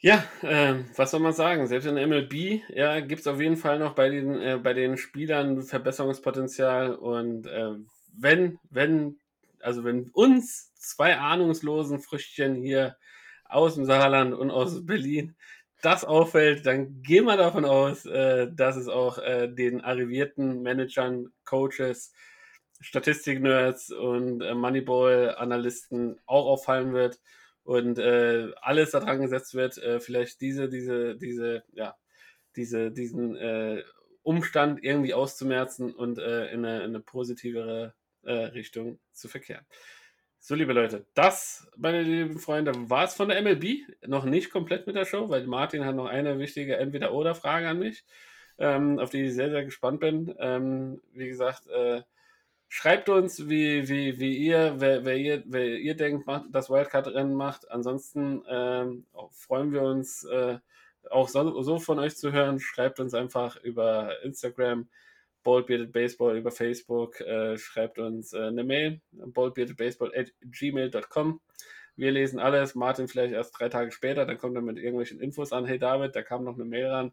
Ja, 0.00 0.24
ähm, 0.42 0.86
was 0.96 1.12
soll 1.12 1.20
man 1.20 1.32
sagen? 1.32 1.66
Selbst 1.68 1.86
in 1.86 1.94
MLB 1.94 2.62
ja, 2.70 2.98
gibt 3.00 3.20
es 3.20 3.26
auf 3.28 3.40
jeden 3.40 3.56
Fall 3.56 3.78
noch 3.78 3.94
bei 3.94 4.08
den, 4.08 4.40
äh, 4.40 4.58
bei 4.60 4.74
den 4.74 4.96
Spielern 4.96 5.62
Verbesserungspotenzial. 5.62 6.94
Und 6.94 7.46
äh, 7.46 7.74
wenn, 8.16 8.58
wenn, 8.68 9.20
also 9.60 9.84
wenn 9.84 10.10
uns 10.12 10.74
zwei 10.74 11.18
ahnungslosen 11.18 12.00
Früchtchen 12.00 12.56
hier 12.56 12.96
aus 13.48 13.74
dem 13.76 13.86
Saarland 13.86 14.34
und 14.34 14.50
aus 14.50 14.84
Berlin 14.84 15.36
das 15.82 16.04
auffällt, 16.04 16.66
dann 16.66 17.02
gehen 17.02 17.24
wir 17.24 17.36
davon 17.36 17.64
aus, 17.64 18.04
äh, 18.06 18.48
dass 18.52 18.76
es 18.76 18.88
auch 18.88 19.18
äh, 19.18 19.48
den 19.48 19.80
arrivierten 19.80 20.62
Managern, 20.62 21.32
Coaches, 21.44 22.12
Statistik-Nerds 22.80 23.90
und 23.92 24.40
äh, 24.40 24.54
Moneyball-Analysten 24.54 26.20
auch 26.26 26.46
auffallen 26.46 26.92
wird 26.94 27.20
und 27.62 27.98
äh, 27.98 28.50
alles 28.60 28.92
daran 28.92 29.20
gesetzt 29.20 29.54
wird, 29.54 29.78
äh, 29.78 30.00
vielleicht 30.00 30.40
diese, 30.40 30.68
diese, 30.68 31.16
diese, 31.16 31.64
ja, 31.72 31.96
diese, 32.56 32.90
diesen 32.90 33.36
äh, 33.36 33.82
Umstand 34.22 34.82
irgendwie 34.82 35.14
auszumerzen 35.14 35.94
und 35.94 36.18
in, 36.18 36.24
eine, 36.24 36.78
in 36.78 36.90
eine 36.90 37.00
positivere 37.00 37.94
Richtung 38.24 38.98
zu 39.12 39.26
verkehren. 39.26 39.64
So, 40.48 40.54
liebe 40.54 40.72
Leute, 40.72 41.04
das, 41.12 41.70
meine 41.76 42.00
lieben 42.00 42.38
Freunde, 42.38 42.72
war 42.88 43.04
es 43.04 43.12
von 43.12 43.28
der 43.28 43.42
MLB. 43.42 43.82
Noch 44.06 44.24
nicht 44.24 44.50
komplett 44.50 44.86
mit 44.86 44.96
der 44.96 45.04
Show, 45.04 45.28
weil 45.28 45.46
Martin 45.46 45.84
hat 45.84 45.94
noch 45.94 46.06
eine 46.06 46.38
wichtige 46.38 46.78
Entweder-Oder-Frage 46.78 47.68
an 47.68 47.78
mich, 47.78 48.02
ähm, 48.56 48.98
auf 48.98 49.10
die 49.10 49.24
ich 49.24 49.34
sehr, 49.34 49.50
sehr 49.50 49.66
gespannt 49.66 50.00
bin. 50.00 50.34
Ähm, 50.38 51.02
wie 51.12 51.28
gesagt, 51.28 51.66
äh, 51.66 52.00
Schreibt 52.66 53.10
uns, 53.10 53.50
wie, 53.50 53.88
wie, 53.90 54.18
wie 54.20 54.38
ihr, 54.38 54.76
wer, 54.78 55.04
wer 55.04 55.16
ihr, 55.18 55.42
wer 55.44 55.66
ihr 55.66 55.94
denkt, 55.94 56.26
macht, 56.26 56.46
das 56.52 56.70
Wildcard-Rennen 56.70 57.34
macht. 57.34 57.70
Ansonsten 57.70 58.42
ähm, 58.48 59.04
freuen 59.32 59.72
wir 59.72 59.82
uns 59.82 60.24
äh, 60.24 60.58
auch 61.10 61.28
so, 61.28 61.60
so 61.60 61.78
von 61.78 61.98
euch 61.98 62.16
zu 62.16 62.32
hören. 62.32 62.58
Schreibt 62.58 63.00
uns 63.00 63.12
einfach 63.12 63.56
über 63.62 64.22
Instagram, 64.22 64.88
Baldbearded 65.44 65.92
Baseball, 65.92 66.36
über 66.36 66.50
Facebook. 66.50 67.20
Äh, 67.20 67.56
schreibt 67.58 67.98
uns 67.98 68.32
äh, 68.32 68.42
eine 68.42 68.64
Mail, 68.64 69.00
baldbeardedbaseball 69.12 70.12
at 70.14 70.32
gmail.com. 70.42 71.40
Wir 71.98 72.12
lesen 72.12 72.38
alles. 72.38 72.76
Martin 72.76 73.08
vielleicht 73.08 73.34
erst 73.34 73.58
drei 73.58 73.68
Tage 73.68 73.90
später, 73.90 74.24
dann 74.24 74.38
kommt 74.38 74.54
er 74.54 74.62
mit 74.62 74.78
irgendwelchen 74.78 75.20
Infos 75.20 75.52
an. 75.52 75.66
Hey 75.66 75.80
David, 75.80 76.14
da 76.14 76.22
kam 76.22 76.44
noch 76.44 76.54
eine 76.54 76.64
Mail 76.64 76.86
ran. 76.86 77.12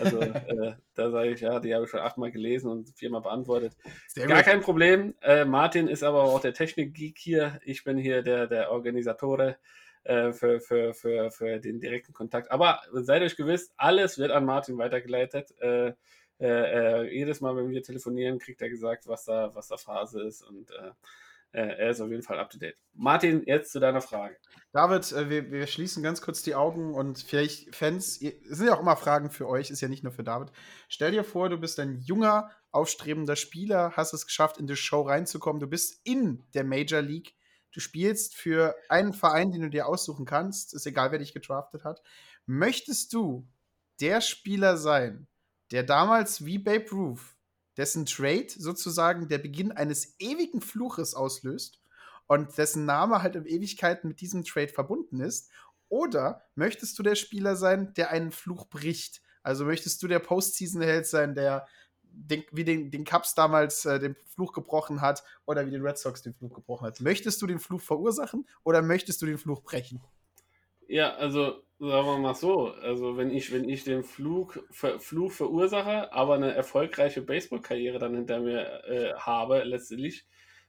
Also 0.00 0.20
äh, 0.22 0.72
da 0.94 1.10
sage 1.10 1.32
ich, 1.32 1.42
ja, 1.42 1.60
die 1.60 1.74
habe 1.74 1.84
ich 1.84 1.90
schon 1.90 2.00
achtmal 2.00 2.32
gelesen 2.32 2.70
und 2.70 2.88
viermal 2.96 3.20
beantwortet. 3.20 3.76
Sehr 4.08 4.26
Gar 4.26 4.38
gut. 4.38 4.46
kein 4.46 4.60
Problem. 4.62 5.14
Äh, 5.20 5.44
Martin 5.44 5.86
ist 5.86 6.02
aber 6.02 6.22
auch 6.22 6.40
der 6.40 6.54
Technik-Geek 6.54 7.18
hier. 7.18 7.60
Ich 7.62 7.84
bin 7.84 7.98
hier 7.98 8.22
der, 8.22 8.46
der 8.46 8.70
Organisatore 8.70 9.58
äh, 10.04 10.32
für, 10.32 10.60
für, 10.60 10.94
für, 10.94 11.30
für 11.30 11.58
den 11.58 11.78
direkten 11.78 12.14
Kontakt. 12.14 12.50
Aber 12.50 12.80
seid 12.92 13.20
euch 13.20 13.36
gewiss, 13.36 13.74
alles 13.76 14.16
wird 14.16 14.30
an 14.30 14.46
Martin 14.46 14.78
weitergeleitet. 14.78 15.52
Äh, 16.42 17.04
äh, 17.04 17.14
jedes 17.14 17.40
Mal, 17.40 17.54
wenn 17.54 17.70
wir 17.70 17.84
telefonieren, 17.84 18.40
kriegt 18.40 18.60
er 18.60 18.68
gesagt, 18.68 19.06
was 19.06 19.24
da, 19.26 19.54
was 19.54 19.68
da 19.68 19.76
Phase 19.76 20.22
ist. 20.22 20.42
Und 20.42 20.72
äh, 20.72 20.90
äh, 21.52 21.78
er 21.78 21.90
ist 21.90 22.00
auf 22.00 22.10
jeden 22.10 22.24
Fall 22.24 22.40
up 22.40 22.50
to 22.50 22.58
date. 22.58 22.74
Martin, 22.94 23.44
jetzt 23.46 23.70
zu 23.70 23.78
deiner 23.78 24.00
Frage. 24.00 24.36
David, 24.72 25.30
wir, 25.30 25.52
wir 25.52 25.66
schließen 25.68 26.02
ganz 26.02 26.20
kurz 26.20 26.42
die 26.42 26.56
Augen 26.56 26.94
und 26.94 27.20
vielleicht 27.20 27.76
Fans, 27.76 28.20
es 28.20 28.58
sind 28.58 28.66
ja 28.66 28.74
auch 28.74 28.80
immer 28.80 28.96
Fragen 28.96 29.30
für 29.30 29.46
euch, 29.46 29.70
ist 29.70 29.82
ja 29.82 29.88
nicht 29.88 30.02
nur 30.02 30.12
für 30.12 30.24
David. 30.24 30.50
Stell 30.88 31.12
dir 31.12 31.22
vor, 31.22 31.48
du 31.48 31.58
bist 31.58 31.78
ein 31.78 32.00
junger, 32.00 32.50
aufstrebender 32.72 33.36
Spieler, 33.36 33.92
hast 33.96 34.12
es 34.12 34.26
geschafft, 34.26 34.58
in 34.58 34.66
die 34.66 34.74
Show 34.74 35.02
reinzukommen, 35.02 35.60
du 35.60 35.68
bist 35.68 36.00
in 36.04 36.42
der 36.54 36.64
Major 36.64 37.02
League, 37.02 37.36
du 37.70 37.78
spielst 37.78 38.34
für 38.34 38.74
einen 38.88 39.12
Verein, 39.12 39.52
den 39.52 39.62
du 39.62 39.70
dir 39.70 39.86
aussuchen 39.86 40.24
kannst, 40.24 40.74
ist 40.74 40.86
egal, 40.86 41.12
wer 41.12 41.20
dich 41.20 41.34
gedraftet 41.34 41.84
hat. 41.84 42.02
Möchtest 42.46 43.12
du 43.12 43.46
der 44.00 44.20
Spieler 44.20 44.76
sein, 44.76 45.28
der 45.72 45.82
damals 45.82 46.44
wie 46.44 46.58
Babe 46.58 46.90
Ruth, 46.92 47.20
dessen 47.76 48.06
Trade 48.06 48.48
sozusagen 48.48 49.28
der 49.28 49.38
Beginn 49.38 49.72
eines 49.72 50.14
ewigen 50.20 50.60
Fluches 50.60 51.14
auslöst, 51.14 51.82
und 52.32 52.56
dessen 52.56 52.86
Name 52.86 53.22
halt 53.22 53.36
in 53.36 53.46
Ewigkeiten 53.46 54.08
mit 54.08 54.20
diesem 54.20 54.42
Trade 54.44 54.68
verbunden 54.68 55.20
ist? 55.20 55.50
Oder 55.88 56.42
möchtest 56.54 56.98
du 56.98 57.02
der 57.02 57.14
Spieler 57.14 57.56
sein, 57.56 57.92
der 57.94 58.10
einen 58.10 58.32
Fluch 58.32 58.66
bricht? 58.68 59.20
Also 59.42 59.66
möchtest 59.66 60.02
du 60.02 60.08
der 60.08 60.20
Postseason-Held 60.20 61.06
sein, 61.06 61.34
der 61.34 61.66
den, 62.02 62.44
wie 62.50 62.64
den, 62.64 62.90
den 62.90 63.04
Cubs 63.04 63.34
damals 63.34 63.84
äh, 63.84 63.98
den 63.98 64.16
Fluch 64.34 64.52
gebrochen 64.52 65.00
hat 65.00 65.24
oder 65.44 65.66
wie 65.66 65.70
den 65.70 65.82
Red 65.82 65.98
Sox 65.98 66.22
den 66.22 66.34
Fluch 66.34 66.54
gebrochen 66.54 66.86
hat? 66.86 67.00
Möchtest 67.00 67.42
du 67.42 67.46
den 67.46 67.58
Fluch 67.58 67.80
verursachen 67.80 68.46
oder 68.64 68.80
möchtest 68.80 69.20
du 69.20 69.26
den 69.26 69.38
Fluch 69.38 69.62
brechen? 69.62 70.00
Ja, 70.88 71.14
also 71.16 71.62
sagen 71.88 72.06
wir 72.06 72.18
mal 72.18 72.34
so, 72.34 72.68
also 72.68 73.16
wenn 73.16 73.30
ich, 73.30 73.52
wenn 73.52 73.68
ich 73.68 73.82
den 73.82 74.04
Flug, 74.04 74.64
ver, 74.70 75.00
Fluch 75.00 75.32
verursache, 75.32 76.12
aber 76.12 76.34
eine 76.34 76.54
erfolgreiche 76.54 77.22
Baseballkarriere 77.22 77.98
dann 77.98 78.14
hinter 78.14 78.38
mir 78.40 78.84
äh, 78.84 79.14
habe, 79.14 79.64
letztendlich, 79.64 80.24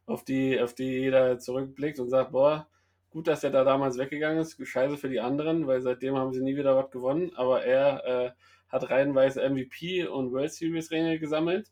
auf 0.07 0.23
die, 0.23 0.59
auf 0.59 0.73
die 0.73 0.85
jeder 0.85 1.37
zurückblickt 1.37 1.99
und 1.99 2.09
sagt, 2.09 2.31
boah, 2.31 2.67
gut, 3.11 3.27
dass 3.27 3.43
er 3.43 3.51
da 3.51 3.63
damals 3.63 3.99
weggegangen 3.99 4.39
ist, 4.39 4.57
scheiße 4.65 4.97
für 4.97 5.09
die 5.09 5.19
anderen, 5.19 5.67
weil 5.67 5.81
seitdem 5.81 6.17
haben 6.17 6.33
sie 6.33 6.41
nie 6.41 6.57
wieder 6.57 6.75
was 6.75 6.89
gewonnen, 6.89 7.31
aber 7.35 7.63
er 7.63 8.05
äh, 8.05 8.31
hat 8.69 8.89
reihenweise 8.89 9.47
MVP 9.47 10.07
und 10.07 10.31
World 10.31 10.51
Series 10.51 10.89
Ringe 10.89 11.19
gesammelt, 11.19 11.69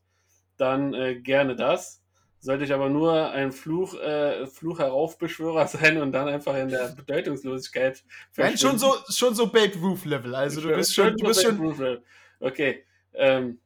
dann 0.58 0.94
äh, 0.94 1.20
gerne 1.20 1.56
das. 1.56 2.01
Sollte 2.42 2.64
ich 2.64 2.74
aber 2.74 2.90
nur 2.90 3.30
ein 3.30 3.52
Fluch, 3.52 3.94
äh, 3.94 4.48
Fluch 4.48 4.80
heraufbeschwörer 4.80 5.68
sein 5.68 6.02
und 6.02 6.12
dann 6.12 6.28
einfach 6.28 6.58
in 6.58 6.70
der 6.70 6.88
Bedeutungslosigkeit 6.90 8.04
Nein, 8.36 8.58
schon 8.58 8.80
so, 8.80 8.96
schon 9.10 9.36
so 9.36 9.48
Babe 9.48 9.78
Ruth-Level. 9.80 10.34
Also 10.34 10.60
du 10.60 10.76
bist 10.76 10.94
schon, 10.96 11.16
du 11.16 11.28
bist 11.28 11.44
schon. 11.44 11.58
Proof, 11.58 11.80
Okay. 12.40 12.84
Ähm, 13.14 13.60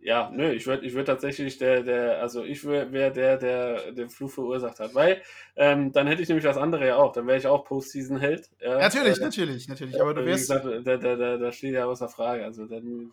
ja, 0.00 0.30
nö, 0.34 0.50
ich 0.50 0.66
würde 0.66 0.84
ich 0.84 0.94
würd 0.94 1.06
tatsächlich 1.06 1.58
der, 1.58 1.82
der, 1.82 2.20
also 2.20 2.42
ich 2.42 2.64
wäre 2.64 3.12
der, 3.12 3.36
der 3.36 3.92
den 3.92 4.10
Fluch 4.10 4.30
verursacht 4.30 4.80
hat. 4.80 4.94
Weil 4.96 5.22
ähm, 5.54 5.92
dann 5.92 6.08
hätte 6.08 6.22
ich 6.22 6.28
nämlich 6.28 6.44
das 6.44 6.56
andere 6.56 6.86
ja 6.86 6.96
auch. 6.96 7.12
Dann 7.12 7.26
wäre 7.26 7.38
ich 7.38 7.46
auch 7.46 7.64
Postseason-Held. 7.64 8.50
Ja, 8.60 8.78
Natürlich, 8.78 9.18
äh, 9.18 9.24
natürlich, 9.24 9.68
natürlich. 9.68 10.00
Aber 10.00 10.14
du 10.14 10.22
wie 10.22 10.26
wärst. 10.26 10.48
gesagt, 10.48 10.66
da, 10.84 10.96
da, 10.96 11.16
da, 11.16 11.36
da 11.36 11.52
steht 11.52 11.74
ja 11.74 11.86
außer 11.86 12.08
Frage. 12.08 12.44
Also 12.44 12.66
dann 12.66 13.12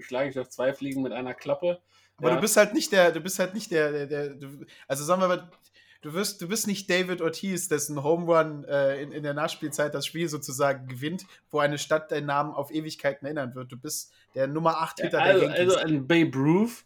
schlage 0.00 0.30
ich 0.30 0.38
auf 0.38 0.48
zwei 0.48 0.72
Fliegen 0.72 1.02
mit 1.02 1.12
einer 1.12 1.34
Klappe. 1.34 1.80
Aber 2.22 2.30
ja. 2.30 2.36
du 2.36 2.40
bist 2.40 2.56
halt 2.56 2.72
nicht 2.72 2.92
der, 2.92 3.10
du 3.10 3.20
bist 3.20 3.38
halt 3.38 3.52
nicht 3.52 3.70
der, 3.70 3.90
der, 3.92 4.06
der 4.06 4.28
du, 4.30 4.64
also 4.86 5.04
sagen 5.04 5.20
wir 5.20 5.28
mal, 5.28 5.50
du 6.02 6.12
wirst, 6.14 6.40
du 6.40 6.48
bist 6.48 6.68
nicht 6.68 6.88
David 6.88 7.20
Ortiz, 7.20 7.68
dessen 7.68 8.02
Home 8.02 8.26
Run 8.26 8.64
äh, 8.64 9.02
in, 9.02 9.12
in 9.12 9.24
der 9.24 9.34
Nachspielzeit 9.34 9.94
das 9.94 10.06
Spiel 10.06 10.28
sozusagen 10.28 10.86
gewinnt, 10.86 11.26
wo 11.50 11.58
eine 11.58 11.78
Stadt 11.78 12.12
deinen 12.12 12.26
Namen 12.26 12.54
auf 12.54 12.72
Ewigkeiten 12.72 13.26
erinnern 13.26 13.54
wird. 13.54 13.72
Du 13.72 13.76
bist 13.76 14.12
der 14.34 14.46
Nummer 14.46 14.78
8 14.78 15.00
Hitter 15.00 15.18
der 15.18 15.26
also, 15.26 15.44
Yankees. 15.44 15.58
also 15.58 15.76
ein 15.78 16.06
Babe 16.06 16.36
Ruth, 16.36 16.84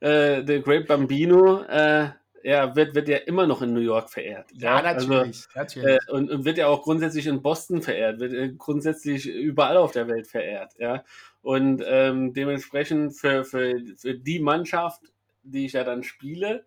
äh, 0.00 0.42
der 0.42 0.60
Great 0.60 0.86
Bambino, 0.86 1.62
äh, 1.64 2.10
ja, 2.42 2.74
wird, 2.76 2.94
wird 2.94 3.08
ja 3.08 3.18
immer 3.18 3.46
noch 3.46 3.62
in 3.62 3.74
New 3.74 3.80
York 3.80 4.10
verehrt. 4.10 4.46
ja, 4.54 4.76
Also, 4.76 5.08
natürlich, 5.08 5.44
natürlich. 5.54 5.98
Äh, 6.08 6.12
und, 6.12 6.30
und 6.30 6.44
wird 6.44 6.58
ja 6.58 6.68
auch 6.68 6.82
grundsätzlich 6.82 7.26
in 7.26 7.42
Boston 7.42 7.82
verehrt, 7.82 8.20
wird 8.20 8.32
äh, 8.32 8.52
grundsätzlich 8.56 9.26
überall 9.26 9.76
auf 9.76 9.92
der 9.92 10.08
Welt 10.08 10.26
verehrt, 10.26 10.72
ja. 10.78 11.04
Und 11.48 11.82
ähm, 11.86 12.34
dementsprechend 12.34 13.16
für, 13.18 13.42
für, 13.42 13.80
für 13.96 14.12
die 14.12 14.38
Mannschaft, 14.38 15.00
die 15.42 15.64
ich 15.64 15.72
ja 15.72 15.82
dann 15.82 16.02
spiele, 16.02 16.66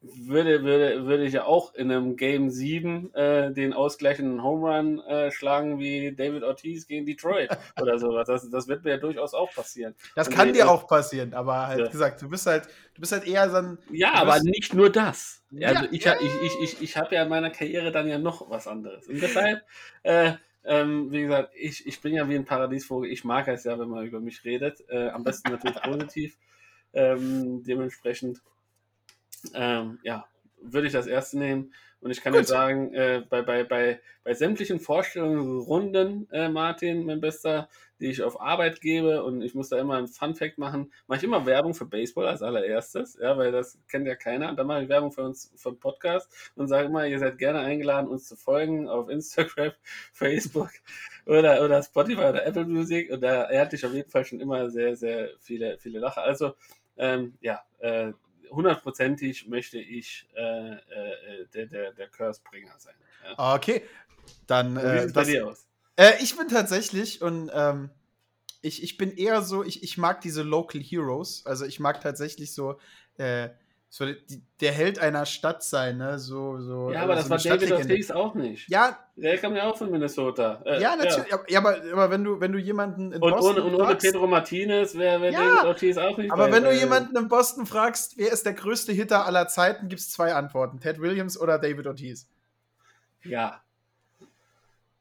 würde, 0.00 0.62
würde, 0.64 1.04
würde 1.04 1.24
ich 1.26 1.34
ja 1.34 1.44
auch 1.44 1.74
in 1.74 1.90
einem 1.90 2.16
Game 2.16 2.48
7 2.48 3.12
äh, 3.14 3.52
den 3.52 3.74
ausgleichenden 3.74 4.42
Home 4.42 4.66
Run 4.74 5.00
äh, 5.00 5.30
schlagen 5.30 5.78
wie 5.78 6.16
David 6.16 6.44
Ortiz 6.44 6.86
gegen 6.86 7.04
Detroit 7.04 7.50
oder 7.78 7.98
sowas. 7.98 8.26
Das, 8.26 8.48
das 8.48 8.68
wird 8.68 8.84
mir 8.84 8.92
ja 8.92 8.96
durchaus 8.96 9.34
auch 9.34 9.54
passieren. 9.54 9.94
das 10.14 10.28
und 10.28 10.34
kann 10.34 10.54
dir 10.54 10.70
auch 10.70 10.86
passieren, 10.86 11.34
aber 11.34 11.66
halt 11.66 11.80
Ja. 11.80 11.88
gesagt, 11.88 12.22
du 12.22 12.30
bist 12.30 12.46
halt, 12.46 12.64
du 12.94 13.02
bist 13.02 13.12
halt 13.12 13.26
eher 13.26 13.50
so 13.50 13.56
ein. 13.58 13.78
Ja, 13.90 14.14
aber 14.14 14.40
nicht 14.40 14.72
nur 14.72 14.88
das. 14.88 15.42
Ja, 15.50 15.68
Also 15.68 15.84
ich, 15.92 16.06
ich, 16.06 16.42
ich, 16.46 16.60
ich, 16.62 16.82
ich 16.82 16.96
habe 16.96 17.14
ja 17.16 17.24
in 17.24 17.28
meiner 17.28 17.50
Karriere 17.50 17.92
dann 17.92 18.08
ja 18.08 18.16
noch 18.16 18.48
was 18.48 18.66
anderes. 18.66 19.06
Und 19.08 19.20
deshalb, 19.20 19.60
äh, 20.04 20.32
ähm, 20.64 21.10
wie 21.10 21.22
gesagt, 21.22 21.52
ich, 21.54 21.86
ich 21.86 22.00
bin 22.00 22.14
ja 22.14 22.28
wie 22.28 22.36
ein 22.36 22.44
Paradiesvogel. 22.44 23.10
Ich 23.10 23.24
mag 23.24 23.48
es 23.48 23.64
ja, 23.64 23.78
wenn 23.78 23.88
man 23.88 24.06
über 24.06 24.20
mich 24.20 24.44
redet. 24.44 24.84
Äh, 24.88 25.08
am 25.08 25.24
besten 25.24 25.50
natürlich 25.50 25.80
positiv. 25.82 26.36
Ähm, 26.92 27.62
dementsprechend 27.64 28.40
ähm, 29.54 29.98
ja, 30.02 30.26
würde 30.60 30.86
ich 30.86 30.92
das 30.92 31.06
erste 31.06 31.38
nehmen. 31.38 31.72
Und 32.02 32.10
ich 32.10 32.20
kann 32.20 32.32
Gut. 32.32 32.42
dir 32.42 32.46
sagen, 32.46 32.92
äh, 32.94 33.22
bei, 33.28 33.42
bei, 33.42 33.62
bei, 33.62 34.00
bei 34.24 34.34
sämtlichen 34.34 34.80
Vorstellungsrunden, 34.80 36.28
äh, 36.32 36.48
Martin, 36.48 37.06
mein 37.06 37.20
Bester, 37.20 37.68
die 38.00 38.06
ich 38.06 38.24
auf 38.24 38.40
Arbeit 38.40 38.80
gebe 38.80 39.22
und 39.22 39.40
ich 39.40 39.54
muss 39.54 39.68
da 39.68 39.78
immer 39.78 39.96
einen 39.96 40.08
Fun-Fact 40.08 40.58
machen, 40.58 40.92
mache 41.06 41.18
ich 41.18 41.24
immer 41.24 41.46
Werbung 41.46 41.74
für 41.74 41.86
Baseball 41.86 42.26
als 42.26 42.42
allererstes, 42.42 43.16
ja, 43.22 43.38
weil 43.38 43.52
das 43.52 43.78
kennt 43.88 44.08
ja 44.08 44.16
keiner. 44.16 44.48
Und 44.48 44.58
dann 44.58 44.66
mache 44.66 44.82
ich 44.82 44.88
Werbung 44.88 45.12
für 45.12 45.22
uns, 45.22 45.52
für 45.54 45.70
den 45.70 45.78
Podcast 45.78 46.52
und 46.56 46.66
sage 46.66 46.88
immer, 46.88 47.06
ihr 47.06 47.20
seid 47.20 47.38
gerne 47.38 47.60
eingeladen, 47.60 48.08
uns 48.08 48.26
zu 48.26 48.34
folgen 48.34 48.88
auf 48.88 49.08
Instagram, 49.08 49.70
Facebook 50.12 50.70
oder, 51.24 51.64
oder 51.64 51.80
Spotify 51.84 52.24
oder 52.24 52.44
Apple 52.44 52.66
Music. 52.66 53.12
Und 53.12 53.20
da 53.20 53.48
hatte 53.48 53.76
ich 53.76 53.86
auf 53.86 53.94
jeden 53.94 54.10
Fall 54.10 54.24
schon 54.24 54.40
immer 54.40 54.70
sehr, 54.70 54.96
sehr 54.96 55.30
viele, 55.38 55.78
viele 55.78 56.00
Lacher. 56.00 56.24
Also, 56.24 56.54
ähm, 56.96 57.38
ja, 57.40 57.62
äh, 57.78 58.12
hundertprozentig 58.52 59.48
möchte 59.48 59.78
ich 59.78 60.28
äh, 60.34 60.72
äh, 60.74 61.46
der, 61.54 61.66
der, 61.66 61.92
der 61.92 62.08
Cursebringer 62.08 62.74
sein. 62.78 62.94
Ja. 63.24 63.54
Okay, 63.54 63.82
dann. 64.46 64.76
Wie 64.76 64.80
Äh, 64.80 64.98
sieht 65.00 65.06
es 65.08 65.12
bei 65.12 65.24
dir 65.24 65.46
aus? 65.48 65.66
äh, 65.96 66.12
ich 66.22 66.36
bin 66.36 66.48
tatsächlich 66.48 67.22
und 67.22 67.50
ähm, 67.52 67.90
ich, 68.62 68.82
ich 68.82 68.96
bin 68.96 69.16
eher 69.16 69.42
so, 69.42 69.64
ich, 69.64 69.82
ich 69.82 69.98
mag 69.98 70.20
diese 70.20 70.42
Local 70.42 70.80
Heroes. 70.80 71.44
Also 71.46 71.64
ich 71.64 71.80
mag 71.80 72.00
tatsächlich 72.00 72.54
so, 72.54 72.78
äh, 73.18 73.50
so 73.94 74.06
der 74.62 74.72
Held 74.72 74.98
einer 75.00 75.26
Stadt 75.26 75.62
sein, 75.62 75.98
ne? 75.98 76.18
So, 76.18 76.58
so, 76.62 76.90
Ja, 76.92 77.00
äh, 77.00 77.04
aber 77.04 77.20
so 77.22 77.28
das 77.28 77.44
war 77.46 77.56
David. 77.58 77.72
Ortiz 77.72 78.10
auch 78.10 78.34
nicht. 78.34 78.66
Ja, 78.70 78.98
Der 79.16 79.36
kam 79.36 79.54
ja 79.54 79.70
auch 79.70 79.76
von 79.76 79.90
Minnesota. 79.90 80.62
Äh, 80.64 80.80
ja, 80.80 80.96
natürlich. 80.96 81.30
Ja. 81.30 81.40
Ja, 81.46 81.58
aber, 81.58 81.76
aber 81.92 82.10
wenn 82.10 82.24
du, 82.24 82.40
wenn 82.40 82.52
du 82.52 82.58
jemanden 82.58 83.12
in 83.12 83.20
Und 83.20 83.30
Boston 83.32 83.56
ohne, 83.56 83.64
und 83.64 83.74
ohne 83.74 83.84
fragst, 83.84 84.06
Pedro 84.10 84.26
Martinez 84.26 84.94
wäre 84.96 85.20
wär 85.20 85.32
Ja, 85.32 85.40
David 85.40 85.64
Ortiz 85.66 85.98
auch 85.98 86.16
nicht 86.16 86.32
aber 86.32 86.46
bei- 86.46 86.52
wenn 86.52 86.62
du 86.62 86.70
bei- 86.70 86.76
jemanden 86.76 87.14
in 87.18 87.28
Boston 87.28 87.66
fragst, 87.66 88.16
wer 88.16 88.32
ist 88.32 88.46
der 88.46 88.54
größte 88.54 88.92
Hitter 88.92 89.26
aller 89.26 89.46
Zeiten, 89.48 89.90
gibt 89.90 90.00
es 90.00 90.10
zwei 90.10 90.32
Antworten: 90.32 90.80
Ted 90.80 90.98
Williams 90.98 91.38
oder 91.38 91.58
David 91.58 91.86
Ortiz. 91.86 92.26
Ja. 93.24 93.60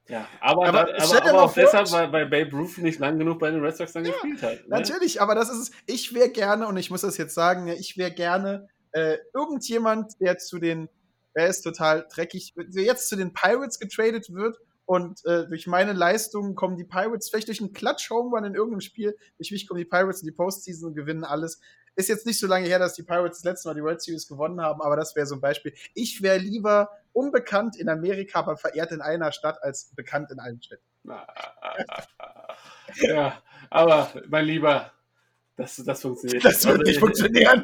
Ja, 0.09 0.27
aber, 0.41 0.67
Aber 0.67 0.83
da, 0.83 1.03
aber, 1.05 1.29
aber 1.29 1.43
auch 1.43 1.53
vor- 1.53 1.63
deshalb, 1.63 1.89
weil, 1.93 2.11
weil 2.11 2.25
Babe 2.25 2.51
Ruth 2.57 2.77
nicht 2.79 2.99
lang 2.99 3.17
genug 3.17 3.39
bei 3.39 3.49
den 3.51 3.63
Red 3.63 3.77
Sox 3.77 3.93
dann 3.93 4.03
gespielt 4.03 4.41
hat. 4.43 4.55
Ne? 4.55 4.65
Natürlich, 4.67 5.21
aber 5.21 5.35
das 5.35 5.49
ist 5.49 5.57
es. 5.59 5.71
Ich 5.85 6.13
wäre 6.13 6.27
gerne, 6.27 6.67
und 6.67 6.75
ich 6.75 6.91
muss 6.91 7.01
das 7.01 7.17
jetzt 7.17 7.33
sagen, 7.33 7.67
ja, 7.67 7.75
ich 7.75 7.97
wäre 7.97 8.11
gerne 8.11 8.67
äh, 8.93 9.17
irgendjemand, 9.33 10.19
der 10.19 10.37
zu 10.37 10.59
den, 10.59 10.89
er 11.33 11.47
ist 11.47 11.61
total 11.61 12.07
dreckig, 12.13 12.53
der 12.55 12.83
jetzt 12.83 13.09
zu 13.09 13.15
den 13.15 13.33
Pirates 13.33 13.79
getradet 13.79 14.33
wird 14.33 14.57
und 14.85 15.23
äh, 15.25 15.47
durch 15.47 15.67
meine 15.67 15.93
Leistungen 15.93 16.55
kommen 16.55 16.75
die 16.75 16.83
Pirates 16.83 17.29
vielleicht 17.29 17.47
durch 17.47 17.61
einen 17.61 17.73
Klatsch-Home-Run 17.73 18.43
in 18.45 18.55
irgendeinem 18.55 18.81
Spiel, 18.81 19.15
durch 19.37 19.51
mich 19.51 19.67
kommen 19.67 19.77
die 19.77 19.85
Pirates 19.85 20.21
in 20.21 20.27
die 20.27 20.33
Postseason 20.33 20.89
und 20.89 20.95
gewinnen 20.95 21.23
alles. 21.23 21.61
Ist 21.95 22.09
jetzt 22.09 22.25
nicht 22.25 22.39
so 22.39 22.47
lange 22.47 22.67
her, 22.67 22.79
dass 22.79 22.95
die 22.95 23.03
Pirates 23.03 23.39
das 23.39 23.43
letzte 23.45 23.69
Mal 23.69 23.75
die 23.75 23.83
World 23.83 24.01
Series 24.01 24.27
gewonnen 24.27 24.61
haben, 24.61 24.81
aber 24.81 24.95
das 24.95 25.15
wäre 25.15 25.25
so 25.25 25.35
ein 25.35 25.41
Beispiel. 25.41 25.73
Ich 25.93 26.21
wäre 26.21 26.37
lieber 26.37 26.89
unbekannt 27.13 27.77
in 27.77 27.89
Amerika, 27.89 28.39
aber 28.39 28.57
verehrt 28.57 28.91
in 28.91 29.01
einer 29.01 29.31
Stadt 29.31 29.61
als 29.61 29.93
bekannt 29.95 30.31
in 30.31 30.39
allen 30.39 30.61
Städten. 30.61 30.83
Ja, 32.95 33.41
aber 33.69 34.11
mein 34.27 34.43
Lieber, 34.45 34.91
das, 35.55 35.77
das 35.77 36.01
funktioniert. 36.01 36.43
Das 36.43 36.65
wird 36.65 36.79
Also, 36.79 36.83
nicht 36.83 36.99
funktionieren. 36.99 37.63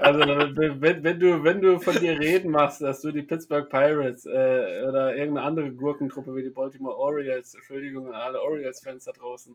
Also 0.00 0.20
wenn, 0.20 1.04
wenn, 1.04 1.20
du, 1.20 1.44
wenn 1.44 1.60
du 1.60 1.78
von 1.78 1.94
dir 1.96 2.18
reden 2.18 2.50
machst, 2.50 2.80
dass 2.80 3.02
du 3.02 3.12
die 3.12 3.22
Pittsburgh 3.22 3.68
Pirates 3.68 4.24
äh, 4.24 4.84
oder 4.88 5.14
irgendeine 5.14 5.42
andere 5.42 5.72
Gurkentruppe 5.72 6.34
wie 6.34 6.42
die 6.42 6.50
Baltimore 6.50 6.96
Orioles, 6.96 7.54
Entschuldigung 7.54 8.08
an 8.08 8.14
alle 8.14 8.40
Orioles-Fans 8.40 9.04
da 9.04 9.12
draußen, 9.12 9.54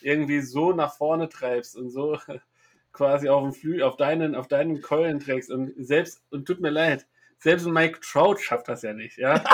irgendwie 0.00 0.40
so 0.40 0.72
nach 0.72 0.96
vorne 0.96 1.28
treibst 1.28 1.76
und 1.76 1.90
so 1.90 2.18
quasi 2.92 3.28
auf, 3.28 3.42
dem 3.42 3.52
Flü 3.52 3.82
auf, 3.82 3.96
deinen, 3.96 4.34
auf 4.34 4.48
deinen 4.48 4.82
Keulen 4.82 5.20
trägst 5.20 5.50
und 5.50 5.72
selbst, 5.76 6.22
und 6.30 6.46
tut 6.46 6.60
mir 6.60 6.70
leid, 6.70 7.06
selbst 7.38 7.66
Mike 7.66 8.00
Trout 8.00 8.38
schafft 8.38 8.68
das 8.68 8.82
ja 8.82 8.92
nicht, 8.94 9.18
ja. 9.18 9.44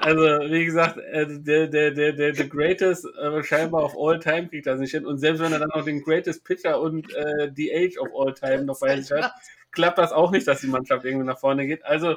Also, 0.00 0.22
wie 0.50 0.64
gesagt, 0.64 0.98
äh, 0.98 1.26
der, 1.28 1.68
der, 1.68 1.90
der, 1.92 2.12
der, 2.12 2.32
der 2.32 2.48
Greatest 2.48 3.04
äh, 3.04 3.42
scheinbar 3.42 3.84
of 3.84 3.94
all 3.96 4.18
time 4.18 4.48
kriegt 4.48 4.66
das 4.66 4.80
nicht 4.80 4.90
hin. 4.90 5.06
Und 5.06 5.18
selbst 5.18 5.40
wenn 5.40 5.52
er 5.52 5.60
dann 5.60 5.70
noch 5.74 5.84
den 5.84 6.02
Greatest 6.02 6.44
Pitcher 6.44 6.80
und 6.80 7.12
äh, 7.14 7.50
die 7.52 7.72
Age 7.72 7.96
of 7.98 8.08
all 8.18 8.34
time 8.34 8.64
noch 8.64 8.80
bei 8.80 9.00
sich 9.00 9.10
hat, 9.12 9.32
klappt 9.70 9.98
das 9.98 10.10
auch 10.12 10.32
nicht, 10.32 10.48
dass 10.48 10.60
die 10.60 10.66
Mannschaft 10.66 11.04
irgendwie 11.04 11.26
nach 11.26 11.38
vorne 11.38 11.66
geht. 11.66 11.84
Also, 11.84 12.16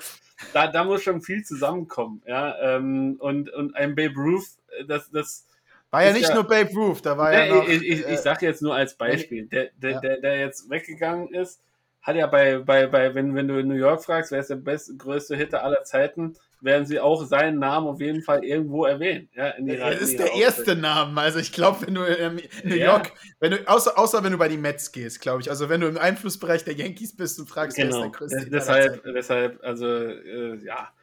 da, 0.54 0.68
da 0.68 0.84
muss 0.84 1.04
schon 1.04 1.22
viel 1.22 1.44
zusammenkommen. 1.44 2.24
Ja? 2.26 2.58
Ähm, 2.78 3.18
und, 3.20 3.52
und 3.54 3.76
ein 3.76 3.94
Babe 3.96 4.16
Ruth, 4.16 4.46
äh, 4.80 4.86
das, 4.86 5.12
das 5.12 5.46
War 5.92 6.04
ja 6.04 6.12
nicht 6.14 6.30
ja- 6.30 6.34
nur 6.36 6.46
Babe 6.46 6.72
Ruth, 6.74 7.06
da 7.06 7.16
war 7.18 7.30
Nee, 7.30 7.48
ja 7.50 7.56
noch. 7.56 7.68
ich, 7.68 7.84
ich, 7.88 8.08
äh, 8.08 8.14
ich 8.16 8.20
sage 8.20 8.48
jetzt 8.48 8.64
nur 8.64 8.74
als 8.74 8.96
Beispiel, 8.96 9.46
der, 9.46 9.70
der, 9.78 9.92
Ja. 9.92 10.00
der, 10.00 10.18
der 10.22 10.40
jetzt 10.40 10.70
weggegangen 10.72 11.32
ist, 11.34 11.62
hat 12.02 12.16
ja 12.16 12.26
bei, 12.28 12.58
bei, 12.58 12.88
bei 12.88 13.14
wenn, 13.14 13.36
wenn 13.36 13.48
du 13.48 13.60
in 13.60 13.68
New 13.68 13.76
York 13.76 14.04
fragst, 14.04 14.32
wer 14.32 14.40
ist 14.40 14.50
der 14.50 14.56
beste, 14.58 14.98
größte 14.98 15.36
Hitter 15.38 15.64
aller 15.64 15.84
Zeiten, 15.84 16.36
werden 16.64 16.86
sie 16.86 17.00
auch 17.00 17.24
seinen 17.26 17.60
Namen 17.60 17.88
auf 17.88 18.00
jeden 18.00 18.22
Fall 18.22 18.44
irgendwo 18.44 18.86
erwähnen. 18.86 19.30
Ja, 19.36 19.50
in 19.50 19.68
ihrer, 19.68 19.92
Das 19.92 20.02
ist 20.02 20.20
der 20.20 20.28
ihrer 20.28 20.42
erste 20.42 20.76
Name. 20.76 21.22
Also 21.22 21.40
ich 21.40 21.52
glaube, 21.52 21.86
wenn 21.86 21.96
du 21.96 22.04
in 22.04 22.42
New 22.64 22.76
Ja. 22.76 22.96
York, 22.96 23.12
wenn 23.40 23.52
du, 23.52 23.68
außer, 23.68 23.98
außer 23.98 24.24
wenn 24.24 24.32
du 24.32 24.38
bei 24.38 24.48
den 24.48 24.62
Mets 24.62 24.92
gehst, 24.92 25.22
glaube 25.22 25.42
ich. 25.42 25.50
Also 25.50 25.70
wenn 25.70 25.82
du 25.82 25.88
im 25.88 25.98
Einflussbereich 25.98 26.64
der 26.64 26.76
Yankees 26.76 27.16
bist 27.16 27.40
und 27.40 27.48
fragst, 27.48 27.78
wer 27.78 27.90
ist 27.90 27.96
Genau, 27.96 28.02
der 28.02 28.10
größte 28.12 28.50
deshalb, 28.50 29.04
deshalb, 29.04 29.64
also 29.64 29.86
äh, 29.88 30.64
ja, 30.64 30.94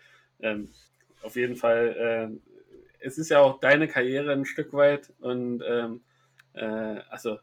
ähm, 0.41 0.69
auf 1.23 1.37
jeden 1.37 1.57
Fall, 1.57 2.41
äh, 3.03 3.07
es 3.07 3.19
ist 3.19 3.31
ja 3.31 3.41
auch 3.41 3.61
deine 3.61 3.89
Karriere 3.89 4.33
ein 4.33 4.45
Stück 4.45 4.73
weit 4.73 5.13
und 5.21 5.63
ähm, 5.67 6.01
äh, 6.55 7.01
also 7.11 7.39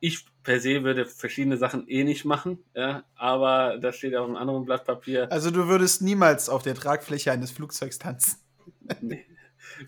ich 0.00 0.24
per 0.42 0.60
se 0.60 0.82
würde 0.84 1.06
verschiedene 1.06 1.56
Sachen 1.56 1.86
eh 1.88 2.04
nicht 2.04 2.24
machen, 2.24 2.58
ja, 2.74 3.04
aber 3.14 3.78
das 3.80 3.96
steht 3.96 4.14
auf 4.16 4.26
einem 4.26 4.36
anderen 4.36 4.64
Blatt 4.64 4.84
Papier. 4.84 5.30
Also 5.30 5.50
du 5.50 5.68
würdest 5.68 6.02
niemals 6.02 6.48
auf 6.48 6.62
der 6.62 6.74
Tragfläche 6.74 7.32
eines 7.32 7.50
Flugzeugs 7.50 7.98
tanzen. 7.98 8.38
Nee, 9.00 9.24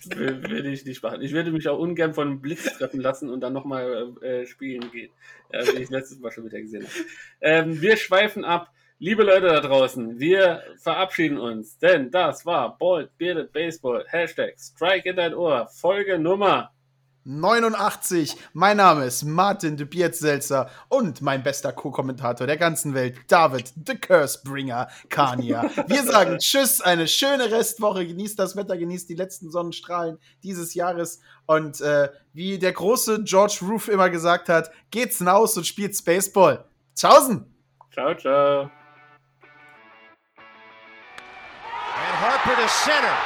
wür- 0.08 0.48
würde 0.48 0.70
ich 0.70 0.84
nicht 0.84 1.02
machen. 1.02 1.20
Ich 1.20 1.32
würde 1.32 1.50
mich 1.50 1.68
auch 1.68 1.78
ungern 1.78 2.14
von 2.14 2.28
einem 2.28 2.40
Blitz 2.40 2.64
treffen 2.78 3.00
lassen 3.00 3.28
und 3.28 3.40
dann 3.40 3.52
nochmal 3.52 4.12
äh, 4.22 4.46
spielen 4.46 4.90
gehen. 4.92 5.10
Ja, 5.52 5.66
wie 5.66 5.82
ich 5.82 5.90
letztes 5.90 6.18
Mal 6.20 6.30
schon 6.32 6.44
wieder 6.46 6.60
gesehen 6.60 6.84
habe. 6.84 6.92
Ähm, 7.40 7.80
wir 7.82 7.96
schweifen 7.96 8.44
ab. 8.44 8.70
Liebe 9.00 9.24
Leute 9.24 9.48
da 9.48 9.60
draußen, 9.60 10.20
wir 10.20 10.62
verabschieden 10.80 11.36
uns, 11.38 11.76
denn 11.78 12.10
das 12.12 12.46
war 12.46 12.78
Bald 12.78 13.10
Bearded 13.18 13.52
Baseball, 13.52 14.04
Hashtag 14.08 14.54
Strike 14.58 15.10
in 15.10 15.16
dein 15.16 15.34
Ohr, 15.34 15.66
Folge 15.66 16.18
Nummer 16.18 16.70
89. 17.24 18.36
Mein 18.52 18.76
Name 18.76 19.06
ist 19.06 19.24
Martin 19.24 19.76
de 19.76 19.86
Biertselzer 19.86 20.70
und 20.88 21.22
mein 21.22 21.42
bester 21.42 21.72
Co-Kommentator 21.72 22.46
der 22.46 22.56
ganzen 22.56 22.94
Welt, 22.94 23.16
David 23.28 23.72
the 23.86 23.96
Cursebringer 23.96 24.88
Kania. 25.08 25.70
Wir 25.86 26.02
sagen 26.04 26.38
Tschüss, 26.38 26.80
eine 26.80 27.08
schöne 27.08 27.50
Restwoche, 27.50 28.06
genießt 28.06 28.38
das 28.38 28.56
Wetter, 28.56 28.76
genießt 28.76 29.08
die 29.08 29.14
letzten 29.14 29.50
Sonnenstrahlen 29.50 30.18
dieses 30.42 30.74
Jahres 30.74 31.20
und 31.46 31.80
äh, 31.80 32.10
wie 32.32 32.58
der 32.58 32.72
große 32.72 33.24
George 33.24 33.58
Roof 33.62 33.88
immer 33.88 34.10
gesagt 34.10 34.48
hat, 34.48 34.70
geht's 34.90 35.18
hinaus 35.18 35.56
und 35.56 35.66
spielt 35.66 35.94
Baseball. 36.04 36.64
Tschaußen! 36.94 37.44
Ciao, 37.92 38.12
ciao. 38.14 38.70
And 41.96 42.16
Harper 42.18 42.56
to 42.60 42.68
center. 42.68 43.16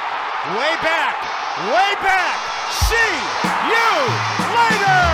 Way 0.55 0.77
back. 0.83 1.15
Way 1.73 1.95
back. 2.03 2.48
See 2.71 2.95
you 3.67 4.55
later. 4.55 5.08